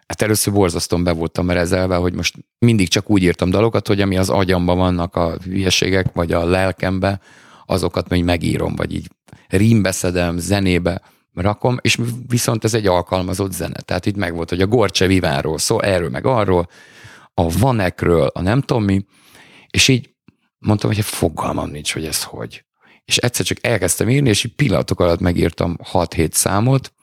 Hát 0.08 0.22
először 0.22 0.54
borzasztóan 0.54 1.04
be 1.04 1.12
voltam 1.12 1.50
rezelve, 1.50 1.96
hogy 1.96 2.14
most 2.14 2.36
mindig 2.60 2.88
csak 2.88 3.10
úgy 3.10 3.24
írtam 3.24 3.50
dalokat, 3.50 3.88
hogy 3.88 4.02
ami 4.02 4.18
az 4.18 4.30
agyamban 4.30 4.78
vannak 4.78 5.16
a 5.16 5.38
hülyeségek, 5.44 6.14
vagy 6.14 6.32
a 6.32 6.46
lelkembe, 6.46 7.20
azokat 7.66 8.10
még 8.10 8.24
megírom, 8.24 8.76
vagy 8.76 8.94
így 8.94 9.08
rímbe 9.48 9.92
szedem, 9.92 10.38
zenébe 10.38 11.02
rakom, 11.34 11.78
és 11.82 11.98
viszont 12.28 12.64
ez 12.64 12.74
egy 12.74 12.88
alkalmazott 12.88 13.52
zene. 13.52 13.80
Tehát 13.80 14.06
itt 14.06 14.16
meg 14.16 14.36
volt, 14.36 14.50
hogy 14.50 14.62
a 14.62 14.68
Gorcse 14.68 15.08
Vivánról 15.08 15.58
szól, 15.58 15.82
erről 15.82 16.10
meg 16.10 16.26
arról, 16.26 16.70
a 17.40 17.50
Vanekről, 17.50 18.28
a 18.34 18.42
nem 18.42 18.62
tudom 18.62 18.84
mi, 18.84 19.06
és 19.70 19.88
így 19.88 20.10
mondtam, 20.58 20.94
hogy 20.94 21.06
fogalmam 21.06 21.70
nincs, 21.70 21.94
hogy 21.94 22.06
ez 22.06 22.24
hogy. 22.24 22.66
És 23.06 23.18
egyszer 23.18 23.46
csak 23.46 23.58
elkezdtem 23.62 24.10
írni, 24.10 24.30
és 24.30 24.44
így 24.44 24.56
pillanatok 24.56 25.00
alatt 25.00 25.20
megírtam 25.20 25.78
6-7 25.92 26.32
számot, 26.32 26.94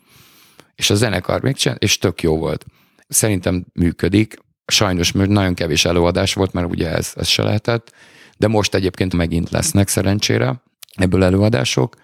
és 0.75 0.91
a 0.91 0.95
zenekar 0.95 1.43
még 1.43 1.55
csinált, 1.55 1.83
és 1.83 1.99
tök 1.99 2.23
jó 2.23 2.37
volt. 2.37 2.65
Szerintem 3.09 3.65
működik. 3.73 4.37
Sajnos 4.67 5.13
mert 5.13 5.31
nagyon 5.31 5.55
kevés 5.55 5.85
előadás 5.85 6.35
volt, 6.35 6.53
mert 6.53 6.71
ugye 6.71 6.89
ez, 6.89 7.13
ez 7.17 7.27
se 7.27 7.43
lehetett, 7.43 7.93
de 8.37 8.49
most 8.49 8.75
egyébként 8.75 9.15
megint 9.15 9.51
lesznek 9.51 9.89
szerencsére 9.89 10.63
ebből 10.95 11.25
előadások. 11.25 11.97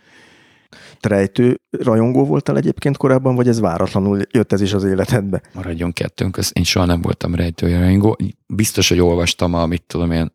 Rejtő 1.00 1.60
rajongó 1.70 2.24
voltál 2.24 2.56
egyébként 2.56 2.96
korábban, 2.96 3.34
vagy 3.34 3.48
ez 3.48 3.60
váratlanul 3.60 4.20
jött 4.30 4.52
ez 4.52 4.60
is 4.60 4.72
az 4.72 4.84
életedbe? 4.84 5.42
Maradjon 5.54 5.92
kettőnk, 5.92 6.38
én 6.52 6.64
soha 6.64 6.86
nem 6.86 7.00
voltam 7.00 7.34
rejtő 7.34 7.78
rajongó. 7.78 8.18
Biztos, 8.46 8.88
hogy 8.88 9.00
olvastam 9.00 9.54
a, 9.54 9.66
mit 9.66 9.82
tudom 9.82 10.10
én, 10.10 10.32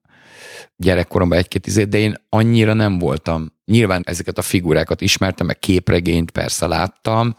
gyerekkoromban 0.77 1.37
egy-két 1.37 1.67
izét, 1.67 1.89
de 1.89 1.97
én 1.97 2.15
annyira 2.29 2.73
nem 2.73 2.99
voltam. 2.99 3.53
Nyilván 3.65 4.01
ezeket 4.05 4.37
a 4.37 4.41
figurákat 4.41 5.01
ismertem, 5.01 5.45
meg 5.45 5.59
képregényt 5.59 6.31
persze 6.31 6.67
láttam, 6.67 7.35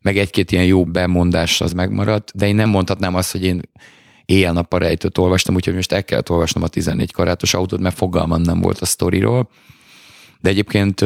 meg 0.00 0.18
egy-két 0.18 0.52
ilyen 0.52 0.64
jó 0.64 0.84
bemondás 0.84 1.60
az 1.60 1.72
megmaradt, 1.72 2.32
de 2.34 2.46
én 2.46 2.54
nem 2.54 2.68
mondhatnám 2.68 3.14
azt, 3.14 3.32
hogy 3.32 3.44
én 3.44 3.60
éjjel-nappal 4.24 4.78
rejtőt 4.78 5.18
olvastam, 5.18 5.54
úgyhogy 5.54 5.74
most 5.74 5.92
el 5.92 6.04
kellett 6.04 6.30
olvasnom 6.30 6.62
a 6.62 6.68
14 6.68 7.12
karátos 7.12 7.54
autót, 7.54 7.80
mert 7.80 7.96
fogalmam 7.96 8.42
nem 8.42 8.60
volt 8.60 8.78
a 8.78 8.84
sztoriról. 8.84 9.48
De 10.40 10.48
egyébként 10.48 11.04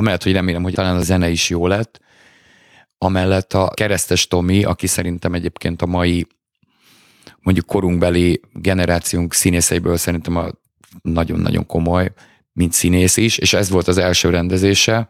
amellett, 0.00 0.22
hogy 0.22 0.32
remélem, 0.32 0.62
hogy 0.62 0.74
talán 0.74 0.96
a 0.96 1.02
zene 1.02 1.28
is 1.28 1.48
jó 1.50 1.66
lett, 1.66 2.00
amellett 2.98 3.52
a 3.52 3.70
keresztes 3.74 4.26
Tomi, 4.26 4.64
aki 4.64 4.86
szerintem 4.86 5.34
egyébként 5.34 5.82
a 5.82 5.86
mai 5.86 6.26
mondjuk 7.40 7.66
korunkbeli 7.66 8.40
generációnk 8.52 9.34
színészeiből 9.34 9.96
szerintem 9.96 10.36
a 10.36 10.50
nagyon-nagyon 11.02 11.66
komoly, 11.66 12.12
mint 12.52 12.72
színész 12.72 13.16
is, 13.16 13.38
és 13.38 13.52
ez 13.52 13.70
volt 13.70 13.88
az 13.88 13.98
első 13.98 14.30
rendezése, 14.30 15.08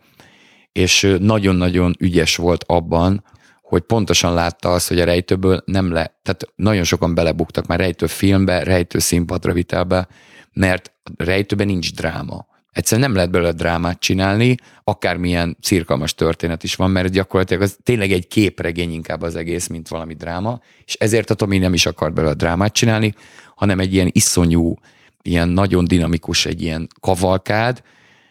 és 0.73 1.17
nagyon-nagyon 1.19 1.95
ügyes 1.99 2.37
volt 2.37 2.65
abban, 2.67 3.25
hogy 3.63 3.83
pontosan 3.83 4.35
látta 4.35 4.73
azt, 4.73 4.89
hogy 4.89 5.01
a 5.01 5.05
rejtőből 5.05 5.63
nem 5.65 5.93
le, 5.93 6.21
tehát 6.23 6.47
nagyon 6.57 6.85
sokan 6.85 7.15
belebuktak 7.15 7.67
már 7.67 7.79
rejtő 7.79 8.07
filmbe, 8.07 8.63
rejtő 8.63 8.99
színpadra 8.99 9.53
vitelbe, 9.53 10.09
mert 10.53 10.93
rejtőben 11.17 11.67
nincs 11.67 11.95
dráma. 11.95 12.47
Egyszerűen 12.73 13.07
nem 13.07 13.17
lehet 13.17 13.31
belőle 13.31 13.53
drámát 13.53 14.01
csinálni, 14.01 14.55
akármilyen 14.85 15.57
cirkalmas 15.63 16.15
történet 16.15 16.63
is 16.63 16.75
van, 16.75 16.91
mert 16.91 17.13
gyakorlatilag 17.13 17.63
az 17.63 17.79
tényleg 17.83 18.13
egy 18.13 18.29
képregény 18.29 18.93
inkább 18.93 19.23
az 19.23 19.37
egész, 19.37 19.67
mint 19.67 19.89
valami 19.89 20.15
dráma, 20.15 20.61
és 20.85 20.95
ezért 20.95 21.31
a 21.31 21.35
Tomi 21.35 21.59
nem 21.59 21.75
is 21.75 21.87
akar 21.87 22.13
belőle 22.13 22.35
drámát 22.35 22.73
csinálni, 22.73 23.15
hanem 23.55 23.81
egy 23.81 23.95
ilyen 23.95 24.09
iszonyú, 24.13 24.75
ilyen 25.23 25.49
nagyon 25.49 25.85
dinamikus, 25.85 26.47
egy 26.47 26.63
ilyen 26.63 26.89
kavalkád, 27.01 27.83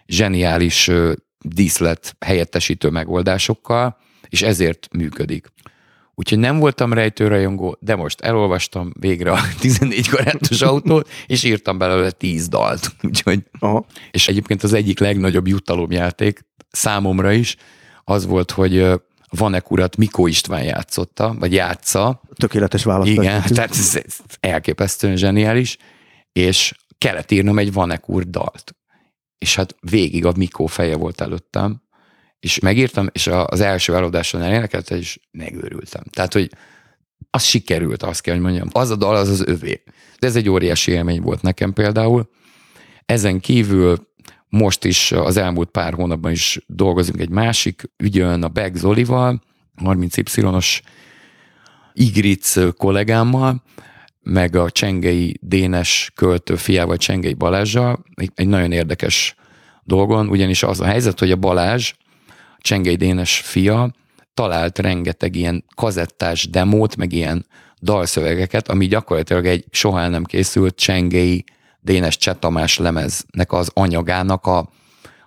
zseniális 0.07 0.91
díszlet 1.41 2.15
helyettesítő 2.19 2.89
megoldásokkal, 2.89 3.97
és 4.29 4.41
ezért 4.41 4.87
működik. 4.91 5.51
Úgyhogy 6.19 6.39
nem 6.39 6.59
voltam 6.59 6.93
rejtőrajongó, 6.93 7.77
de 7.79 7.95
most 7.95 8.21
elolvastam 8.21 8.93
végre 8.99 9.31
a 9.31 9.39
14 9.59 10.09
karátos 10.09 10.61
autót, 10.61 11.09
és 11.27 11.43
írtam 11.43 11.77
belőle 11.77 12.11
10 12.11 12.47
dalt. 12.47 12.91
Úgyhogy, 13.07 13.43
Aha. 13.59 13.85
És 14.11 14.27
egyébként 14.27 14.63
az 14.63 14.73
egyik 14.73 14.99
legnagyobb 14.99 15.47
jutalomjáték 15.47 16.45
számomra 16.71 17.31
is 17.31 17.55
az 18.03 18.25
volt, 18.25 18.51
hogy 18.51 18.87
Vanek 19.29 19.71
urat 19.71 19.97
Mikó 19.97 20.27
István 20.27 20.63
játszotta, 20.63 21.35
vagy 21.39 21.53
játsza. 21.53 22.21
Tökéletes 22.35 22.83
választás. 22.83 23.15
Igen, 23.15 23.41
tehát 23.41 23.71
ez 23.71 24.01
elképesztően 24.39 25.15
zseniális, 25.15 25.77
és 26.31 26.73
kellett 26.97 27.31
írnom 27.31 27.59
egy 27.59 27.73
Vanek 27.73 28.09
úr 28.09 28.29
dalt. 28.29 28.75
És 29.37 29.55
hát 29.55 29.75
végig 29.79 30.25
a 30.25 30.33
Mikó 30.35 30.65
feje 30.65 30.95
volt 30.95 31.21
előttem, 31.21 31.81
és 32.39 32.59
megírtam, 32.59 33.07
és 33.11 33.27
az 33.27 33.59
első 33.59 33.95
előadáson 33.95 34.41
elénekelte, 34.41 34.97
és 34.97 35.19
megőrültem. 35.31 36.03
Tehát, 36.09 36.33
hogy 36.33 36.51
az 37.29 37.43
sikerült, 37.43 38.03
azt 38.03 38.21
kell, 38.21 38.33
hogy 38.33 38.43
mondjam. 38.43 38.67
Az 38.71 38.89
a 38.89 38.95
dal, 38.95 39.15
az 39.15 39.29
az 39.29 39.43
övé. 39.45 39.83
De 40.19 40.27
ez 40.27 40.35
egy 40.35 40.49
óriási 40.49 40.91
élmény 40.91 41.21
volt 41.21 41.41
nekem 41.41 41.73
például. 41.73 42.29
Ezen 43.05 43.39
kívül 43.39 44.07
most 44.47 44.83
is 44.85 45.11
az 45.11 45.37
elmúlt 45.37 45.69
pár 45.69 45.93
hónapban 45.93 46.31
is 46.31 46.59
dolgozunk 46.67 47.19
egy 47.19 47.29
másik 47.29 47.91
ügyön, 47.97 48.43
a 48.43 48.47
Beg 48.47 48.75
Zolival, 48.75 49.41
30Y-os 49.83 50.81
Igric 51.93 52.75
kollégámmal, 52.77 53.63
meg 54.21 54.55
a 54.55 54.69
Csengei 54.69 55.37
Dénes 55.41 56.11
költő 56.15 56.55
fiával, 56.55 56.97
Csengei 56.97 57.33
Balázsjal, 57.33 58.03
egy 58.35 58.47
nagyon 58.47 58.71
érdekes 58.71 59.35
dolgon, 59.83 60.29
ugyanis 60.29 60.63
az 60.63 60.79
a 60.79 60.85
helyzet, 60.85 61.19
hogy 61.19 61.31
a 61.31 61.35
Balázs 61.35 61.93
Csengei 62.61 62.95
Dénes 62.95 63.39
fia 63.39 63.91
talált 64.33 64.79
rengeteg 64.79 65.35
ilyen 65.35 65.65
kazettás 65.75 66.49
demót, 66.49 66.95
meg 66.95 67.13
ilyen 67.13 67.45
dalszövegeket, 67.81 68.69
ami 68.69 68.85
gyakorlatilag 68.85 69.45
egy 69.45 69.65
soha 69.71 70.07
nem 70.07 70.23
készült 70.23 70.75
Csengei 70.75 71.43
Dénes 71.81 72.17
Csetamás 72.17 72.77
lemeznek 72.77 73.51
az 73.51 73.71
anyagának 73.73 74.45
a, 74.45 74.69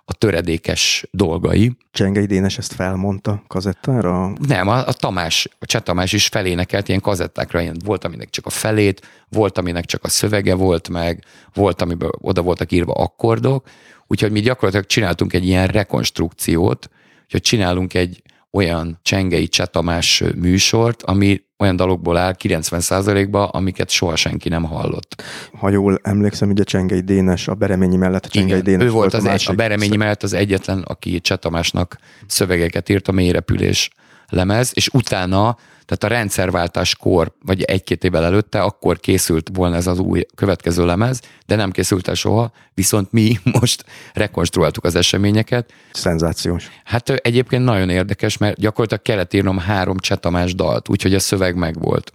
a 0.05 0.13
töredékes 0.13 1.07
dolgai. 1.11 1.77
Csengei 1.91 2.25
Dénes 2.25 2.57
ezt 2.57 2.73
felmondta 2.73 3.43
kazettára? 3.47 4.33
Nem, 4.47 4.67
a, 4.67 4.87
a 4.87 4.93
Tamás, 4.93 5.49
a 5.59 5.65
Cseh 5.65 5.81
Tamás 5.81 6.13
is 6.13 6.27
felénekelt 6.27 6.87
ilyen 6.87 7.01
kazettákra, 7.01 7.61
ilyen 7.61 7.77
volt, 7.85 8.03
aminek 8.03 8.29
csak 8.29 8.45
a 8.45 8.49
felét, 8.49 9.07
volt, 9.29 9.57
aminek 9.57 9.85
csak 9.85 10.03
a 10.03 10.09
szövege 10.09 10.55
volt 10.55 10.89
meg, 10.89 11.23
volt, 11.53 11.81
amiben 11.81 12.09
oda 12.11 12.41
voltak 12.41 12.71
írva 12.71 12.93
akkordok, 12.93 13.67
úgyhogy 14.07 14.31
mi 14.31 14.39
gyakorlatilag 14.39 14.85
csináltunk 14.85 15.33
egy 15.33 15.45
ilyen 15.45 15.67
rekonstrukciót, 15.67 16.89
hogy 17.33 17.41
csinálunk 17.41 17.93
egy 17.93 18.21
olyan 18.51 18.99
csengei 19.01 19.47
csetamás 19.47 20.23
műsort, 20.35 21.03
ami 21.03 21.41
olyan 21.57 21.75
dalokból 21.75 22.17
áll 22.17 22.35
90%-ba, 22.43 23.47
amiket 23.47 23.89
soha 23.89 24.15
senki 24.15 24.49
nem 24.49 24.63
hallott. 24.63 25.23
Ha 25.59 25.69
jól 25.69 25.99
emlékszem, 26.01 26.49
ugye 26.49 26.63
Csengei 26.63 26.99
Dénes, 26.99 27.47
a 27.47 27.53
Bereményi 27.53 27.95
mellett 27.95 28.25
a 28.25 28.27
Csengei 28.27 28.49
Igen, 28.49 28.63
Dénes 28.63 28.85
ő 28.85 28.89
volt, 28.89 29.13
az 29.13 29.25
a, 29.25 29.31
egy, 29.31 29.43
a 29.47 29.53
Bereményi 29.53 29.95
mellett 29.95 30.23
az 30.23 30.33
egyetlen, 30.33 30.81
aki 30.81 31.21
Csetamásnak 31.21 31.97
szövegeket 32.27 32.89
írt 32.89 33.07
a 33.07 33.11
mélyrepülés 33.11 33.89
lemez, 34.29 34.71
és 34.73 34.89
utána 34.93 35.57
tehát 35.85 36.03
a 36.03 36.17
rendszerváltáskor, 36.17 37.33
vagy 37.45 37.61
egy-két 37.61 38.03
évvel 38.03 38.23
előtte, 38.23 38.61
akkor 38.61 38.99
készült 38.99 39.49
volna 39.53 39.75
ez 39.75 39.87
az 39.87 39.99
új 39.99 40.25
következő 40.35 40.85
lemez, 40.85 41.21
de 41.45 41.55
nem 41.55 41.71
készült 41.71 42.07
el 42.07 42.13
soha, 42.13 42.51
viszont 42.73 43.11
mi 43.11 43.37
most 43.59 43.85
rekonstruáltuk 44.13 44.83
az 44.83 44.95
eseményeket. 44.95 45.73
Szenzációs. 45.93 46.69
Hát 46.83 47.09
egyébként 47.09 47.63
nagyon 47.63 47.89
érdekes, 47.89 48.37
mert 48.37 48.59
gyakorlatilag 48.59 49.03
kellett 49.03 49.33
írnom 49.33 49.57
három 49.57 49.97
csetamás 49.97 50.55
dalt, 50.55 50.89
úgyhogy 50.89 51.13
a 51.13 51.19
szöveg 51.19 51.55
megvolt. 51.55 52.13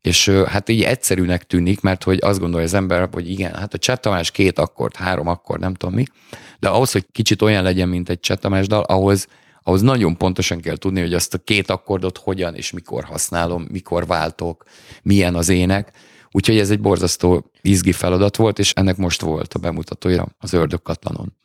És 0.00 0.28
hát 0.28 0.68
így 0.68 0.82
egyszerűnek 0.82 1.42
tűnik, 1.42 1.80
mert 1.80 2.02
hogy 2.02 2.18
azt 2.22 2.38
gondolja 2.38 2.66
az 2.66 2.74
ember, 2.74 3.08
hogy 3.12 3.30
igen, 3.30 3.54
hát 3.54 3.74
a 3.74 3.78
csetamás 3.78 4.30
két 4.30 4.58
akkord, 4.58 4.96
három 4.96 5.26
akkord, 5.26 5.60
nem 5.60 5.74
tudom 5.74 5.94
mi, 5.94 6.04
de 6.58 6.68
ahhoz, 6.68 6.92
hogy 6.92 7.06
kicsit 7.12 7.42
olyan 7.42 7.62
legyen, 7.62 7.88
mint 7.88 8.08
egy 8.08 8.20
csetamás 8.20 8.66
dal, 8.66 8.82
ahhoz 8.82 9.26
ahhoz 9.64 9.82
nagyon 9.82 10.16
pontosan 10.16 10.60
kell 10.60 10.76
tudni, 10.76 11.00
hogy 11.00 11.14
azt 11.14 11.34
a 11.34 11.38
két 11.38 11.70
akkordot 11.70 12.18
hogyan 12.18 12.54
és 12.54 12.70
mikor 12.70 13.04
használom, 13.04 13.66
mikor 13.70 14.06
váltok, 14.06 14.64
milyen 15.02 15.34
az 15.34 15.48
ének. 15.48 15.92
Úgyhogy 16.30 16.58
ez 16.58 16.70
egy 16.70 16.80
borzasztó 16.80 17.50
izgi 17.60 17.92
feladat 17.92 18.36
volt, 18.36 18.58
és 18.58 18.72
ennek 18.72 18.96
most 18.96 19.20
volt 19.20 19.54
a 19.54 19.58
bemutatója 19.58 20.26
az 20.38 20.52
Ördögkatlanon. 20.52 21.36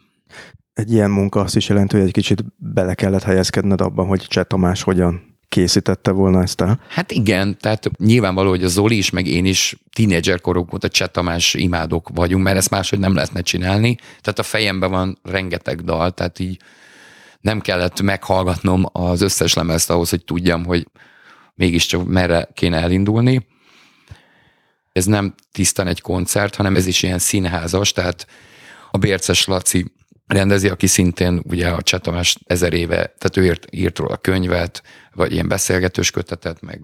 Egy 0.73 0.91
ilyen 0.91 1.09
munka 1.11 1.39
azt 1.39 1.55
is 1.55 1.69
jelenti, 1.69 1.97
hogy 1.97 2.05
egy 2.05 2.11
kicsit 2.11 2.43
bele 2.57 2.93
kellett 2.93 3.23
helyezkedned 3.23 3.81
abban, 3.81 4.07
hogy 4.07 4.19
Cseh 4.19 4.43
Tamás 4.43 4.81
hogyan 4.81 5.37
készítette 5.49 6.11
volna 6.11 6.41
ezt 6.41 6.61
el? 6.61 6.79
Hát 6.89 7.11
igen, 7.11 7.57
tehát 7.57 7.89
nyilvánvaló, 7.97 8.49
hogy 8.49 8.63
a 8.63 8.67
Zoli 8.67 8.97
is, 8.97 9.09
meg 9.09 9.27
én 9.27 9.45
is 9.45 9.77
tínédzser 9.93 10.41
korok 10.41 10.73
óta 10.73 10.87
Cseh 10.87 11.07
Tamás 11.07 11.53
imádok 11.53 12.09
vagyunk, 12.13 12.43
mert 12.43 12.57
ezt 12.57 12.69
máshogy 12.69 12.99
nem 12.99 13.13
lehetne 13.13 13.41
csinálni. 13.41 13.95
Tehát 13.95 14.39
a 14.39 14.43
fejemben 14.43 14.91
van 14.91 15.19
rengeteg 15.23 15.81
dal, 15.81 16.11
tehát 16.11 16.39
így 16.39 16.59
nem 17.41 17.59
kellett 17.59 18.01
meghallgatnom 18.01 18.85
az 18.91 19.21
összes 19.21 19.53
lemezt 19.53 19.89
ahhoz, 19.89 20.09
hogy 20.09 20.23
tudjam, 20.23 20.65
hogy 20.65 20.87
mégiscsak 21.55 22.07
merre 22.07 22.49
kéne 22.53 22.77
elindulni. 22.77 23.47
Ez 24.91 25.05
nem 25.05 25.35
tisztán 25.51 25.87
egy 25.87 26.01
koncert, 26.01 26.55
hanem 26.55 26.75
ez 26.75 26.85
is 26.85 27.03
ilyen 27.03 27.19
színházas, 27.19 27.91
tehát 27.91 28.27
a 28.91 28.97
Bérces 28.97 29.45
Laci 29.45 29.93
rendezi, 30.27 30.69
aki 30.69 30.87
szintén 30.87 31.41
ugye 31.45 31.69
a 31.69 31.81
Csetamás 31.81 32.37
ezer 32.45 32.73
éve, 32.73 32.95
tehát 32.95 33.37
ő 33.37 33.45
írt, 33.45 33.67
írt 33.71 33.97
róla 33.97 34.17
könyvet, 34.17 34.83
vagy 35.13 35.31
ilyen 35.31 35.47
beszélgetős 35.47 36.11
kötetet, 36.11 36.61
meg, 36.61 36.81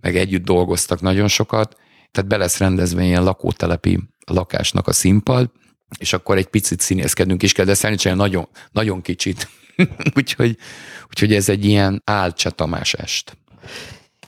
meg 0.00 0.16
együtt 0.16 0.44
dolgoztak 0.44 1.00
nagyon 1.00 1.28
sokat, 1.28 1.76
tehát 2.10 2.30
be 2.30 2.36
lesz 2.36 2.58
rendezve 2.58 3.02
ilyen 3.02 3.24
lakótelepi 3.24 4.00
lakásnak 4.26 4.88
a 4.88 4.92
színpad, 4.92 5.50
és 5.98 6.12
akkor 6.12 6.36
egy 6.36 6.46
picit 6.46 6.80
színészkedünk 6.80 7.42
is 7.42 7.52
kell, 7.52 7.64
de 7.64 7.74
szerintem 7.74 8.16
nagyon, 8.16 8.48
nagyon 8.72 9.02
kicsit. 9.02 9.48
úgyhogy, 10.16 10.56
úgyhogy 11.08 11.34
ez 11.34 11.48
egy 11.48 11.64
ilyen 11.64 12.02
álcsatamás 12.04 12.94
est. 12.94 13.36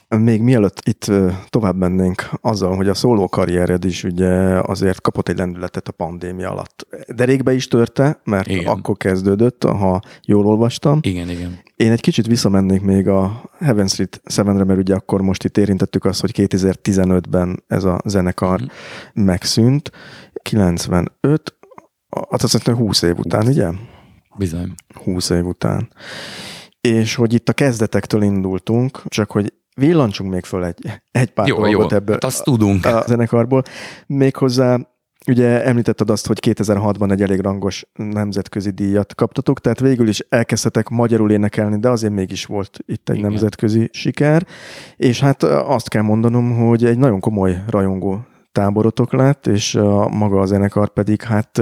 Még 0.09 0.41
mielőtt 0.41 0.81
itt 0.83 1.11
tovább 1.49 1.75
mennénk 1.75 2.29
azzal, 2.41 2.75
hogy 2.75 2.87
a 2.87 2.93
szóló 2.93 3.27
karriered 3.27 3.85
is 3.85 4.03
ugye 4.03 4.59
azért 4.61 5.01
kapott 5.01 5.29
egy 5.29 5.37
lendületet 5.37 5.87
a 5.87 5.91
pandémia 5.91 6.51
alatt. 6.51 6.87
Derékbe 7.07 7.53
is 7.53 7.67
törte, 7.67 8.21
mert 8.23 8.47
igen. 8.47 8.65
akkor 8.65 8.97
kezdődött, 8.97 9.63
ha 9.63 10.01
jól 10.25 10.45
olvastam. 10.45 10.99
Igen, 11.01 11.29
igen. 11.29 11.59
Én 11.75 11.91
egy 11.91 12.01
kicsit 12.01 12.27
visszamennék 12.27 12.81
még 12.81 13.07
a 13.07 13.51
Heaven 13.59 13.87
Street 13.87 14.21
7-re, 14.25 14.63
mert 14.63 14.79
ugye 14.79 14.95
akkor 14.95 15.21
most 15.21 15.43
itt 15.43 15.57
érintettük 15.57 16.05
azt, 16.05 16.21
hogy 16.21 16.31
2015-ben 16.33 17.63
ez 17.67 17.83
a 17.83 18.01
zenekar 18.05 18.61
mm. 18.61 19.23
megszűnt. 19.23 19.91
95, 20.41 21.54
azt 22.29 22.41
hiszem 22.51 22.75
20 22.75 23.01
év 23.01 23.17
után, 23.17 23.47
ugye? 23.47 23.69
Bizony. 24.37 24.73
20 25.03 25.29
év 25.29 25.45
után. 25.45 25.89
És 26.81 27.15
hogy 27.15 27.33
itt 27.33 27.49
a 27.49 27.53
kezdetektől 27.53 28.21
indultunk, 28.21 29.01
csak 29.07 29.31
hogy 29.31 29.53
villancsunk 29.75 30.31
még 30.31 30.43
föl 30.43 30.65
egy, 30.65 31.01
egy 31.11 31.31
pár 31.31 31.47
jó, 31.47 31.55
dolgot 31.55 31.91
jó. 31.91 31.97
ebből 31.97 32.13
hát 32.13 32.23
azt 32.23 32.43
tudunk. 32.43 32.85
a 32.85 33.03
zenekarból. 33.07 33.63
Méghozzá 34.07 34.77
Ugye 35.27 35.63
említetted 35.63 36.09
azt, 36.09 36.27
hogy 36.27 36.39
2006-ban 36.41 37.11
egy 37.11 37.21
elég 37.21 37.39
rangos 37.39 37.85
nemzetközi 37.93 38.69
díjat 38.69 39.15
kaptatok, 39.15 39.59
tehát 39.59 39.79
végül 39.79 40.07
is 40.07 40.19
elkezdtetek 40.29 40.89
magyarul 40.89 41.31
énekelni, 41.31 41.79
de 41.79 41.89
azért 41.89 42.13
mégis 42.13 42.45
volt 42.45 42.79
itt 42.85 43.09
egy 43.09 43.17
Igen. 43.17 43.29
nemzetközi 43.29 43.89
siker, 43.91 44.45
és 44.95 45.19
hát 45.19 45.43
azt 45.43 45.89
kell 45.89 46.01
mondanom, 46.01 46.57
hogy 46.57 46.85
egy 46.85 46.97
nagyon 46.97 47.19
komoly 47.19 47.63
rajongó 47.67 48.25
táborotok 48.51 49.13
lett, 49.13 49.47
és 49.47 49.75
a 49.75 50.09
maga 50.09 50.39
a 50.39 50.45
zenekar 50.45 50.89
pedig 50.89 51.21
hát 51.21 51.61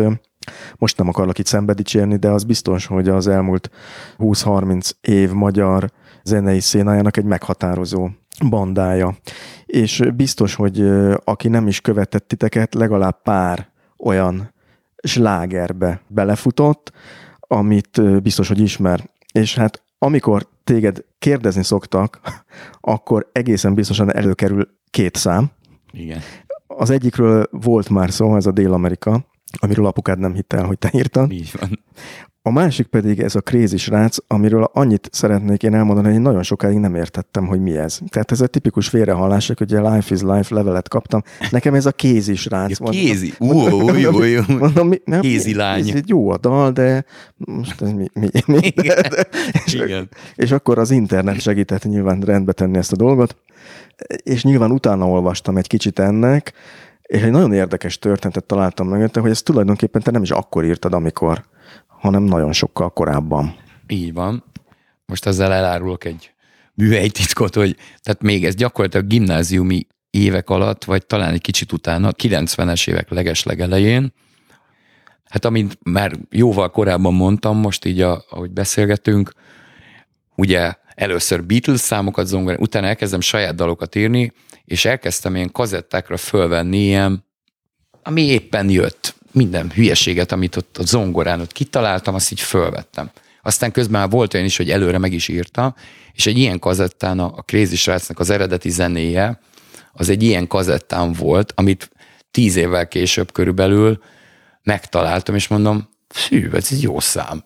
most 0.77 0.97
nem 0.97 1.07
akarok 1.07 1.39
itt 1.39 1.45
szembe 1.45 1.73
dicsérni, 1.73 2.15
de 2.15 2.29
az 2.29 2.43
biztos, 2.43 2.85
hogy 2.85 3.09
az 3.09 3.27
elmúlt 3.27 3.69
20-30 4.17 4.91
év 5.01 5.31
magyar 5.31 5.91
zenei 6.23 6.59
szénájának 6.59 7.17
egy 7.17 7.25
meghatározó 7.25 8.09
bandája. 8.49 9.17
És 9.65 10.03
biztos, 10.15 10.55
hogy 10.55 10.89
aki 11.23 11.47
nem 11.47 11.67
is 11.67 11.81
követett 11.81 12.27
titeket, 12.27 12.73
legalább 12.73 13.21
pár 13.21 13.67
olyan 13.97 14.53
slágerbe 15.03 16.01
belefutott, 16.07 16.91
amit 17.39 18.21
biztos, 18.21 18.47
hogy 18.47 18.59
ismer. 18.59 19.09
És 19.31 19.55
hát 19.55 19.83
amikor 19.97 20.47
téged 20.63 21.03
kérdezni 21.19 21.63
szoktak, 21.63 22.19
akkor 22.95 23.29
egészen 23.31 23.73
biztosan 23.73 24.15
előkerül 24.15 24.67
két 24.89 25.15
szám. 25.15 25.51
Igen. 25.91 26.19
Az 26.67 26.89
egyikről 26.89 27.47
volt 27.51 27.89
már 27.89 28.11
szó, 28.11 28.35
ez 28.35 28.45
a 28.45 28.51
Dél-Amerika, 28.51 29.25
amiről 29.59 29.85
apukád 29.85 30.19
nem 30.19 30.33
hitte 30.33 30.57
el, 30.57 30.65
hogy 30.65 30.77
te 30.77 30.89
írtad. 30.93 31.31
Így 31.31 31.51
van. 31.59 31.79
A 32.45 32.51
másik 32.51 32.87
pedig 32.87 33.19
ez 33.19 33.35
a 33.35 33.41
Crazy 33.41 33.77
srác, 33.77 34.17
amiről 34.27 34.69
annyit 34.73 35.09
szeretnék 35.11 35.63
én 35.63 35.73
elmondani, 35.73 36.11
hogy 36.11 36.21
nagyon 36.21 36.43
sokáig 36.43 36.77
nem 36.77 36.95
értettem, 36.95 37.47
hogy 37.47 37.61
mi 37.61 37.77
ez. 37.77 37.99
Tehát 38.09 38.31
ez 38.31 38.41
egy 38.41 38.49
tipikus 38.49 38.87
félrehallás, 38.87 39.47
hogy 39.47 39.61
ugye 39.61 39.89
Life 39.89 40.13
is 40.13 40.21
Life 40.21 40.55
levelet 40.55 40.89
kaptam. 40.89 41.21
Nekem 41.51 41.73
ez 41.73 41.85
a 41.85 41.91
kézi 41.91 42.35
srác. 42.35 42.79
Ja, 42.79 42.89
kézi? 42.89 43.33
Mondom, 44.59 44.87
mi, 44.87 45.01
nem, 45.05 45.21
kézi 45.21 45.53
lány. 45.53 45.89
Ez 45.89 45.95
egy 45.95 46.09
jó 46.09 46.29
a 46.29 46.37
dal, 46.37 46.71
de 46.71 47.05
most 47.37 47.81
ez 47.81 47.91
mi? 47.91 48.07
mi, 48.13 48.29
mi 48.45 48.69
de, 48.69 49.01
de, 49.01 49.27
és, 49.65 49.73
Igen. 49.73 50.09
és 50.35 50.51
akkor 50.51 50.77
az 50.77 50.91
internet 50.91 51.39
segített 51.39 51.83
nyilván 51.83 52.19
rendbe 52.19 52.51
tenni 52.51 52.77
ezt 52.77 52.91
a 52.91 52.95
dolgot, 52.95 53.35
és 54.23 54.43
nyilván 54.43 54.71
utána 54.71 55.07
olvastam 55.07 55.57
egy 55.57 55.67
kicsit 55.67 55.99
ennek, 55.99 56.53
és 57.13 57.21
egy 57.21 57.31
nagyon 57.31 57.53
érdekes 57.53 57.99
történetet 57.99 58.43
találtam 58.43 58.87
meg, 58.87 59.15
hogy 59.15 59.29
ezt 59.29 59.45
tulajdonképpen 59.45 60.01
te 60.01 60.11
nem 60.11 60.21
is 60.21 60.31
akkor 60.31 60.65
írtad, 60.65 60.93
amikor, 60.93 61.45
hanem 61.87 62.23
nagyon 62.23 62.53
sokkal 62.53 62.89
korábban. 62.89 63.55
Így 63.87 64.13
van. 64.13 64.43
Most 65.05 65.25
ezzel 65.25 65.53
elárulok 65.53 66.03
egy 66.03 66.31
titkot, 67.11 67.55
hogy 67.55 67.75
tehát 68.01 68.21
még 68.21 68.45
ez 68.45 68.55
gyakorlatilag 68.55 69.07
gimnáziumi 69.07 69.87
évek 70.09 70.49
alatt, 70.49 70.83
vagy 70.83 71.05
talán 71.05 71.33
egy 71.33 71.41
kicsit 71.41 71.71
utána, 71.71 72.11
90-es 72.23 72.89
évek 72.89 73.09
legeslegelején, 73.09 74.13
hát 75.23 75.45
amint 75.45 75.77
már 75.83 76.11
jóval 76.29 76.69
korábban 76.69 77.13
mondtam, 77.13 77.57
most 77.57 77.85
így, 77.85 78.01
a, 78.01 78.25
ahogy 78.29 78.51
beszélgetünk, 78.51 79.31
ugye 80.35 80.73
először 80.95 81.43
Beatles 81.43 81.79
számokat 81.79 82.27
zongorán, 82.27 82.59
utána 82.61 82.87
elkezdem 82.87 83.21
saját 83.21 83.55
dalokat 83.55 83.95
írni, 83.95 84.31
és 84.65 84.85
elkezdtem 84.85 85.35
ilyen 85.35 85.51
kazettákra 85.51 86.17
fölvenni 86.17 86.77
ilyen, 86.77 87.25
ami 88.03 88.21
éppen 88.21 88.69
jött. 88.69 89.15
Minden 89.31 89.71
hülyeséget, 89.71 90.31
amit 90.31 90.55
ott 90.55 90.77
a 90.77 90.85
zongorán 90.85 91.39
ott 91.39 91.51
kitaláltam, 91.51 92.15
azt 92.15 92.31
így 92.31 92.39
fölvettem. 92.39 93.11
Aztán 93.41 93.71
közben 93.71 93.99
már 93.99 94.09
volt 94.09 94.33
olyan 94.33 94.45
is, 94.45 94.57
hogy 94.57 94.71
előre 94.71 94.97
meg 94.97 95.13
is 95.13 95.27
írta, 95.27 95.75
és 96.13 96.25
egy 96.25 96.37
ilyen 96.37 96.59
kazettán 96.59 97.19
a, 97.19 97.33
a 97.35 97.41
Crazy 97.41 97.75
Srácnak 97.75 98.19
az 98.19 98.29
eredeti 98.29 98.69
zenéje, 98.69 99.39
az 99.91 100.09
egy 100.09 100.23
ilyen 100.23 100.47
kazettán 100.47 101.13
volt, 101.13 101.53
amit 101.55 101.91
tíz 102.31 102.55
évvel 102.55 102.87
később 102.87 103.31
körülbelül 103.31 104.03
megtaláltam, 104.63 105.35
és 105.35 105.47
mondom, 105.47 105.89
fű, 106.09 106.49
ez 106.53 106.67
egy 106.71 106.81
jó 106.81 106.99
szám. 106.99 107.43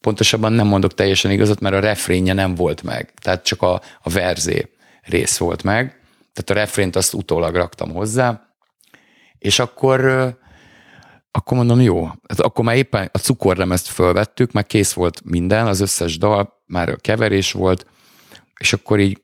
Pontosabban 0.00 0.52
nem 0.52 0.66
mondok 0.66 0.94
teljesen 0.94 1.30
igazat, 1.30 1.60
mert 1.60 1.74
a 1.74 1.80
refrénje 1.80 2.32
nem 2.32 2.54
volt 2.54 2.82
meg, 2.82 3.12
tehát 3.22 3.44
csak 3.44 3.62
a, 3.62 3.82
a 4.02 4.10
verzé 4.10 4.70
rész 5.02 5.36
volt 5.36 5.62
meg, 5.62 6.00
tehát 6.36 6.50
a 6.50 6.64
refrént 6.66 6.96
azt 6.96 7.14
utólag 7.14 7.54
raktam 7.54 7.92
hozzá, 7.92 8.46
és 9.38 9.58
akkor, 9.58 10.04
akkor 11.30 11.56
mondom, 11.56 11.80
jó, 11.80 12.04
hát 12.06 12.40
akkor 12.40 12.64
már 12.64 12.76
éppen 12.76 13.08
a 13.12 13.18
cukorlemezt 13.18 13.86
fölvettük, 13.86 14.52
már 14.52 14.66
kész 14.66 14.92
volt 14.92 15.20
minden, 15.24 15.66
az 15.66 15.80
összes 15.80 16.18
dal, 16.18 16.62
már 16.66 16.88
a 16.88 16.96
keverés 16.96 17.52
volt, 17.52 17.86
és 18.60 18.72
akkor 18.72 19.00
így 19.00 19.22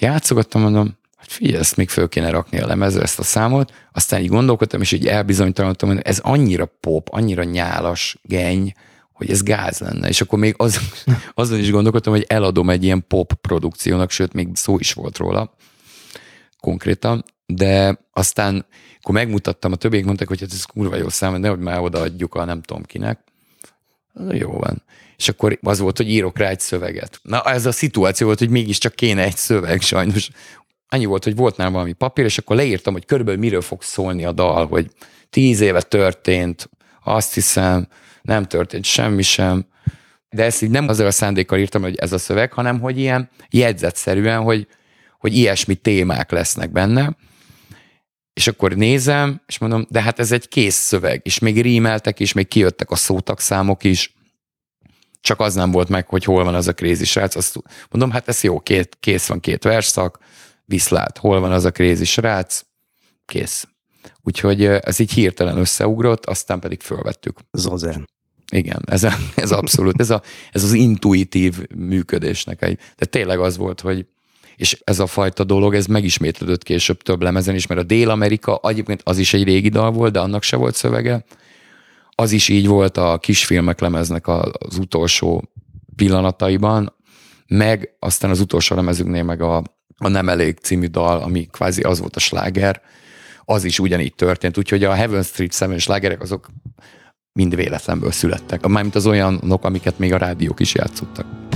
játszogattam, 0.00 0.60
mondom, 0.60 0.98
hogy 1.16 1.32
figyelj, 1.32 1.58
ezt 1.58 1.76
még 1.76 1.88
föl 1.88 2.08
kéne 2.08 2.30
rakni 2.30 2.60
a 2.60 2.66
lemezre, 2.66 3.02
ezt 3.02 3.18
a 3.18 3.22
számot, 3.22 3.72
aztán 3.92 4.20
így 4.20 4.28
gondolkodtam, 4.28 4.80
és 4.80 4.92
így 4.92 5.06
elbizonytalanodtam, 5.06 5.88
hogy 5.88 6.00
ez 6.02 6.18
annyira 6.18 6.66
pop, 6.80 7.08
annyira 7.10 7.42
nyálas, 7.42 8.18
geny, 8.22 8.72
hogy 9.12 9.30
ez 9.30 9.42
gáz 9.42 9.78
lenne. 9.78 10.08
És 10.08 10.20
akkor 10.20 10.38
még 10.38 10.54
az, 10.56 10.80
azon 11.34 11.58
is 11.58 11.70
gondolkodtam, 11.70 12.12
hogy 12.12 12.24
eladom 12.28 12.70
egy 12.70 12.84
ilyen 12.84 13.04
pop 13.08 13.32
produkciónak, 13.34 14.10
sőt, 14.10 14.32
még 14.32 14.48
szó 14.52 14.78
is 14.78 14.92
volt 14.92 15.16
róla 15.16 15.54
konkrétan, 16.62 17.24
de 17.46 17.98
aztán 18.12 18.66
akkor 19.00 19.14
megmutattam, 19.14 19.72
a 19.72 19.76
többiek 19.76 20.04
mondták, 20.04 20.28
hogy 20.28 20.40
hát 20.40 20.52
ez 20.52 20.64
kurva 20.64 20.96
jó 20.96 21.08
szám, 21.08 21.40
nehogy 21.40 21.58
már 21.58 21.80
odaadjuk 21.80 22.34
a 22.34 22.44
nem 22.44 22.62
tudom 22.62 22.82
kinek. 22.82 23.20
Jó 24.30 24.50
van. 24.50 24.82
És 25.16 25.28
akkor 25.28 25.58
az 25.62 25.78
volt, 25.78 25.96
hogy 25.96 26.10
írok 26.10 26.38
rá 26.38 26.48
egy 26.48 26.60
szöveget. 26.60 27.20
Na, 27.22 27.42
ez 27.42 27.66
a 27.66 27.72
szituáció 27.72 28.26
volt, 28.26 28.38
hogy 28.38 28.50
mégiscsak 28.50 28.94
kéne 28.94 29.22
egy 29.22 29.36
szöveg, 29.36 29.80
sajnos. 29.80 30.30
Annyi 30.88 31.04
volt, 31.04 31.24
hogy 31.24 31.36
volt 31.36 31.56
nálam 31.56 31.72
valami 31.72 31.92
papír, 31.92 32.24
és 32.24 32.38
akkor 32.38 32.56
leírtam, 32.56 32.92
hogy 32.92 33.04
körülbelül 33.04 33.40
miről 33.40 33.60
fog 33.60 33.82
szólni 33.82 34.24
a 34.24 34.32
dal, 34.32 34.66
hogy 34.66 34.90
tíz 35.30 35.60
éve 35.60 35.82
történt, 35.82 36.70
azt 37.04 37.34
hiszem, 37.34 37.88
nem 38.22 38.44
történt 38.44 38.84
semmi 38.84 39.22
sem, 39.22 39.66
de 40.30 40.44
ezt 40.44 40.62
így 40.62 40.70
nem 40.70 40.88
azzal 40.88 41.06
a 41.06 41.10
szándékkal 41.10 41.58
írtam, 41.58 41.82
hogy 41.82 41.96
ez 41.96 42.12
a 42.12 42.18
szöveg, 42.18 42.52
hanem 42.52 42.80
hogy 42.80 42.98
ilyen 42.98 43.30
jegyzetszerűen, 43.50 44.42
hogy, 44.42 44.66
hogy 45.22 45.36
ilyesmi 45.36 45.74
témák 45.74 46.30
lesznek 46.30 46.72
benne, 46.72 47.16
és 48.32 48.46
akkor 48.46 48.72
nézem, 48.72 49.42
és 49.46 49.58
mondom, 49.58 49.86
de 49.90 50.02
hát 50.02 50.18
ez 50.18 50.32
egy 50.32 50.48
kész 50.48 50.74
szöveg, 50.74 51.20
és 51.24 51.38
még 51.38 51.60
rímeltek 51.60 52.20
is, 52.20 52.32
még 52.32 52.48
kijöttek 52.48 52.90
a 52.90 52.96
szótagszámok 52.96 53.84
is, 53.84 54.14
csak 55.20 55.40
az 55.40 55.54
nem 55.54 55.70
volt 55.70 55.88
meg, 55.88 56.08
hogy 56.08 56.24
hol 56.24 56.44
van 56.44 56.54
az 56.54 56.68
a 56.68 56.72
krézi 56.72 57.04
srác. 57.04 57.34
Azt 57.34 57.58
mondom, 57.90 58.10
hát 58.10 58.28
ez 58.28 58.42
jó, 58.42 58.60
két, 58.60 58.96
kész 59.00 59.26
van 59.26 59.40
két 59.40 59.64
verszak, 59.64 60.18
viszlát, 60.64 61.18
hol 61.18 61.40
van 61.40 61.52
az 61.52 61.64
a 61.64 61.70
krézi 61.70 62.04
srác, 62.04 62.62
kész. 63.24 63.68
Úgyhogy 64.22 64.64
ez 64.64 64.98
így 64.98 65.12
hirtelen 65.12 65.56
összeugrott, 65.56 66.26
aztán 66.26 66.60
pedig 66.60 66.80
fölvettük. 66.80 67.38
Zazen. 67.52 68.08
Igen, 68.52 68.82
ez, 68.86 69.02
a, 69.04 69.12
ez 69.34 69.50
abszolút, 69.52 70.00
ez, 70.00 70.10
a, 70.10 70.22
ez 70.52 70.64
az 70.64 70.72
intuitív 70.72 71.66
működésnek 71.74 72.62
egy. 72.62 72.78
De 72.96 73.06
tényleg 73.06 73.40
az 73.40 73.56
volt, 73.56 73.80
hogy 73.80 74.06
és 74.62 74.80
ez 74.84 74.98
a 74.98 75.06
fajta 75.06 75.44
dolog, 75.44 75.74
ez 75.74 75.86
megismétlődött 75.86 76.62
később 76.62 77.02
több 77.02 77.22
lemezen 77.22 77.54
is, 77.54 77.66
mert 77.66 77.80
a 77.80 77.84
Dél-Amerika 77.84 78.60
egyébként 78.62 79.00
az 79.04 79.18
is 79.18 79.34
egy 79.34 79.44
régi 79.44 79.68
dal 79.68 79.90
volt, 79.90 80.12
de 80.12 80.20
annak 80.20 80.42
se 80.42 80.56
volt 80.56 80.74
szövege. 80.74 81.24
Az 82.10 82.32
is 82.32 82.48
így 82.48 82.66
volt 82.66 82.96
a 82.96 83.18
kisfilmek 83.18 83.80
lemeznek 83.80 84.28
az 84.28 84.78
utolsó 84.78 85.44
pillanataiban, 85.96 86.96
meg 87.46 87.96
aztán 87.98 88.30
az 88.30 88.40
utolsó 88.40 88.74
lemezünknél 88.76 89.22
meg 89.22 89.40
a, 89.40 89.56
a 89.96 90.08
Nem 90.08 90.28
elég 90.28 90.58
című 90.58 90.86
dal, 90.86 91.18
ami 91.22 91.46
kvázi 91.46 91.82
az 91.82 92.00
volt 92.00 92.16
a 92.16 92.20
sláger, 92.20 92.82
az 93.44 93.64
is 93.64 93.78
ugyanígy 93.78 94.14
történt, 94.14 94.58
úgyhogy 94.58 94.84
a 94.84 94.92
Heaven 94.92 95.22
Street 95.22 95.58
7 95.58 95.78
slágerek 95.78 96.22
azok 96.22 96.48
mind 97.32 97.54
véletlenből 97.54 98.10
születtek. 98.12 98.66
Mármint 98.66 98.94
az 98.94 99.06
olyanok, 99.06 99.64
amiket 99.64 99.98
még 99.98 100.12
a 100.12 100.18
rádiók 100.18 100.60
is 100.60 100.74
játszottak. 100.74 101.51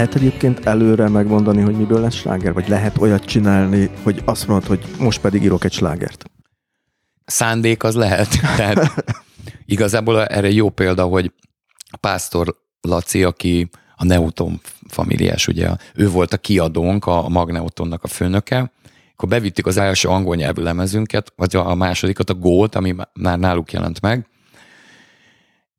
Lehet 0.00 0.14
egyébként 0.14 0.66
előre 0.66 1.08
megmondani, 1.08 1.60
hogy 1.60 1.76
miből 1.76 2.00
lesz 2.00 2.14
sláger? 2.14 2.52
Vagy 2.52 2.68
lehet 2.68 2.98
olyat 2.98 3.24
csinálni, 3.24 3.90
hogy 4.02 4.22
azt 4.24 4.46
mondod, 4.46 4.68
hogy 4.68 4.84
most 4.98 5.20
pedig 5.20 5.42
írok 5.42 5.64
egy 5.64 5.72
slágert? 5.72 6.24
Szándék 7.24 7.82
az 7.82 7.94
lehet. 7.94 8.28
Tehát 8.56 9.04
igazából 9.64 10.26
erre 10.26 10.50
jó 10.50 10.70
példa, 10.70 11.04
hogy 11.04 11.32
Pásztor 12.00 12.56
Laci, 12.80 13.24
aki 13.24 13.68
a 13.96 14.04
Neuton 14.04 14.60
familiás, 14.88 15.48
ugye, 15.48 15.68
ő 15.94 16.08
volt 16.08 16.32
a 16.32 16.38
kiadónk, 16.38 17.06
a 17.06 17.28
Magneutonnak 17.28 18.02
a 18.02 18.08
főnöke, 18.08 18.72
akkor 19.12 19.28
bevittük 19.28 19.66
az 19.66 19.76
első 19.76 20.08
angol 20.08 20.36
nyelvű 20.36 20.62
lemezünket, 20.62 21.32
vagy 21.36 21.56
a 21.56 21.74
másodikat, 21.74 22.30
a 22.30 22.34
Gólt, 22.34 22.74
ami 22.74 22.94
már 23.12 23.38
náluk 23.38 23.72
jelent 23.72 24.00
meg, 24.00 24.28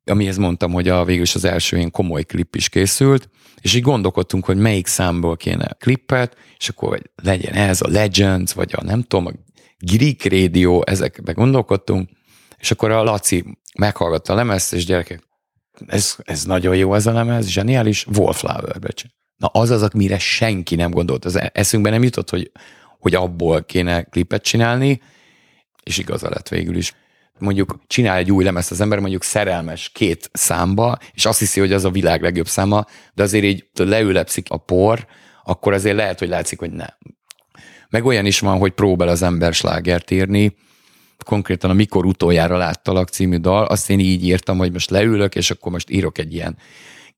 amihez 0.04 0.36
mondtam, 0.36 0.72
hogy 0.72 0.88
a 0.88 1.04
végül 1.04 1.22
is 1.22 1.34
az 1.34 1.44
első 1.44 1.76
ilyen 1.76 1.90
komoly 1.90 2.22
klip 2.22 2.56
is 2.56 2.68
készült, 2.68 3.28
és 3.60 3.74
így 3.74 3.82
gondolkodtunk, 3.82 4.44
hogy 4.44 4.56
melyik 4.56 4.86
számból 4.86 5.36
kéne 5.36 5.76
klippet, 5.78 6.36
és 6.58 6.68
akkor 6.68 6.88
vagy 6.88 7.10
legyen 7.22 7.52
ez 7.52 7.80
a 7.80 7.88
Legends, 7.88 8.52
vagy 8.52 8.72
a 8.76 8.84
nem 8.84 9.02
tudom, 9.02 9.26
a 9.26 9.32
Greek 9.78 10.24
Radio, 10.24 10.80
ezekbe 10.84 11.32
gondolkodtunk, 11.32 12.08
és 12.58 12.70
akkor 12.70 12.90
a 12.90 13.02
Laci 13.02 13.44
meghallgatta 13.78 14.32
a 14.32 14.36
lemezt, 14.36 14.72
és 14.72 14.84
gyerekek, 14.84 15.22
ez, 15.86 16.16
ez 16.18 16.44
nagyon 16.44 16.76
jó 16.76 16.94
ez 16.94 17.06
a 17.06 17.12
lemez, 17.12 17.46
zseniális, 17.46 18.06
Wallflower 18.06 18.78
becső. 18.78 19.08
Na 19.36 19.46
az 19.46 19.70
az, 19.70 19.82
amire 19.82 20.18
senki 20.18 20.74
nem 20.74 20.90
gondolt. 20.90 21.24
Az 21.24 21.40
eszünkbe 21.52 21.90
nem 21.90 22.02
jutott, 22.02 22.30
hogy, 22.30 22.50
hogy 22.98 23.14
abból 23.14 23.64
kéne 23.64 24.02
klipet 24.02 24.42
csinálni, 24.42 25.00
és 25.82 25.98
igaza 25.98 26.28
lett 26.28 26.48
végül 26.48 26.76
is 26.76 26.94
mondjuk 27.42 27.78
csinál 27.86 28.16
egy 28.16 28.32
új 28.32 28.44
lemezt 28.44 28.70
az 28.70 28.80
ember, 28.80 28.98
mondjuk 28.98 29.22
szerelmes 29.22 29.90
két 29.94 30.30
számba, 30.32 30.98
és 31.12 31.26
azt 31.26 31.38
hiszi, 31.38 31.60
hogy 31.60 31.72
az 31.72 31.84
a 31.84 31.90
világ 31.90 32.22
legjobb 32.22 32.48
száma, 32.48 32.86
de 33.14 33.22
azért 33.22 33.44
így 33.44 33.66
leülepszik 33.74 34.46
a 34.50 34.56
por, 34.56 35.06
akkor 35.44 35.72
azért 35.72 35.96
lehet, 35.96 36.18
hogy 36.18 36.28
látszik, 36.28 36.58
hogy 36.58 36.70
nem. 36.70 36.96
Meg 37.88 38.04
olyan 38.04 38.26
is 38.26 38.40
van, 38.40 38.58
hogy 38.58 38.72
próbál 38.72 39.08
az 39.08 39.22
ember 39.22 39.54
slágert 39.54 40.10
írni, 40.10 40.56
konkrétan 41.24 41.70
a 41.70 41.74
Mikor 41.74 42.04
utoljára 42.04 42.56
láttalak 42.56 43.08
című 43.08 43.36
dal, 43.36 43.64
azt 43.64 43.90
én 43.90 44.00
így 44.00 44.24
írtam, 44.24 44.58
hogy 44.58 44.72
most 44.72 44.90
leülök, 44.90 45.34
és 45.34 45.50
akkor 45.50 45.72
most 45.72 45.90
írok 45.90 46.18
egy 46.18 46.34
ilyen 46.34 46.56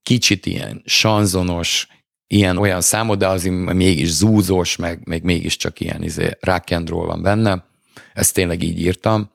kicsit 0.03 0.45
ilyen 0.45 0.81
sanzonos, 0.85 1.87
ilyen 2.27 2.57
olyan 2.57 2.81
számot, 2.81 3.17
de 3.17 3.27
az 3.27 3.43
mégis 3.73 4.09
zúzós, 4.09 4.75
meg, 4.75 5.01
meg 5.05 5.23
mégiscsak 5.23 5.79
ilyen 5.79 6.03
izé, 6.03 6.29
rock 6.39 6.71
and 6.71 6.89
roll 6.89 7.05
van 7.05 7.21
benne. 7.21 7.65
Ezt 8.13 8.33
tényleg 8.33 8.63
így 8.63 8.79
írtam. 8.79 9.31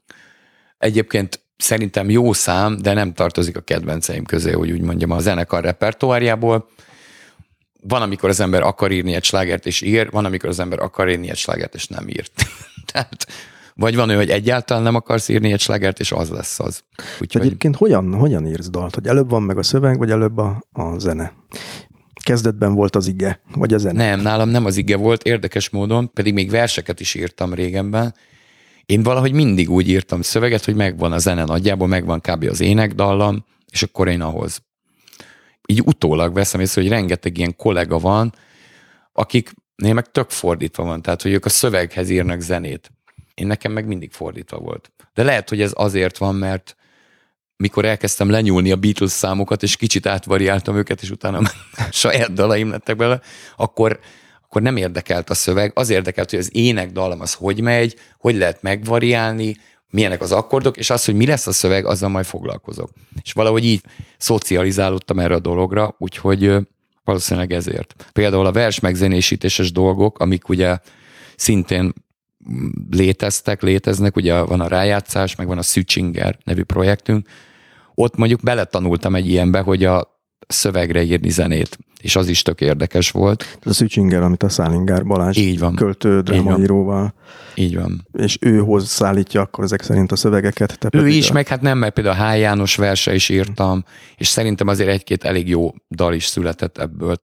Egyébként 0.81 1.41
szerintem 1.57 2.11
jó 2.11 2.33
szám, 2.33 2.77
de 2.77 2.93
nem 2.93 3.13
tartozik 3.13 3.57
a 3.57 3.61
kedvenceim 3.61 4.25
közé, 4.25 4.53
hogy 4.53 4.71
úgy 4.71 4.81
mondjam, 4.81 5.11
a 5.11 5.19
zenekar 5.19 5.63
repertoárjából. 5.63 6.69
Van, 7.83 8.03
amikor 8.03 8.29
az 8.29 8.41
ember 8.41 8.63
akar 8.63 8.93
írni 8.93 9.15
egy 9.15 9.25
slágert 9.25 9.67
és 9.67 9.81
ír, 9.81 10.11
van, 10.11 10.25
amikor 10.25 10.49
az 10.49 10.59
ember 10.59 10.79
akar 10.79 11.09
írni 11.09 11.31
egy 11.31 11.37
slágert 11.37 11.75
és 11.75 11.87
nem 11.87 12.09
írt. 12.09 12.33
Tehát 12.93 13.27
vagy 13.75 13.97
van 13.97 14.09
ő, 14.09 14.15
hogy 14.15 14.31
egyáltalán 14.31 14.83
nem 14.83 14.95
akarsz 14.95 15.29
írni 15.29 15.53
egy 15.53 15.61
slágert, 15.61 16.01
és 16.01 16.13
az 16.13 16.31
lesz 16.31 16.61
az. 16.61 16.83
Úgyhogy... 17.21 17.43
Egyébként 17.43 17.77
hogyan, 17.77 18.15
hogyan 18.15 18.47
írsz 18.47 18.71
dalt? 18.71 18.95
Hogy 18.95 19.07
előbb 19.07 19.31
van 19.31 19.43
meg 19.43 19.59
a 19.59 19.63
szöveg, 19.63 19.99
vagy 19.99 20.11
előbb 20.11 20.39
a, 20.39 20.63
a 20.73 20.99
zene? 20.99 21.33
Kezdetben 22.25 22.75
volt 22.75 22.97
az 22.97 23.07
ige, 23.07 23.41
vagy 23.55 23.75
a 23.75 23.79
zene? 23.79 24.09
Nem, 24.09 24.21
nálam 24.21 24.49
nem 24.49 24.65
az 24.65 24.77
ige 24.77 24.97
volt, 24.97 25.23
érdekes 25.23 25.71
módon, 25.71 26.13
pedig 26.13 26.33
még 26.33 26.51
verseket 26.51 27.01
is 27.01 27.15
írtam 27.15 27.55
régenben, 27.55 28.15
én 28.87 29.03
valahogy 29.03 29.33
mindig 29.33 29.71
úgy 29.71 29.89
írtam 29.89 30.23
szöveget, 30.23 30.65
hogy 30.65 30.75
megvan 30.75 31.13
a 31.13 31.19
zene 31.19 31.45
nagyjából, 31.45 31.87
megvan 31.87 32.21
kb. 32.21 32.45
az 32.45 32.61
énekdallam, 32.61 33.45
és 33.71 33.83
akkor 33.83 34.09
én 34.09 34.21
ahhoz. 34.21 34.63
Így 35.67 35.83
utólag 35.85 36.35
veszem 36.35 36.61
észre, 36.61 36.81
hogy 36.81 36.91
rengeteg 36.91 37.39
ilyen 37.39 37.57
kollega 37.57 37.99
van, 37.99 38.35
akik 39.13 39.53
én 39.83 39.95
meg 39.95 40.11
tök 40.11 40.31
fordítva 40.31 40.85
van, 40.85 41.03
tehát 41.03 41.23
hogy 41.23 41.33
ők 41.33 41.45
a 41.45 41.49
szöveghez 41.49 42.11
írnak 42.11 42.41
zenét. 42.41 42.91
Én 43.35 43.47
nekem 43.47 43.73
meg 43.73 43.87
mindig 43.87 44.13
fordítva 44.13 44.59
volt. 44.59 44.93
De 45.15 45.23
lehet, 45.23 45.49
hogy 45.49 45.61
ez 45.61 45.73
azért 45.75 46.19
van, 46.19 46.35
mert 46.35 46.77
mikor 47.57 47.85
elkezdtem 47.85 48.31
lenyúlni 48.31 48.71
a 48.71 48.77
Beatles 48.77 49.11
számokat, 49.11 49.63
és 49.63 49.77
kicsit 49.77 50.07
átvariáltam 50.07 50.77
őket, 50.77 51.03
és 51.03 51.11
utána 51.11 51.41
saját 51.91 52.33
dalaim 52.33 52.71
lettek 52.71 52.97
bele, 52.97 53.21
akkor 53.57 54.01
akkor 54.51 54.63
nem 54.63 54.77
érdekelt 54.77 55.31
a 55.31 55.35
szöveg, 55.35 55.73
az 55.75 55.91
érdekelt, 55.91 56.31
hogy 56.31 56.39
az 56.39 56.51
ének 56.53 56.93
dalam 56.93 57.21
az 57.21 57.35
hogy 57.35 57.61
megy, 57.61 57.97
hogy 58.19 58.37
lehet 58.37 58.63
megvariálni, 58.63 59.57
milyenek 59.91 60.21
az 60.21 60.33
akkordok, 60.33 60.77
és 60.77 60.91
az, 60.91 61.05
hogy 61.05 61.15
mi 61.15 61.27
lesz 61.27 61.47
a 61.47 61.53
szöveg, 61.53 61.87
azzal 61.87 62.09
majd 62.09 62.25
foglalkozok. 62.25 62.91
És 63.23 63.33
valahogy 63.33 63.65
így 63.65 63.83
szocializálódtam 64.19 65.19
erre 65.19 65.35
a 65.35 65.39
dologra, 65.39 65.95
úgyhogy 65.99 66.57
valószínűleg 67.05 67.53
ezért. 67.53 68.11
Például 68.13 68.47
a 68.47 68.53
vers 68.53 68.81
megzenésítéses 68.81 69.73
dolgok, 69.73 70.19
amik 70.19 70.49
ugye 70.49 70.79
szintén 71.37 71.93
léteztek, 72.91 73.63
léteznek, 73.63 74.17
ugye 74.17 74.41
van 74.41 74.61
a 74.61 74.69
rájátszás, 74.69 75.37
meg 75.37 75.47
van 75.47 75.59
a 75.59 75.63
Szücsinger 75.63 76.39
nevű 76.45 76.63
projektünk, 76.63 77.29
ott 77.95 78.17
mondjuk 78.17 78.41
beletanultam 78.43 79.15
egy 79.15 79.29
ilyenbe, 79.29 79.61
hogy 79.61 79.85
a 79.85 80.20
szövegre 80.49 81.03
írni 81.03 81.31
zenét, 81.31 81.79
és 82.01 82.17
az 82.17 82.29
is 82.29 82.43
tök 82.43 82.61
érdekes 82.61 83.11
volt. 83.11 83.59
Ez 83.61 83.71
a 83.71 83.75
Szücsinger, 83.75 84.23
amit 84.23 84.43
a 84.43 84.49
Szálingár 84.49 85.05
Balázs 85.05 85.37
Így 85.37 85.59
van. 85.59 85.75
költő 85.75 86.21
drámaíróval. 86.21 87.15
Így 87.55 87.77
van. 87.77 88.07
És 88.13 88.39
ő 88.41 88.59
hoz 88.59 88.89
szállítja 88.89 89.41
akkor 89.41 89.65
ezek 89.65 89.83
szerint 89.83 90.13
a 90.13 90.17
szövegeket. 90.17 90.79
Te 90.79 90.89
ő 90.93 91.09
is, 91.09 91.31
a... 91.31 91.33
meg 91.33 91.49
hát 91.49 91.61
nem, 91.61 91.79
mert 91.79 91.95
például 91.95 92.33
H. 92.33 92.39
János 92.39 92.77
verse 92.77 93.15
is 93.15 93.29
írtam, 93.29 93.85
és 94.17 94.29
szerintem 94.29 94.69
azért 94.69 94.89
egy-két 94.89 95.25
elég 95.25 95.49
jó 95.49 95.75
dal 95.89 96.15
is 96.15 96.27
született 96.27 96.79
ebből. 96.79 97.21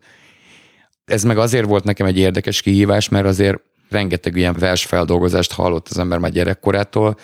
Ez 1.06 1.24
meg 1.24 1.38
azért 1.38 1.66
volt 1.66 1.84
nekem 1.84 2.06
egy 2.06 2.18
érdekes 2.18 2.62
kihívás, 2.62 3.10
mert 3.10 3.26
azért 3.26 3.60
rengeteg 3.90 4.36
ilyen 4.36 4.56
versfeldolgozást 4.60 5.54
hallott 5.54 5.88
az 5.90 5.98
ember 5.98 6.18
már 6.18 6.32
gyerekkorától, 6.32 7.18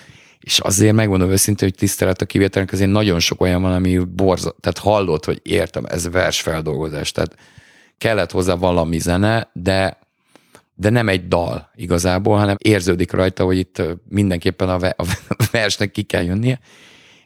és 0.43 0.59
azért 0.59 0.93
megmondom 0.93 1.29
őszintén, 1.29 1.67
hogy 1.69 1.77
tisztelet 1.77 2.21
a 2.21 2.25
kivételnek, 2.25 2.71
azért 2.71 2.91
nagyon 2.91 3.19
sok 3.19 3.41
olyan 3.41 3.61
van, 3.61 3.73
ami 3.73 3.97
borza, 3.97 4.55
tehát 4.59 4.77
hallott, 4.77 5.25
hogy 5.25 5.39
értem, 5.43 5.85
ez 5.85 6.09
versfeldolgozás, 6.09 7.11
tehát 7.11 7.35
kellett 7.97 8.31
hozzá 8.31 8.53
valami 8.53 8.99
zene, 8.99 9.49
de 9.53 10.01
de 10.75 10.89
nem 10.89 11.09
egy 11.09 11.27
dal 11.27 11.71
igazából, 11.75 12.37
hanem 12.37 12.55
érződik 12.59 13.11
rajta, 13.11 13.43
hogy 13.43 13.57
itt 13.57 13.81
mindenképpen 14.09 14.69
a, 14.69 14.75
a 14.95 15.05
versnek 15.51 15.91
ki 15.91 16.01
kell 16.01 16.23
jönnie, 16.23 16.59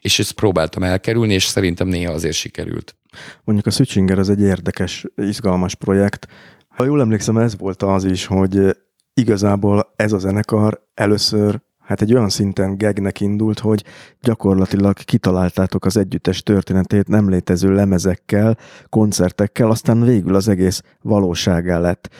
és 0.00 0.18
ezt 0.18 0.32
próbáltam 0.32 0.82
elkerülni, 0.82 1.32
és 1.32 1.44
szerintem 1.44 1.88
néha 1.88 2.12
azért 2.12 2.34
sikerült. 2.34 2.96
Mondjuk 3.44 3.66
a 3.66 3.70
Switchinger 3.70 4.18
az 4.18 4.30
egy 4.30 4.40
érdekes, 4.40 5.04
izgalmas 5.16 5.74
projekt. 5.74 6.28
Ha 6.68 6.84
jól 6.84 7.00
emlékszem, 7.00 7.36
ez 7.36 7.58
volt 7.58 7.82
az 7.82 8.04
is, 8.04 8.26
hogy 8.26 8.76
igazából 9.14 9.92
ez 9.96 10.12
a 10.12 10.18
zenekar 10.18 10.82
először 10.94 11.60
hát 11.88 12.02
egy 12.02 12.14
olyan 12.14 12.28
szinten 12.28 12.76
gegnek 12.76 13.20
indult, 13.20 13.58
hogy 13.58 13.84
gyakorlatilag 14.20 14.96
kitaláltátok 14.96 15.84
az 15.84 15.96
együttes 15.96 16.42
történetét 16.42 17.08
nem 17.08 17.28
létező 17.28 17.72
lemezekkel, 17.72 18.56
koncertekkel, 18.88 19.70
aztán 19.70 20.02
végül 20.02 20.34
az 20.34 20.48
egész 20.48 20.82
valóságá 21.02 21.78
lett. 21.78 22.10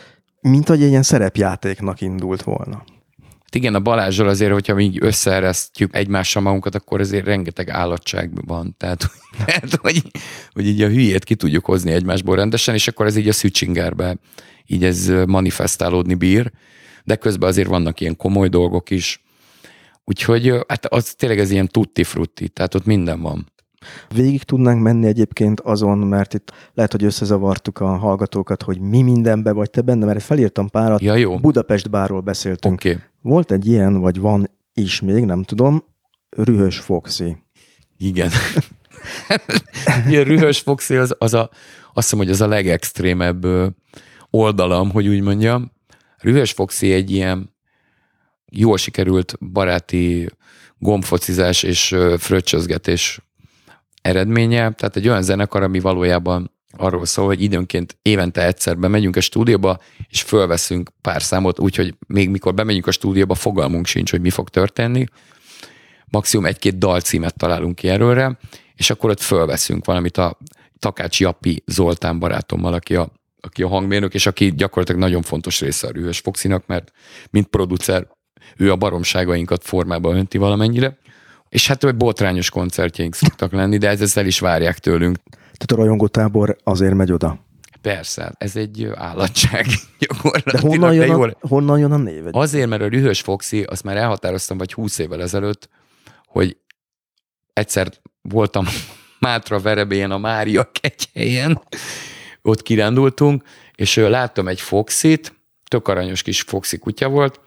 Mint 0.41 0.69
hogy 0.69 0.83
egy 0.83 0.89
ilyen 0.89 1.03
szerepjátéknak 1.03 2.01
indult 2.01 2.43
volna. 2.43 2.85
Hát 3.17 3.55
igen, 3.55 3.75
a 3.75 3.81
Balázsral 3.81 4.29
azért, 4.29 4.53
hogyha 4.53 4.75
mi 4.75 4.93
összeeresztjük 5.01 5.97
egymással 5.97 6.43
magunkat, 6.43 6.75
akkor 6.75 7.01
azért 7.01 7.25
rengeteg 7.25 7.71
állatság 7.71 8.47
van. 8.47 8.75
Tehát, 8.77 9.11
tehát 9.45 9.75
hogy, 9.75 10.03
hogy 10.53 10.67
így 10.67 10.83
a 10.83 10.89
hülyét 10.89 11.25
ki 11.25 11.35
tudjuk 11.35 11.65
hozni 11.65 11.91
egymásból 11.91 12.37
rendesen, 12.37 12.75
és 12.75 12.89
akkor 12.89 13.07
ez 13.07 13.17
így 13.17 13.29
a 13.29 13.33
szücsingerbe 13.33 14.17
így 14.67 14.85
ez 14.85 15.13
manifestálódni 15.27 16.15
bír, 16.15 16.51
de 17.05 17.17
közben 17.17 17.49
azért 17.49 17.69
vannak 17.69 18.01
ilyen 18.01 18.17
komoly 18.17 18.49
dolgok 18.49 18.91
is. 18.91 19.23
Úgyhogy 20.09 20.55
hát 20.69 20.87
az 20.87 21.15
tényleg 21.15 21.39
ez 21.39 21.51
ilyen 21.51 21.67
tutti 21.67 22.05
frutti, 22.05 22.49
tehát 22.49 22.75
ott 22.75 22.85
minden 22.85 23.21
van. 23.21 23.53
Végig 24.15 24.43
tudnánk 24.43 24.83
menni 24.83 25.07
egyébként 25.07 25.61
azon, 25.61 25.99
mert 25.99 26.35
itt 26.35 26.53
lehet, 26.75 26.93
hogy 26.93 27.05
összezavartuk 27.05 27.81
a 27.81 27.97
hallgatókat, 27.97 28.63
hogy 28.63 28.81
mi 28.81 29.03
mindenbe 29.03 29.53
vagy 29.53 29.71
te 29.71 29.81
benne, 29.81 30.05
mert 30.07 30.23
felírtam 30.23 30.69
párat. 30.69 31.01
Ja, 31.01 31.15
jó. 31.15 31.39
Budapest 31.39 31.91
bárról 31.91 32.21
beszéltünk. 32.21 32.75
Okay. 32.75 32.97
Volt 33.23 33.51
egy 33.51 33.67
ilyen, 33.67 34.01
vagy 34.01 34.21
van 34.21 34.51
is 34.75 35.01
még, 35.01 35.25
nem 35.25 35.43
tudom, 35.43 35.85
Rühös 36.29 36.79
Foxy. 36.79 37.37
Igen. 37.99 38.31
Ilyen 40.09 40.25
Rühös 40.25 40.61
Foxy 40.61 40.97
az, 40.97 41.15
az 41.19 41.35
a, 41.35 41.51
azt 41.95 42.11
hiszem, 42.11 42.19
hogy 42.19 42.31
az 42.31 42.41
a 42.41 42.49
legextrémebb 42.49 43.47
oldalam, 44.31 44.91
hogy 44.91 45.09
úgy 45.09 45.21
mondjam. 45.21 45.73
Rühös 46.19 46.53
Foxy 46.53 46.93
egy 46.93 47.11
ilyen 47.11 47.57
jól 48.51 48.77
sikerült 48.77 49.39
baráti 49.53 50.29
gombfocizás 50.79 51.63
és 51.63 51.97
fröccsözgetés 52.19 53.21
eredménye, 54.03 54.73
tehát 54.73 54.97
egy 54.97 55.09
olyan 55.09 55.23
zenekar, 55.23 55.63
ami 55.63 55.81
valójában 55.81 56.57
arról 56.77 57.07
szól, 57.07 57.27
hogy 57.27 57.43
időnként 57.43 57.99
évente 58.03 58.47
egyszer 58.47 58.79
bemegyünk 58.79 59.17
a 59.17 59.21
stúdióba, 59.21 59.79
és 60.09 60.23
fölveszünk 60.23 60.91
pár 61.01 61.23
számot, 61.23 61.59
úgyhogy 61.59 61.95
még 62.07 62.31
mikor 62.31 62.55
bemegyünk 62.55 62.87
a 62.87 62.91
stúdióba, 62.91 63.35
fogalmunk 63.35 63.87
sincs, 63.87 64.11
hogy 64.11 64.21
mi 64.21 64.31
fog 64.31 64.49
történni. 64.49 65.07
Maximum 66.11 66.47
egy-két 66.47 66.79
dalcímet 66.79 67.37
találunk 67.37 67.75
ki 67.75 67.89
erőre, 67.89 68.39
és 68.75 68.91
akkor 68.91 69.11
ott 69.11 69.21
fölveszünk 69.21 69.85
valamit 69.85 70.17
a 70.17 70.39
Takács 70.79 71.21
Jappi 71.21 71.63
Zoltán 71.67 72.19
barátommal, 72.19 72.73
aki 72.73 72.95
a, 72.95 73.13
aki 73.41 73.63
a 73.63 73.69
hangmérnök, 73.69 74.15
és 74.15 74.27
aki 74.27 74.53
gyakorlatilag 74.55 75.01
nagyon 75.01 75.23
fontos 75.23 75.61
része 75.61 75.87
a 75.87 75.91
Rühös 75.91 76.19
Foxinak, 76.19 76.67
mert 76.67 76.93
mint 77.31 77.47
producer 77.47 78.09
ő 78.59 78.71
a 78.71 78.77
baromságainkat 78.77 79.65
formába 79.65 80.15
önti 80.15 80.39
valamennyire. 80.39 80.99
És 81.49 81.67
hát 81.67 81.83
hogy 81.83 81.97
botrányos 81.97 82.51
koncertjeink 82.51 83.15
szoktak 83.15 83.53
lenni, 83.53 83.79
de 83.79 83.89
ez 83.89 84.17
el 84.17 84.27
is 84.27 84.39
várják 84.39 84.79
tőlünk. 84.79 85.17
Tehát 85.31 85.73
a 85.73 85.77
rajongótábor 85.77 86.57
azért 86.65 86.95
megy 86.95 87.13
oda. 87.13 87.39
Persze, 87.81 88.33
ez 88.39 88.57
egy 88.57 88.91
állatság 88.95 89.67
De 90.45 90.59
honnan 90.61 90.95
jön, 90.95 91.11
a, 91.11 91.47
honnan 91.47 91.79
jön 91.79 91.93
a 91.93 91.97
név? 91.97 92.23
Azért, 92.31 92.69
mert 92.69 92.83
a 92.83 92.89
Rühös 92.89 93.21
Foxy, 93.21 93.63
azt 93.63 93.85
már 93.85 93.97
elhatároztam 93.97 94.59
vagy 94.59 94.73
húsz 94.73 94.99
évvel 94.99 95.23
ezelőtt, 95.23 95.69
hogy 96.27 96.57
egyszer 97.53 97.91
voltam 98.23 98.67
Mátra 99.19 99.59
Verebélyen 99.59 100.11
a 100.11 100.19
Mária 100.19 100.71
kegyhelyen, 100.73 101.63
ott 102.43 102.63
kirándultunk, 102.63 103.43
és 103.75 103.97
láttam 103.97 104.49
egy 104.49 104.61
foxit, 104.61 105.35
tök 105.69 105.89
aranyos 105.89 106.23
kis 106.23 106.41
foxi 106.41 106.79
kutya 106.79 107.09
volt, 107.09 107.41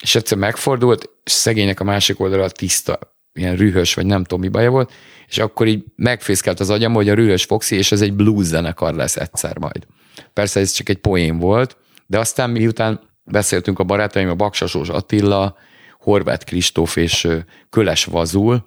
és 0.00 0.14
egyszer 0.14 0.38
megfordult, 0.38 1.10
és 1.24 1.32
szegénynek 1.32 1.80
a 1.80 1.84
másik 1.84 2.20
oldalra 2.20 2.48
tiszta, 2.48 2.98
ilyen 3.32 3.56
rühös, 3.56 3.94
vagy 3.94 4.06
nem 4.06 4.22
tudom 4.22 4.40
mi 4.40 4.48
baja 4.48 4.70
volt, 4.70 4.92
és 5.28 5.38
akkor 5.38 5.66
így 5.66 5.84
megfészkelt 5.96 6.60
az 6.60 6.70
agyam, 6.70 6.92
hogy 6.92 7.08
a 7.08 7.14
rühös 7.14 7.44
Foxy, 7.44 7.76
és 7.76 7.92
ez 7.92 8.00
egy 8.00 8.12
blues 8.12 8.46
zenekar 8.46 8.94
lesz 8.94 9.16
egyszer 9.16 9.58
majd. 9.58 9.86
Persze 10.32 10.60
ez 10.60 10.70
csak 10.70 10.88
egy 10.88 10.98
poén 10.98 11.38
volt, 11.38 11.76
de 12.06 12.18
aztán 12.18 12.50
miután 12.50 13.00
beszéltünk 13.24 13.78
a 13.78 13.84
barátaim, 13.84 14.28
a 14.28 14.34
Baksasós 14.34 14.88
Attila, 14.88 15.56
Horváth 15.98 16.44
Kristóf 16.44 16.96
és 16.96 17.28
Köles 17.70 18.04
Vazul, 18.04 18.66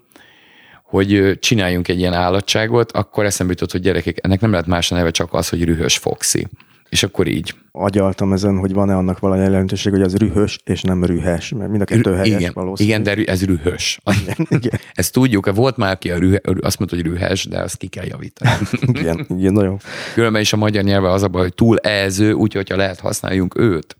hogy 0.83 1.37
csináljunk 1.39 1.87
egy 1.87 1.99
ilyen 1.99 2.13
állatságot, 2.13 2.91
akkor 2.91 3.25
eszembe 3.25 3.53
jutott, 3.53 3.71
hogy 3.71 3.81
gyerekek, 3.81 4.17
ennek 4.21 4.41
nem 4.41 4.51
lehet 4.51 4.65
más 4.65 4.91
a 4.91 4.95
neve, 4.95 5.11
csak 5.11 5.33
az, 5.33 5.49
hogy 5.49 5.63
Rühös 5.63 5.97
Foxy. 5.97 6.47
És 6.93 7.03
akkor 7.03 7.27
így. 7.27 7.55
Agyaltam 7.71 8.33
ezen, 8.33 8.57
hogy 8.57 8.73
van-e 8.73 8.95
annak 8.95 9.19
valami 9.19 9.41
jelentőség, 9.41 9.91
hogy 9.91 10.01
az 10.01 10.15
rühös 10.15 10.59
és 10.63 10.81
nem 10.81 11.03
rühes, 11.03 11.49
mert 11.49 11.69
mind 11.69 11.81
a 11.81 11.85
kettő 11.85 12.13
helyes 12.13 12.39
igen, 12.39 12.51
valószínű. 12.53 12.89
Igen, 12.89 13.03
de 13.03 13.23
ez 13.31 13.45
rühös. 13.45 13.99
Igen, 14.21 14.47
igen. 14.49 14.79
Ezt 14.93 15.13
tudjuk, 15.13 15.55
volt 15.55 15.77
már, 15.77 15.91
aki 15.91 16.11
a 16.11 16.17
rühe, 16.17 16.41
azt 16.61 16.79
mondta, 16.79 16.95
hogy 16.95 17.05
rühes, 17.05 17.45
de 17.45 17.59
azt 17.59 17.77
ki 17.77 17.87
kell 17.87 18.05
javítani. 18.05 18.51
igen, 18.99 19.25
igen, 19.29 19.53
nagyon. 19.53 19.79
Különben 20.13 20.41
is 20.41 20.53
a 20.53 20.57
magyar 20.57 20.83
nyelve 20.83 21.11
az 21.11 21.23
a 21.23 21.27
baj, 21.27 21.41
hogy 21.41 21.53
túl 21.53 21.77
elző, 21.77 22.31
úgyhogy 22.33 22.69
ha 22.69 22.75
lehet 22.75 22.99
használjunk 22.99 23.57
őt. 23.57 23.97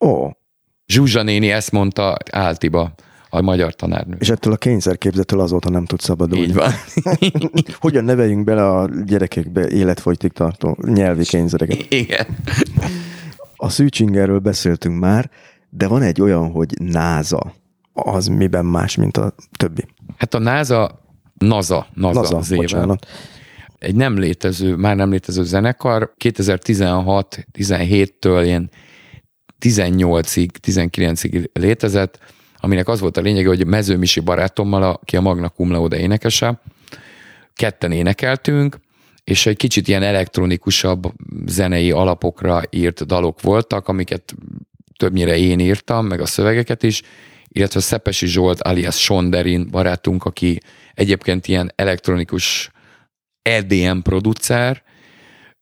Ó. 0.00 0.30
Zsuzsa 0.86 1.22
néni 1.22 1.50
ezt 1.50 1.70
mondta 1.70 2.16
Áltiba 2.30 2.94
a 3.34 3.40
magyar 3.40 3.74
tanárnő. 3.74 4.16
És 4.18 4.30
ettől 4.30 4.52
a 4.52 4.56
kényszerképzettől 4.56 5.40
azóta 5.40 5.70
nem 5.70 5.84
tud 5.84 6.00
szabadulni. 6.00 6.44
Így 6.44 6.54
van. 6.54 6.70
Hogyan 7.80 8.04
neveljünk 8.04 8.44
bele 8.44 8.68
a 8.68 8.88
gyerekekbe 9.04 9.68
életfolytig 9.68 10.32
tartó 10.32 10.78
nyelvi 10.82 11.24
kényszereket? 11.24 11.86
Igen. 11.88 12.26
A 13.56 13.68
szűcsingerről 13.68 14.38
beszéltünk 14.38 15.00
már, 15.00 15.30
de 15.70 15.86
van 15.86 16.02
egy 16.02 16.20
olyan, 16.20 16.50
hogy 16.50 16.74
náza. 16.80 17.54
Az 17.92 18.26
miben 18.26 18.64
más, 18.64 18.96
mint 18.96 19.16
a 19.16 19.34
többi? 19.56 19.84
Hát 20.16 20.34
a 20.34 20.38
náza, 20.38 21.02
naza, 21.38 21.86
naza, 21.94 22.20
naza 22.20 22.36
az 22.36 22.48
bocsánat. 22.48 23.06
Egy 23.78 23.94
nem 23.94 24.18
létező, 24.18 24.76
már 24.76 24.96
nem 24.96 25.10
létező 25.10 25.44
zenekar. 25.44 26.14
2016-17-től 26.24 28.42
ilyen 28.44 28.70
18-ig, 29.60 30.48
19-ig 30.66 31.48
létezett 31.52 32.18
aminek 32.64 32.88
az 32.88 33.00
volt 33.00 33.16
a 33.16 33.20
lényege, 33.20 33.48
hogy 33.48 33.66
Mező 33.66 33.96
Misi 33.96 34.20
barátommal, 34.20 34.82
aki 34.82 35.16
a 35.16 35.20
Magna 35.20 35.48
Cum 35.48 35.70
Laude 35.70 35.98
énekese, 35.98 36.60
ketten 37.54 37.92
énekeltünk, 37.92 38.76
és 39.24 39.46
egy 39.46 39.56
kicsit 39.56 39.88
ilyen 39.88 40.02
elektronikusabb 40.02 41.12
zenei 41.46 41.90
alapokra 41.90 42.62
írt 42.70 43.06
dalok 43.06 43.40
voltak, 43.40 43.88
amiket 43.88 44.34
többnyire 44.96 45.36
én 45.36 45.58
írtam, 45.58 46.06
meg 46.06 46.20
a 46.20 46.26
szövegeket 46.26 46.82
is, 46.82 47.02
illetve 47.48 47.80
Szepesi 47.80 48.26
Zsolt 48.26 48.60
alias 48.60 49.02
Sonderin 49.02 49.68
barátunk, 49.70 50.24
aki 50.24 50.60
egyébként 50.94 51.46
ilyen 51.46 51.72
elektronikus 51.76 52.70
EDM 53.42 53.98
producer, 53.98 54.82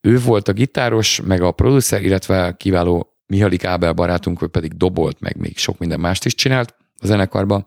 ő 0.01 0.19
volt 0.19 0.49
a 0.49 0.53
gitáros, 0.53 1.21
meg 1.21 1.43
a 1.43 1.51
producer, 1.51 2.03
illetve 2.03 2.55
kiváló 2.57 3.17
Mihalik 3.27 3.65
Ábel 3.65 3.93
barátunk, 3.93 4.43
ő 4.43 4.47
pedig 4.47 4.77
dobolt, 4.77 5.21
meg 5.21 5.37
még 5.37 5.59
sok 5.59 5.79
minden 5.79 6.01
mást 6.01 6.25
is 6.25 6.35
csinált 6.35 6.75
a 7.03 7.07
zenekarban, 7.07 7.67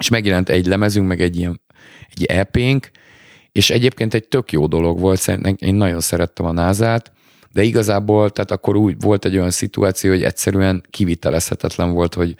és 0.00 0.08
megjelent 0.08 0.48
egy 0.48 0.66
lemezünk, 0.66 1.08
meg 1.08 1.20
egy 1.20 1.36
ilyen 1.36 1.60
egy 2.14 2.24
EP-nk, 2.24 2.90
és 3.52 3.70
egyébként 3.70 4.14
egy 4.14 4.28
tök 4.28 4.52
jó 4.52 4.66
dolog 4.66 5.00
volt, 5.00 5.20
szerintem 5.20 5.54
én 5.58 5.74
nagyon 5.74 6.00
szerettem 6.00 6.46
a 6.46 6.52
názát, 6.52 7.12
de 7.52 7.62
igazából, 7.62 8.30
tehát 8.30 8.50
akkor 8.50 8.76
úgy 8.76 9.00
volt 9.00 9.24
egy 9.24 9.36
olyan 9.36 9.50
szituáció, 9.50 10.10
hogy 10.10 10.22
egyszerűen 10.22 10.82
kivitelezhetetlen 10.90 11.92
volt, 11.92 12.14
hogy 12.14 12.34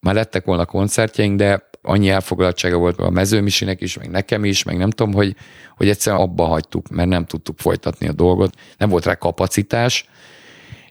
már 0.00 0.14
lettek 0.14 0.44
volna 0.44 0.64
koncertjeink, 0.64 1.38
de 1.38 1.68
annyi 1.82 2.08
elfoglaltsága 2.08 2.76
volt 2.76 2.98
a 2.98 3.10
mezőmisinek 3.10 3.80
is, 3.80 3.96
meg 3.98 4.10
nekem 4.10 4.44
is, 4.44 4.62
meg 4.62 4.76
nem 4.76 4.90
tudom, 4.90 5.12
hogy, 5.12 5.36
hogy 5.76 5.88
egyszerűen 5.88 6.22
abba 6.22 6.44
hagytuk, 6.44 6.88
mert 6.88 7.08
nem 7.08 7.24
tudtuk 7.24 7.58
folytatni 7.58 8.08
a 8.08 8.12
dolgot, 8.12 8.54
nem 8.76 8.88
volt 8.88 9.04
rá 9.04 9.14
kapacitás, 9.14 10.08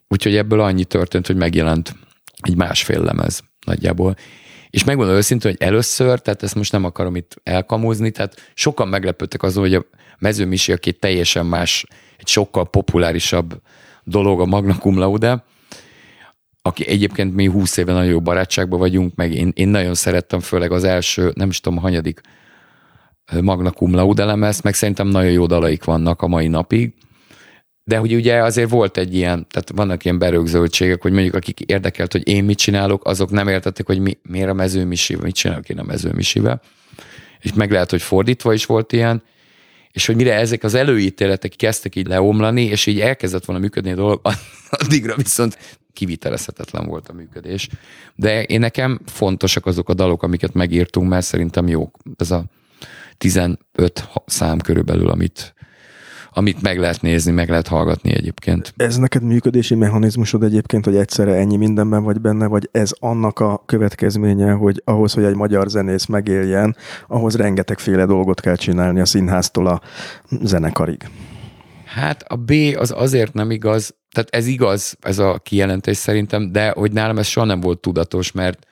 úgyhogy 0.08 0.36
ebből 0.36 0.60
annyi 0.60 0.86
történt, 0.86 1.28
hogy 1.28 1.36
megjelent 1.36 1.96
egy 2.42 2.56
másfél 2.56 3.04
lemez 3.04 3.44
nagyjából. 3.66 4.16
És 4.70 4.84
megmondom 4.84 5.16
őszintén, 5.16 5.52
hogy 5.52 5.68
először, 5.68 6.20
tehát 6.20 6.44
ezt 6.44 6.56
most 6.56 6.72
nem 6.72 6.84
akarom 6.84 7.16
itt 7.16 7.36
elkamúzni, 7.44 8.12
tehát 8.12 8.52
sokan 8.54 8.88
meglepődtek 8.88 9.44
azon, 9.44 9.64
hogy 9.64 9.74
a 9.74 9.86
mezőmisi, 10.20 10.72
aki 10.72 10.94
teljesen 10.94 11.46
más, 11.46 11.86
egy 12.18 12.28
sokkal 12.28 12.70
populárisabb 12.70 13.62
dolog 14.04 14.40
a 14.42 14.46
Magna 14.46 14.78
Cum 14.78 14.98
Laude, 14.98 15.44
aki 16.62 16.88
egyébként 16.88 17.36
mi 17.36 17.46
20 17.46 17.78
éve 17.78 17.94
nagyon 17.94 18.10
jó 18.10 18.22
barátságban 18.22 18.80
vagyunk, 18.80 19.16
meg 19.16 19.34
én, 19.34 19.52
én 19.56 19.68
nagyon 19.68 19.94
szerettem, 19.94 20.40
főleg 20.40 20.72
az 20.72 20.84
első, 20.84 21.32
nem 21.36 21.50
is 21.50 21.60
tudom, 21.60 21.80
hanyadik 21.80 22.22
Magna 23.42 23.72
Cum 23.72 23.94
Laude 23.94 24.26
lemez, 24.26 24.62
meg 24.62 24.74
szerintem 24.74 25.08
nagyon 25.08 25.32
jó 25.32 25.46
dalaik 25.46 25.84
vannak 25.84 26.22
a 26.22 26.28
mai 26.28 26.48
napig, 26.48 26.94
de 27.88 27.98
hogy 27.98 28.14
ugye 28.14 28.44
azért 28.44 28.70
volt 28.70 28.98
egy 28.98 29.16
ilyen, 29.16 29.48
tehát 29.50 29.72
vannak 29.76 30.06
ilyen 30.06 30.18
berögzöltségek, 30.18 31.02
hogy 31.02 31.12
mondjuk 31.12 31.34
akik 31.34 31.60
érdekelt, 31.60 32.12
hogy 32.12 32.28
én 32.28 32.44
mit 32.44 32.58
csinálok, 32.58 33.06
azok 33.06 33.30
nem 33.30 33.48
értették, 33.48 33.86
hogy 33.86 34.00
mi, 34.00 34.18
miért 34.22 34.50
a 34.50 34.54
mezőmisivel, 34.54 35.24
mit 35.24 35.36
csinálok 35.36 35.70
én 35.70 35.80
a 35.80 35.84
mezőmisivel. 35.84 36.62
És 37.40 37.54
meg 37.54 37.72
lehet, 37.72 37.90
hogy 37.90 38.02
fordítva 38.02 38.54
is 38.54 38.66
volt 38.66 38.92
ilyen, 38.92 39.24
és 39.92 40.06
hogy 40.06 40.16
mire 40.16 40.34
ezek 40.34 40.64
az 40.64 40.74
előítéletek 40.74 41.54
kezdtek 41.56 41.96
így 41.96 42.08
leomlani, 42.08 42.64
és 42.64 42.86
így 42.86 43.00
elkezdett 43.00 43.46
volna 43.46 43.62
működni 43.62 43.92
a 43.92 43.96
dolog, 43.96 44.22
addigra 44.70 45.16
viszont 45.16 45.58
kivitelezhetetlen 45.94 46.86
volt 46.86 47.08
a 47.08 47.14
működés. 47.14 47.70
De 48.16 48.44
én 48.44 48.60
nekem 48.60 49.00
fontosak 49.06 49.66
azok 49.66 49.90
a 49.90 49.94
dalok, 49.94 50.24
amiket 50.24 50.54
megírtunk, 50.54 51.10
mert 51.10 51.26
szerintem 51.26 51.68
jók. 51.68 51.98
Ez 52.18 52.32
a 52.32 52.44
15 53.18 53.58
szám 54.26 54.60
körülbelül, 54.60 55.10
amit 55.10 55.56
amit 56.38 56.62
meg 56.62 56.80
lehet 56.80 57.02
nézni, 57.02 57.32
meg 57.32 57.50
lehet 57.50 57.68
hallgatni 57.68 58.14
egyébként. 58.14 58.74
Ez 58.76 58.98
neked 58.98 59.24
működési 59.24 59.76
mechanizmusod 59.76 60.44
egyébként, 60.44 60.86
hogy 60.86 60.96
egyszerre 60.96 61.34
ennyi 61.34 61.58
mindenben 61.58 62.04
vagy 62.04 62.22
benne, 62.22 62.48
vagy 62.48 62.70
ez 62.72 62.92
annak 63.00 63.40
a 63.40 63.64
következménye, 63.66 64.52
hogy 64.52 64.82
ahhoz, 64.86 65.14
hogy 65.14 65.24
egy 65.24 65.36
magyar 65.36 65.70
zenész 65.70 66.06
megéljen, 66.06 66.76
ahhoz 67.08 67.36
rengetegféle 67.36 68.06
dolgot 68.06 68.42
kell 68.42 68.56
csinálni 68.56 69.00
a 69.00 69.06
színháztól 69.06 69.68
a 69.68 69.82
zenekarig? 70.42 71.10
Hát 71.86 72.24
a 72.28 72.36
B 72.36 72.52
az 72.76 72.94
azért 72.96 73.34
nem 73.34 73.52
igaz, 73.52 73.96
tehát 74.12 74.30
ez 74.30 74.48
igaz, 74.48 74.98
ez 75.02 75.20
a 75.20 75.40
kijelentés 75.44 75.98
szerintem, 75.98 76.52
de 76.52 76.70
hogy 76.70 76.92
nálam 76.92 77.18
ez 77.18 77.28
soha 77.28 77.46
nem 77.46 77.60
volt 77.60 77.80
tudatos, 77.80 78.32
mert 78.32 78.68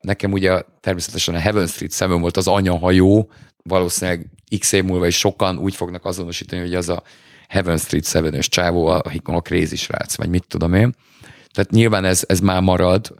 nekem 0.00 0.32
ugye 0.32 0.62
természetesen 0.80 1.34
a 1.34 1.38
Heaven 1.38 1.66
Street 1.66 1.94
7 1.94 2.20
volt 2.20 2.36
az 2.36 2.46
anyahajó, 2.46 3.30
valószínűleg 3.62 4.26
x 4.58 4.72
év 4.72 4.84
múlva 4.84 5.06
is 5.06 5.18
sokan 5.18 5.58
úgy 5.58 5.74
fognak 5.74 6.04
azonosítani, 6.04 6.60
hogy 6.60 6.74
az 6.74 6.88
a 6.88 7.02
Heaven 7.48 7.78
Street 7.78 8.04
7-ös 8.06 8.46
csávó, 8.48 8.86
a, 8.86 9.02
a 9.22 9.40
crazy 9.40 9.76
srác, 9.76 10.16
vagy 10.16 10.28
mit 10.28 10.44
tudom 10.48 10.74
én. 10.74 10.94
Tehát 11.52 11.70
nyilván 11.70 12.04
ez, 12.04 12.24
ez 12.26 12.40
már 12.40 12.62
marad, 12.62 13.14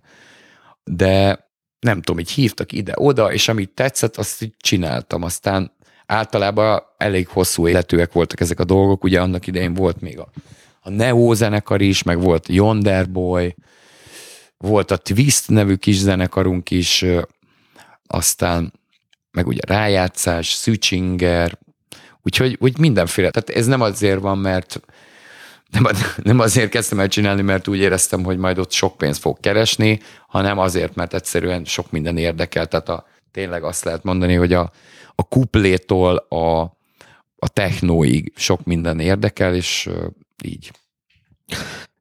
de 0.85 1.49
nem 1.81 2.03
tudom, 2.03 2.21
így 2.21 2.31
hívtak 2.31 2.73
ide-oda, 2.73 3.33
és 3.33 3.49
amit 3.49 3.75
tetszett, 3.75 4.17
azt 4.17 4.43
így 4.43 4.55
csináltam. 4.57 5.23
Aztán 5.23 5.73
általában 6.07 6.83
elég 6.97 7.29
hosszú 7.29 7.69
életűek 7.69 8.13
voltak 8.13 8.41
ezek 8.41 8.61
a 8.61 8.65
dolgok, 8.65 9.05
ugye 9.05 9.21
annak 9.21 9.47
idején 9.47 9.75
volt 9.75 10.01
még 10.01 10.19
a, 10.19 10.31
a 10.81 10.91
Neo 10.91 11.35
zenekar 11.35 11.81
is, 11.81 12.03
meg 12.03 12.21
volt 12.21 12.49
Yonder 12.49 13.11
Boy, 13.11 13.55
volt 14.57 14.91
a 14.91 14.97
Twist 14.97 15.49
nevű 15.49 15.75
kis 15.75 15.97
zenekarunk 15.97 16.71
is, 16.71 17.05
aztán 18.07 18.73
meg 19.33 19.47
ugye 19.47 19.61
rájátszás, 19.67 20.53
Szücsinger, 20.53 21.59
úgyhogy 22.23 22.57
úgy 22.61 22.79
mindenféle. 22.79 23.31
Tehát 23.31 23.51
ez 23.51 23.67
nem 23.67 23.81
azért 23.81 24.21
van, 24.21 24.39
mert 24.39 24.81
nem, 25.71 25.87
nem 26.23 26.39
azért 26.39 26.71
kezdtem 26.71 27.01
el 27.01 27.09
csinálni, 27.09 27.43
mert 27.43 27.69
úgy 27.69 27.79
éreztem, 27.79 28.25
hogy 28.25 28.39
majd 28.39 28.59
ott 28.59 28.73
sok 28.73 28.97
pénzt 28.97 29.21
fog 29.21 29.41
keresni, 29.41 30.01
hanem 30.29 30.59
azért, 30.59 30.95
mert 30.95 31.15
egyszerűen 31.15 31.65
sok 31.65 31.91
minden 31.91 32.17
érdekel. 32.17 32.67
Tehát 32.67 32.89
a, 32.89 33.07
tényleg 33.31 33.65
azt 33.65 33.85
lehet 33.85 34.05
mondani, 34.05 34.35
hogy 34.35 34.53
a, 34.53 34.73
a 35.15 35.23
kuplétól 35.23 36.17
a, 36.17 36.61
a 37.39 37.49
technóig 37.53 38.33
sok 38.37 38.65
minden 38.65 39.01
érdekel, 39.01 39.55
és 39.55 39.89
így. 40.45 40.71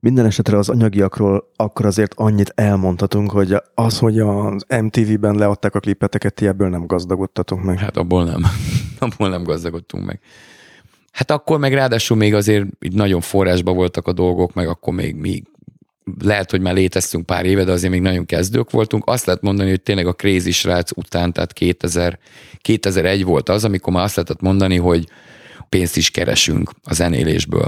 Minden 0.01 0.25
esetre 0.25 0.57
az 0.57 0.69
anyagiakról 0.69 1.51
akkor 1.55 1.85
azért 1.85 2.13
annyit 2.15 2.51
elmondhatunk, 2.55 3.31
hogy 3.31 3.55
az, 3.75 3.99
hogy 3.99 4.19
az 4.19 4.65
MTV-ben 4.81 5.35
leadták 5.35 5.75
a 5.75 5.79
klipeteket, 5.79 6.33
ti 6.33 6.47
ebből 6.47 6.69
nem 6.69 6.85
gazdagodtatunk 6.85 7.63
meg. 7.63 7.77
Hát 7.77 7.97
abból 7.97 8.23
nem. 8.23 8.41
abból 8.99 9.29
nem 9.29 9.43
gazdagodtunk 9.43 10.05
meg. 10.05 10.19
Hát 11.11 11.31
akkor 11.31 11.59
meg 11.59 11.73
ráadásul 11.73 12.17
még 12.17 12.33
azért 12.33 12.65
így 12.79 12.93
nagyon 12.93 13.21
forrásba 13.21 13.73
voltak 13.73 14.07
a 14.07 14.13
dolgok, 14.13 14.53
meg 14.53 14.67
akkor 14.67 14.93
még, 14.93 15.15
még 15.15 15.43
lehet, 16.21 16.51
hogy 16.51 16.61
már 16.61 16.73
léteztünk 16.73 17.25
pár 17.25 17.45
éve, 17.45 17.63
de 17.63 17.71
azért 17.71 17.91
még 17.91 18.01
nagyon 18.01 18.25
kezdők 18.25 18.71
voltunk. 18.71 19.03
Azt 19.05 19.25
lehet 19.25 19.41
mondani, 19.41 19.69
hogy 19.69 19.81
tényleg 19.81 20.07
a 20.07 20.13
Crazy 20.13 20.51
srác 20.51 20.97
után, 20.97 21.33
tehát 21.33 21.53
2000, 21.53 22.19
2001 22.61 23.23
volt 23.23 23.49
az, 23.49 23.63
amikor 23.63 23.93
már 23.93 24.03
azt 24.03 24.15
lehetett 24.15 24.41
mondani, 24.41 24.77
hogy 24.77 25.07
pénzt 25.69 25.97
is 25.97 26.11
keresünk 26.11 26.71
a 26.83 26.93
zenélésből. 26.93 27.67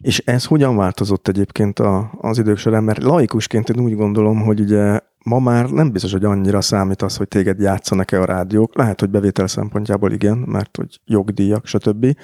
És 0.00 0.18
ez 0.18 0.44
hogyan 0.44 0.76
változott 0.76 1.28
egyébként 1.28 1.78
a, 1.78 2.10
az 2.20 2.38
idők 2.38 2.56
során? 2.56 2.84
Mert 2.84 3.02
laikusként 3.02 3.68
én 3.68 3.80
úgy 3.80 3.94
gondolom, 3.94 4.42
hogy 4.42 4.60
ugye 4.60 5.00
ma 5.24 5.38
már 5.38 5.70
nem 5.70 5.92
biztos, 5.92 6.12
hogy 6.12 6.24
annyira 6.24 6.60
számít 6.60 7.02
az, 7.02 7.16
hogy 7.16 7.28
téged 7.28 7.60
játszanak-e 7.60 8.20
a 8.20 8.24
rádiók. 8.24 8.76
Lehet, 8.76 9.00
hogy 9.00 9.10
bevétel 9.10 9.46
szempontjából 9.46 10.12
igen, 10.12 10.38
mert 10.38 10.76
hogy 10.76 11.00
jogdíjak, 11.04 11.66
stb. 11.66 12.16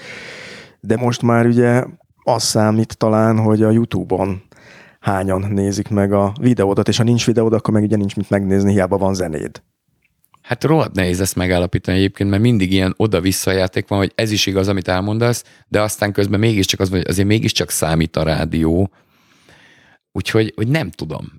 De 0.80 0.96
most 0.96 1.22
már 1.22 1.46
ugye 1.46 1.84
az 2.22 2.42
számít 2.42 2.98
talán, 2.98 3.38
hogy 3.38 3.62
a 3.62 3.70
YouTube-on 3.70 4.42
hányan 5.00 5.46
nézik 5.50 5.88
meg 5.88 6.12
a 6.12 6.32
videódat, 6.40 6.88
és 6.88 6.96
ha 6.96 7.04
nincs 7.04 7.26
videód, 7.26 7.52
akkor 7.52 7.74
meg 7.74 7.82
ugye 7.82 7.96
nincs 7.96 8.16
mit 8.16 8.30
megnézni, 8.30 8.72
hiába 8.72 8.98
van 8.98 9.14
zenéd. 9.14 9.62
Hát 10.50 10.64
rohadt 10.64 10.94
nehéz 10.94 11.20
ezt 11.20 11.36
megállapítani 11.36 11.96
egyébként, 11.96 12.30
mert 12.30 12.42
mindig 12.42 12.72
ilyen 12.72 12.94
oda-vissza 12.96 13.50
játék 13.50 13.88
van, 13.88 13.98
hogy 13.98 14.12
ez 14.14 14.30
is 14.30 14.46
igaz, 14.46 14.68
amit 14.68 14.88
elmondasz, 14.88 15.44
de 15.68 15.80
aztán 15.80 16.12
közben 16.12 16.40
mégiscsak 16.40 16.80
az, 16.80 16.88
hogy 16.90 17.04
azért 17.08 17.26
mégiscsak 17.26 17.70
számít 17.70 18.16
a 18.16 18.22
rádió. 18.22 18.90
Úgyhogy 20.12 20.52
hogy 20.56 20.68
nem 20.68 20.90
tudom. 20.90 21.32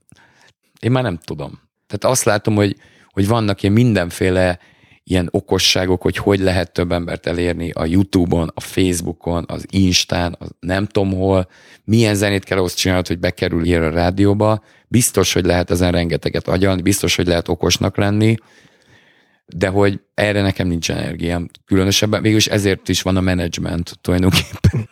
Én 0.79 0.91
már 0.91 1.03
nem 1.03 1.17
tudom. 1.17 1.61
Tehát 1.87 2.15
azt 2.15 2.23
látom, 2.23 2.55
hogy, 2.55 2.75
hogy 3.07 3.27
vannak 3.27 3.61
ilyen 3.61 3.75
mindenféle 3.75 4.59
ilyen 5.03 5.27
okosságok, 5.31 6.01
hogy 6.01 6.17
hogy 6.17 6.39
lehet 6.39 6.73
több 6.73 6.91
embert 6.91 7.27
elérni 7.27 7.71
a 7.71 7.85
YouTube-on, 7.85 8.51
a 8.53 8.59
Facebookon, 8.59 9.45
az 9.47 9.65
Instán, 9.69 10.35
az 10.39 10.49
nem 10.59 10.85
tudom 10.85 11.13
hol, 11.13 11.49
milyen 11.83 12.15
zenét 12.15 12.43
kell 12.43 12.57
ahhoz 12.57 12.73
csinálni, 12.73 13.07
hogy 13.07 13.19
bekerül 13.19 13.65
ilyen 13.65 13.83
a 13.83 13.89
rádióba. 13.89 14.63
Biztos, 14.87 15.33
hogy 15.33 15.45
lehet 15.45 15.71
ezen 15.71 15.91
rengeteget 15.91 16.47
agyalni, 16.47 16.81
biztos, 16.81 17.15
hogy 17.15 17.27
lehet 17.27 17.47
okosnak 17.47 17.97
lenni, 17.97 18.35
de 19.55 19.67
hogy 19.67 19.99
erre 20.13 20.41
nekem 20.41 20.67
nincs 20.67 20.91
energiám 20.91 21.49
különösebben, 21.65 22.21
végülis 22.21 22.47
ezért 22.47 22.89
is 22.89 23.01
van 23.01 23.17
a 23.17 23.21
menedzsment 23.21 23.97
tulajdonképpen. 24.01 24.89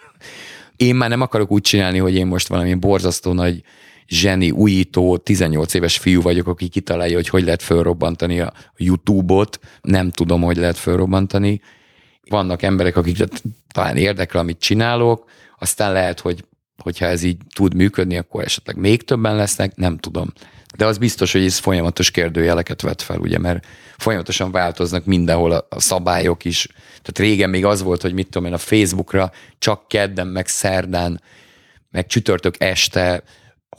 Én 0.75 0.95
már 0.95 1.09
nem 1.09 1.21
akarok 1.21 1.51
úgy 1.51 1.61
csinálni, 1.61 1.97
hogy 1.97 2.15
én 2.15 2.27
most 2.27 2.47
valami 2.47 2.73
borzasztó 2.73 3.33
nagy 3.33 3.63
zseni, 4.07 4.51
újító, 4.51 5.17
18 5.17 5.73
éves 5.73 5.97
fiú 5.97 6.21
vagyok, 6.21 6.47
aki 6.47 6.67
kitalálja, 6.67 7.15
hogy 7.15 7.29
hogy 7.29 7.43
lehet 7.43 7.61
fölrobbantani 7.61 8.39
a 8.39 8.53
YouTube-ot. 8.77 9.59
Nem 9.81 10.11
tudom, 10.11 10.41
hogy 10.41 10.57
lehet 10.57 10.77
fölrobbantani. 10.77 11.61
Vannak 12.29 12.61
emberek, 12.61 12.95
akik 12.95 13.17
talán 13.73 13.97
érdekel, 13.97 14.39
amit 14.39 14.59
csinálok, 14.59 15.29
aztán 15.59 15.93
lehet, 15.93 16.19
hogy 16.19 16.43
hogyha 16.83 17.05
ez 17.05 17.23
így 17.23 17.37
tud 17.55 17.73
működni, 17.73 18.17
akkor 18.17 18.43
esetleg 18.43 18.77
még 18.77 19.03
többen 19.03 19.35
lesznek, 19.35 19.75
nem 19.75 19.97
tudom. 19.97 20.33
De 20.77 20.85
az 20.85 20.97
biztos, 20.97 21.31
hogy 21.31 21.45
ez 21.45 21.57
folyamatos 21.57 22.11
kérdőjeleket 22.11 22.81
vet 22.81 23.01
fel, 23.01 23.17
ugye, 23.17 23.37
mert 23.37 23.65
folyamatosan 23.99 24.51
változnak 24.51 25.05
mindenhol 25.05 25.51
a, 25.51 25.67
a 25.69 25.79
szabályok 25.79 26.45
is. 26.45 26.67
Tehát 26.87 27.19
régen 27.19 27.49
még 27.49 27.65
az 27.65 27.81
volt, 27.81 28.01
hogy 28.01 28.13
mit 28.13 28.29
tudom 28.29 28.47
én, 28.47 28.53
a 28.53 28.57
Facebookra 28.57 29.31
csak 29.59 29.87
kedden, 29.87 30.27
meg 30.27 30.47
szerdán, 30.47 31.21
meg 31.91 32.05
csütörtök 32.05 32.55
este 32.57 33.23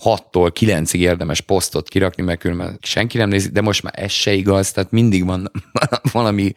6-tól 0.05 0.51
9-ig 0.61 0.99
érdemes 0.99 1.41
posztot 1.41 1.89
kirakni, 1.89 2.23
mert 2.23 2.39
különben 2.39 2.79
senki 2.83 3.19
nem 3.19 3.29
nézi, 3.29 3.49
de 3.49 3.61
most 3.61 3.83
már 3.83 3.93
ez 3.97 4.11
se 4.11 4.33
igaz, 4.33 4.73
tehát 4.73 4.91
mindig 4.91 5.25
van 5.25 5.51
valami 6.13 6.53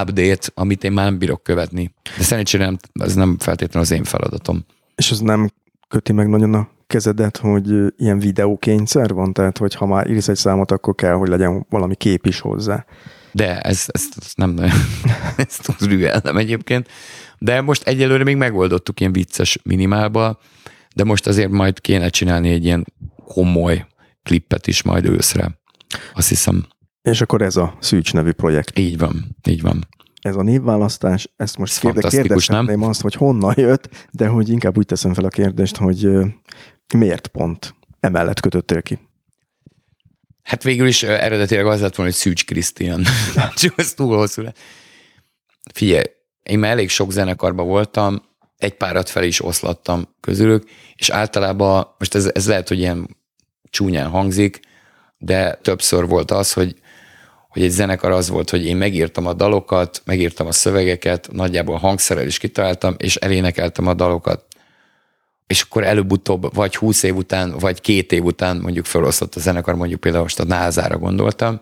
update, 0.00 0.48
amit 0.54 0.84
én 0.84 0.92
már 0.92 1.04
nem 1.04 1.18
bírok 1.18 1.42
követni. 1.42 1.94
De 2.16 2.22
szerencsére 2.22 2.64
nem, 2.64 2.76
ez 2.92 3.14
nem 3.14 3.38
feltétlenül 3.38 3.88
az 3.88 3.94
én 3.94 4.04
feladatom. 4.04 4.64
És 4.94 5.10
ez 5.10 5.18
nem 5.18 5.50
köti 5.92 6.12
meg 6.12 6.28
nagyon 6.28 6.54
a 6.54 6.68
kezedet, 6.86 7.36
hogy 7.36 7.72
ilyen 7.96 8.18
videókényszer 8.18 9.12
van? 9.12 9.32
Tehát, 9.32 9.58
hogy 9.58 9.74
ha 9.74 9.86
már 9.86 10.10
írsz 10.10 10.28
egy 10.28 10.36
számot, 10.36 10.70
akkor 10.70 10.94
kell, 10.94 11.14
hogy 11.14 11.28
legyen 11.28 11.66
valami 11.68 11.94
kép 11.94 12.26
is 12.26 12.40
hozzá. 12.40 12.84
De 13.32 13.60
ez, 13.60 13.84
ez, 13.86 14.08
ez 14.20 14.32
nem 14.34 14.56
ezt 15.36 15.80
rügelnem 15.80 16.36
egyébként. 16.36 16.88
De 17.38 17.60
most 17.60 17.82
egyelőre 17.82 18.24
még 18.24 18.36
megoldottuk 18.36 19.00
ilyen 19.00 19.12
vicces 19.12 19.58
minimálba, 19.62 20.38
de 20.94 21.04
most 21.04 21.26
azért 21.26 21.50
majd 21.50 21.80
kéne 21.80 22.08
csinálni 22.08 22.50
egy 22.50 22.64
ilyen 22.64 22.86
komoly 23.26 23.86
klippet 24.22 24.66
is 24.66 24.82
majd 24.82 25.04
őszre. 25.04 25.60
Azt 26.14 26.28
hiszem. 26.28 26.66
És 27.02 27.20
akkor 27.20 27.42
ez 27.42 27.56
a 27.56 27.76
Szűcs 27.80 28.12
nevű 28.12 28.30
projekt. 28.30 28.78
Így 28.78 28.98
van, 28.98 29.36
így 29.48 29.62
van. 29.62 29.86
Ez 30.22 30.36
a 30.36 30.42
névválasztás, 30.42 31.32
ezt 31.36 31.58
most 31.58 31.80
kérde, 31.80 32.08
kérdezhetném 32.08 32.82
azt, 32.82 33.00
hogy 33.00 33.14
honnan 33.14 33.54
jött, 33.56 34.08
de 34.10 34.26
hogy 34.26 34.48
inkább 34.48 34.76
úgy 34.78 34.86
teszem 34.86 35.14
fel 35.14 35.24
a 35.24 35.28
kérdést, 35.28 35.76
hogy 35.76 36.08
miért 36.94 37.26
pont 37.26 37.74
emellett 38.00 38.40
kötöttél 38.40 38.82
ki? 38.82 38.98
Hát 40.42 40.62
végül 40.62 40.86
is 40.86 41.02
eredetileg 41.02 41.66
az 41.66 41.80
lett 41.80 41.94
volna, 41.94 42.10
hogy 42.10 42.20
Szűcs 42.20 42.44
Krisztián. 42.44 43.04
Csak 43.54 43.78
az 43.78 43.92
túl 43.92 44.16
hosszú 44.16 44.42
Figyelj, 45.74 46.04
én 46.42 46.58
már 46.58 46.70
elég 46.70 46.88
sok 46.88 47.12
zenekarban 47.12 47.66
voltam, 47.66 48.22
egy 48.58 48.74
párat 48.74 49.08
fel 49.08 49.24
is 49.24 49.44
oszlattam 49.44 50.08
közülük, 50.20 50.70
és 50.94 51.10
általában, 51.10 51.86
most 51.98 52.14
ez, 52.14 52.30
ez 52.34 52.48
lehet, 52.48 52.68
hogy 52.68 52.78
ilyen 52.78 53.16
csúnyán 53.70 54.08
hangzik, 54.08 54.60
de 55.18 55.54
többször 55.54 56.06
volt 56.06 56.30
az, 56.30 56.52
hogy, 56.52 56.76
hogy 57.52 57.62
egy 57.62 57.70
zenekar 57.70 58.10
az 58.10 58.28
volt, 58.28 58.50
hogy 58.50 58.64
én 58.64 58.76
megírtam 58.76 59.26
a 59.26 59.32
dalokat, 59.32 60.02
megírtam 60.04 60.46
a 60.46 60.52
szövegeket, 60.52 61.28
nagyjából 61.32 61.76
hangszerrel 61.76 62.26
is 62.26 62.38
kitaláltam, 62.38 62.94
és 62.98 63.16
elénekeltem 63.16 63.86
a 63.86 63.94
dalokat. 63.94 64.44
És 65.46 65.62
akkor 65.62 65.84
előbb-utóbb, 65.84 66.54
vagy 66.54 66.76
húsz 66.76 67.02
év 67.02 67.16
után, 67.16 67.58
vagy 67.58 67.80
két 67.80 68.12
év 68.12 68.24
után 68.24 68.56
mondjuk 68.56 68.84
felosztott 68.84 69.34
a 69.34 69.40
zenekar, 69.40 69.74
mondjuk 69.74 70.00
például 70.00 70.22
most 70.22 70.40
a 70.40 70.44
názára 70.44 70.98
gondoltam, 70.98 71.60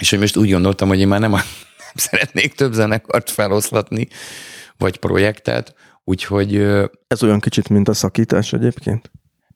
és 0.00 0.10
hogy 0.10 0.18
most 0.18 0.36
úgy 0.36 0.50
gondoltam, 0.50 0.88
hogy 0.88 1.00
én 1.00 1.08
már 1.08 1.20
nem, 1.20 1.32
a, 1.32 1.40
nem 1.86 1.94
szeretnék 1.94 2.54
több 2.54 2.72
zenekart 2.72 3.30
feloszlatni, 3.30 4.08
vagy 4.78 4.96
projektet, 4.96 5.74
Úgyhogy... 6.08 6.56
Ez 7.06 7.22
olyan 7.22 7.40
kicsit, 7.40 7.68
mint 7.68 7.88
a 7.88 7.94
szakítás 7.94 8.52
egyébként? 8.52 9.10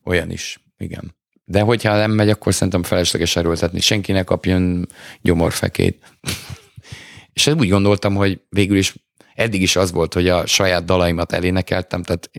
Olyan 0.05 0.31
is, 0.31 0.61
igen. 0.79 1.15
De 1.51 1.61
hogyha 1.61 1.97
nem 1.97 2.11
megy, 2.11 2.29
akkor 2.29 2.55
szerintem 2.55 2.83
felesleges 2.83 3.37
erőltetni. 3.37 3.81
Senki 3.81 4.13
ne 4.13 4.23
kapjon 4.23 4.87
gyomorfekét. 5.23 6.05
és 7.33 7.47
úgy 7.47 7.69
gondoltam, 7.69 8.15
hogy 8.15 8.41
végül 8.49 8.77
is 8.77 8.95
eddig 9.35 9.63
is 9.63 9.77
az 9.77 9.93
volt, 9.93 10.15
hogy 10.15 10.29
a 10.29 10.47
saját 10.47 10.85
dalaimat 10.85 11.33
elénekeltem, 11.33 12.03
tehát 12.03 12.31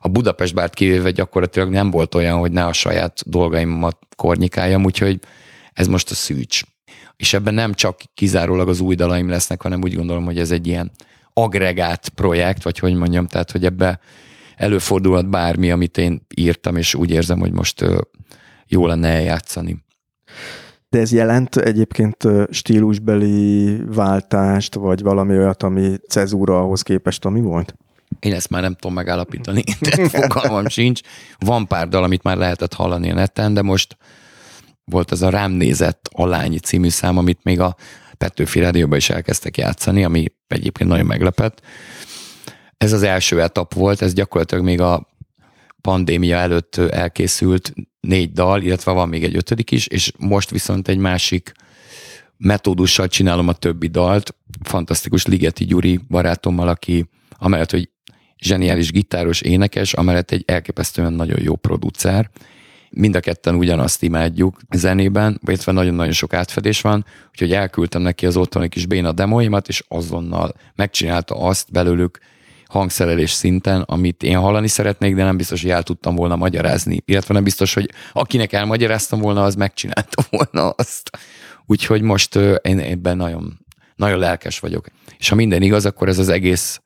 a 0.00 0.08
Budapest 0.08 0.54
bárt 0.54 0.74
kivéve 0.74 1.10
gyakorlatilag 1.10 1.70
nem 1.70 1.90
volt 1.90 2.14
olyan, 2.14 2.38
hogy 2.38 2.52
ne 2.52 2.64
a 2.64 2.72
saját 2.72 3.22
dolgaimat 3.26 3.98
kornyikáljam, 4.16 4.84
úgyhogy 4.84 5.20
ez 5.72 5.86
most 5.86 6.10
a 6.10 6.14
szűcs. 6.14 6.62
És 7.16 7.34
ebben 7.34 7.54
nem 7.54 7.74
csak 7.74 8.00
kizárólag 8.14 8.68
az 8.68 8.80
új 8.80 8.94
dalaim 8.94 9.28
lesznek, 9.28 9.62
hanem 9.62 9.82
úgy 9.82 9.94
gondolom, 9.94 10.24
hogy 10.24 10.38
ez 10.38 10.50
egy 10.50 10.66
ilyen 10.66 10.90
agregát 11.32 12.08
projekt, 12.08 12.62
vagy 12.62 12.78
hogy 12.78 12.94
mondjam, 12.94 13.26
tehát 13.26 13.50
hogy 13.50 13.64
ebbe 13.64 14.00
előfordulhat 14.56 15.28
bármi, 15.28 15.70
amit 15.70 15.98
én 15.98 16.26
írtam, 16.34 16.76
és 16.76 16.94
úgy 16.94 17.10
érzem, 17.10 17.38
hogy 17.38 17.52
most 17.52 17.84
jó 18.66 18.86
lenne 18.86 19.08
eljátszani. 19.08 19.84
De 20.88 20.98
ez 20.98 21.12
jelent 21.12 21.56
egyébként 21.56 22.16
stílusbeli 22.50 23.76
váltást, 23.86 24.74
vagy 24.74 25.02
valami 25.02 25.36
olyat, 25.36 25.62
ami 25.62 25.96
cezúra 26.08 26.58
ahhoz 26.60 26.82
képest, 26.82 27.24
ami 27.24 27.40
volt? 27.40 27.74
Én 28.20 28.32
ezt 28.34 28.50
már 28.50 28.62
nem 28.62 28.74
tudom 28.74 28.96
megállapítani, 28.96 29.62
de 29.80 30.08
fogalmam 30.08 30.68
sincs. 30.68 31.00
Van 31.38 31.66
pár 31.66 31.88
dal, 31.88 32.02
amit 32.02 32.22
már 32.22 32.36
lehetett 32.36 32.74
hallani 32.74 33.10
a 33.10 33.14
neten, 33.14 33.54
de 33.54 33.62
most 33.62 33.96
volt 34.84 35.12
ez 35.12 35.22
a 35.22 35.30
Rám 35.30 35.52
nézett 35.52 36.08
Alányi 36.12 36.58
című 36.58 36.88
szám, 36.88 37.18
amit 37.18 37.40
még 37.42 37.60
a 37.60 37.76
Petőfi 38.18 38.60
Rádióban 38.60 38.98
is 38.98 39.10
elkezdtek 39.10 39.56
játszani, 39.56 40.04
ami 40.04 40.24
egyébként 40.46 40.90
nagyon 40.90 41.06
meglepett. 41.06 41.62
Ez 42.76 42.92
az 42.92 43.02
első 43.02 43.42
etap 43.42 43.74
volt, 43.74 44.02
ez 44.02 44.14
gyakorlatilag 44.14 44.64
még 44.64 44.80
a 44.80 45.08
pandémia 45.80 46.36
előtt 46.36 46.76
elkészült 46.76 47.74
négy 48.00 48.32
dal, 48.32 48.62
illetve 48.62 48.92
van 48.92 49.08
még 49.08 49.24
egy 49.24 49.36
ötödik 49.36 49.70
is, 49.70 49.86
és 49.86 50.12
most 50.18 50.50
viszont 50.50 50.88
egy 50.88 50.98
másik 50.98 51.52
metódussal 52.36 53.08
csinálom 53.08 53.48
a 53.48 53.52
többi 53.52 53.86
dalt. 53.86 54.34
Fantasztikus 54.62 55.26
Ligeti 55.26 55.64
Gyuri 55.64 56.00
barátommal, 56.08 56.68
aki 56.68 57.08
amellett, 57.38 57.70
hogy 57.70 57.90
zseniális 58.38 58.90
gitáros, 58.92 59.40
énekes, 59.40 59.92
amellett 59.92 60.30
egy 60.30 60.42
elképesztően 60.46 61.12
nagyon 61.12 61.42
jó 61.42 61.56
producer. 61.56 62.30
Mind 62.90 63.16
a 63.16 63.20
ketten 63.20 63.54
ugyanazt 63.54 64.02
imádjuk 64.02 64.60
zenében, 64.70 65.40
illetve 65.46 65.72
nagyon-nagyon 65.72 66.12
sok 66.12 66.34
átfedés 66.34 66.80
van, 66.80 67.04
úgyhogy 67.30 67.52
elküldtem 67.52 68.02
neki 68.02 68.26
az 68.26 68.36
otthoni 68.36 68.68
kis 68.68 68.86
béna 68.86 69.12
demoimat, 69.12 69.68
és 69.68 69.84
azonnal 69.88 70.54
megcsinálta 70.74 71.34
azt 71.34 71.72
belőlük 71.72 72.18
hangszerelés 72.68 73.30
szinten, 73.30 73.80
amit 73.80 74.22
én 74.22 74.38
hallani 74.38 74.68
szeretnék, 74.68 75.14
de 75.14 75.24
nem 75.24 75.36
biztos, 75.36 75.62
hogy 75.62 75.70
el 75.70 75.82
tudtam 75.82 76.14
volna 76.14 76.36
magyarázni. 76.36 77.02
Illetve 77.04 77.34
nem 77.34 77.44
biztos, 77.44 77.74
hogy 77.74 77.90
akinek 78.12 78.52
elmagyaráztam 78.52 79.20
volna, 79.20 79.42
az 79.42 79.54
megcsinálta 79.54 80.22
volna 80.30 80.70
azt. 80.70 81.18
Úgyhogy 81.66 82.02
most 82.02 82.36
én 82.62 82.78
ebben 82.78 83.16
nagyon, 83.16 83.58
nagyon 83.96 84.18
lelkes 84.18 84.58
vagyok. 84.58 84.86
És 85.18 85.28
ha 85.28 85.34
minden 85.34 85.62
igaz, 85.62 85.86
akkor 85.86 86.08
ez 86.08 86.18
az 86.18 86.28
egész 86.28 86.80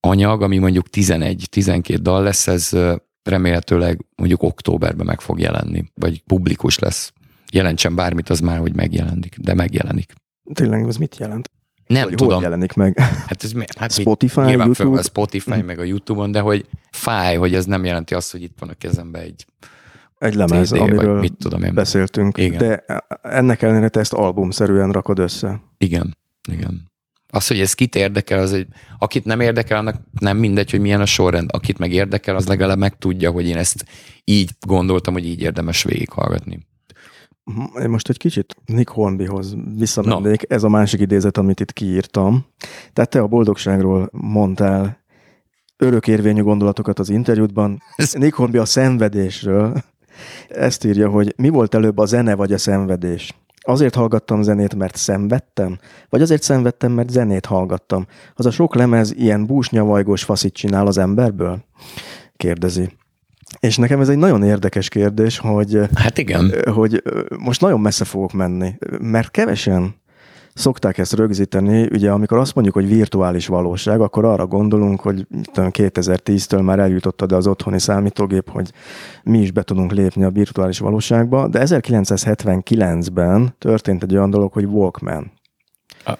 anyag, 0.00 0.42
ami 0.42 0.58
mondjuk 0.58 0.86
11-12 0.92 1.98
dal 2.02 2.22
lesz, 2.22 2.46
ez 2.46 2.70
remélhetőleg 3.22 4.04
mondjuk 4.16 4.42
októberben 4.42 5.06
meg 5.06 5.20
fog 5.20 5.40
jelenni, 5.40 5.84
vagy 5.94 6.22
publikus 6.22 6.78
lesz. 6.78 7.12
Jelentsen 7.52 7.94
bármit, 7.94 8.30
az 8.30 8.40
már, 8.40 8.58
hogy 8.58 8.74
megjelenik, 8.74 9.36
de 9.38 9.54
megjelenik. 9.54 10.12
Tényleg, 10.52 10.88
ez 10.88 10.96
mit 10.96 11.16
jelent? 11.18 11.50
Nem 11.86 12.02
hogy 12.02 12.14
tudom. 12.14 12.34
Hol 12.34 12.42
jelenik 12.42 12.72
meg? 12.72 12.98
Hát 13.28 13.44
ez 13.44 13.52
hát 13.78 13.92
Spotify, 13.92 14.40
YouTube? 14.40 14.98
A 14.98 15.02
Spotify, 15.02 15.62
meg 15.62 15.78
a 15.78 15.82
YouTube-on, 15.82 16.30
de 16.30 16.40
hogy 16.40 16.66
fáj, 16.90 17.36
hogy 17.36 17.54
ez 17.54 17.64
nem 17.64 17.84
jelenti 17.84 18.14
azt, 18.14 18.32
hogy 18.32 18.42
itt 18.42 18.56
van 18.58 18.68
a 18.68 18.74
kezembe 18.74 19.18
egy 19.18 19.46
egy 20.18 20.34
lemez, 20.34 20.68
CD, 20.68 20.76
amiről 20.76 21.20
mit 21.20 21.34
tudom 21.38 21.62
én. 21.62 21.74
beszéltünk. 21.74 22.38
Igen. 22.38 22.58
De 22.58 22.84
ennek 23.22 23.62
ellenére 23.62 23.88
te 23.88 24.00
ezt 24.00 24.12
albumszerűen 24.12 24.92
rakod 24.92 25.18
össze. 25.18 25.60
Igen, 25.78 26.16
igen. 26.50 26.92
Az, 27.28 27.46
hogy 27.46 27.60
ez 27.60 27.72
kit 27.74 27.94
érdekel, 27.94 28.38
az 28.38 28.52
egy, 28.52 28.66
akit 28.98 29.24
nem 29.24 29.40
érdekel, 29.40 29.78
annak 29.78 29.96
nem 30.20 30.36
mindegy, 30.36 30.70
hogy 30.70 30.80
milyen 30.80 31.00
a 31.00 31.06
sorrend. 31.06 31.50
Akit 31.52 31.78
meg 31.78 31.92
érdekel, 31.92 32.36
az 32.36 32.46
legalább 32.46 32.78
meg 32.78 32.98
tudja, 32.98 33.30
hogy 33.30 33.46
én 33.46 33.56
ezt 33.56 33.84
így 34.24 34.50
gondoltam, 34.66 35.12
hogy 35.12 35.26
így 35.26 35.40
érdemes 35.40 35.82
végighallgatni. 35.82 36.66
Én 37.80 37.88
most 37.88 38.08
egy 38.08 38.18
kicsit 38.18 38.56
Nick 38.66 38.88
Hornbyhoz 38.88 39.56
visszamennék. 39.76 40.48
No. 40.48 40.56
Ez 40.56 40.62
a 40.62 40.68
másik 40.68 41.00
idézet, 41.00 41.38
amit 41.38 41.60
itt 41.60 41.72
kiírtam. 41.72 42.46
Tehát 42.92 43.10
te 43.10 43.20
a 43.20 43.26
boldogságról 43.26 44.08
mondtál 44.12 44.98
örökérvényű 45.76 46.42
gondolatokat 46.42 46.98
az 46.98 47.10
interjútban. 47.10 47.82
Nick 48.12 48.34
Hornby 48.34 48.58
a 48.58 48.64
szenvedésről 48.64 49.82
ezt 50.48 50.84
írja, 50.84 51.08
hogy 51.08 51.34
mi 51.36 51.48
volt 51.48 51.74
előbb 51.74 51.98
a 51.98 52.06
zene 52.06 52.34
vagy 52.34 52.52
a 52.52 52.58
szenvedés? 52.58 53.34
Azért 53.66 53.94
hallgattam 53.94 54.42
zenét, 54.42 54.74
mert 54.74 54.96
szenvedtem? 54.96 55.78
Vagy 56.08 56.22
azért 56.22 56.42
szenvedtem, 56.42 56.92
mert 56.92 57.10
zenét 57.10 57.46
hallgattam? 57.46 58.06
Az 58.34 58.46
a 58.46 58.50
sok 58.50 58.74
lemez 58.74 59.12
ilyen 59.12 59.46
búsnyavajgós 59.46 60.24
faszit 60.24 60.54
csinál 60.54 60.86
az 60.86 60.98
emberből? 60.98 61.64
Kérdezi. 62.36 62.96
És 63.60 63.76
nekem 63.76 64.00
ez 64.00 64.08
egy 64.08 64.16
nagyon 64.16 64.42
érdekes 64.42 64.88
kérdés, 64.88 65.38
hogy, 65.38 65.80
hát 65.94 66.18
igen. 66.18 66.52
hogy 66.72 67.02
most 67.38 67.60
nagyon 67.60 67.80
messze 67.80 68.04
fogok 68.04 68.32
menni, 68.32 68.74
mert 69.00 69.30
kevesen 69.30 69.94
szokták 70.54 70.98
ezt 70.98 71.12
rögzíteni, 71.12 71.88
ugye 71.92 72.10
amikor 72.10 72.38
azt 72.38 72.54
mondjuk, 72.54 72.74
hogy 72.74 72.88
virtuális 72.88 73.46
valóság, 73.46 74.00
akkor 74.00 74.24
arra 74.24 74.46
gondolunk, 74.46 75.00
hogy 75.00 75.26
2010-től 75.54 76.62
már 76.62 76.78
eljutottad 76.78 77.32
az 77.32 77.46
otthoni 77.46 77.78
számítógép, 77.78 78.50
hogy 78.50 78.72
mi 79.22 79.38
is 79.38 79.50
be 79.50 79.62
tudunk 79.62 79.92
lépni 79.92 80.24
a 80.24 80.30
virtuális 80.30 80.78
valóságba, 80.78 81.48
de 81.48 81.62
1979-ben 81.64 83.54
történt 83.58 84.02
egy 84.02 84.14
olyan 84.14 84.30
dolog, 84.30 84.52
hogy 84.52 84.64
Walkman. 84.64 85.32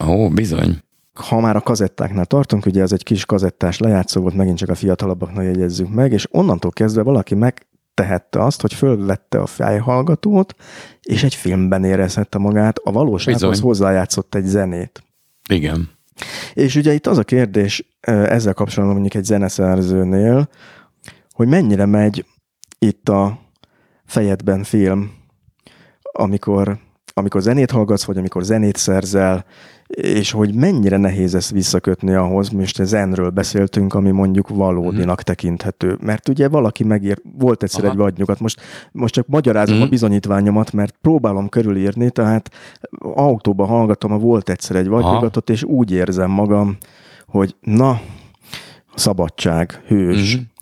Ó, 0.06 0.28
bizony. 0.28 0.84
Ha 1.15 1.41
már 1.41 1.57
a 1.57 1.61
kazettáknál 1.61 2.27
tartunk, 2.27 2.66
ugye 2.66 2.82
ez 2.82 2.93
egy 2.93 3.03
kis 3.03 3.24
kazettás 3.24 3.78
lejátszó 3.78 4.20
volt, 4.20 4.35
megint 4.35 4.59
csak 4.59 4.69
a 4.69 4.74
fiatalabbaknak 4.74 5.45
jegyezzük 5.45 5.89
meg, 5.89 6.12
és 6.12 6.27
onnantól 6.31 6.70
kezdve 6.70 7.03
valaki 7.03 7.35
meg 7.35 7.66
tehette 7.95 8.43
azt, 8.43 8.61
hogy 8.61 8.74
fölvette 8.74 9.39
a 9.39 9.47
fejhallgatót, 9.47 10.55
és 11.03 11.23
egy 11.23 11.35
filmben 11.35 11.85
érezhette 11.85 12.39
magát, 12.39 12.78
a 12.78 12.93
valósághoz 12.93 13.49
Bizony. 13.49 13.65
hozzájátszott 13.65 14.35
egy 14.35 14.45
zenét. 14.45 15.03
Igen. 15.49 15.91
És 16.55 16.77
ugye 16.77 16.93
itt 16.93 17.07
az 17.07 17.19
a 17.19 17.24
kérdés 17.24 17.97
ezzel 18.01 18.55
kapcsolatban 18.55 19.01
mondjuk 19.01 19.23
egy 19.23 19.28
zeneszerzőnél, 19.28 20.49
hogy 21.31 21.49
mennyire 21.49 21.86
megy 21.86 22.27
itt 22.78 23.09
a 23.09 23.39
fejedben 24.05 24.62
film, 24.62 25.12
amikor, 26.12 26.78
amikor 27.12 27.43
zenét 27.43 27.70
hallgatsz, 27.70 28.05
vagy 28.05 28.19
amikor 28.19 28.43
zenét 28.43 28.77
szerzel, 28.77 29.45
és 29.95 30.31
hogy 30.31 30.55
mennyire 30.55 30.97
nehéz 30.97 31.35
ezt 31.35 31.51
visszakötni 31.51 32.15
ahhoz, 32.15 32.49
most 32.49 32.85
zenről 32.85 33.31
beszéltünk, 33.31 33.95
ami 33.95 34.11
mondjuk 34.11 34.49
valódinak 34.49 35.15
hmm. 35.15 35.25
tekinthető. 35.25 35.99
Mert 36.01 36.29
ugye 36.29 36.49
valaki 36.49 36.85
megír, 36.85 37.19
volt 37.39 37.62
egyszer 37.62 37.85
Aha. 37.85 37.93
egy 37.93 37.99
vadnyugat, 37.99 38.41
most, 38.41 38.61
most 38.93 39.15
csak 39.15 39.27
magyarázom 39.27 39.77
hmm. 39.77 39.85
a 39.85 39.89
bizonyítványomat, 39.89 40.73
mert 40.73 40.95
próbálom 41.01 41.49
körülírni, 41.49 42.11
tehát 42.11 42.51
autóban 43.01 43.66
hallgatom 43.66 44.12
a 44.12 44.19
volt 44.19 44.49
egyszer 44.49 44.77
egy 44.77 44.89
vadnyugatot, 44.89 45.51
és 45.51 45.62
úgy 45.62 45.91
érzem 45.91 46.31
magam, 46.31 46.77
hogy 47.27 47.57
na, 47.61 48.01
szabadság, 48.95 49.83
hős, 49.87 50.35
hmm 50.35 50.53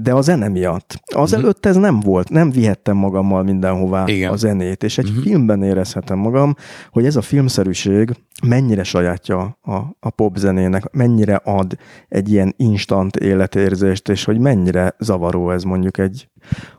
de 0.00 0.12
a 0.12 0.20
zene 0.20 0.48
miatt. 0.48 1.00
Az 1.04 1.30
uh-huh. 1.30 1.44
előtt 1.44 1.66
ez 1.66 1.76
nem 1.76 2.00
volt, 2.00 2.28
nem 2.28 2.50
vihettem 2.50 2.96
magammal 2.96 3.42
mindenhová 3.42 4.04
Igen. 4.06 4.32
a 4.32 4.36
zenét, 4.36 4.82
és 4.82 4.98
egy 4.98 5.08
uh-huh. 5.08 5.22
filmben 5.22 5.62
érezhetem 5.62 6.18
magam, 6.18 6.54
hogy 6.90 7.06
ez 7.06 7.16
a 7.16 7.22
filmszerűség 7.22 8.10
mennyire 8.46 8.82
sajátja 8.82 9.58
a, 9.62 9.74
a 10.00 10.10
pop 10.10 10.36
zenének, 10.36 10.90
mennyire 10.92 11.34
ad 11.34 11.76
egy 12.08 12.30
ilyen 12.30 12.54
instant 12.56 13.16
életérzést, 13.16 14.08
és 14.08 14.24
hogy 14.24 14.38
mennyire 14.38 14.94
zavaró 14.98 15.50
ez 15.50 15.62
mondjuk 15.62 15.98
egy 15.98 16.28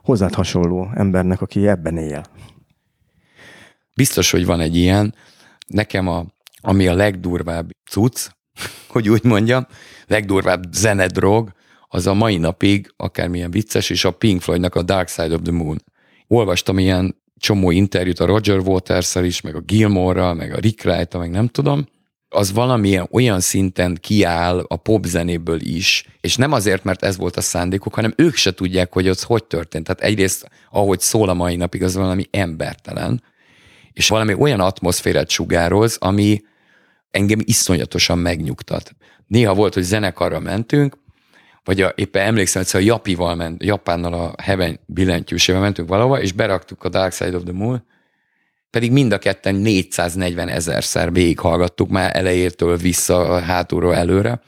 hozzád 0.02 0.34
hasonló 0.34 0.90
embernek, 0.94 1.40
aki 1.40 1.68
ebben 1.68 1.96
él. 1.96 2.22
Biztos, 3.96 4.30
hogy 4.30 4.46
van 4.46 4.60
egy 4.60 4.76
ilyen. 4.76 5.14
Nekem 5.66 6.08
a, 6.08 6.26
ami 6.60 6.86
a 6.86 6.94
legdurvább 6.94 7.70
cucc, 7.90 8.28
hogy 8.92 9.08
úgy 9.08 9.24
mondjam, 9.24 9.66
legdurvább 10.06 10.62
zenedrog, 10.72 11.52
az 11.94 12.06
a 12.06 12.14
mai 12.14 12.36
napig 12.36 12.92
akármilyen 12.96 13.50
vicces, 13.50 13.90
és 13.90 14.04
a 14.04 14.10
Pink 14.10 14.40
Floydnak 14.40 14.74
a 14.74 14.82
Dark 14.82 15.08
Side 15.08 15.34
of 15.34 15.40
the 15.42 15.52
Moon. 15.52 15.82
Olvastam 16.26 16.78
ilyen 16.78 17.16
csomó 17.38 17.70
interjút 17.70 18.20
a 18.20 18.26
Roger 18.26 18.58
waters 18.58 19.14
is, 19.14 19.40
meg 19.40 19.54
a 19.54 19.60
Gilmore-ral, 19.60 20.34
meg 20.34 20.52
a 20.52 20.58
Rick 20.58 20.84
wright 20.84 21.18
meg 21.18 21.30
nem 21.30 21.48
tudom, 21.48 21.86
az 22.28 22.52
valamilyen 22.52 23.08
olyan 23.10 23.40
szinten 23.40 23.98
kiáll 24.00 24.64
a 24.68 24.76
popzenéből 24.76 25.60
is, 25.60 26.04
és 26.20 26.36
nem 26.36 26.52
azért, 26.52 26.84
mert 26.84 27.02
ez 27.02 27.16
volt 27.16 27.36
a 27.36 27.40
szándékuk, 27.40 27.94
hanem 27.94 28.14
ők 28.16 28.34
se 28.34 28.54
tudják, 28.54 28.92
hogy 28.92 29.08
az 29.08 29.22
hogy 29.22 29.44
történt. 29.44 29.84
Tehát 29.84 30.02
egyrészt, 30.02 30.50
ahogy 30.70 31.00
szól 31.00 31.28
a 31.28 31.34
mai 31.34 31.56
napig, 31.56 31.82
az 31.82 31.94
valami 31.94 32.26
embertelen, 32.30 33.22
és 33.92 34.08
valami 34.08 34.34
olyan 34.34 34.60
atmoszférát 34.60 35.30
sugároz, 35.30 35.96
ami 36.00 36.42
engem 37.10 37.40
iszonyatosan 37.44 38.18
megnyugtat. 38.18 38.94
Néha 39.26 39.54
volt, 39.54 39.74
hogy 39.74 39.82
zenekarra 39.82 40.40
mentünk, 40.40 41.02
vagy 41.64 41.80
a, 41.80 41.92
éppen 41.94 42.26
emlékszem, 42.26 42.62
hogy 42.70 42.80
a 42.80 42.84
Japival 42.84 43.34
ment, 43.34 43.62
Japánnal 43.62 44.12
a 44.12 44.34
Heaven 44.42 44.80
billentyűsével 44.86 45.60
mentünk 45.60 45.88
valahova, 45.88 46.20
és 46.20 46.32
beraktuk 46.32 46.84
a 46.84 46.88
Dark 46.88 47.12
Side 47.12 47.36
of 47.36 47.42
the 47.42 47.52
Moon, 47.52 47.84
pedig 48.70 48.92
mind 48.92 49.12
a 49.12 49.18
ketten 49.18 49.54
440 49.54 50.48
ezerszer 50.48 51.12
végighallgattuk 51.12 51.90
már 51.90 52.16
elejétől 52.16 52.76
vissza, 52.76 53.40
hátulról 53.40 53.94
előre, 53.94 54.40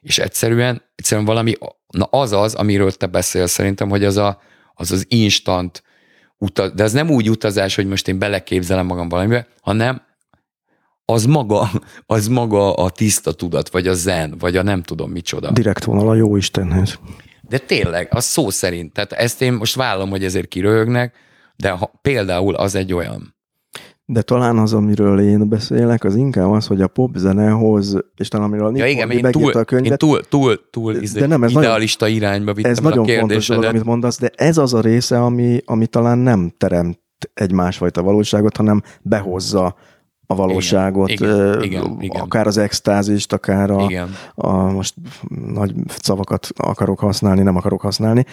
és 0.00 0.18
egyszerűen, 0.18 0.82
egyszerűen 0.94 1.26
valami, 1.26 1.54
na 1.88 2.04
az 2.04 2.32
az, 2.32 2.54
amiről 2.54 2.92
te 2.92 3.06
beszélsz 3.06 3.52
szerintem, 3.52 3.88
hogy 3.88 4.04
az 4.04 4.16
a, 4.16 4.40
az, 4.74 4.92
az 4.92 5.04
instant 5.08 5.82
utaz, 6.38 6.72
de 6.72 6.82
az 6.82 6.92
nem 6.92 7.10
úgy 7.10 7.30
utazás, 7.30 7.74
hogy 7.74 7.86
most 7.86 8.08
én 8.08 8.18
beleképzelem 8.18 8.86
magam 8.86 9.08
valamibe, 9.08 9.46
hanem 9.60 10.02
az 11.04 11.24
maga, 11.24 11.70
az 12.06 12.28
maga 12.28 12.74
a 12.74 12.90
tiszta 12.90 13.32
tudat, 13.32 13.68
vagy 13.68 13.86
a 13.86 13.94
zen, 13.94 14.34
vagy 14.38 14.56
a 14.56 14.62
nem 14.62 14.82
tudom 14.82 15.10
micsoda. 15.10 15.50
Direkt 15.50 15.84
vonal 15.84 16.08
a 16.08 16.14
jó 16.14 16.36
Istenhez. 16.36 16.98
De 17.40 17.58
tényleg, 17.58 18.08
az 18.10 18.24
szó 18.24 18.50
szerint. 18.50 18.92
Tehát 18.92 19.12
ezt 19.12 19.42
én 19.42 19.52
most 19.52 19.74
vállalom, 19.74 20.10
hogy 20.10 20.24
ezért 20.24 20.48
kiröhögnek, 20.48 21.14
de 21.56 21.70
ha, 21.70 21.92
például 22.02 22.54
az 22.54 22.74
egy 22.74 22.92
olyan. 22.92 23.34
De 24.04 24.22
talán 24.22 24.58
az, 24.58 24.72
amiről 24.72 25.20
én 25.20 25.48
beszélek, 25.48 26.04
az 26.04 26.16
inkább 26.16 26.50
az, 26.50 26.66
hogy 26.66 26.80
a 26.80 26.86
popzenehoz, 26.86 27.96
és 28.16 28.28
talán 28.28 28.46
amiről 28.46 28.76
ja, 28.76 28.86
igen, 28.86 29.10
én 29.10 29.30
túl, 29.30 29.52
a 29.52 29.64
könyvet, 29.64 29.90
én 29.90 29.96
túl, 29.96 30.20
túl, 30.20 30.70
túl 30.70 30.94
izé- 30.94 31.20
de 31.20 31.26
nem, 31.26 31.42
ez 31.42 31.50
idealista 31.50 32.04
nagyon, 32.04 32.20
irányba 32.20 32.52
vittem 32.52 32.70
Ez 32.70 32.78
nagyon 32.78 33.06
fontos 33.06 33.46
dolog, 33.46 33.64
amit 33.64 33.84
mondasz, 33.84 34.18
de 34.18 34.30
ez 34.34 34.58
az 34.58 34.74
a 34.74 34.80
része, 34.80 35.22
ami, 35.22 35.60
ami 35.64 35.86
talán 35.86 36.18
nem 36.18 36.54
teremt 36.58 37.00
egy 37.34 37.52
másfajta 37.52 38.02
valóságot, 38.02 38.56
hanem 38.56 38.82
behozza 39.02 39.76
a 40.32 40.34
valóságot, 40.34 41.10
igen, 41.10 41.62
igen, 41.62 41.96
igen, 42.00 42.20
akár 42.20 42.46
az 42.46 42.58
extázist, 42.58 43.32
akár 43.32 43.70
a, 43.70 43.82
igen. 43.82 44.14
a, 44.34 44.52
most 44.52 44.94
nagy 45.46 45.72
szavakat 45.86 46.48
akarok 46.56 46.98
használni, 46.98 47.42
nem 47.42 47.56
akarok 47.56 47.80
használni, 47.80 48.26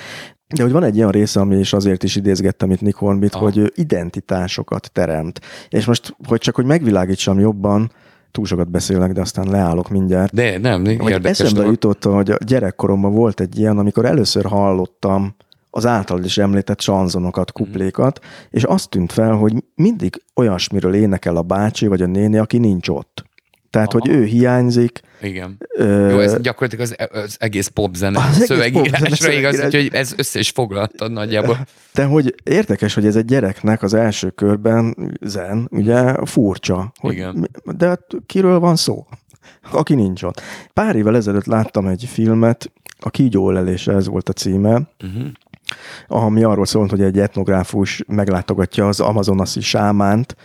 de 0.55 0.63
hogy 0.63 0.71
van 0.71 0.83
egy 0.83 0.97
olyan 0.97 1.11
része, 1.11 1.39
ami 1.39 1.57
is 1.57 1.73
azért 1.73 2.03
is 2.03 2.15
idézgettem 2.15 2.71
itt 2.71 2.81
Nick 2.81 2.97
Hornbit, 2.97 3.35
ah. 3.35 3.41
hogy 3.41 3.57
ő 3.57 3.71
identitásokat 3.75 4.89
teremt. 4.93 5.41
És 5.69 5.85
most, 5.85 6.15
hogy 6.27 6.39
csak 6.39 6.55
hogy 6.55 6.65
megvilágítsam 6.65 7.39
jobban, 7.39 7.91
túl 8.31 8.45
sokat 8.45 8.69
beszélek, 8.69 9.11
de 9.11 9.21
aztán 9.21 9.49
leállok 9.49 9.89
mindjárt. 9.89 10.33
De 10.33 10.57
nem, 10.57 10.81
nem 10.81 11.07
érdekes. 11.07 11.39
Eszembe 11.39 11.65
jutott, 11.65 12.03
hogy 12.03 12.31
a 12.31 12.37
gyerekkoromban 12.45 13.13
volt 13.13 13.39
egy 13.39 13.59
ilyen, 13.59 13.77
amikor 13.77 14.05
először 14.05 14.45
hallottam 14.45 15.35
az 15.69 15.85
általad 15.85 16.25
is 16.25 16.37
említett 16.37 16.81
sanzonokat, 16.81 17.51
mhm. 17.53 17.63
kuplékat, 17.63 18.19
mm. 18.23 18.29
és 18.49 18.63
azt 18.63 18.89
tűnt 18.89 19.11
fel, 19.11 19.33
hogy 19.33 19.53
mindig 19.75 20.21
olyasmiről 20.35 20.93
énekel 20.93 21.35
a 21.35 21.41
bácsi 21.41 21.87
vagy 21.87 22.01
a 22.01 22.05
néni, 22.05 22.37
aki 22.37 22.57
nincs 22.57 22.87
ott. 22.87 23.27
Tehát, 23.69 23.93
Aha. 23.93 23.99
hogy 23.99 24.09
ő 24.09 24.23
hiányzik. 24.23 25.01
Igen. 25.21 25.57
Ö... 25.75 26.09
Jó, 26.09 26.19
ez 26.19 26.39
gyakorlatilag 26.41 26.85
az, 26.85 27.19
az 27.23 27.35
egész 27.39 27.67
popzene 27.67 28.19
az 28.29 28.43
szövegírásra 28.45 29.31
igaz, 29.31 29.61
hogy 29.61 29.89
ez 29.93 30.13
össze 30.17 30.39
is 30.39 30.49
foglaltad 30.49 31.11
nagyjából. 31.11 31.57
De 31.93 32.03
hogy 32.03 32.35
érdekes, 32.43 32.93
hogy 32.93 33.05
ez 33.05 33.15
egy 33.15 33.25
gyereknek 33.25 33.83
az 33.83 33.93
első 33.93 34.29
körben 34.29 34.95
zen, 35.21 35.67
ugye 35.71 36.25
furcsa. 36.25 36.91
Hogy, 36.99 37.13
Igen. 37.13 37.49
De 37.77 37.87
hát 37.87 38.05
kiről 38.25 38.59
van 38.59 38.75
szó? 38.75 39.07
Aki 39.71 39.95
nincs 39.95 40.23
ott. 40.23 40.41
Pár 40.73 40.95
évvel 40.95 41.15
ezelőtt 41.15 41.45
láttam 41.45 41.87
egy 41.87 42.05
filmet, 42.11 42.71
a 42.99 43.09
kígyó 43.09 43.51
ez 43.51 44.07
volt 44.07 44.29
a 44.29 44.33
címe, 44.33 44.81
uh-huh 45.03 45.27
ami 46.07 46.43
arról 46.43 46.65
szólt, 46.65 46.89
hogy 46.89 47.01
egy 47.01 47.19
etnográfus 47.19 48.03
meglátogatja 48.07 48.87
az 48.87 48.99
amazonasi 48.99 49.61
sámánt, 49.61 50.35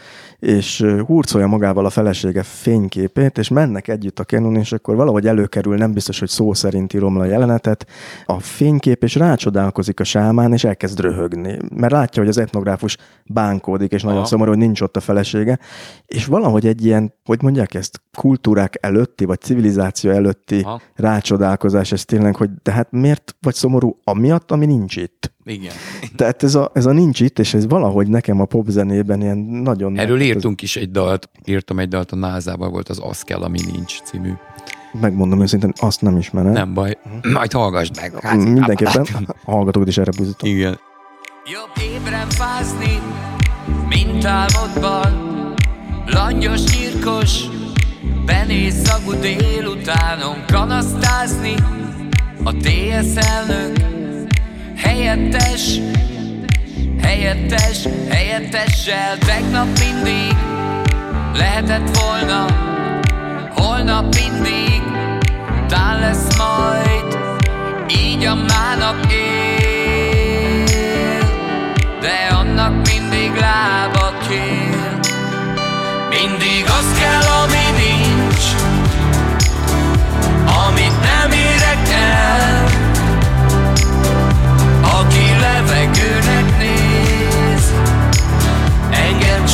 és 0.45 0.85
hurcolja 1.07 1.47
magával 1.47 1.87
a 1.87 1.91
felesége 1.91 2.43
fényképét, 2.43 3.39
és 3.39 3.49
mennek 3.49 3.89
együtt 3.89 4.19
a 4.19 4.25
kenun, 4.25 4.57
és 4.57 4.73
akkor 4.73 4.97
valahogy 4.97 5.27
előkerül, 5.27 5.77
nem 5.77 5.93
biztos, 5.93 6.19
hogy 6.19 6.29
szó 6.29 6.55
szerint 6.55 6.93
írom 6.93 7.19
a 7.19 7.25
jelenetet, 7.25 7.87
a 8.27 8.39
fénykép, 8.39 9.03
és 9.03 9.15
rácsodálkozik 9.15 10.01
a 10.01 10.05
sámán, 10.05 10.53
és 10.53 10.65
elkezd 10.65 11.01
röhögni, 11.01 11.59
mert 11.75 11.93
látja, 11.93 12.23
hogy 12.23 12.31
az 12.31 12.39
etnográfus 12.39 12.97
bánkódik, 13.25 13.93
és 13.93 14.03
nagyon 14.03 14.19
Aha. 14.19 14.27
szomorú, 14.27 14.51
hogy 14.51 14.59
nincs 14.59 14.81
ott 14.81 14.97
a 14.97 15.01
felesége, 15.01 15.59
és 16.07 16.27
valahogy 16.27 16.67
egy 16.67 16.85
ilyen, 16.85 17.15
hogy 17.25 17.43
mondják 17.43 17.75
ezt, 17.75 18.03
kultúrák 18.17 18.79
előtti, 18.81 19.25
vagy 19.25 19.41
civilizáció 19.41 20.11
előtti 20.11 20.61
Aha. 20.61 20.81
rácsodálkozás, 20.95 21.93
ez 21.93 22.05
tényleg, 22.05 22.37
hogy 22.37 22.51
de 22.63 22.73
hát 22.73 22.91
miért 22.91 23.37
vagy 23.41 23.55
szomorú 23.55 23.99
amiatt, 24.05 24.51
ami 24.51 24.67
nincs 24.67 24.97
itt? 24.97 25.14
Igen. 25.45 25.73
Tehát 26.17 26.43
ez 26.43 26.55
a, 26.55 26.71
ez 26.75 26.87
a 26.87 26.93
nincs 26.93 27.21
itt, 27.21 27.39
és 27.39 27.55
ez 27.55 27.67
valahogy 27.69 28.09
nekem 28.09 28.41
a 28.41 28.45
popzenében 28.45 29.21
ilyen 29.21 29.39
nagyon... 29.39 29.99
Erről 29.99 30.21
írtunk 30.21 30.63
is 30.63 30.77
egy 30.77 30.91
dalt, 30.91 31.29
írtam 31.45 31.79
egy 31.79 31.89
dalt 31.89 32.13
a 32.13 32.17
názában, 32.17 32.71
volt 32.71 32.89
az 32.89 33.01
Az 33.03 33.23
kell, 33.23 33.43
ami 33.43 33.59
nincs 33.73 34.01
című. 34.03 34.33
Megmondom 35.01 35.41
őszintén, 35.41 35.73
azt 35.77 36.01
nem 36.01 36.17
ismerem. 36.17 36.53
Nem 36.53 36.75
baj, 36.75 36.99
majd 37.33 37.53
hallgass 37.53 37.89
meg. 38.01 38.21
Hát, 38.21 38.37
Mindenképpen 38.37 39.07
hallgatók 39.45 39.89
is 39.89 39.99
erre 39.99 40.11
buzdítom. 40.17 40.51
Igen. 40.51 40.79
Jobb 41.53 41.95
ébren 41.95 42.29
fázni, 42.29 42.99
mint 43.89 44.25
álmodban, 44.25 45.13
langyos, 46.07 46.61
nyírkos, 46.77 47.45
benéz 48.27 48.87
szagú 48.87 49.13
délutánon 49.21 50.45
kanasztázni, 50.47 51.55
a 52.45 52.53
TSZ 52.57 53.17
elnök 53.17 53.94
Helyettes, 54.77 55.79
helyettes, 57.03 57.89
helyettessel 58.11 59.19
Tegnap 59.19 59.79
mindig 59.79 60.37
lehetett 61.35 61.99
volna 61.99 62.47
Holnap 63.55 64.15
mindig 64.15 64.83
tán 65.69 65.99
lesz 65.99 66.37
majd 66.37 67.19
Így 67.89 68.25
a 68.25 68.35
mánap 68.35 69.13
él. 69.13 70.65
De 72.01 72.35
annak 72.35 72.75
mindig 72.87 73.35
lába 73.41 74.13
kér. 74.29 74.99
Mindig 76.11 76.65
az 76.67 76.99
kell, 76.99 77.31
ami 77.43 77.54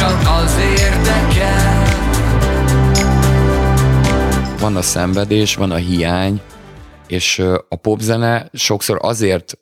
csak 0.00 0.20
az 0.42 0.58
érdekel 0.58 1.84
Van 4.60 4.76
a 4.76 4.82
szenvedés, 4.82 5.54
van 5.54 5.70
a 5.70 5.76
hiány, 5.76 6.40
és 7.06 7.38
a 7.68 7.76
popzene 7.76 8.48
sokszor 8.52 8.98
azért 9.00 9.58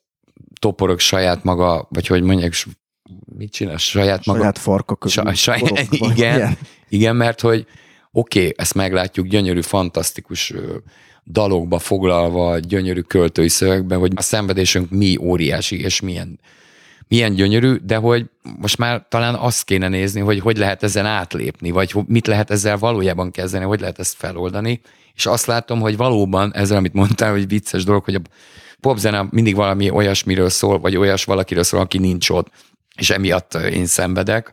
toporog 0.60 0.98
saját 0.98 1.44
maga, 1.44 1.86
vagy 1.90 2.06
hogy 2.06 2.22
mondják, 2.22 2.52
mit 3.36 3.52
csinál, 3.52 3.76
saját 3.76 4.26
maga? 4.26 4.38
Saját 4.38 4.58
farka 4.58 4.96
közül. 4.96 5.34
Saját, 5.34 5.86
igen, 6.12 6.58
igen, 6.88 7.16
mert 7.16 7.40
hogy 7.40 7.66
oké, 8.12 8.40
okay, 8.40 8.52
ezt 8.56 8.74
meglátjuk, 8.74 9.26
gyönyörű, 9.26 9.60
fantasztikus 9.60 10.54
dalokba 11.24 11.78
foglalva, 11.78 12.58
gyönyörű 12.58 13.00
költői 13.00 13.48
szövegbe, 13.48 13.94
hogy 13.94 14.12
a 14.14 14.22
szenvedésünk 14.22 14.90
mi 14.90 15.16
óriási, 15.20 15.80
és 15.80 16.00
milyen, 16.00 16.40
milyen 17.08 17.34
gyönyörű, 17.34 17.74
de 17.74 17.96
hogy 17.96 18.30
most 18.58 18.78
már 18.78 19.06
talán 19.08 19.34
azt 19.34 19.64
kéne 19.64 19.88
nézni, 19.88 20.20
hogy 20.20 20.40
hogy 20.40 20.56
lehet 20.56 20.82
ezen 20.82 21.06
átlépni, 21.06 21.70
vagy 21.70 21.94
mit 22.06 22.26
lehet 22.26 22.50
ezzel 22.50 22.78
valójában 22.78 23.30
kezdeni, 23.30 23.64
hogy 23.64 23.80
lehet 23.80 23.98
ezt 23.98 24.16
feloldani, 24.16 24.80
és 25.14 25.26
azt 25.26 25.46
látom, 25.46 25.80
hogy 25.80 25.96
valóban 25.96 26.54
ezzel, 26.54 26.76
amit 26.76 26.92
mondtál, 26.92 27.30
hogy 27.30 27.48
vicces 27.48 27.84
dolog, 27.84 28.04
hogy 28.04 28.14
a 28.14 28.20
popzene 28.80 29.26
mindig 29.30 29.54
valami 29.54 29.90
olyasmiről 29.90 30.48
szól, 30.48 30.78
vagy 30.78 30.96
olyas 30.96 31.24
valakiről 31.24 31.62
szól, 31.62 31.80
aki 31.80 31.98
nincs 31.98 32.30
ott, 32.30 32.50
és 32.96 33.10
emiatt 33.10 33.54
én 33.54 33.86
szenvedek, 33.86 34.52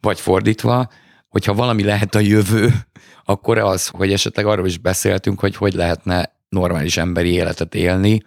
vagy 0.00 0.20
fordítva, 0.20 0.88
hogyha 1.28 1.54
valami 1.54 1.84
lehet 1.84 2.14
a 2.14 2.18
jövő, 2.18 2.74
akkor 3.24 3.58
az, 3.58 3.86
hogy 3.86 4.12
esetleg 4.12 4.46
arról 4.46 4.66
is 4.66 4.78
beszéltünk, 4.78 5.40
hogy 5.40 5.56
hogy 5.56 5.74
lehetne 5.74 6.32
normális 6.48 6.96
emberi 6.96 7.30
életet 7.32 7.74
élni. 7.74 8.22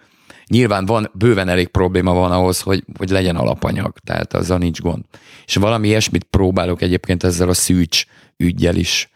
Nyilván 0.50 0.86
van, 0.86 1.10
bőven 1.14 1.48
elég 1.48 1.68
probléma 1.68 2.12
van 2.12 2.32
ahhoz, 2.32 2.60
hogy, 2.60 2.84
hogy 2.96 3.10
legyen 3.10 3.36
alapanyag, 3.36 3.98
tehát 4.04 4.34
azzal 4.34 4.58
nincs 4.58 4.80
gond. 4.80 5.04
És 5.46 5.54
valami 5.56 5.88
ilyesmit 5.88 6.24
próbálok 6.24 6.82
egyébként 6.82 7.22
ezzel 7.22 7.48
a 7.48 7.54
szűcs 7.54 8.04
ügyjel 8.36 8.76
is 8.76 9.10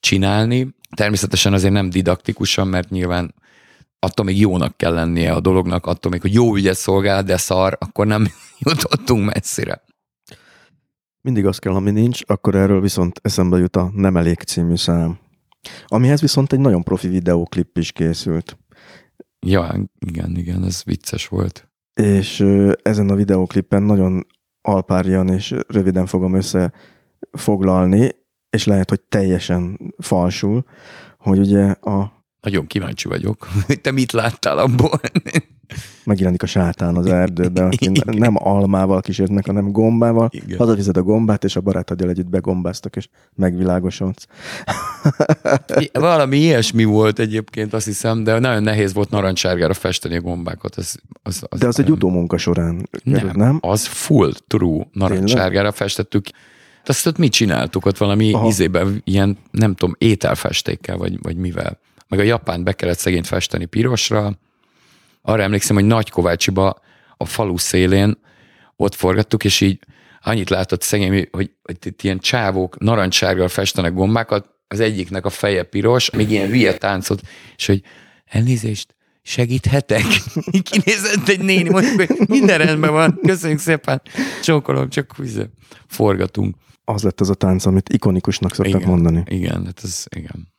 csinálni. 0.00 0.68
Természetesen 0.96 1.52
azért 1.52 1.72
nem 1.72 1.90
didaktikusan, 1.90 2.68
mert 2.68 2.90
nyilván 2.90 3.34
attól 3.98 4.24
még 4.24 4.38
jónak 4.38 4.76
kell 4.76 4.92
lennie 4.92 5.32
a 5.32 5.40
dolognak, 5.40 5.86
attól 5.86 6.10
még, 6.10 6.20
hogy 6.20 6.34
jó 6.34 6.56
ügyet 6.56 6.76
szolgál, 6.76 7.22
de 7.22 7.36
szar, 7.36 7.76
akkor 7.80 8.06
nem 8.06 8.26
jutottunk 8.58 9.34
messzire 9.34 9.82
mindig 11.20 11.46
az 11.46 11.58
kell, 11.58 11.74
ami 11.74 11.90
nincs, 11.90 12.20
akkor 12.26 12.54
erről 12.54 12.80
viszont 12.80 13.20
eszembe 13.22 13.58
jut 13.58 13.76
a 13.76 13.90
Nem 13.94 14.16
elég 14.16 14.38
című 14.38 14.76
szám. 14.76 15.18
Amihez 15.86 16.20
viszont 16.20 16.52
egy 16.52 16.58
nagyon 16.58 16.82
profi 16.82 17.08
videóklip 17.08 17.78
is 17.78 17.92
készült. 17.92 18.58
Ja, 19.46 19.74
igen, 19.98 20.36
igen, 20.36 20.64
ez 20.64 20.82
vicces 20.84 21.28
volt. 21.28 21.68
És 21.94 22.40
ezen 22.82 23.10
a 23.10 23.14
videóklippen 23.14 23.82
nagyon 23.82 24.26
alpárjan 24.62 25.28
és 25.28 25.54
röviden 25.66 26.06
fogom 26.06 26.34
összefoglalni, 26.34 28.10
és 28.50 28.64
lehet, 28.64 28.88
hogy 28.88 29.00
teljesen 29.00 29.94
falsul, 29.98 30.64
hogy 31.18 31.38
ugye 31.38 31.64
a... 31.70 32.24
Nagyon 32.40 32.66
kíváncsi 32.66 33.08
vagyok, 33.08 33.48
hogy 33.66 33.80
te 33.80 33.90
mit 33.90 34.12
láttál 34.12 34.58
abból. 34.58 35.00
Megjelenik 36.04 36.42
a 36.42 36.46
sátán 36.46 36.96
az 36.96 37.06
erdőben, 37.06 37.64
aki 37.66 37.90
nem 38.04 38.34
almával 38.36 39.00
kísért 39.00 39.30
meg, 39.30 39.46
hanem 39.46 39.72
gombával. 39.72 40.28
Igen. 40.32 40.58
Hazavized 40.58 40.96
a 40.96 41.02
gombát, 41.02 41.44
és 41.44 41.56
a 41.56 41.60
barátoddal 41.60 42.08
együtt 42.08 42.28
begombáztak, 42.28 42.96
és 42.96 43.08
megvilágosodsz. 43.34 44.26
Valami 45.92 46.36
ilyesmi 46.36 46.84
volt 46.84 47.18
egyébként, 47.18 47.72
azt 47.72 47.86
hiszem, 47.86 48.24
de 48.24 48.38
nagyon 48.38 48.62
nehéz 48.62 48.92
volt 48.92 49.10
narancsárgára 49.10 49.74
festeni 49.74 50.16
a 50.16 50.20
gombákat. 50.20 50.76
Az, 50.76 50.98
az, 51.22 51.42
az 51.48 51.58
De 51.58 51.66
az 51.66 51.78
egy 51.78 51.90
utómunka 51.90 52.38
során 52.38 52.88
került, 53.04 53.36
nem? 53.36 53.58
Az 53.60 53.86
full 53.86 54.32
true 54.46 54.86
narancsárgára 54.92 55.72
festettük. 55.72 56.26
Azt 56.86 57.06
ott 57.06 57.18
mit 57.18 57.32
csináltuk 57.32 57.86
ott 57.86 57.96
valami 57.96 58.32
Aha. 58.32 58.46
izében, 58.46 59.00
ilyen, 59.04 59.38
nem 59.50 59.74
tudom, 59.74 59.94
ételfestékkel, 59.98 60.96
vagy, 60.96 61.18
vagy 61.22 61.36
mivel. 61.36 61.78
Meg 62.08 62.18
a 62.18 62.22
japán 62.22 62.64
be 62.64 62.72
kellett 62.72 62.98
szegényt 62.98 63.26
festeni 63.26 63.64
pirosra. 63.64 64.38
Arra 65.22 65.42
emlékszem, 65.42 65.76
hogy 65.76 65.84
Nagykovácsiba 65.84 66.80
a 67.16 67.24
falu 67.24 67.56
szélén 67.56 68.18
ott 68.76 68.94
forgattuk, 68.94 69.44
és 69.44 69.60
így 69.60 69.78
annyit 70.20 70.50
látott 70.50 70.82
szegény, 70.82 71.28
hogy, 71.30 71.50
hogy 71.62 71.76
itt 71.84 72.02
ilyen 72.02 72.18
csávók 72.18 72.78
narancsárgal 72.78 73.48
festenek 73.48 73.94
gombákat, 73.94 74.48
az 74.68 74.80
egyiknek 74.80 75.24
a 75.24 75.30
feje 75.30 75.62
piros, 75.62 76.10
még 76.10 76.30
ilyen 76.30 76.48
hülye 76.48 76.78
táncot, 76.78 77.20
és 77.56 77.66
hogy 77.66 77.82
elnézést, 78.24 78.94
segíthetek? 79.22 80.04
Kinézett 80.70 81.28
egy 81.28 81.40
néni, 81.40 81.68
mondjuk, 81.68 81.96
hogy 81.96 82.28
minden 82.28 82.58
rendben 82.58 82.92
van, 82.92 83.20
köszönjük 83.22 83.58
szépen, 83.58 84.02
csókolom, 84.42 84.88
csak 84.88 85.14
ugye, 85.18 85.46
forgatunk. 85.86 86.56
Az 86.84 87.02
lett 87.02 87.20
az 87.20 87.30
a 87.30 87.34
tánc, 87.34 87.66
amit 87.66 87.88
ikonikusnak 87.88 88.54
szoktak 88.54 88.84
mondani. 88.84 89.22
Igen, 89.26 89.64
hát 89.64 89.80
ez, 89.82 90.04
igen. 90.16 90.52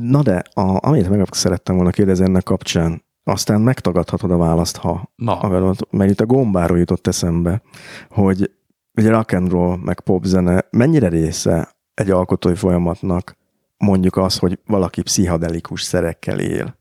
Na 0.00 0.22
de, 0.22 0.42
a, 0.52 0.86
amit 0.88 1.08
meg 1.08 1.26
szerettem 1.30 1.74
volna 1.74 1.90
kérdezni 1.90 2.24
ennek 2.24 2.42
kapcsán, 2.42 3.04
aztán 3.28 3.60
megtagadhatod 3.60 4.30
a 4.30 4.36
választ, 4.36 4.76
ha 4.76 5.12
Na. 5.16 5.40
a 5.40 5.74
mert 5.90 6.10
itt 6.10 6.20
a 6.20 6.26
gombáról 6.26 6.78
jutott 6.78 7.06
eszembe, 7.06 7.62
hogy 8.10 8.50
ugye 8.94 9.10
rock 9.10 9.32
and 9.32 9.50
roll, 9.50 9.76
meg 9.76 10.00
pop 10.00 10.24
zene 10.24 10.64
mennyire 10.70 11.08
része 11.08 11.76
egy 11.94 12.10
alkotói 12.10 12.54
folyamatnak 12.54 13.36
mondjuk 13.76 14.16
az, 14.16 14.38
hogy 14.38 14.58
valaki 14.66 15.02
pszichadelikus 15.02 15.82
szerekkel 15.82 16.40
él. 16.40 16.78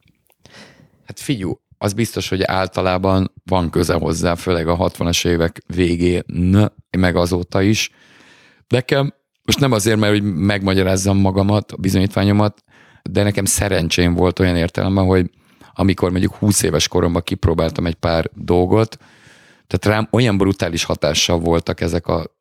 Hát 1.05 1.19
figyú, 1.19 1.59
az 1.77 1.93
biztos, 1.93 2.29
hogy 2.29 2.43
általában 2.43 3.31
van 3.45 3.69
köze 3.69 3.93
hozzá, 3.93 4.35
főleg 4.35 4.67
a 4.67 4.77
60-as 4.77 5.27
évek 5.27 5.63
végén, 5.67 6.23
meg 6.97 7.15
azóta 7.15 7.61
is. 7.61 7.91
Nekem, 8.67 9.13
most 9.43 9.59
nem 9.59 9.71
azért, 9.71 9.99
mert 9.99 10.13
hogy 10.13 10.23
megmagyarázzam 10.23 11.17
magamat, 11.17 11.71
a 11.71 11.77
bizonyítványomat, 11.77 12.63
de 13.03 13.23
nekem 13.23 13.45
szerencsém 13.45 14.13
volt 14.13 14.39
olyan 14.39 14.55
értelemben, 14.55 15.05
hogy 15.05 15.29
amikor 15.79 16.11
mondjuk 16.11 16.35
20 16.35 16.61
éves 16.61 16.87
koromban 16.87 17.21
kipróbáltam 17.23 17.85
egy 17.85 17.95
pár 17.95 18.29
dolgot, 18.33 18.97
tehát 19.67 19.97
rám 19.97 20.07
olyan 20.11 20.37
brutális 20.37 20.83
hatással 20.83 21.39
voltak 21.39 21.81
ezek 21.81 22.07
a 22.07 22.35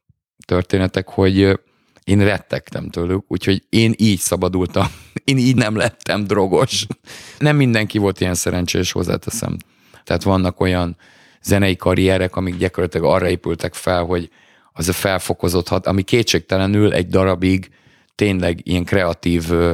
történetek, 0.47 1.09
hogy 1.09 1.59
én 2.05 2.25
rettegtem 2.25 2.89
tőlük, 2.89 3.25
úgyhogy 3.29 3.63
én 3.69 3.95
így 3.97 4.19
szabadultam, 4.19 4.87
én 5.25 5.39
így 5.39 5.57
nem 5.57 5.77
lettem 5.77 6.25
drogos. 6.25 6.87
Nem 7.39 7.57
mindenki 7.57 7.99
volt 7.99 8.21
ilyen 8.21 8.35
szerencsés, 8.35 8.93
hozzáteszem. 8.93 9.57
Tehát 10.05 10.23
vannak 10.23 10.61
olyan 10.61 10.97
zenei 11.43 11.77
karrierek, 11.77 12.37
amik 12.37 12.57
gyakorlatilag 12.57 13.07
arra 13.07 13.29
épültek 13.29 13.75
fel, 13.75 14.05
hogy 14.05 14.31
az 14.73 14.89
a 14.89 14.93
felfokozott 14.93 15.69
hat, 15.69 15.87
ami 15.87 16.03
kétségtelenül 16.03 16.93
egy 16.93 17.09
darabig 17.09 17.71
tényleg 18.15 18.61
ilyen 18.63 18.85
kreatív 18.85 19.51
ö, 19.51 19.73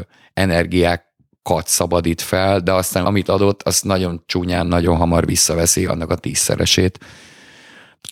energiákat 1.42 1.68
szabadít 1.68 2.20
fel, 2.20 2.60
de 2.60 2.72
aztán 2.72 3.06
amit 3.06 3.28
adott, 3.28 3.62
azt 3.62 3.84
nagyon 3.84 4.22
csúnyán, 4.26 4.66
nagyon 4.66 4.96
hamar 4.96 5.26
visszaveszi 5.26 5.86
annak 5.86 6.10
a 6.10 6.16
tízszeresét. 6.16 6.98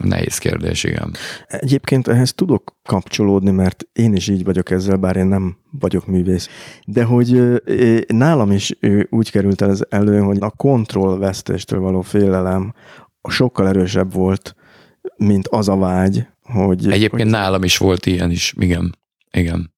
Nehéz 0.04 0.38
kérdés, 0.38 0.84
igen. 0.84 1.14
Egyébként 1.46 2.08
ehhez 2.08 2.34
tudok 2.34 2.76
kapcsolódni, 2.82 3.50
mert 3.50 3.84
én 3.92 4.14
is 4.14 4.28
így 4.28 4.44
vagyok 4.44 4.70
ezzel, 4.70 4.96
bár 4.96 5.16
én 5.16 5.26
nem 5.26 5.56
vagyok 5.70 6.06
művész. 6.06 6.48
De 6.86 7.04
hogy 7.04 7.62
nálam 8.06 8.50
is 8.50 8.72
úgy 9.10 9.30
került 9.30 9.60
el 9.60 9.70
ez 9.70 9.80
elő, 9.88 10.20
hogy 10.20 10.36
a 10.40 10.50
kontrollvesztéstől 10.50 11.80
való 11.80 12.00
félelem 12.00 12.74
sokkal 13.28 13.68
erősebb 13.68 14.12
volt, 14.12 14.54
mint 15.16 15.48
az 15.48 15.68
a 15.68 15.76
vágy, 15.76 16.26
hogy... 16.42 16.90
Egyébként 16.90 17.22
hogy, 17.22 17.30
nálam 17.30 17.62
is 17.62 17.76
volt 17.76 18.06
ilyen 18.06 18.30
is, 18.30 18.54
igen. 18.58 18.94
Igen. 19.32 19.72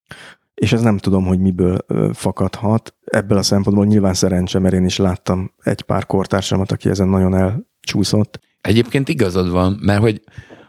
És 0.55 0.73
ez 0.73 0.81
nem 0.81 0.99
tudom, 0.99 1.25
hogy 1.25 1.39
miből 1.39 1.79
fakadhat. 2.13 2.95
Ebből 3.05 3.39
a 3.39 3.43
szempontból 3.43 3.87
nyilván 3.87 4.15
szerencse, 4.15 4.59
mert 4.59 4.75
én 4.75 4.85
is 4.85 4.97
láttam 4.97 5.53
egy 5.63 5.83
pár 5.83 6.07
kortársamat, 6.07 6.73
aki 6.73 6.89
ezen 6.89 7.09
nagyon 7.09 7.35
elcsúszott. 7.35 8.41
Egyébként 8.61 9.09
igazad 9.09 9.51
van, 9.51 9.79
mert 9.83 10.01
hogy 10.01 10.23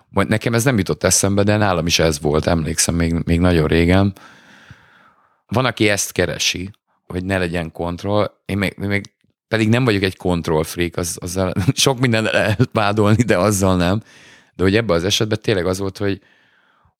majd 0.09 0.27
nekem 0.27 0.53
ez 0.53 0.63
nem 0.63 0.77
jutott 0.77 1.03
eszembe, 1.03 1.43
de 1.43 1.57
nálam 1.57 1.85
is 1.85 1.99
ez 1.99 2.21
volt, 2.21 2.47
emlékszem 2.47 2.95
még, 2.95 3.13
még 3.25 3.39
nagyon 3.39 3.67
régen. 3.67 4.13
Van, 5.47 5.65
aki 5.65 5.89
ezt 5.89 6.11
keresi, 6.11 6.69
hogy 7.07 7.25
ne 7.25 7.37
legyen 7.37 7.71
kontroll. 7.71 8.31
Én 8.45 8.57
még, 8.57 8.75
még 8.77 9.13
pedig 9.47 9.69
nem 9.69 9.85
vagyok 9.85 10.03
egy 10.03 10.17
control 10.17 10.63
freak, 10.63 10.97
az, 10.97 11.17
azzal 11.21 11.53
sok 11.73 11.99
minden 11.99 12.23
lehet 12.23 12.69
vádolni, 12.73 13.23
de 13.23 13.37
azzal 13.37 13.75
nem. 13.75 14.01
De 14.55 14.63
hogy 14.63 14.75
ebben 14.75 14.95
az 14.95 15.03
esetben 15.03 15.39
tényleg 15.41 15.65
az 15.65 15.79
volt, 15.79 15.97
hogy 15.97 16.21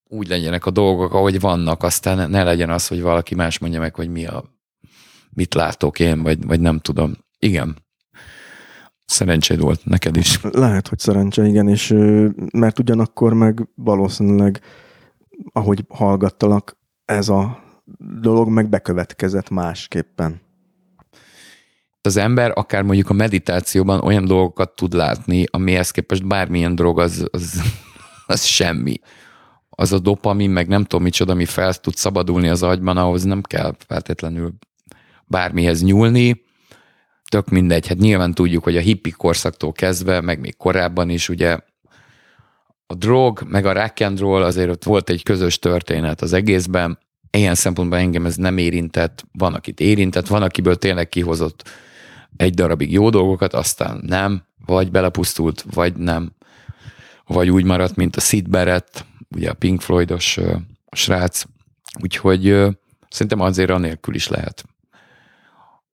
úgy 0.07 0.27
legyenek 0.27 0.65
a 0.65 0.71
dolgok, 0.71 1.13
ahogy 1.13 1.39
vannak, 1.39 1.84
aztán 1.84 2.30
ne 2.30 2.43
legyen 2.43 2.69
az, 2.69 2.88
hogy 2.88 3.01
valaki 3.01 3.35
más 3.35 3.59
mondja 3.59 3.80
meg, 3.80 3.95
hogy 3.95 4.09
mi 4.09 4.25
a, 4.25 4.43
mit 5.30 5.53
látok 5.53 5.99
én, 5.99 6.21
vagy, 6.21 6.45
vagy 6.45 6.59
nem 6.59 6.80
tudom. 6.80 7.13
Igen. 7.39 7.77
Szerencséd 9.05 9.59
volt 9.59 9.85
neked 9.85 10.15
is. 10.15 10.39
Lehet, 10.41 10.88
hogy 10.88 10.99
szerencse, 10.99 11.45
igen, 11.45 11.67
és 11.67 11.95
mert 12.53 12.80
ugyanakkor 12.80 13.34
meg 13.34 13.67
valószínűleg, 13.75 14.61
ahogy 15.51 15.85
hallgattalak, 15.89 16.77
ez 17.05 17.30
a 17.30 17.63
dolog 18.21 18.49
meg 18.49 18.69
bekövetkezett 18.69 19.49
másképpen. 19.49 20.41
Az 22.01 22.17
ember 22.17 22.51
akár 22.55 22.84
mondjuk 22.84 23.09
a 23.09 23.13
meditációban 23.13 23.99
olyan 23.99 24.25
dolgokat 24.25 24.75
tud 24.75 24.93
látni, 24.93 25.43
amihez 25.51 25.91
képest 25.91 26.27
bármilyen 26.27 26.75
drog 26.75 26.99
az, 26.99 27.27
az, 27.31 27.61
az 28.25 28.43
semmi. 28.43 28.99
Az 29.75 29.93
a 29.93 29.99
dopamin, 29.99 30.49
meg 30.49 30.67
nem 30.67 30.83
tudom 30.83 31.03
micsoda, 31.03 31.31
ami 31.31 31.45
fel 31.45 31.73
tud 31.73 31.95
szabadulni 31.95 32.47
az 32.47 32.63
agyban, 32.63 32.97
ahhoz 32.97 33.23
nem 33.23 33.41
kell 33.41 33.75
feltétlenül 33.87 34.53
bármihez 35.25 35.83
nyúlni. 35.83 36.43
Tök 37.29 37.49
mindegy, 37.49 37.87
hát 37.87 37.97
nyilván 37.97 38.33
tudjuk, 38.33 38.63
hogy 38.63 38.77
a 38.77 38.81
hippi 38.81 39.11
korszaktól 39.11 39.71
kezdve, 39.71 40.21
meg 40.21 40.39
még 40.39 40.57
korábban 40.57 41.09
is 41.09 41.29
ugye 41.29 41.57
a 42.87 42.93
drog, 42.95 43.43
meg 43.47 43.65
a 43.65 43.73
rock 43.73 44.01
and 44.01 44.19
roll 44.19 44.43
azért 44.43 44.69
ott 44.69 44.83
volt 44.83 45.09
egy 45.09 45.23
közös 45.23 45.59
történet 45.59 46.21
az 46.21 46.33
egészben. 46.33 46.99
Ilyen 47.31 47.55
szempontból 47.55 47.97
engem 47.97 48.25
ez 48.25 48.35
nem 48.35 48.57
érintett, 48.57 49.23
van, 49.31 49.53
akit 49.53 49.79
érintett, 49.79 50.27
van, 50.27 50.41
akiből 50.41 50.75
tényleg 50.75 51.09
kihozott 51.09 51.69
egy 52.37 52.53
darabig 52.53 52.91
jó 52.91 53.09
dolgokat, 53.09 53.53
aztán 53.53 54.03
nem, 54.07 54.43
vagy 54.65 54.91
belepusztult, 54.91 55.65
vagy 55.73 55.95
nem, 55.95 56.31
vagy 57.25 57.49
úgy 57.49 57.63
maradt, 57.63 57.95
mint 57.95 58.15
a 58.15 58.19
Sid 58.19 58.49
Barrett, 58.49 59.05
ugye 59.35 59.49
a 59.49 59.53
Pink 59.53 59.81
Floydos 59.81 60.39
srác, 60.91 61.43
úgyhogy 62.01 62.43
szerintem 63.10 63.39
azért 63.39 63.69
anélkül 63.69 64.15
is 64.15 64.27
lehet. 64.27 64.64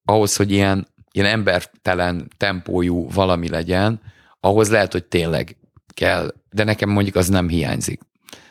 Ahhoz, 0.05 0.37
hogy 0.37 0.51
ilyen, 0.51 0.87
ilyen 1.13 1.27
embertelen 1.27 2.31
tempójú 2.37 3.11
valami 3.11 3.49
legyen, 3.49 4.01
ahhoz 4.41 4.71
lehet, 4.71 4.93
hogy 4.93 5.05
tényleg 5.05 5.57
kell, 5.95 6.35
de 6.51 6.65
nekem 6.65 6.89
mondjuk 6.89 7.17
az 7.17 7.29
nem 7.29 7.49
hiányzik. 7.49 8.01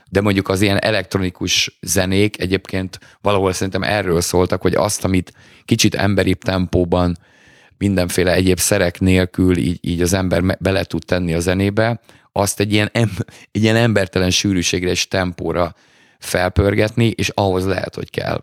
De 0.09 0.21
mondjuk 0.21 0.49
az 0.49 0.61
ilyen 0.61 0.79
elektronikus 0.81 1.77
zenék 1.81 2.41
egyébként 2.41 2.99
valahol 3.21 3.53
szerintem 3.53 3.83
erről 3.83 4.21
szóltak, 4.21 4.61
hogy 4.61 4.75
azt, 4.75 5.03
amit 5.03 5.33
kicsit 5.65 5.95
emberi 5.95 6.35
tempóban 6.35 7.17
mindenféle 7.77 8.33
egyéb 8.33 8.59
szerek 8.59 8.99
nélkül 8.99 9.57
így, 9.57 9.77
így 9.81 10.01
az 10.01 10.13
ember 10.13 10.57
bele 10.59 10.83
tud 10.83 11.05
tenni 11.05 11.33
a 11.33 11.39
zenébe, 11.39 11.99
azt 12.39 12.59
egy 12.59 12.73
ilyen, 12.73 12.89
em, 12.91 13.09
egy 13.51 13.63
ilyen 13.63 13.75
embertelen 13.75 14.29
sűrűségre 14.29 14.89
és 14.89 15.07
tempóra 15.07 15.75
felpörgetni, 16.19 17.05
és 17.05 17.29
ahhoz 17.29 17.65
lehet, 17.65 17.95
hogy 17.95 18.09
kell. 18.09 18.41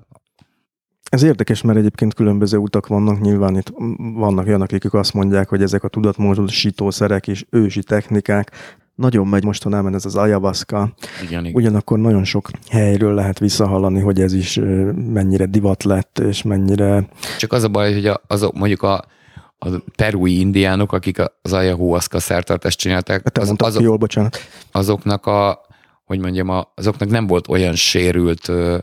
Ez 1.11 1.23
érdekes, 1.23 1.63
mert 1.63 1.79
egyébként 1.79 2.15
különböző 2.15 2.57
utak 2.57 2.87
vannak, 2.87 3.21
nyilván 3.21 3.57
itt 3.57 3.73
vannak 3.97 4.47
olyanok, 4.47 4.73
akik 4.73 4.95
azt 4.95 5.15
mondják, 5.15 5.49
hogy 5.49 5.63
ezek 5.63 5.85
a 5.85 5.89
tudatmódosítószerek 5.89 7.29
és 7.29 7.47
ősi 7.51 7.83
technikák, 7.83 8.51
nagyon 8.95 9.27
megy 9.27 9.45
mostanában 9.45 9.95
ez 9.95 10.05
az 10.05 10.17
ayahuasca, 10.17 10.95
Igen, 11.23 11.45
igen. 11.45 11.55
ugyanakkor 11.55 11.99
nagyon 11.99 12.25
sok 12.25 12.51
helyről 12.71 13.15
lehet 13.15 13.39
visszahallani, 13.39 14.01
hogy 14.01 14.21
ez 14.21 14.33
is 14.33 14.61
mennyire 15.13 15.47
divat 15.47 15.85
lett, 15.85 16.19
és 16.19 16.43
mennyire 16.43 17.09
Csak 17.39 17.53
az 17.53 17.63
a 17.63 17.69
baj, 17.69 17.93
hogy 17.93 18.07
a, 18.07 18.21
azok 18.27 18.55
mondjuk 18.55 18.83
a, 18.83 19.05
a 19.59 19.69
perui 19.97 20.39
indiánok, 20.39 20.93
akik 20.93 21.19
az 21.43 21.53
ayahuasca 21.53 22.19
szertartást 22.19 22.79
csinálták, 22.79 23.21
Hát 23.25 23.39
az, 23.39 23.55
azok, 23.57 23.83
jól, 23.83 23.97
bocsánat. 23.97 24.39
azoknak 24.73 25.27
a, 25.27 25.67
hogy 26.05 26.19
mondjam, 26.19 26.49
a, 26.49 26.73
azoknak 26.75 27.09
nem 27.09 27.27
volt 27.27 27.49
olyan 27.49 27.75
sérült 27.75 28.49
ö, 28.49 28.79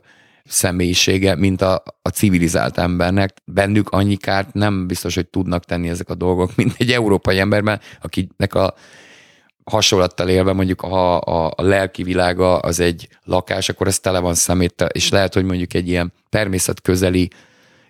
személyisége, 0.46 1.36
mint 1.36 1.62
a, 1.62 1.84
a 2.02 2.10
civilizált 2.10 2.78
embernek. 2.78 3.34
Bennük 3.46 3.90
annyi 3.90 4.16
kárt 4.16 4.54
nem 4.54 4.88
biztos, 4.88 5.16
hogy 5.16 5.28
tudnak 5.28 5.64
tenni 5.64 5.90
ezek 5.90 6.10
a 6.10 6.16
dolgok, 6.16 6.56
mint 6.58 6.76
egy 6.78 6.92
európai 6.92 7.40
emberben, 7.40 7.80
akinek 8.02 8.54
a 8.54 8.74
hasonlattal 9.64 10.30
élve 10.30 10.54
mondjuk 10.54 10.82
ha 10.82 11.16
a, 11.18 11.54
a 11.56 11.64
lelki 11.64 12.04
világa 12.04 12.58
az 12.58 12.80
egy 12.80 13.08
lakás, 13.24 13.70
akkor 13.70 13.88
ez 13.88 14.00
tele 14.00 14.20
van 14.20 14.34
szeméttel, 14.34 14.88
és 14.88 15.10
lehet, 15.10 15.34
hogy 15.34 15.44
mondjuk 15.44 15.74
egy 15.74 15.88
ilyen 15.88 16.14
természetközeli 16.30 17.30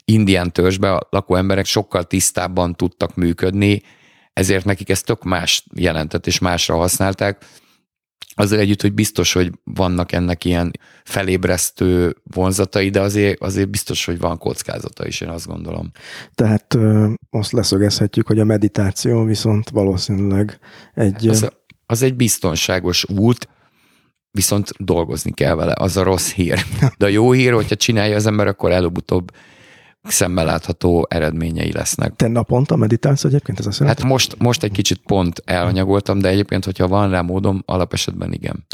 indián 0.06 0.52
törzsbe 0.52 0.94
a 0.94 1.08
lakó 1.10 1.36
emberek 1.36 1.66
sokkal 1.66 2.04
tisztábban 2.04 2.76
tudtak 2.76 3.16
működni, 3.16 3.82
ezért 4.34 4.66
nekik 4.66 4.90
ez 4.90 5.02
tök 5.02 5.24
más 5.24 5.66
jelentett, 5.76 6.28
és 6.28 6.40
másra 6.40 6.76
használták. 6.76 7.46
Azzal 8.36 8.60
együtt, 8.60 8.82
hogy 8.82 8.94
biztos, 8.94 9.34
hogy 9.34 9.52
vannak 9.64 10.12
ennek 10.12 10.46
ilyen 10.46 10.72
felébresztő 11.04 12.16
vonzatai, 12.24 12.90
de 12.90 13.02
azért, 13.02 13.42
azért 13.42 13.70
biztos, 13.70 14.06
hogy 14.06 14.20
van 14.20 14.38
kockázata 14.38 15.08
is, 15.08 15.22
én 15.22 15.30
azt 15.30 15.48
gondolom. 15.48 15.92
Tehát 16.36 16.74
ö, 16.74 17.12
azt 17.30 17.52
leszögezhetjük, 17.52 18.28
hogy 18.28 18.40
a 18.40 18.46
meditáció 18.46 19.24
viszont 19.24 19.70
valószínűleg 19.70 20.60
egy... 20.94 21.28
Az, 21.28 21.50
az 21.86 22.02
egy 22.02 22.16
biztonságos 22.16 23.06
út, 23.10 23.48
viszont 24.32 24.72
dolgozni 24.78 25.32
kell 25.32 25.56
vele, 25.56 25.74
az 25.76 25.98
a 25.98 26.04
rossz 26.04 26.32
hír. 26.32 26.66
De 26.98 27.06
a 27.06 27.10
jó 27.10 27.32
hír, 27.32 27.54
hogyha 27.54 27.76
csinálja 27.76 28.16
az 28.16 28.26
ember, 28.26 28.48
akkor 28.48 28.72
előbb-utóbb 28.72 29.32
szemmel 30.04 30.46
látható 30.46 31.08
eredményei 31.10 31.72
lesznek. 31.72 32.16
Te 32.16 32.28
naponta 32.28 32.76
meditálsz 32.76 33.24
egyébként? 33.24 33.60
Ez 33.60 33.80
a 33.80 33.86
hát 33.86 34.04
most, 34.04 34.36
most 34.40 34.64
egy 34.64 34.72
kicsit 34.72 35.02
pont 35.06 35.42
elhanyagoltam, 35.46 36.20
de 36.20 36.28
egyébként, 36.30 36.66
hogyha 36.66 36.88
van 36.88 37.10
rá 37.10 37.22
módom, 37.22 37.64
alapesetben 37.66 38.34
igen. 38.34 38.66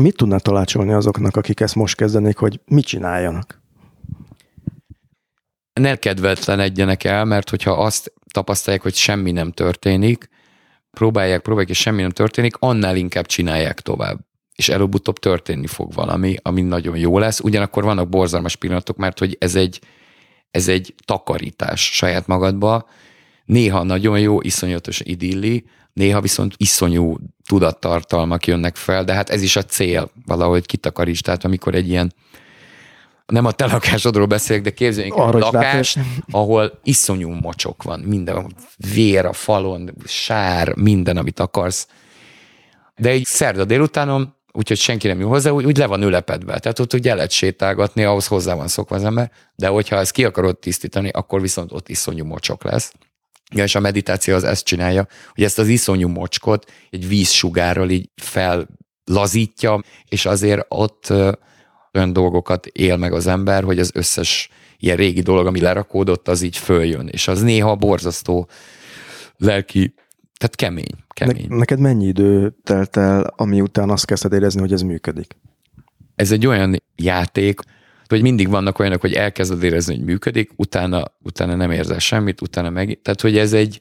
Mit 0.00 0.16
tudnál 0.16 0.40
talácsolni 0.40 0.92
azoknak, 0.92 1.36
akik 1.36 1.60
ezt 1.60 1.74
most 1.74 1.96
kezdenék, 1.96 2.36
hogy 2.36 2.60
mit 2.66 2.84
csináljanak? 2.84 3.60
Ne 5.80 5.96
kedvetlenedjenek 5.96 7.04
el, 7.04 7.24
mert 7.24 7.50
hogyha 7.50 7.70
azt 7.72 8.12
tapasztalják, 8.32 8.82
hogy 8.82 8.94
semmi 8.94 9.32
nem 9.32 9.50
történik, 9.50 10.28
próbálják, 10.90 11.40
próbálják, 11.40 11.70
és 11.70 11.78
semmi 11.78 12.00
nem 12.00 12.10
történik, 12.10 12.56
annál 12.58 12.96
inkább 12.96 13.26
csinálják 13.26 13.80
tovább. 13.80 14.18
És 14.54 14.68
előbb-utóbb 14.68 15.18
történni 15.18 15.66
fog 15.66 15.92
valami, 15.92 16.36
ami 16.42 16.60
nagyon 16.60 16.96
jó 16.96 17.18
lesz. 17.18 17.40
Ugyanakkor 17.40 17.84
vannak 17.84 18.08
borzalmas 18.08 18.56
pillanatok, 18.56 18.96
mert 18.96 19.18
hogy 19.18 19.36
ez 19.40 19.54
egy, 19.54 19.80
ez 20.52 20.68
egy 20.68 20.94
takarítás 21.04 21.94
saját 21.94 22.26
magadba. 22.26 22.88
Néha 23.44 23.82
nagyon 23.82 24.18
jó, 24.18 24.40
iszonyatos 24.40 25.00
idilli, 25.04 25.64
néha 25.92 26.20
viszont 26.20 26.54
iszonyú 26.56 27.16
tudattartalmak 27.46 28.46
jönnek 28.46 28.76
fel, 28.76 29.04
de 29.04 29.12
hát 29.12 29.30
ez 29.30 29.42
is 29.42 29.56
a 29.56 29.62
cél, 29.62 30.10
valahogy 30.26 30.66
kitakaríts. 30.66 31.22
Tehát 31.22 31.44
amikor 31.44 31.74
egy 31.74 31.88
ilyen 31.88 32.14
nem 33.26 33.44
a 33.44 33.52
te 33.52 33.66
lakásodról 33.66 34.26
beszélek, 34.26 34.62
de 34.62 34.70
képzeljünk 34.70 35.18
egy 35.18 35.40
lakást, 35.40 35.98
ahol 36.30 36.80
iszonyú 36.82 37.30
mocsok 37.30 37.82
van, 37.82 38.00
minden 38.00 38.54
vér 38.92 39.24
a 39.24 39.32
falon, 39.32 39.90
sár, 40.06 40.76
minden, 40.76 41.16
amit 41.16 41.40
akarsz. 41.40 41.88
De 42.96 43.08
egy 43.08 43.24
szerda 43.24 43.64
délutánon, 43.64 44.34
úgyhogy 44.52 44.78
senki 44.78 45.08
nem 45.08 45.18
jön 45.18 45.28
hozzá, 45.28 45.50
úgy, 45.50 45.64
úgy 45.64 45.76
le 45.76 45.86
van 45.86 46.02
ülepedve. 46.02 46.58
Tehát 46.58 46.78
ott 46.78 46.94
úgy 46.94 47.08
el 47.08 47.14
lehet 47.14 47.30
sétálgatni, 47.30 48.04
ahhoz 48.04 48.26
hozzá 48.26 48.54
van 48.54 48.68
szokva 48.68 48.96
az 48.96 49.04
ember, 49.04 49.30
de 49.54 49.68
hogyha 49.68 49.96
ezt 49.96 50.12
ki 50.12 50.24
akarod 50.24 50.58
tisztítani, 50.58 51.08
akkor 51.08 51.40
viszont 51.40 51.72
ott 51.72 51.88
iszonyú 51.88 52.24
mocsok 52.24 52.64
lesz. 52.64 52.92
Ja, 53.54 53.62
és 53.62 53.74
a 53.74 53.80
meditáció 53.80 54.34
az 54.34 54.44
ezt 54.44 54.64
csinálja, 54.64 55.06
hogy 55.34 55.44
ezt 55.44 55.58
az 55.58 55.68
iszonyú 55.68 56.08
mocskot 56.08 56.70
egy 56.90 57.08
vízsugárral 57.08 57.90
így 57.90 58.10
fellazítja, 58.16 59.80
és 60.08 60.26
azért 60.26 60.66
ott 60.68 61.12
olyan 61.92 62.12
dolgokat 62.12 62.66
él 62.66 62.96
meg 62.96 63.12
az 63.12 63.26
ember, 63.26 63.64
hogy 63.64 63.78
az 63.78 63.90
összes 63.94 64.48
ilyen 64.78 64.96
régi 64.96 65.20
dolog, 65.20 65.46
ami 65.46 65.60
lerakódott, 65.60 66.28
az 66.28 66.42
így 66.42 66.56
följön, 66.56 67.08
és 67.08 67.28
az 67.28 67.42
néha 67.42 67.76
borzasztó 67.76 68.48
lelki, 69.36 69.94
tehát 70.42 70.56
kemény. 70.56 71.04
kemény. 71.08 71.46
Ne, 71.48 71.56
neked 71.56 71.78
mennyi 71.78 72.06
idő 72.06 72.54
telt 72.62 72.96
el, 72.96 73.32
ami 73.36 73.60
után 73.60 73.90
azt 73.90 74.04
kezdted 74.04 74.32
érezni, 74.32 74.60
hogy 74.60 74.72
ez 74.72 74.82
működik? 74.82 75.36
Ez 76.14 76.32
egy 76.32 76.46
olyan 76.46 76.82
játék, 76.96 77.60
hogy 78.06 78.22
mindig 78.22 78.48
vannak 78.48 78.78
olyanok, 78.78 79.00
hogy 79.00 79.12
elkezded 79.12 79.62
érezni, 79.62 79.94
hogy 79.94 80.04
működik, 80.04 80.50
utána, 80.56 81.04
utána 81.22 81.54
nem 81.54 81.70
érzel 81.70 81.98
semmit, 81.98 82.40
utána 82.40 82.70
meg... 82.70 82.98
Tehát, 83.02 83.20
hogy 83.20 83.38
ez 83.38 83.52
egy 83.52 83.80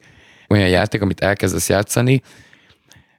olyan 0.50 0.70
játék, 0.70 1.02
amit 1.02 1.20
elkezdesz 1.20 1.70
játszani, 1.70 2.22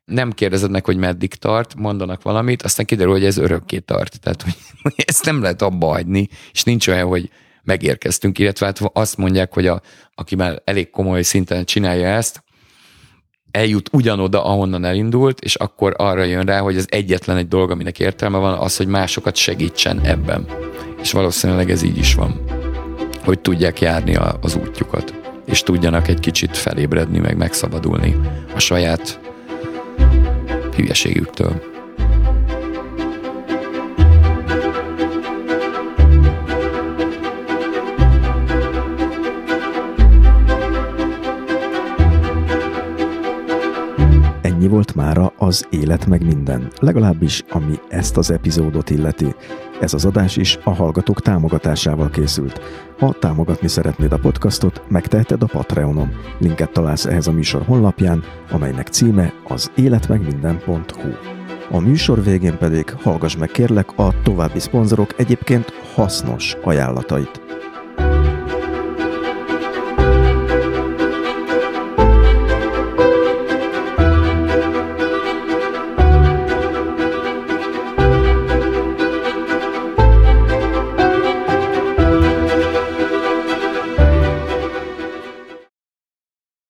nem 0.04 0.32
kérdezed 0.32 0.70
meg, 0.70 0.84
hogy 0.84 0.96
meddig 0.96 1.34
tart, 1.34 1.74
mondanak 1.74 2.22
valamit, 2.22 2.62
aztán 2.62 2.86
kiderül, 2.86 3.12
hogy 3.12 3.24
ez 3.24 3.36
örökké 3.36 3.78
tart. 3.78 4.20
Tehát, 4.20 4.42
hogy 4.42 4.54
ezt 5.06 5.24
nem 5.24 5.42
lehet 5.42 5.62
abba 5.62 5.86
hagyni, 5.86 6.28
és 6.52 6.62
nincs 6.62 6.88
olyan, 6.88 7.08
hogy 7.08 7.30
megérkeztünk, 7.62 8.38
illetve 8.38 8.66
hát 8.66 8.80
azt 8.92 9.16
mondják, 9.16 9.52
hogy 9.52 9.66
a, 9.66 9.82
aki 10.14 10.34
már 10.34 10.62
elég 10.64 10.90
komoly 10.90 11.22
szinten 11.22 11.64
csinálja 11.64 12.08
ezt, 12.08 12.42
eljut 13.52 13.88
ugyanoda, 13.92 14.44
ahonnan 14.44 14.84
elindult, 14.84 15.40
és 15.40 15.54
akkor 15.54 15.94
arra 15.96 16.22
jön 16.22 16.44
rá, 16.44 16.58
hogy 16.58 16.76
az 16.76 16.86
egyetlen 16.90 17.36
egy 17.36 17.48
dolog, 17.48 17.70
aminek 17.70 17.98
értelme 17.98 18.38
van, 18.38 18.58
az, 18.58 18.76
hogy 18.76 18.86
másokat 18.86 19.36
segítsen 19.36 20.00
ebben. 20.00 20.46
És 21.02 21.12
valószínűleg 21.12 21.70
ez 21.70 21.82
így 21.82 21.98
is 21.98 22.14
van. 22.14 22.40
Hogy 23.24 23.40
tudják 23.40 23.80
járni 23.80 24.14
a, 24.14 24.38
az 24.40 24.56
útjukat, 24.56 25.14
és 25.46 25.62
tudjanak 25.62 26.08
egy 26.08 26.20
kicsit 26.20 26.56
felébredni, 26.56 27.18
meg 27.18 27.36
megszabadulni 27.36 28.16
a 28.54 28.58
saját 28.58 29.20
hülyeségüktől. 30.76 31.71
Ennyi 44.62 44.70
volt 44.70 44.94
mára 44.94 45.32
az 45.38 45.66
Élet 45.70 46.06
meg 46.06 46.24
minden, 46.24 46.72
legalábbis 46.80 47.42
ami 47.50 47.78
ezt 47.88 48.16
az 48.16 48.30
epizódot 48.30 48.90
illeti. 48.90 49.34
Ez 49.80 49.94
az 49.94 50.04
adás 50.04 50.36
is 50.36 50.58
a 50.64 50.70
hallgatók 50.70 51.20
támogatásával 51.20 52.10
készült. 52.10 52.60
Ha 52.98 53.12
támogatni 53.12 53.68
szeretnéd 53.68 54.12
a 54.12 54.18
podcastot, 54.18 54.82
megteheted 54.88 55.42
a 55.42 55.46
Patreonon. 55.46 56.10
Linket 56.38 56.72
találsz 56.72 57.04
ehhez 57.04 57.26
a 57.26 57.32
műsor 57.32 57.62
honlapján, 57.62 58.22
amelynek 58.50 58.86
címe 58.86 59.32
az 59.48 59.70
életmegminden.hu. 59.74 61.10
A 61.70 61.80
műsor 61.80 62.22
végén 62.22 62.58
pedig 62.58 62.90
hallgass 62.90 63.36
meg 63.36 63.48
kérlek 63.48 63.98
a 63.98 64.22
további 64.22 64.58
szponzorok 64.58 65.14
egyébként 65.16 65.72
hasznos 65.94 66.56
ajánlatait. 66.62 67.61